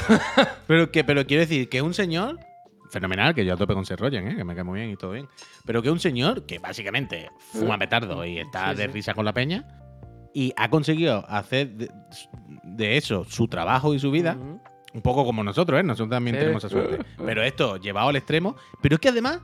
Pero, 0.66 0.90
que, 0.90 1.02
pero 1.02 1.26
quiero 1.26 1.40
decir 1.40 1.68
que 1.68 1.78
es 1.78 1.82
un 1.82 1.94
señor 1.94 2.38
fenomenal, 2.90 3.34
que 3.34 3.44
yo 3.44 3.54
a 3.54 3.56
tope 3.56 3.74
con 3.74 3.84
Seth 3.84 4.00
Rogen, 4.00 4.28
¿eh? 4.28 4.36
que 4.36 4.44
me 4.44 4.54
cae 4.54 4.64
muy 4.64 4.80
bien 4.80 4.90
y 4.90 4.96
todo 4.96 5.12
bien. 5.12 5.28
Pero 5.64 5.82
que 5.82 5.90
un 5.90 6.00
señor 6.00 6.46
que 6.46 6.58
básicamente 6.58 7.30
fuma 7.52 7.78
petardo 7.78 8.24
y 8.24 8.38
está 8.38 8.70
Sí, 8.72 8.78
de 8.78 8.86
risa 8.88 9.14
con 9.14 9.24
la 9.24 9.32
peña 9.32 9.66
y 10.34 10.52
ha 10.56 10.68
conseguido 10.70 11.24
hacer 11.28 11.70
de, 11.74 11.90
de 12.64 12.96
eso 12.96 13.24
su 13.24 13.48
trabajo 13.48 13.94
y 13.94 13.98
su 13.98 14.10
vida. 14.10 14.36
Un 14.94 15.02
poco 15.02 15.24
como 15.24 15.44
nosotros, 15.44 15.78
¿eh? 15.80 15.82
Nosotros 15.82 16.10
también 16.10 16.36
Sí. 16.36 16.40
tenemos 16.40 16.64
esa 16.64 16.70
suerte. 16.72 17.04
Pero 17.24 17.42
esto 17.42 17.76
llevado 17.76 18.08
al 18.08 18.16
extremo. 18.16 18.56
Pero 18.80 18.94
es 18.96 19.00
que 19.00 19.08
además, 19.10 19.40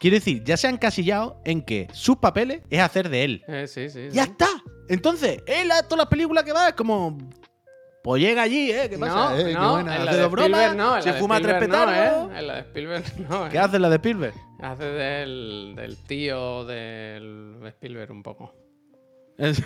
quiero 0.00 0.14
decir, 0.16 0.42
ya 0.44 0.56
se 0.56 0.66
han 0.66 0.78
casillado 0.78 1.40
en 1.44 1.62
que 1.62 1.86
sus 1.92 2.16
papeles 2.16 2.62
es 2.70 2.80
hacer 2.80 3.08
de 3.08 3.24
él. 3.24 3.44
Eh, 3.46 3.66
sí, 3.68 3.88
sí. 3.88 4.10
sí. 4.10 4.16
¡Ya 4.16 4.24
está! 4.24 4.48
Entonces, 4.88 5.42
él 5.46 5.70
a 5.70 5.82
todas 5.84 5.98
las 5.98 6.06
películas 6.08 6.42
que 6.44 6.52
va 6.52 6.68
es 6.68 6.74
como. 6.74 7.16
Pues 8.04 8.20
llega 8.22 8.42
allí, 8.42 8.70
¿eh? 8.70 8.86
¿Qué 8.90 8.98
pasa? 8.98 9.30
No, 9.30 9.38
Eh, 9.38 9.44
qué 9.46 9.52
no, 9.54 9.72
buena. 9.72 9.96
en 9.96 10.04
la 10.04 10.14
de 10.14 10.22
Spielberg 10.24 10.76
no, 10.76 10.96
en 10.96 11.02
se 11.02 11.08
la 11.08 11.14
de 11.14 11.20
fuma 11.20 11.40
tres 11.40 11.54
Spielberg 11.54 11.70
no, 11.70 11.86
petardos. 11.86 12.30
¿eh? 12.32 12.38
En 12.38 12.46
la 12.46 12.54
de 12.54 12.60
Spielberg 12.60 13.04
no, 13.30 13.46
¿eh? 13.46 13.48
¿Qué 13.50 13.58
hace 13.58 13.78
la 13.78 13.88
de 13.88 13.94
Spielberg? 13.96 14.34
Hace 14.60 14.84
del, 14.84 15.72
del 15.74 15.96
tío 15.96 16.64
del 16.66 17.60
Spielberg 17.66 18.10
un 18.12 18.22
poco. 18.22 18.54
Es- 19.38 19.62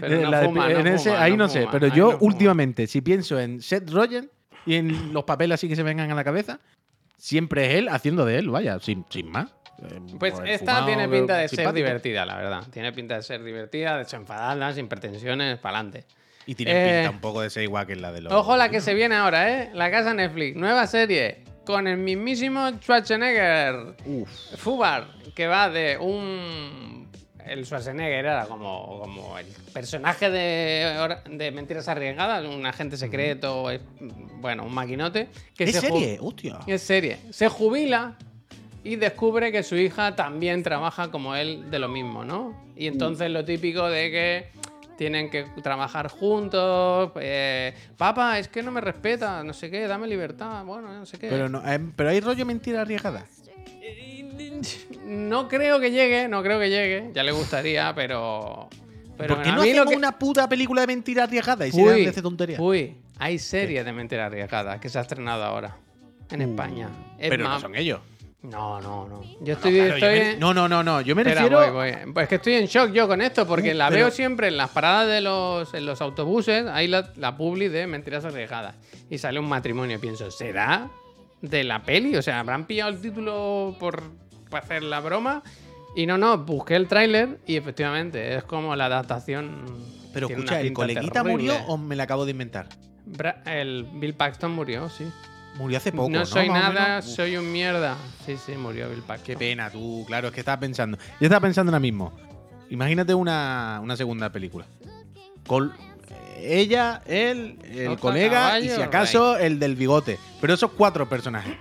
Pero 0.00 0.14
eh, 0.14 0.22
no 0.22 0.30
la 0.30 0.40
de- 0.40 0.46
fuma, 0.46 0.68
no 0.68 0.78
en 0.78 0.86
ese, 0.86 1.10
fuma, 1.10 1.22
ahí 1.24 1.36
no 1.36 1.48
sé, 1.48 1.66
pero 1.72 1.88
yo 1.88 2.16
últimamente, 2.20 2.86
si 2.86 3.00
pienso 3.00 3.40
en 3.40 3.60
Seth 3.60 3.90
Rogen 3.90 4.30
y 4.66 4.76
en 4.76 5.12
los 5.12 5.24
papeles 5.24 5.54
así 5.56 5.68
que 5.68 5.74
se 5.74 5.82
vengan 5.82 6.08
a 6.12 6.14
la 6.14 6.22
cabeza, 6.22 6.60
siempre 7.18 7.66
es 7.66 7.74
él 7.78 7.88
haciendo 7.88 8.24
de 8.24 8.38
él, 8.38 8.50
vaya, 8.50 8.78
sin, 8.78 9.04
sin 9.10 9.30
más. 9.32 9.52
Eh, 9.82 10.00
Pues 10.20 10.38
el 10.38 10.46
esta 10.48 10.86
tiene 10.86 11.08
pinta 11.08 11.38
de 11.38 11.48
ser 11.48 11.56
simpático. 11.58 11.84
divertida, 11.86 12.24
la 12.24 12.36
verdad. 12.36 12.62
Tiene 12.70 12.92
pinta 12.92 13.16
de 13.16 13.22
ser 13.22 13.42
divertida, 13.42 13.98
desenfadada, 13.98 14.72
sin 14.72 14.86
pretensiones, 14.86 15.58
para 15.58 15.78
adelante. 15.80 16.06
Y 16.46 16.54
tiene 16.54 16.72
Eh, 16.72 17.00
pinta 17.02 17.10
un 17.10 17.20
poco 17.20 17.40
de 17.40 17.50
ser 17.50 17.62
igual 17.62 17.86
que 17.86 17.96
la 17.96 18.12
de 18.12 18.20
los. 18.22 18.32
Ojo 18.32 18.56
la 18.56 18.68
que 18.68 18.80
se 18.80 18.94
viene 18.94 19.14
ahora, 19.14 19.50
¿eh? 19.62 19.70
La 19.74 19.90
casa 19.90 20.12
Netflix, 20.14 20.56
nueva 20.56 20.86
serie 20.86 21.44
con 21.64 21.86
el 21.86 21.96
mismísimo 21.96 22.68
Schwarzenegger. 22.80 23.96
Uf. 24.04 24.30
Fubar, 24.56 25.06
que 25.34 25.46
va 25.46 25.68
de 25.70 25.96
un. 25.98 27.08
El 27.46 27.64
Schwarzenegger 27.66 28.24
era 28.24 28.46
como, 28.46 29.00
como 29.00 29.38
el 29.38 29.46
personaje 29.72 30.30
de, 30.30 31.16
de 31.30 31.50
Mentiras 31.50 31.88
Arriesgadas, 31.88 32.44
un 32.46 32.64
agente 32.64 32.96
secreto, 32.96 33.66
bueno, 34.40 34.64
un 34.64 34.72
maquinote. 34.72 35.28
Que 35.54 35.64
¿Es 35.64 35.72
se 35.72 35.80
serie? 35.82 36.18
Hostia. 36.20 36.60
Es 36.66 36.82
serie. 36.82 37.18
Se 37.30 37.48
jubila 37.48 38.16
y 38.82 38.96
descubre 38.96 39.52
que 39.52 39.62
su 39.62 39.76
hija 39.76 40.16
también 40.16 40.62
trabaja 40.62 41.10
como 41.10 41.34
él 41.36 41.70
de 41.70 41.78
lo 41.78 41.88
mismo, 41.88 42.24
¿no? 42.24 42.64
Y 42.76 42.86
entonces 42.86 43.30
lo 43.30 43.44
típico 43.44 43.88
de 43.88 44.10
que 44.10 44.48
tienen 44.96 45.30
que 45.30 45.44
trabajar 45.62 46.08
juntos. 46.08 47.12
eh, 47.20 47.74
Papá, 47.96 48.38
es 48.38 48.48
que 48.48 48.62
no 48.62 48.70
me 48.72 48.80
respeta, 48.80 49.42
no 49.44 49.52
sé 49.52 49.70
qué, 49.70 49.86
dame 49.86 50.06
libertad, 50.08 50.64
bueno, 50.64 50.92
no 50.92 51.06
sé 51.06 51.18
qué. 51.18 51.28
Pero, 51.28 51.48
no, 51.48 51.62
eh, 51.68 51.80
pero 51.96 52.10
hay 52.10 52.20
rollo 52.20 52.44
mentira 52.46 52.82
arriesgada. 52.82 53.24
no 55.04 55.48
creo 55.48 55.80
que 55.80 55.90
llegue, 55.90 56.28
no 56.28 56.42
creo 56.42 56.58
que 56.58 56.70
llegue. 56.70 57.10
Ya 57.14 57.22
le 57.22 57.32
gustaría, 57.32 57.92
pero. 57.94 58.68
Pero 59.16 59.34
¿Por 59.36 59.44
qué 59.44 59.50
a 59.50 59.54
no 59.54 59.62
mí 59.62 59.68
lo 59.68 59.82
hacemos 59.82 59.90
que- 59.90 59.96
una 59.96 60.18
puta 60.18 60.48
película 60.48 60.80
de 60.80 60.86
mentiras 60.88 61.28
arriesgadas 61.28 61.68
y 61.68 61.72
se 61.72 61.80
dejan 61.82 61.96
de 62.02 62.08
hacer 62.08 62.22
tonterías? 62.22 62.58
uy, 62.60 62.96
hay 63.18 63.38
series 63.38 63.84
de 63.84 63.92
mentiras 63.92 64.26
arriesgadas 64.26 64.80
que 64.80 64.88
se 64.88 64.98
ha 64.98 65.02
estrenado 65.02 65.44
ahora 65.44 65.76
en 66.30 66.42
España. 66.42 66.88
Es 67.18 67.28
Uh. 67.28 67.30
Pero 67.30 67.44
no 67.44 67.60
son 67.60 67.76
ellos. 67.76 68.00
No, 68.44 68.80
no, 68.80 69.08
no. 69.08 69.22
Yo 69.40 69.54
estoy. 69.54 69.74
Claro, 69.74 69.88
yo 69.98 70.06
estoy 70.06 70.18
me- 70.20 70.36
no, 70.36 70.52
no, 70.54 70.68
no, 70.68 70.82
no. 70.82 71.00
Yo 71.00 71.14
me 71.16 71.22
Espera, 71.22 71.42
refiero. 71.42 71.72
voy, 71.72 71.92
voy. 71.92 72.12
Pues 72.12 72.24
es 72.24 72.28
que 72.28 72.34
estoy 72.36 72.54
en 72.54 72.66
shock 72.66 72.92
yo 72.92 73.08
con 73.08 73.20
esto, 73.22 73.46
porque 73.46 73.72
Uh, 73.72 73.76
la 73.76 73.88
pero- 73.88 74.00
veo 74.02 74.10
siempre 74.10 74.48
en 74.48 74.56
las 74.56 74.70
paradas 74.70 75.08
de 75.08 75.20
los, 75.20 75.72
en 75.74 75.86
los 75.86 76.00
autobuses, 76.00 76.66
hay 76.66 76.86
la, 76.88 77.10
la 77.16 77.36
publi 77.36 77.68
de 77.68 77.86
mentiras 77.86 78.24
arriesgadas. 78.24 78.76
Y 79.10 79.18
sale 79.18 79.38
un 79.40 79.48
matrimonio 79.48 79.96
y 79.96 79.98
pienso, 80.00 80.30
¿será 80.30 80.88
de 81.40 81.64
la 81.64 81.82
peli? 81.82 82.16
O 82.16 82.22
sea, 82.22 82.40
¿habrán 82.40 82.66
pillado 82.66 82.90
el 82.90 83.00
título 83.00 83.76
por, 83.80 84.02
por 84.50 84.58
hacer 84.60 84.82
la 84.82 85.00
broma? 85.00 85.42
Y 85.96 86.06
no, 86.06 86.18
no, 86.18 86.36
busqué 86.38 86.74
el 86.76 86.88
tráiler 86.88 87.38
y 87.46 87.56
efectivamente 87.56 88.34
es 88.36 88.44
como 88.44 88.74
la 88.76 88.86
adaptación. 88.86 89.64
Pero 90.12 90.28
escucha, 90.28 90.60
¿el 90.60 90.72
coleguita 90.72 91.22
terrible. 91.22 91.52
murió 91.54 91.66
o 91.66 91.76
me 91.76 91.96
la 91.96 92.02
acabo 92.04 92.24
de 92.24 92.32
inventar? 92.32 92.68
Bra- 93.06 93.42
El 93.46 93.86
Bill 93.94 94.14
Paxton 94.14 94.50
murió, 94.52 94.88
sí. 94.88 95.04
Murió 95.54 95.78
hace 95.78 95.92
poco. 95.92 96.10
No, 96.10 96.20
no 96.20 96.26
soy 96.26 96.48
nada, 96.48 97.00
soy 97.00 97.36
un 97.36 97.52
mierda. 97.52 97.96
Sí, 98.26 98.36
sí, 98.36 98.52
murió 98.52 98.88
Bill 98.88 99.02
Paxton. 99.02 99.26
Qué 99.26 99.36
pena, 99.36 99.70
tú. 99.70 100.04
Claro, 100.06 100.28
es 100.28 100.34
que 100.34 100.40
estaba 100.40 100.58
pensando. 100.58 100.98
Yo 101.20 101.26
estaba 101.26 101.40
pensando 101.40 101.70
ahora 101.70 101.80
mismo. 101.80 102.12
Imagínate 102.70 103.14
una, 103.14 103.78
una 103.82 103.96
segunda 103.96 104.32
película. 104.32 104.66
Con 105.46 105.72
eh, 106.10 106.60
ella, 106.60 107.02
él, 107.06 107.58
el 107.72 107.88
Ojo, 107.88 107.98
colega 107.98 108.58
y 108.58 108.68
si 108.68 108.82
acaso 108.82 109.36
el 109.36 109.60
del 109.60 109.76
bigote. 109.76 110.18
Pero 110.40 110.54
esos 110.54 110.72
cuatro 110.72 111.08
personajes. 111.08 111.54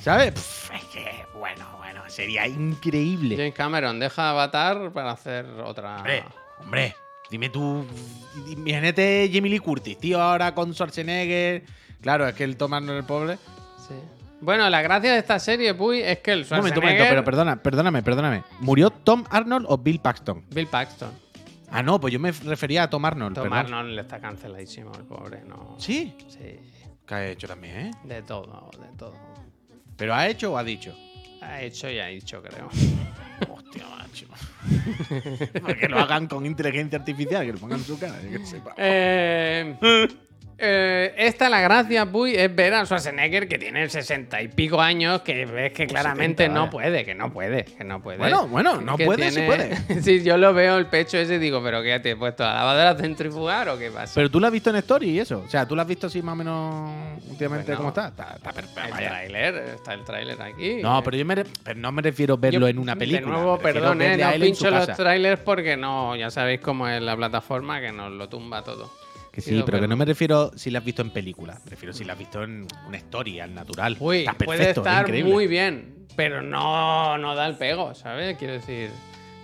¿Sabes? 0.00 0.32
Pff, 0.32 0.70
es 0.74 0.84
que, 0.84 1.10
bueno, 1.38 1.66
bueno, 1.78 2.02
sería 2.08 2.46
increíble. 2.46 3.36
James 3.36 3.54
Cameron 3.54 4.00
deja 4.00 4.30
Avatar 4.30 4.90
para 4.92 5.10
hacer 5.10 5.44
otra. 5.64 5.96
Hombre, 5.98 6.24
hombre, 6.60 6.96
dime 7.30 7.50
tú. 7.50 7.84
Imagínate 8.48 9.30
Jamie 9.30 9.50
Lee 9.50 9.58
Curtis, 9.58 9.98
tío, 9.98 10.22
ahora 10.22 10.54
con 10.54 10.72
Schwarzenegger. 10.72 11.64
Claro, 12.04 12.28
es 12.28 12.34
que 12.34 12.44
el 12.44 12.58
Thomas 12.58 12.82
no 12.82 12.92
el 12.94 13.02
pobre. 13.04 13.38
Sí. 13.88 13.94
Bueno, 14.42 14.68
la 14.68 14.82
gracia 14.82 15.14
de 15.14 15.18
esta 15.20 15.38
serie, 15.38 15.72
Puy, 15.72 16.00
es 16.02 16.18
que 16.18 16.32
el 16.32 16.42
Un 16.42 16.56
momento, 16.58 16.80
un 16.80 16.84
momento, 16.84 17.04
pero 17.08 17.24
perdona, 17.24 17.56
perdóname, 17.62 18.02
perdóname. 18.02 18.42
¿Murió 18.60 18.90
Tom 18.90 19.24
Arnold 19.30 19.64
o 19.70 19.78
Bill 19.78 20.00
Paxton? 20.00 20.44
Bill 20.50 20.66
Paxton. 20.66 21.10
Ah, 21.70 21.82
no, 21.82 21.98
pues 21.98 22.12
yo 22.12 22.20
me 22.20 22.30
refería 22.30 22.82
a 22.82 22.90
Tom 22.90 23.02
Arnold. 23.06 23.34
Tom 23.36 23.44
perdón. 23.44 23.58
Arnold 23.58 23.94
le 23.94 24.02
está 24.02 24.20
canceladísimo, 24.20 24.92
el 24.94 25.04
pobre, 25.04 25.42
no. 25.44 25.76
Sí, 25.78 26.14
Sí. 26.28 26.60
que 27.06 27.14
ha 27.14 27.26
hecho 27.26 27.48
también, 27.48 27.76
¿eh? 27.86 27.90
De 28.04 28.20
todo, 28.20 28.70
de 28.78 28.98
todo. 28.98 29.14
¿Pero 29.96 30.14
ha 30.14 30.28
hecho 30.28 30.52
o 30.52 30.58
ha 30.58 30.62
dicho? 30.62 30.94
Ha 31.40 31.62
hecho 31.62 31.88
y 31.88 31.98
ha 32.00 32.06
dicho, 32.08 32.42
creo. 32.42 32.68
Hostia, 33.50 33.84
macho. 33.88 34.26
que 35.80 35.88
lo 35.88 35.98
hagan 36.00 36.26
con 36.26 36.44
inteligencia 36.44 36.98
artificial, 36.98 37.46
que 37.46 37.52
lo 37.54 37.58
pongan 37.58 37.78
en 37.78 37.84
su 37.84 37.98
cara. 37.98 38.20
yo 38.22 38.38
que 38.38 38.46
sepa. 38.46 38.74
Eh, 38.76 39.76
eh, 40.58 41.14
esta 41.16 41.48
la 41.48 41.60
gracia, 41.60 42.06
Puy, 42.06 42.34
es 42.34 42.54
ver 42.54 42.74
a 42.74 42.84
Schwarzenegger 42.84 43.48
que 43.48 43.58
tiene 43.58 43.88
sesenta 43.88 44.40
y 44.40 44.48
pico 44.48 44.80
años, 44.80 45.22
que 45.22 45.46
ves 45.46 45.72
que 45.72 45.86
claramente 45.86 46.44
70, 46.44 46.60
no 46.60 46.70
puede, 46.70 47.04
que 47.04 47.14
no 47.14 47.32
puede, 47.32 47.64
que 47.64 47.84
no 47.84 48.00
puede. 48.00 48.18
Bueno, 48.18 48.46
bueno, 48.48 48.80
no 48.80 48.96
Que 48.96 49.04
puede, 49.04 49.30
sí 49.30 49.40
puede. 49.42 49.76
sí, 50.02 50.22
yo 50.22 50.36
lo 50.36 50.54
veo 50.54 50.78
el 50.78 50.86
pecho 50.86 51.18
ese 51.18 51.34
y 51.36 51.38
digo, 51.38 51.62
pero 51.62 51.82
¿qué 51.82 51.98
te 52.00 52.12
he 52.12 52.16
puesto 52.16 52.44
la 52.44 52.54
lavadora 52.54 52.90
a 52.90 52.96
centrifugar 52.96 53.68
o 53.68 53.78
qué 53.78 53.90
pasa? 53.90 54.12
Pero 54.14 54.30
tú 54.30 54.38
lo 54.40 54.46
has 54.46 54.52
visto 54.52 54.70
en 54.70 54.76
Story 54.76 55.10
y 55.10 55.18
eso. 55.20 55.42
O 55.44 55.48
sea, 55.50 55.66
tú 55.66 55.74
lo 55.74 55.82
has 55.82 55.88
visto 55.88 56.06
así 56.06 56.22
más 56.22 56.32
o 56.34 56.36
menos 56.36 56.90
últimamente 57.30 57.66
Pues 57.66 57.78
no. 57.78 57.78
cómo 57.78 57.88
está. 57.88 58.08
Está, 58.08 58.34
está 58.36 58.52
perfecto. 58.52 58.80
el 58.98 59.06
tráiler, 59.08 59.54
está 59.74 59.94
el 59.94 60.04
tráiler 60.04 60.40
aquí. 60.42 60.76
No, 60.82 61.02
pero 61.02 61.16
yo 61.16 61.24
me 61.24 61.34
re- 61.34 61.46
pero 61.62 61.78
no 61.80 61.90
me 61.92 62.02
refiero 62.02 62.34
a 62.34 62.36
verlo 62.36 62.60
Yo, 62.60 62.68
en 62.68 62.78
una 62.78 62.96
película. 62.96 63.26
De 63.26 63.42
nuevo, 63.42 63.58
perdón, 63.58 64.02
eh, 64.02 64.22
a 64.22 64.32
no 64.32 64.40
pincho 64.44 64.70
los 64.70 64.86
trailers 64.94 65.40
porque 65.42 65.76
no, 65.76 66.14
ya 66.16 66.30
sabéis 66.30 66.60
cómo 66.60 66.88
es 66.88 67.02
la 67.02 67.16
plataforma 67.16 67.80
que 67.80 67.90
nos 67.92 68.12
lo 68.12 68.28
tumba 68.28 68.62
todo. 68.62 68.90
Que 69.34 69.40
sí, 69.40 69.60
pero 69.66 69.80
que 69.80 69.88
no 69.88 69.96
me 69.96 70.04
refiero 70.04 70.52
si 70.54 70.70
la 70.70 70.78
has 70.78 70.84
visto 70.84 71.02
en 71.02 71.10
película. 71.10 71.58
Me 71.64 71.70
refiero 71.70 71.92
si 71.92 72.04
la 72.04 72.12
has 72.12 72.18
visto 72.20 72.44
en 72.44 72.68
una 72.86 72.96
story, 72.98 73.40
al 73.40 73.52
natural. 73.52 73.96
Uy, 73.98 74.18
Está 74.18 74.34
puede 74.34 74.58
perfecto, 74.58 74.80
es 74.82 74.86
estar 74.86 75.02
increíble. 75.06 75.32
muy 75.32 75.46
bien, 75.48 76.06
pero 76.14 76.40
no, 76.40 77.18
no 77.18 77.34
da 77.34 77.46
el 77.46 77.56
pego, 77.56 77.96
¿sabes? 77.96 78.38
Quiero 78.38 78.52
decir, 78.52 78.90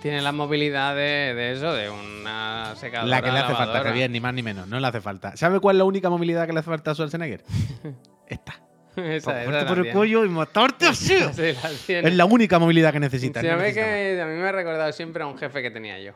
tiene 0.00 0.22
la 0.22 0.30
movilidad 0.30 0.94
de, 0.94 1.34
de 1.34 1.52
eso, 1.54 1.72
de 1.72 1.90
una 1.90 2.76
secadora. 2.76 3.10
La 3.10 3.20
que 3.20 3.32
le 3.32 3.38
hace 3.38 3.48
falta, 3.48 3.64
lavadora. 3.66 3.90
Javier, 3.90 4.10
ni 4.12 4.20
más 4.20 4.32
ni 4.32 4.44
menos. 4.44 4.68
No 4.68 4.78
le 4.78 4.86
hace 4.86 5.00
falta. 5.00 5.36
¿Sabe 5.36 5.58
cuál 5.58 5.74
es 5.74 5.78
la 5.78 5.84
única 5.84 6.08
movilidad 6.08 6.46
que 6.46 6.52
le 6.52 6.60
hace 6.60 6.70
falta 6.70 6.92
a 6.92 6.94
Schwarzenegger? 6.94 7.42
Esta. 8.28 8.60
Esa, 8.94 9.42
esa 9.42 9.66
por 9.66 9.84
el 9.84 9.92
cuello 9.92 10.24
y 10.24 10.28
matarte 10.28 10.86
así. 10.88 11.18
Sí. 11.32 11.92
Es 11.94 12.14
la 12.14 12.26
única 12.26 12.60
movilidad 12.60 12.92
que 12.92 13.00
necesita. 13.00 13.40
Sí, 13.40 13.46
no 13.48 13.54
a, 13.54 13.56
mí 13.56 13.72
que, 13.72 14.22
me 14.24 14.48
ha 14.48 14.52
recordado 14.52 14.92
siempre 14.92 15.24
a 15.24 15.26
un 15.26 15.36
jefe 15.36 15.62
que 15.62 15.70
tenía 15.72 15.98
yo. 15.98 16.12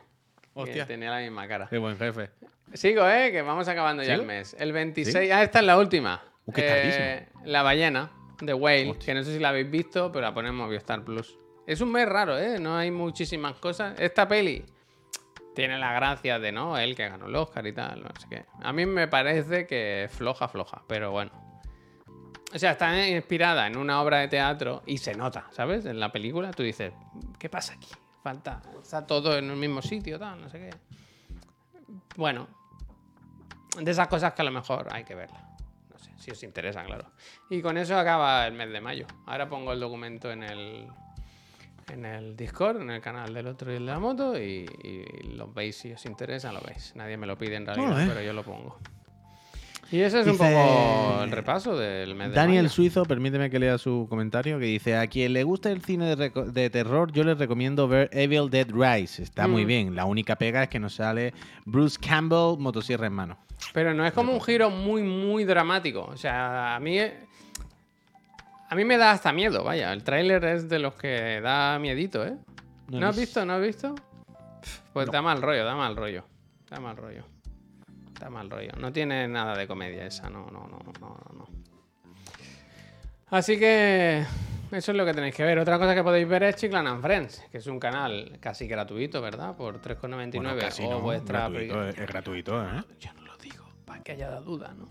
Que 0.53 0.61
Hostia. 0.61 0.85
tenía 0.85 1.11
la 1.11 1.19
misma 1.19 1.45
cara. 1.47 1.67
Qué 1.69 1.77
buen 1.77 1.97
jefe. 1.97 2.29
Sigo, 2.73 3.07
¿eh? 3.07 3.31
Que 3.31 3.41
vamos 3.41 3.67
acabando 3.67 4.03
ya 4.03 4.15
el 4.15 4.25
mes. 4.25 4.55
El 4.59 4.73
26... 4.73 5.31
Ah, 5.31 5.43
esta 5.43 5.59
es 5.59 5.65
la 5.65 5.77
última. 5.77 6.21
Uh, 6.45 6.51
qué 6.51 6.63
Eh, 6.67 7.27
la 7.45 7.63
ballena, 7.63 8.11
de 8.41 8.53
Whale, 8.53 8.97
que 8.97 9.13
no 9.13 9.23
sé 9.23 9.33
si 9.33 9.39
la 9.39 9.49
habéis 9.49 9.69
visto, 9.69 10.11
pero 10.11 10.25
la 10.25 10.33
ponemos 10.33 10.65
Movistar 10.65 11.03
Plus. 11.03 11.37
Es 11.65 11.81
un 11.81 11.91
mes 11.91 12.07
raro, 12.07 12.37
¿eh? 12.37 12.59
No 12.59 12.77
hay 12.77 12.91
muchísimas 12.91 13.55
cosas. 13.55 13.99
Esta 13.99 14.27
peli 14.27 14.63
tiene 15.55 15.79
la 15.79 15.93
gracia 15.93 16.37
de, 16.37 16.51
¿no? 16.51 16.77
Él 16.77 16.95
que 16.95 17.07
ganó 17.07 17.27
el 17.27 17.35
Oscar 17.35 17.65
y 17.65 17.73
tal, 17.73 18.03
no 18.03 18.09
sé 18.19 18.27
qué. 18.29 18.45
A 18.61 18.71
mí 18.73 18.85
me 18.85 19.07
parece 19.07 19.65
que 19.65 20.07
floja, 20.11 20.47
floja, 20.47 20.83
pero 20.87 21.11
bueno. 21.11 21.31
O 22.53 22.59
sea, 22.59 22.71
está 22.71 23.07
inspirada 23.07 23.65
en 23.67 23.77
una 23.77 24.01
obra 24.01 24.19
de 24.19 24.27
teatro 24.27 24.83
y 24.85 24.97
se 24.99 25.15
nota, 25.15 25.47
¿sabes? 25.51 25.85
En 25.85 25.99
la 25.99 26.11
película 26.11 26.51
tú 26.51 26.63
dices, 26.63 26.93
¿qué 27.39 27.49
pasa 27.49 27.73
aquí? 27.73 27.89
Falta, 28.21 28.61
está 28.81 29.05
todo 29.05 29.37
en 29.37 29.49
el 29.49 29.57
mismo 29.57 29.81
sitio, 29.81 30.19
tal, 30.19 30.41
no 30.41 30.49
sé 30.49 30.59
qué. 30.59 30.69
Bueno, 32.15 32.47
de 33.79 33.91
esas 33.91 34.07
cosas 34.07 34.33
que 34.33 34.41
a 34.41 34.45
lo 34.45 34.51
mejor 34.51 34.87
hay 34.91 35.03
que 35.03 35.15
verla. 35.15 35.41
No 35.91 35.97
sé, 35.99 36.11
si 36.17 36.31
os 36.31 36.41
interesa, 36.43 36.83
claro. 36.83 37.11
Y 37.49 37.61
con 37.61 37.77
eso 37.77 37.97
acaba 37.97 38.47
el 38.47 38.53
mes 38.53 38.71
de 38.71 38.81
mayo. 38.81 39.05
Ahora 39.25 39.49
pongo 39.49 39.73
el 39.73 39.79
documento 39.79 40.31
en 40.31 40.43
el, 40.43 40.87
en 41.91 42.05
el 42.05 42.35
Discord, 42.35 42.81
en 42.81 42.89
el 42.91 43.01
canal 43.01 43.33
del 43.33 43.47
otro 43.47 43.71
y 43.71 43.75
el 43.75 43.85
de 43.85 43.91
la 43.91 43.99
moto, 43.99 44.37
y, 44.37 44.65
y 44.83 45.33
lo 45.35 45.51
veis 45.51 45.77
si 45.77 45.91
os 45.91 46.05
interesa, 46.05 46.51
lo 46.51 46.61
veis. 46.61 46.93
Nadie 46.95 47.17
me 47.17 47.27
lo 47.27 47.37
pide 47.37 47.55
en 47.55 47.65
realidad, 47.65 47.95
bien. 47.95 48.09
pero 48.09 48.21
yo 48.21 48.33
lo 48.33 48.43
pongo. 48.43 48.77
Y 49.91 49.99
ese 50.01 50.21
es 50.21 50.27
un 50.27 50.37
poco 50.37 51.21
el 51.23 51.31
repaso 51.31 51.77
del 51.77 52.15
mes 52.15 52.29
de 52.29 52.35
Daniel. 52.35 52.69
Suizo, 52.69 53.03
permíteme 53.05 53.49
que 53.49 53.59
lea 53.59 53.77
su 53.77 54.07
comentario, 54.09 54.57
que 54.57 54.65
dice, 54.65 54.97
a 54.97 55.05
quien 55.07 55.33
le 55.33 55.43
guste 55.43 55.71
el 55.71 55.81
cine 55.83 56.15
de, 56.15 56.69
terror, 56.69 57.11
yo 57.11 57.23
les 57.23 57.37
recomiendo 57.37 57.87
ver 57.87 58.09
Evil 58.11 58.49
Dead 58.49 58.67
Rise. 58.71 59.21
Está 59.21 59.47
muy 59.47 59.63
Mm. 59.63 59.67
bien. 59.67 59.95
La 59.95 60.05
única 60.05 60.35
pega 60.37 60.63
es 60.63 60.69
que 60.69 60.79
nos 60.79 60.95
sale 60.95 61.33
Bruce 61.65 61.97
Campbell, 61.99 62.57
motosierra 62.59 63.07
en 63.07 63.13
mano. 63.13 63.37
Pero 63.73 63.93
no 63.93 64.05
es 64.05 64.11
como 64.13 64.33
un 64.33 64.41
giro 64.41 64.69
muy, 64.69 65.03
muy 65.03 65.43
dramático. 65.45 66.01
O 66.11 66.17
sea, 66.17 66.75
a 66.75 66.79
mí. 66.79 66.97
A 68.67 68.75
mí 68.75 68.83
me 68.83 68.97
da 68.97 69.11
hasta 69.11 69.31
miedo, 69.31 69.63
vaya. 69.63 69.93
El 69.93 70.03
tráiler 70.03 70.43
es 70.45 70.67
de 70.67 70.79
los 70.79 70.95
que 70.95 71.39
da 71.41 71.77
miedito, 71.79 72.25
¿eh? 72.25 72.35
No 72.89 72.99
¿No, 72.99 73.07
has 73.07 73.17
visto? 73.17 73.45
¿No 73.45 73.53
has 73.53 73.61
visto? 73.61 73.93
Pues 74.93 75.09
da 75.11 75.21
mal 75.21 75.41
rollo, 75.41 75.63
da 75.63 75.75
mal 75.75 75.95
rollo. 75.95 76.25
Da 76.69 76.79
mal 76.79 76.97
rollo. 76.97 77.23
Da 78.19 78.29
mal 78.29 78.49
rollo. 78.49 78.71
No 78.79 78.91
tiene 78.93 79.27
nada 79.27 79.57
de 79.57 79.67
comedia 79.67 80.05
esa, 80.05 80.29
no, 80.29 80.47
no, 80.51 80.67
no, 80.67 80.79
no, 80.99 81.17
no. 81.33 81.47
Así 83.29 83.57
que 83.57 84.23
eso 84.71 84.91
es 84.91 84.97
lo 84.97 85.05
que 85.05 85.13
tenéis 85.13 85.35
que 85.35 85.43
ver. 85.43 85.59
Otra 85.59 85.77
cosa 85.77 85.95
que 85.95 86.03
podéis 86.03 86.27
ver 86.27 86.43
es 86.43 86.55
Chiclan 86.55 86.87
and 86.87 87.01
Friends, 87.01 87.43
que 87.51 87.57
es 87.57 87.67
un 87.67 87.79
canal 87.79 88.37
casi 88.39 88.67
gratuito, 88.67 89.21
¿verdad? 89.21 89.55
Por 89.55 89.81
3,99 89.81 90.31
Bueno, 90.35 90.57
casi 90.57 90.83
o 90.83 90.91
no, 90.91 91.01
vuestra 91.01 91.49
gratuito, 91.49 91.87
es, 91.87 91.97
es 91.97 92.07
gratuito, 92.07 92.63
¿eh? 92.63 92.83
Yo 92.99 93.13
no 93.13 93.25
lo 93.25 93.37
digo, 93.37 93.65
para 93.85 94.03
que 94.03 94.13
haya 94.13 94.31
duda, 94.39 94.73
¿no? 94.77 94.87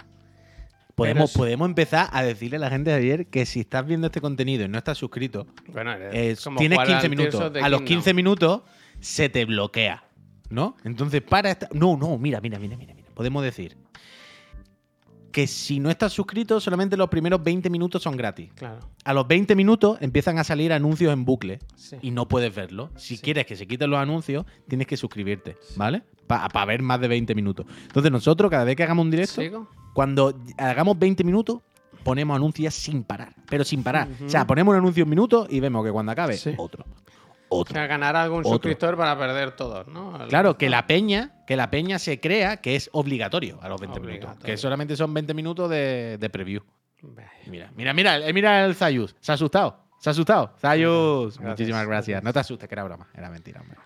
Podemos, 0.95 1.33
podemos 1.33 1.69
empezar 1.69 2.09
a 2.13 2.23
decirle 2.23 2.57
a 2.57 2.61
la 2.61 2.71
gente 2.71 2.91
de 2.91 2.97
ayer 2.97 3.27
que 3.27 3.47
si 3.47 3.61
estás 3.61 3.85
viendo 3.85 4.07
este 4.07 4.21
contenido 4.21 4.65
y 4.65 4.69
no 4.69 4.79
estás 4.79 4.97
suscrito, 4.97 5.47
Bueno, 5.73 5.93
eh, 5.93 6.37
tienes 6.57 6.79
jugar 6.79 6.87
15 6.87 6.95
al 6.95 7.11
minutos. 7.11 7.41
A 7.41 7.69
los 7.69 7.81
Kingdom. 7.81 7.85
15 7.85 8.15
minutos 8.15 8.63
se 9.01 9.29
te 9.29 9.45
bloquea, 9.45 10.05
¿no? 10.51 10.77
Entonces, 10.85 11.21
para 11.21 11.51
esta... 11.51 11.69
No, 11.73 11.97
no, 11.97 12.17
mira, 12.17 12.41
mira, 12.41 12.61
mira, 12.61 12.77
mira. 12.77 12.95
mira. 12.95 13.04
Podemos 13.15 13.43
decir 13.43 13.77
que 15.33 15.49
si 15.49 15.81
no 15.81 15.91
estás 15.91 16.13
suscrito, 16.13 16.61
solamente 16.61 16.97
los 16.97 17.09
primeros 17.09 17.43
20 17.43 17.69
minutos 17.69 18.03
son 18.03 18.17
gratis. 18.17 18.53
Claro. 18.55 18.79
A 19.05 19.13
los 19.13 19.27
20 19.27 19.57
minutos 19.57 19.99
empiezan 20.01 20.39
a 20.39 20.45
salir 20.45 20.73
anuncios 20.73 21.13
en 21.13 21.25
bucle 21.25 21.59
Sí. 21.75 21.97
y 22.03 22.11
no 22.13 22.29
puedes 22.29 22.55
verlo. 22.55 22.91
Si 22.97 23.17
Sí. 23.17 23.23
quieres 23.23 23.45
que 23.47 23.57
se 23.57 23.67
quiten 23.67 23.91
los 23.91 23.99
anuncios, 23.99 24.47
tienes 24.69 24.87
que 24.87 24.97
suscribirte, 24.97 25.57
¿vale? 25.77 26.03
Para 26.29 26.65
ver 26.67 26.83
más 26.83 27.01
de 27.01 27.09
20 27.09 27.35
minutos. 27.35 27.67
Entonces 27.83 28.13
nosotros, 28.13 28.49
cada 28.51 28.63
vez 28.65 28.77
que 28.77 28.85
hagamos 28.85 29.05
un 29.05 29.11
directo, 29.11 29.41
¿Sigo? 29.43 29.69
cuando 29.93 30.39
hagamos 30.57 30.97
20 31.01 31.25
minutos, 31.25 31.59
ponemos 32.05 32.37
anuncios 32.37 32.73
sin 32.75 33.03
parar. 33.03 33.35
Pero 33.49 33.65
sin 33.65 33.83
parar. 33.83 34.09
O 34.25 34.29
sea, 34.29 34.47
ponemos 34.47 34.73
un 34.73 34.79
anuncio 34.79 35.03
un 35.03 35.11
minuto 35.11 35.49
y 35.51 35.59
vemos 35.59 35.85
que 35.85 35.91
cuando 35.91 36.13
acabe, 36.13 36.37
Sí. 36.37 36.55
Otro. 37.55 37.73
O 37.73 37.75
sea, 37.77 37.87
ganar 37.87 38.17
algún 38.17 38.41
Otro. 38.41 38.53
suscriptor 38.53 38.97
para 38.97 39.19
perder 39.19 39.53
todos, 39.53 39.87
¿no? 39.89 40.23
El- 40.23 40.29
Claro, 40.29 40.57
que 40.59 40.69
la 40.71 40.87
peña, 40.87 41.43
que 41.47 41.57
la 41.57 41.71
peña 41.71 41.99
se 41.99 42.21
crea 42.21 42.59
que 42.59 42.77
es 42.77 42.89
obligatorio 42.93 43.59
a 43.63 43.69
los 43.69 43.81
20 43.81 44.01
minutos. 44.01 44.37
Que 44.45 44.57
solamente 44.57 44.97
son 44.97 45.13
20 45.15 45.35
minutos 45.35 45.71
de, 45.71 46.19
de 46.19 46.31
preview. 46.31 46.63
Mira, 47.47 47.71
mira, 47.77 47.93
mira, 47.93 48.19
eh, 48.27 48.33
mira 48.33 48.65
el 48.65 48.75
Zayus. 48.75 49.15
Se 49.21 49.33
ha 49.33 49.35
asustado. 49.35 49.85
¿Se 49.99 50.11
ha 50.11 50.13
asustado? 50.13 50.53
Sayus, 50.57 51.39
muchísimas 51.41 51.87
gracias. 51.87 51.87
gracias. 51.87 52.23
No 52.25 52.33
te 52.33 52.39
asustes, 52.39 52.69
que 52.69 52.75
era 52.75 52.85
broma. 52.85 53.09
Era 53.15 53.31
mentira, 53.31 53.61
hombre. 53.61 53.79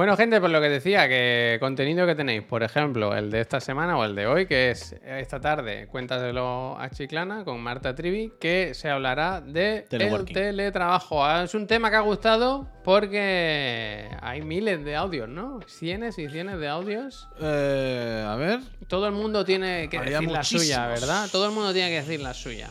Bueno, 0.00 0.16
gente, 0.16 0.40
por 0.40 0.48
lo 0.48 0.62
que 0.62 0.70
decía, 0.70 1.06
que 1.10 1.58
contenido 1.60 2.06
que 2.06 2.14
tenéis, 2.14 2.42
por 2.42 2.62
ejemplo, 2.62 3.14
el 3.14 3.30
de 3.30 3.42
esta 3.42 3.60
semana 3.60 3.98
o 3.98 4.04
el 4.06 4.14
de 4.14 4.26
hoy, 4.26 4.46
que 4.46 4.70
es 4.70 4.94
esta 5.04 5.42
tarde, 5.42 5.88
Cuéntaselo 5.88 6.74
a 6.80 6.88
Chiclana 6.88 7.44
con 7.44 7.60
Marta 7.60 7.94
Trivi, 7.94 8.32
que 8.40 8.72
se 8.72 8.88
hablará 8.88 9.42
de 9.42 9.84
el 9.90 10.24
teletrabajo. 10.24 11.22
Ah, 11.22 11.42
Es 11.42 11.54
un 11.54 11.66
tema 11.66 11.90
que 11.90 11.96
ha 11.96 12.00
gustado 12.00 12.66
porque 12.82 14.08
hay 14.22 14.40
miles 14.40 14.82
de 14.86 14.96
audios, 14.96 15.28
¿no? 15.28 15.60
Cienes 15.66 16.18
y 16.18 16.30
cienes 16.30 16.58
de 16.58 16.68
audios. 16.68 17.28
Eh, 17.38 18.24
a 18.26 18.36
ver. 18.36 18.60
Todo 18.88 19.06
el 19.06 19.12
mundo 19.12 19.44
tiene 19.44 19.90
que 19.90 19.98
Había 19.98 20.20
decir 20.20 20.30
la 20.30 20.42
suya. 20.42 20.86
¿verdad? 20.86 21.28
Todo 21.30 21.44
el 21.44 21.52
mundo 21.52 21.74
tiene 21.74 21.90
que 21.90 21.96
decir 21.96 22.20
la 22.20 22.32
suya. 22.32 22.70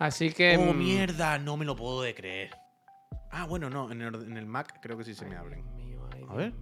Así 0.00 0.32
que... 0.32 0.56
Oh, 0.56 0.72
mm, 0.72 0.76
mierda, 0.76 1.38
no 1.38 1.56
me 1.56 1.64
lo 1.64 1.76
puedo 1.76 2.02
de 2.02 2.16
creer. 2.16 2.50
Ah, 3.30 3.46
bueno, 3.46 3.70
no, 3.70 3.92
en 3.92 4.02
el, 4.02 4.12
en 4.12 4.36
el 4.36 4.46
Mac 4.46 4.80
creo 4.82 4.98
que 4.98 5.04
sí 5.04 5.14
se 5.14 5.24
me 5.24 5.36
abren. 5.36 5.79
A 6.30 6.34
ver. 6.34 6.52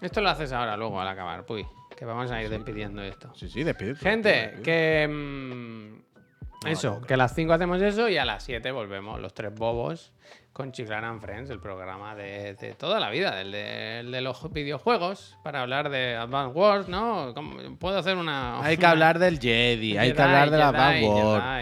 Esto 0.00 0.20
lo 0.20 0.30
haces 0.30 0.52
ahora, 0.52 0.76
luego, 0.76 1.00
al 1.00 1.08
acabar. 1.08 1.44
Puy, 1.44 1.66
que 1.96 2.04
vamos 2.04 2.30
a 2.30 2.42
ir 2.42 2.48
despidiendo 2.48 3.02
esto. 3.02 3.32
Sí, 3.34 3.48
sí. 3.48 3.64
Gente, 4.00 4.58
que. 4.64 5.06
mm, 5.08 6.68
eso, 6.68 7.00
que 7.02 7.14
a 7.14 7.16
las 7.16 7.34
5 7.34 7.52
hacemos 7.52 7.80
eso 7.82 8.08
y 8.08 8.16
a 8.18 8.24
las 8.24 8.42
7 8.44 8.70
volvemos, 8.72 9.20
los 9.20 9.32
tres 9.34 9.54
bobos, 9.54 10.12
con 10.52 10.72
Chiclana 10.72 11.08
and 11.08 11.20
Friends, 11.22 11.48
el 11.50 11.58
programa 11.60 12.14
de, 12.14 12.54
de 12.54 12.72
toda 12.74 12.98
la 13.00 13.08
vida, 13.10 13.40
el 13.40 13.52
de, 13.52 14.00
el 14.00 14.10
de 14.10 14.20
los 14.20 14.50
videojuegos, 14.52 15.36
para 15.42 15.62
hablar 15.62 15.88
de 15.90 16.16
Advance 16.16 16.52
Wars, 16.58 16.88
¿no? 16.88 17.32
¿Cómo- 17.34 17.56
Puedo 17.78 17.98
hacer 17.98 18.16
una. 18.16 18.60
Hay 18.62 18.76
que 18.76 18.84
hablar 18.86 19.18
del 19.18 19.38
Jedi, 19.38 19.96
hay 19.96 20.12
que 20.12 20.20
hablar 20.22 20.50
de 20.50 20.58
la 20.58 20.72
Jedi, 20.72 21.06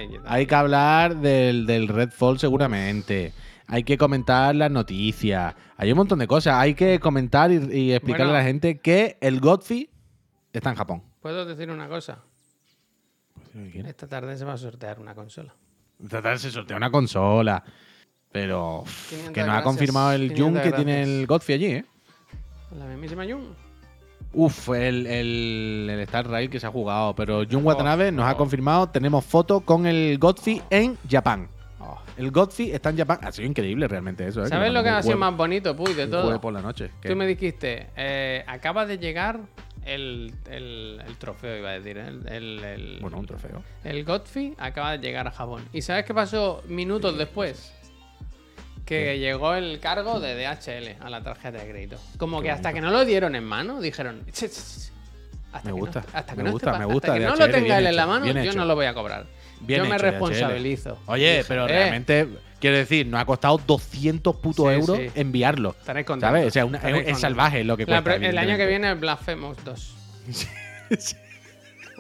Jedi. 0.09 0.19
hay 0.27 0.47
que 0.47 0.55
hablar 0.55 1.17
del, 1.17 1.67
del 1.67 1.87
Redfall 1.89 2.39
seguramente, 2.41 3.33
hay 3.69 3.85
que 3.85 3.97
comentar 3.99 4.55
las 4.57 4.71
noticias, 4.71 5.55
hay 5.77 5.93
un 5.93 5.99
montón 5.99 6.19
de 6.19 6.27
cosas, 6.27 6.55
hay 6.57 6.75
que 6.75 6.99
comentar 6.99 7.53
y, 7.53 7.57
y 7.57 7.93
explicarle 7.93 8.27
Bueno. 8.33 8.39
a 8.39 8.39
la 8.39 8.45
gente 8.45 8.81
que 8.81 9.17
el 9.21 9.41
Godfrey 9.41 9.89
está 10.53 10.71
en 10.71 10.77
Japón. 10.77 11.03
¿Puedo 11.21 11.45
decir 11.47 11.71
una 11.71 11.89
cosa? 11.89 12.19
Esta 13.87 14.07
tarde 14.07 14.37
se 14.37 14.45
va 14.45 14.55
a 14.55 14.59
sortear 14.59 14.99
una 15.01 15.15
consola. 15.15 15.55
Tratar 16.09 16.39
se 16.39 16.51
sortea 16.51 16.77
una 16.77 16.91
consola, 16.91 17.63
pero 18.31 18.81
uf, 18.83 19.09
500 19.11 19.33
que 19.35 19.45
no 19.45 19.53
ha 19.53 19.63
confirmado 19.63 20.13
el 20.13 20.33
500 20.33 20.45
Jun 20.45 20.63
que 20.63 20.73
tiene 20.77 21.03
el 21.03 21.27
Godfrey 21.27 21.55
allí, 21.57 21.67
¿eh? 21.77 21.85
La 22.79 22.85
mismísima 22.87 23.25
Jun. 23.25 23.55
Uf, 24.33 24.69
el, 24.69 25.07
el, 25.07 25.89
el 25.91 26.01
Star 26.01 26.29
Rail 26.29 26.51
que 26.51 26.61
se 26.61 26.67
ha 26.67 26.71
jugado, 26.71 27.15
pero 27.15 27.43
Jun 27.51 27.63
Oh, 27.63 27.69
Watanabe 27.69 28.13
nos 28.13 28.27
ha 28.27 28.37
confirmado, 28.37 28.89
tenemos 28.91 29.25
foto 29.25 29.61
con 29.61 29.87
el 29.87 30.19
Godfrey 30.19 30.63
en 30.71 30.97
Japón. 31.11 31.49
Oh. 31.81 31.99
El 32.17 32.31
Godfrey 32.33 32.73
está 32.73 32.91
en 32.91 32.99
Japón. 32.99 33.19
Ha 33.23 33.31
sido 33.33 33.47
increíble 33.49 33.87
realmente 33.87 34.27
eso, 34.27 34.43
¿eh? 34.43 34.49
¿Sabes 34.49 34.73
lo 34.73 34.83
que 34.83 34.89
ha 34.89 35.03
sido 35.03 35.17
más 35.17 35.37
bonito, 35.37 35.77
Puy, 35.77 35.95
de 35.95 36.07
todo? 36.09 36.23
jueves 36.23 36.41
por 36.41 36.53
la 36.53 36.61
noche. 36.61 36.91
¿Qué? 37.01 37.09
Tú 37.09 37.17
me 37.17 37.27
dijiste, 37.27 37.89
eh, 37.97 38.45
acaba 38.49 38.85
de 38.85 38.99
llegar 38.99 39.41
el, 39.85 40.35
el- 40.51 41.01
el 41.07 41.17
trofeo, 41.19 41.57
iba 41.59 41.71
a 41.71 41.73
decir, 41.79 41.97
¿eh? 41.99 42.09
el, 42.37 42.99
Bueno, 43.01 43.19
un 43.19 43.27
trofeo. 43.27 43.63
el 43.85 44.05
Godfrey 44.05 44.55
acaba 44.59 44.93
de 44.93 44.99
llegar 45.07 45.29
a 45.29 45.31
Japón. 45.31 45.69
¿Y 45.73 45.83
sabes 45.83 46.05
qué 46.05 46.13
pasó 46.15 46.63
minutos 46.67 47.17
después? 47.17 47.73
Que 48.85 49.19
llegó 49.19 49.55
el 49.55 49.81
cargo 49.81 50.19
de 50.19 50.35
DHL 50.35 50.97
a 51.05 51.11
la 51.11 51.23
tarjeta 51.23 51.59
de 51.59 51.71
crédito. 51.71 51.97
Como 52.17 52.41
que 52.41 52.51
hasta 52.51 52.73
que 52.73 52.81
no 52.81 52.91
lo 52.91 53.05
dieron 53.05 53.35
en 53.35 53.45
mano, 53.45 53.81
dijeron... 53.81 54.25
"Ch, 54.33 54.47
ch, 54.47 54.49
ch, 54.49 54.93
Hasta 55.53 55.69
Me 55.69 55.75
que 55.75 55.81
gusta, 55.81 56.01
no, 56.01 56.07
hasta 56.19 56.33
que 56.35 56.39
me 56.39 56.45
no 56.45 56.53
gusta, 56.53 56.71
me 56.73 56.77
hasta 56.79 56.93
gusta, 56.93 57.15
que 57.15 57.21
no 57.21 57.37
lo 57.37 57.51
tenga 57.51 57.79
él 57.79 57.87
en 57.87 57.97
la 57.97 58.07
mano, 58.07 58.27
yo 58.27 58.33
hecho. 58.41 58.55
no 58.59 58.65
lo 58.65 58.75
voy 58.75 58.87
a 58.87 58.95
cobrar. 58.95 59.27
Bien 59.61 59.85
yo 59.85 59.89
me 59.91 59.97
DHL. 59.97 60.03
responsabilizo. 60.03 60.99
Oye, 61.07 61.45
pero 61.49 61.65
"Eh, 61.65 61.69
realmente, 61.69 62.29
quiero 62.61 62.77
decir, 62.77 63.07
nos 63.07 63.21
ha 63.21 63.25
costado 63.25 63.61
200 63.67 64.37
putos 64.37 64.67
Sí, 64.69 64.75
euros 64.81 64.99
sí. 64.99 65.11
enviarlo. 65.15 65.75
Estaréis 65.79 66.07
contentos. 66.07 66.29
¿Sabes? 66.39 66.47
O 66.47 66.51
sea, 66.51 66.65
una- 66.65 66.79
es, 66.79 67.09
es 67.09 67.21
salvaje 67.21 67.65
lo 67.65 67.77
que 67.77 67.87
La 67.87 68.03
cuesta. 68.03 68.27
el 68.27 68.39
año 68.39 68.57
que 68.57 68.67
viene 68.67 68.95
Blasphemous 68.95 69.57
2. 69.65 69.95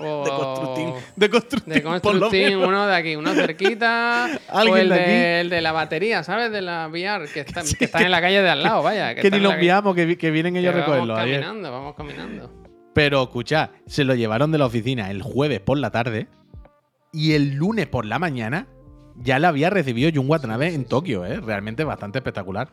O- 0.00 0.22
De 0.24 0.30
constructing. 0.30 0.94
De 1.16 1.28
constructing. 1.30 1.72
De 1.74 1.82
Constructing, 1.82 2.56
uno 2.58 2.86
de 2.86 2.94
aquí, 2.94 3.16
uno 3.16 3.34
cerquita. 3.34 4.28
o 4.52 4.76
el 4.76 4.88
de 4.88 4.94
de, 4.94 5.00
aquí. 5.02 5.12
el 5.40 5.50
de 5.50 5.60
la 5.60 5.72
batería, 5.72 6.22
¿sabes? 6.22 6.52
De 6.52 6.62
la 6.62 6.86
VR, 6.86 7.26
que, 7.26 7.40
está, 7.40 7.62
que 7.76 7.84
están 7.86 8.04
en 8.04 8.12
la 8.12 8.20
calle 8.20 8.40
de 8.40 8.48
al 8.48 8.62
lado, 8.62 8.84
vaya. 8.84 9.14
Que 9.16 9.28
ni 9.28 9.38
en 9.38 9.42
lo 9.42 9.48
la 9.48 9.54
calle- 9.56 9.60
enviamos, 9.60 9.96
que, 9.96 10.06
vi- 10.06 10.16
que 10.16 10.30
vienen 10.30 10.54
ellos 10.56 10.72
a 10.72 10.78
recogerlo. 10.78 11.14
Vamos 11.14 11.24
ayer. 11.26 11.40
caminando, 11.40 11.72
vamos 11.72 11.94
caminando. 11.96 12.52
Pero 12.94 13.24
escucha, 13.24 13.70
se 13.88 14.04
lo 14.04 14.14
llevaron 14.14 14.52
de 14.52 14.58
la 14.58 14.66
oficina 14.66 15.10
el 15.10 15.20
jueves 15.22 15.58
por 15.58 15.78
la 15.78 15.90
tarde 15.90 16.28
y 17.12 17.32
el 17.32 17.54
lunes 17.54 17.86
por 17.86 18.04
la 18.04 18.18
mañana 18.18 18.66
ya 19.16 19.38
la 19.38 19.48
había 19.48 19.70
recibido 19.70 20.10
Jun 20.14 20.28
Watanabe 20.28 20.74
en 20.74 20.84
Tokio, 20.84 21.24
¿eh? 21.24 21.40
Realmente 21.40 21.84
bastante 21.84 22.18
espectacular. 22.18 22.68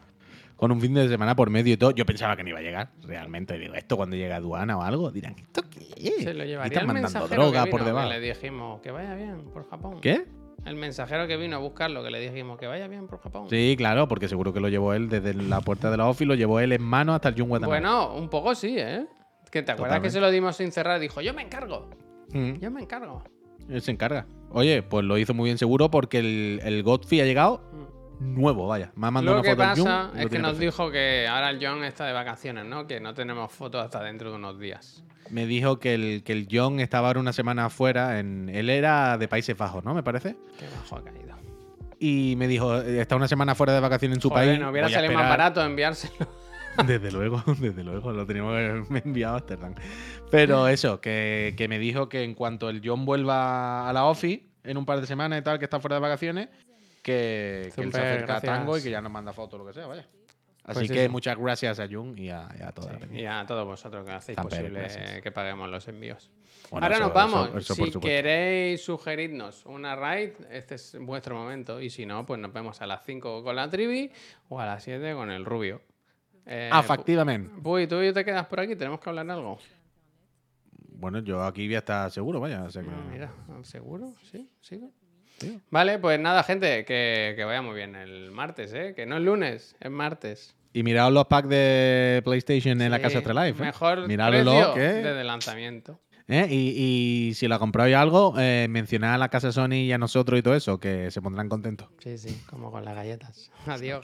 Con 0.56 0.72
un 0.72 0.80
fin 0.80 0.94
de 0.94 1.10
semana 1.10 1.36
por 1.36 1.50
medio 1.50 1.74
y 1.74 1.78
todo. 1.78 1.92
Yo 1.92 2.06
pensaba 2.06 2.38
que 2.38 2.44
no 2.44 2.50
iba 2.50 2.60
a 2.60 2.62
llegar, 2.62 2.90
realmente. 3.04 3.58
Digo, 3.58 3.74
esto 3.74 3.98
cuando 3.98 4.16
llegue 4.16 4.32
a 4.32 4.38
aduana 4.38 4.78
o 4.78 4.84
algo, 4.84 5.12
dirán, 5.12 5.36
¿esto 5.38 5.64
qué 5.70 5.86
es? 5.98 6.24
Se 6.24 6.34
lo 6.34 6.46
llevaría 6.46 6.80
están 6.80 6.96
el 6.96 7.02
mandando 7.02 7.28
droga 7.28 7.66
que 7.66 7.72
por 7.72 7.84
debajo. 7.84 8.08
que 8.10 8.20
le 8.20 8.28
dijimos 8.34 8.80
que 8.82 8.92
vaya 8.92 9.16
bien 9.16 9.50
por 9.54 9.70
Japón. 9.70 10.00
¿Qué? 10.00 10.26
El 10.64 10.78
mensajero 10.78 11.28
que 11.28 11.36
vino 11.36 11.58
a 11.58 11.60
buscarlo, 11.60 12.04
que 12.04 12.10
le 12.10 12.20
dijimos 12.20 12.58
que 12.58 12.68
vaya 12.68 12.88
bien 12.88 13.06
por 13.08 13.20
Japón. 13.20 13.48
Sí, 13.50 13.76
claro, 13.78 14.08
porque 14.08 14.30
seguro 14.30 14.54
que 14.54 14.62
lo 14.62 14.70
llevó 14.70 14.94
él 14.94 15.10
desde 15.10 15.34
la 15.34 15.60
puerta 15.60 15.92
de 15.92 15.98
la 15.98 16.08
office, 16.08 16.26
lo 16.26 16.36
llevó 16.36 16.62
él 16.62 16.72
en 16.72 16.82
mano 16.82 17.14
hasta 17.14 17.30
el 17.30 17.36
Jun 17.36 17.52
Watanabe. 17.52 17.82
Bueno, 17.82 18.16
un 18.16 18.30
poco 18.30 18.56
sí, 18.56 18.76
¿eh? 18.80 19.06
Que 19.52 19.62
te 19.62 19.74
acuerdas 19.74 20.00
que 20.00 20.10
se 20.10 20.22
lo 20.22 20.32
dimos 20.32 20.56
sin 20.56 20.72
cerrar. 20.72 21.02
Dijo, 21.02 21.20
yo 21.20 21.34
me 21.34 21.42
encargo. 21.42 21.90
Mm. 22.32 22.54
Yo 22.60 22.72
me 22.72 22.82
encargo. 22.82 23.24
Él 23.70 23.82
se 23.82 23.92
encarga. 23.92 24.26
Oye, 24.52 24.84
pues 24.84 25.04
lo 25.06 25.18
hizo 25.18 25.34
muy 25.34 25.46
bien 25.48 25.58
seguro 25.58 25.90
porque 25.92 26.20
el, 26.20 26.60
el 26.64 26.84
Godfrey 26.84 27.22
ha 27.22 27.26
llegado 27.26 27.62
Mm. 28.18 28.36
nuevo, 28.40 28.66
vaya. 28.68 28.94
Me 28.96 29.08
ha 29.08 29.12
mandado 29.12 29.36
Lo 29.36 29.42
una 29.42 29.50
que 29.50 29.56
foto 29.58 29.68
pasa 29.84 30.10
lo 30.14 30.20
es 30.22 30.28
que 30.30 30.40
nos 30.40 30.52
perfecto. 30.54 30.60
dijo 30.60 30.92
que 30.92 31.28
ahora 31.28 31.50
el 31.50 31.60
John 31.62 31.84
está 31.84 32.06
de 32.06 32.14
vacaciones, 32.14 32.64
¿no? 32.64 32.88
Que 32.88 33.02
no 33.02 33.14
tenemos 33.14 33.52
fotos 33.52 33.84
hasta 33.84 34.02
dentro 34.04 34.30
de 34.30 34.38
unos 34.38 34.58
días. 34.58 35.04
Me 35.32 35.46
dijo 35.46 35.80
que 35.80 35.96
el, 35.96 36.24
que 36.24 36.32
el 36.32 36.48
John 36.50 36.80
estaba 36.80 37.08
ahora 37.08 37.20
una 37.20 37.34
semana 37.34 37.66
afuera. 37.66 38.20
En, 38.20 38.48
él 38.48 38.70
era 38.70 39.18
de 39.18 39.28
Países 39.28 39.58
Bajos, 39.58 39.84
¿no? 39.84 39.94
Me 39.94 40.02
parece. 40.02 40.38
Qué 40.58 40.66
bajo 40.74 40.96
ha 40.96 41.04
caído. 41.04 41.36
Y 42.00 42.36
me 42.38 42.48
dijo, 42.48 42.78
eh, 42.80 43.02
está 43.02 43.18
una 43.18 43.28
semana 43.28 43.54
fuera 43.56 43.74
de 43.74 43.80
vacaciones 43.82 44.18
en 44.18 44.22
su 44.22 44.30
Joder, 44.30 44.48
país. 44.48 44.60
no 44.62 44.70
hubiera 44.70 44.88
salido 44.88 45.14
más 45.14 45.24
esperar". 45.24 45.38
barato 45.38 45.66
enviárselo. 45.66 46.14
Desde 46.86 47.12
luego, 47.12 47.42
desde 47.60 47.84
luego, 47.84 48.12
lo 48.12 48.26
teníamos 48.26 48.54
que 48.54 48.66
haber 48.66 49.06
enviado 49.06 49.36
a 49.36 49.38
Amsterdam. 49.40 49.76
Pero 50.32 50.68
eso, 50.68 51.00
que, 51.00 51.54
que 51.58 51.68
me 51.68 51.80
dijo 51.80 52.10
que 52.10 52.24
en 52.24 52.34
cuanto 52.34 52.70
el 52.70 52.82
John 52.84 53.06
vuelva 53.06 53.90
a 53.90 53.94
la 53.94 54.06
office, 54.06 54.44
en 54.64 54.78
un 54.78 54.86
par 54.86 55.00
de 55.00 55.08
semanas 55.08 55.40
y 55.40 55.44
tal, 55.44 55.60
que 55.60 55.66
está 55.66 55.80
fuera 55.80 55.96
de 55.96 56.02
vacaciones, 56.02 56.50
que, 57.02 57.72
que 57.76 57.82
él 57.82 57.92
se 57.92 58.00
acerca 58.00 58.26
gracias. 58.26 58.52
a 58.54 58.56
Tango 58.58 58.78
y 58.78 58.82
que 58.84 58.90
ya 58.90 59.02
nos 59.02 59.12
manda 59.12 59.32
fotos 59.32 59.60
o 59.60 59.64
lo 59.64 59.68
que 59.68 59.74
sea, 59.74 59.88
vaya. 59.88 60.06
Así 60.64 60.80
Pues 60.80 60.92
que 60.92 61.04
eso. 61.04 61.12
muchas 61.12 61.38
gracias 61.38 61.80
a 61.80 61.88
Jun 61.88 62.18
y 62.18 62.32
a, 62.32 62.48
y 62.60 62.64
a 62.64 62.72
toda 62.72 62.94
la 62.94 62.98
peña. 63.00 63.20
Y 63.22 63.26
a 63.28 63.46
todos 63.46 63.64
vosotros 63.66 64.04
que 64.04 64.12
hacéis 64.12 64.36
Tamper, 64.36 64.62
posible 64.62 64.80
gracias. 64.80 65.22
que 65.22 65.32
paguemos 65.32 65.70
los 65.70 65.88
envíos. 65.88 66.32
Bueno, 66.72 66.86
Ahora 66.88 66.96
eso- 66.96 67.06
nos 67.06 67.14
vamos. 67.14 67.50
eso- 67.50 67.58
eso 67.74 67.76
si 67.76 68.00
queréis 68.00 68.84
sugerirnos 68.84 69.64
una 69.68 69.96
raid, 69.96 70.32
este 70.50 70.74
es 70.76 70.98
vuestro 71.00 71.36
momento. 71.36 71.80
Y 71.80 71.92
si 71.92 72.08
no, 72.08 72.26
pues 72.26 72.40
nos 72.40 72.52
vemos 72.52 72.82
a 72.82 72.88
las 72.88 73.06
5 73.06 73.44
con 73.44 73.56
la 73.56 73.70
trivi 73.70 74.12
o 74.50 74.60
a 74.60 74.66
las 74.66 74.84
7 74.84 75.14
con 75.14 75.30
el 75.30 75.46
rubio. 75.46 75.82
Eh, 76.46 76.70
Afectivamente. 76.72 77.50
Puy, 77.62 77.88
tú 77.88 78.02
y 78.02 78.08
yo 78.08 78.14
te 78.14 78.24
quedas 78.24 78.46
por 78.48 78.60
aquí, 78.60 78.76
tenemos 78.76 79.00
que 79.00 79.10
hablar 79.10 79.30
algo. 79.32 79.58
Bueno, 80.98 81.20
yo 81.20 81.44
aquí 81.44 81.66
voy 81.68 81.76
a 81.76 81.80
estar 81.80 82.10
seguro, 82.12 82.40
vaya. 82.40 82.64
o 82.64 82.70
sea 82.72 82.82
que- 82.82 82.90
Ah, 82.90 83.08
mira, 83.12 83.32
¿seguro? 83.64 84.14
¿Sí? 84.32 84.50
Sí. 84.62 84.82
Vale, 85.70 86.00
pues 86.00 86.18
nada, 86.20 86.44
gente, 86.44 86.86
que, 86.86 87.34
que 87.36 87.44
vaya 87.44 87.62
muy 87.62 87.76
bien 87.76 87.96
el 87.96 88.32
martes, 88.32 88.72
¿eh? 88.74 88.94
Que 88.96 89.06
no 89.06 89.18
es 89.18 89.24
lunes, 89.24 89.76
es 89.80 89.92
martes. 89.92 90.56
Y 90.72 90.84
miraos 90.84 91.12
los 91.12 91.26
packs 91.26 91.50
de 91.50 92.22
PlayStation 92.24 92.82
en 92.82 92.92
la 92.92 93.00
casa 93.02 93.22
Trelife. 93.22 93.62
¿eh? 93.62 93.66
Mejor 93.66 94.08
Miradlo, 94.08 94.52
precio 94.54 94.74
que- 94.74 94.80
desde 94.82 95.24
lanzamiento. 95.24 96.00
¿Eh? 96.28 96.48
Y, 96.50 97.28
y 97.30 97.34
si 97.36 97.48
la 97.48 97.60
compráis 97.60 97.96
algo, 97.96 98.34
eh, 98.40 98.68
mencionad 98.70 99.14
a 99.14 99.18
la 99.18 99.30
casa 99.30 99.52
Sony 99.52 99.74
y 99.84 99.92
a 99.92 99.98
nosotros 99.98 100.40
y 100.40 100.42
todo 100.42 100.56
eso, 100.56 100.80
que 100.80 101.12
se 101.12 101.22
pondrán 101.22 101.50
contentos. 101.50 101.90
Sí, 102.00 102.18
sí, 102.18 102.42
como 102.50 102.72
con 102.72 102.84
las 102.86 102.96
galletas. 102.96 103.52
Adiós. 103.68 104.04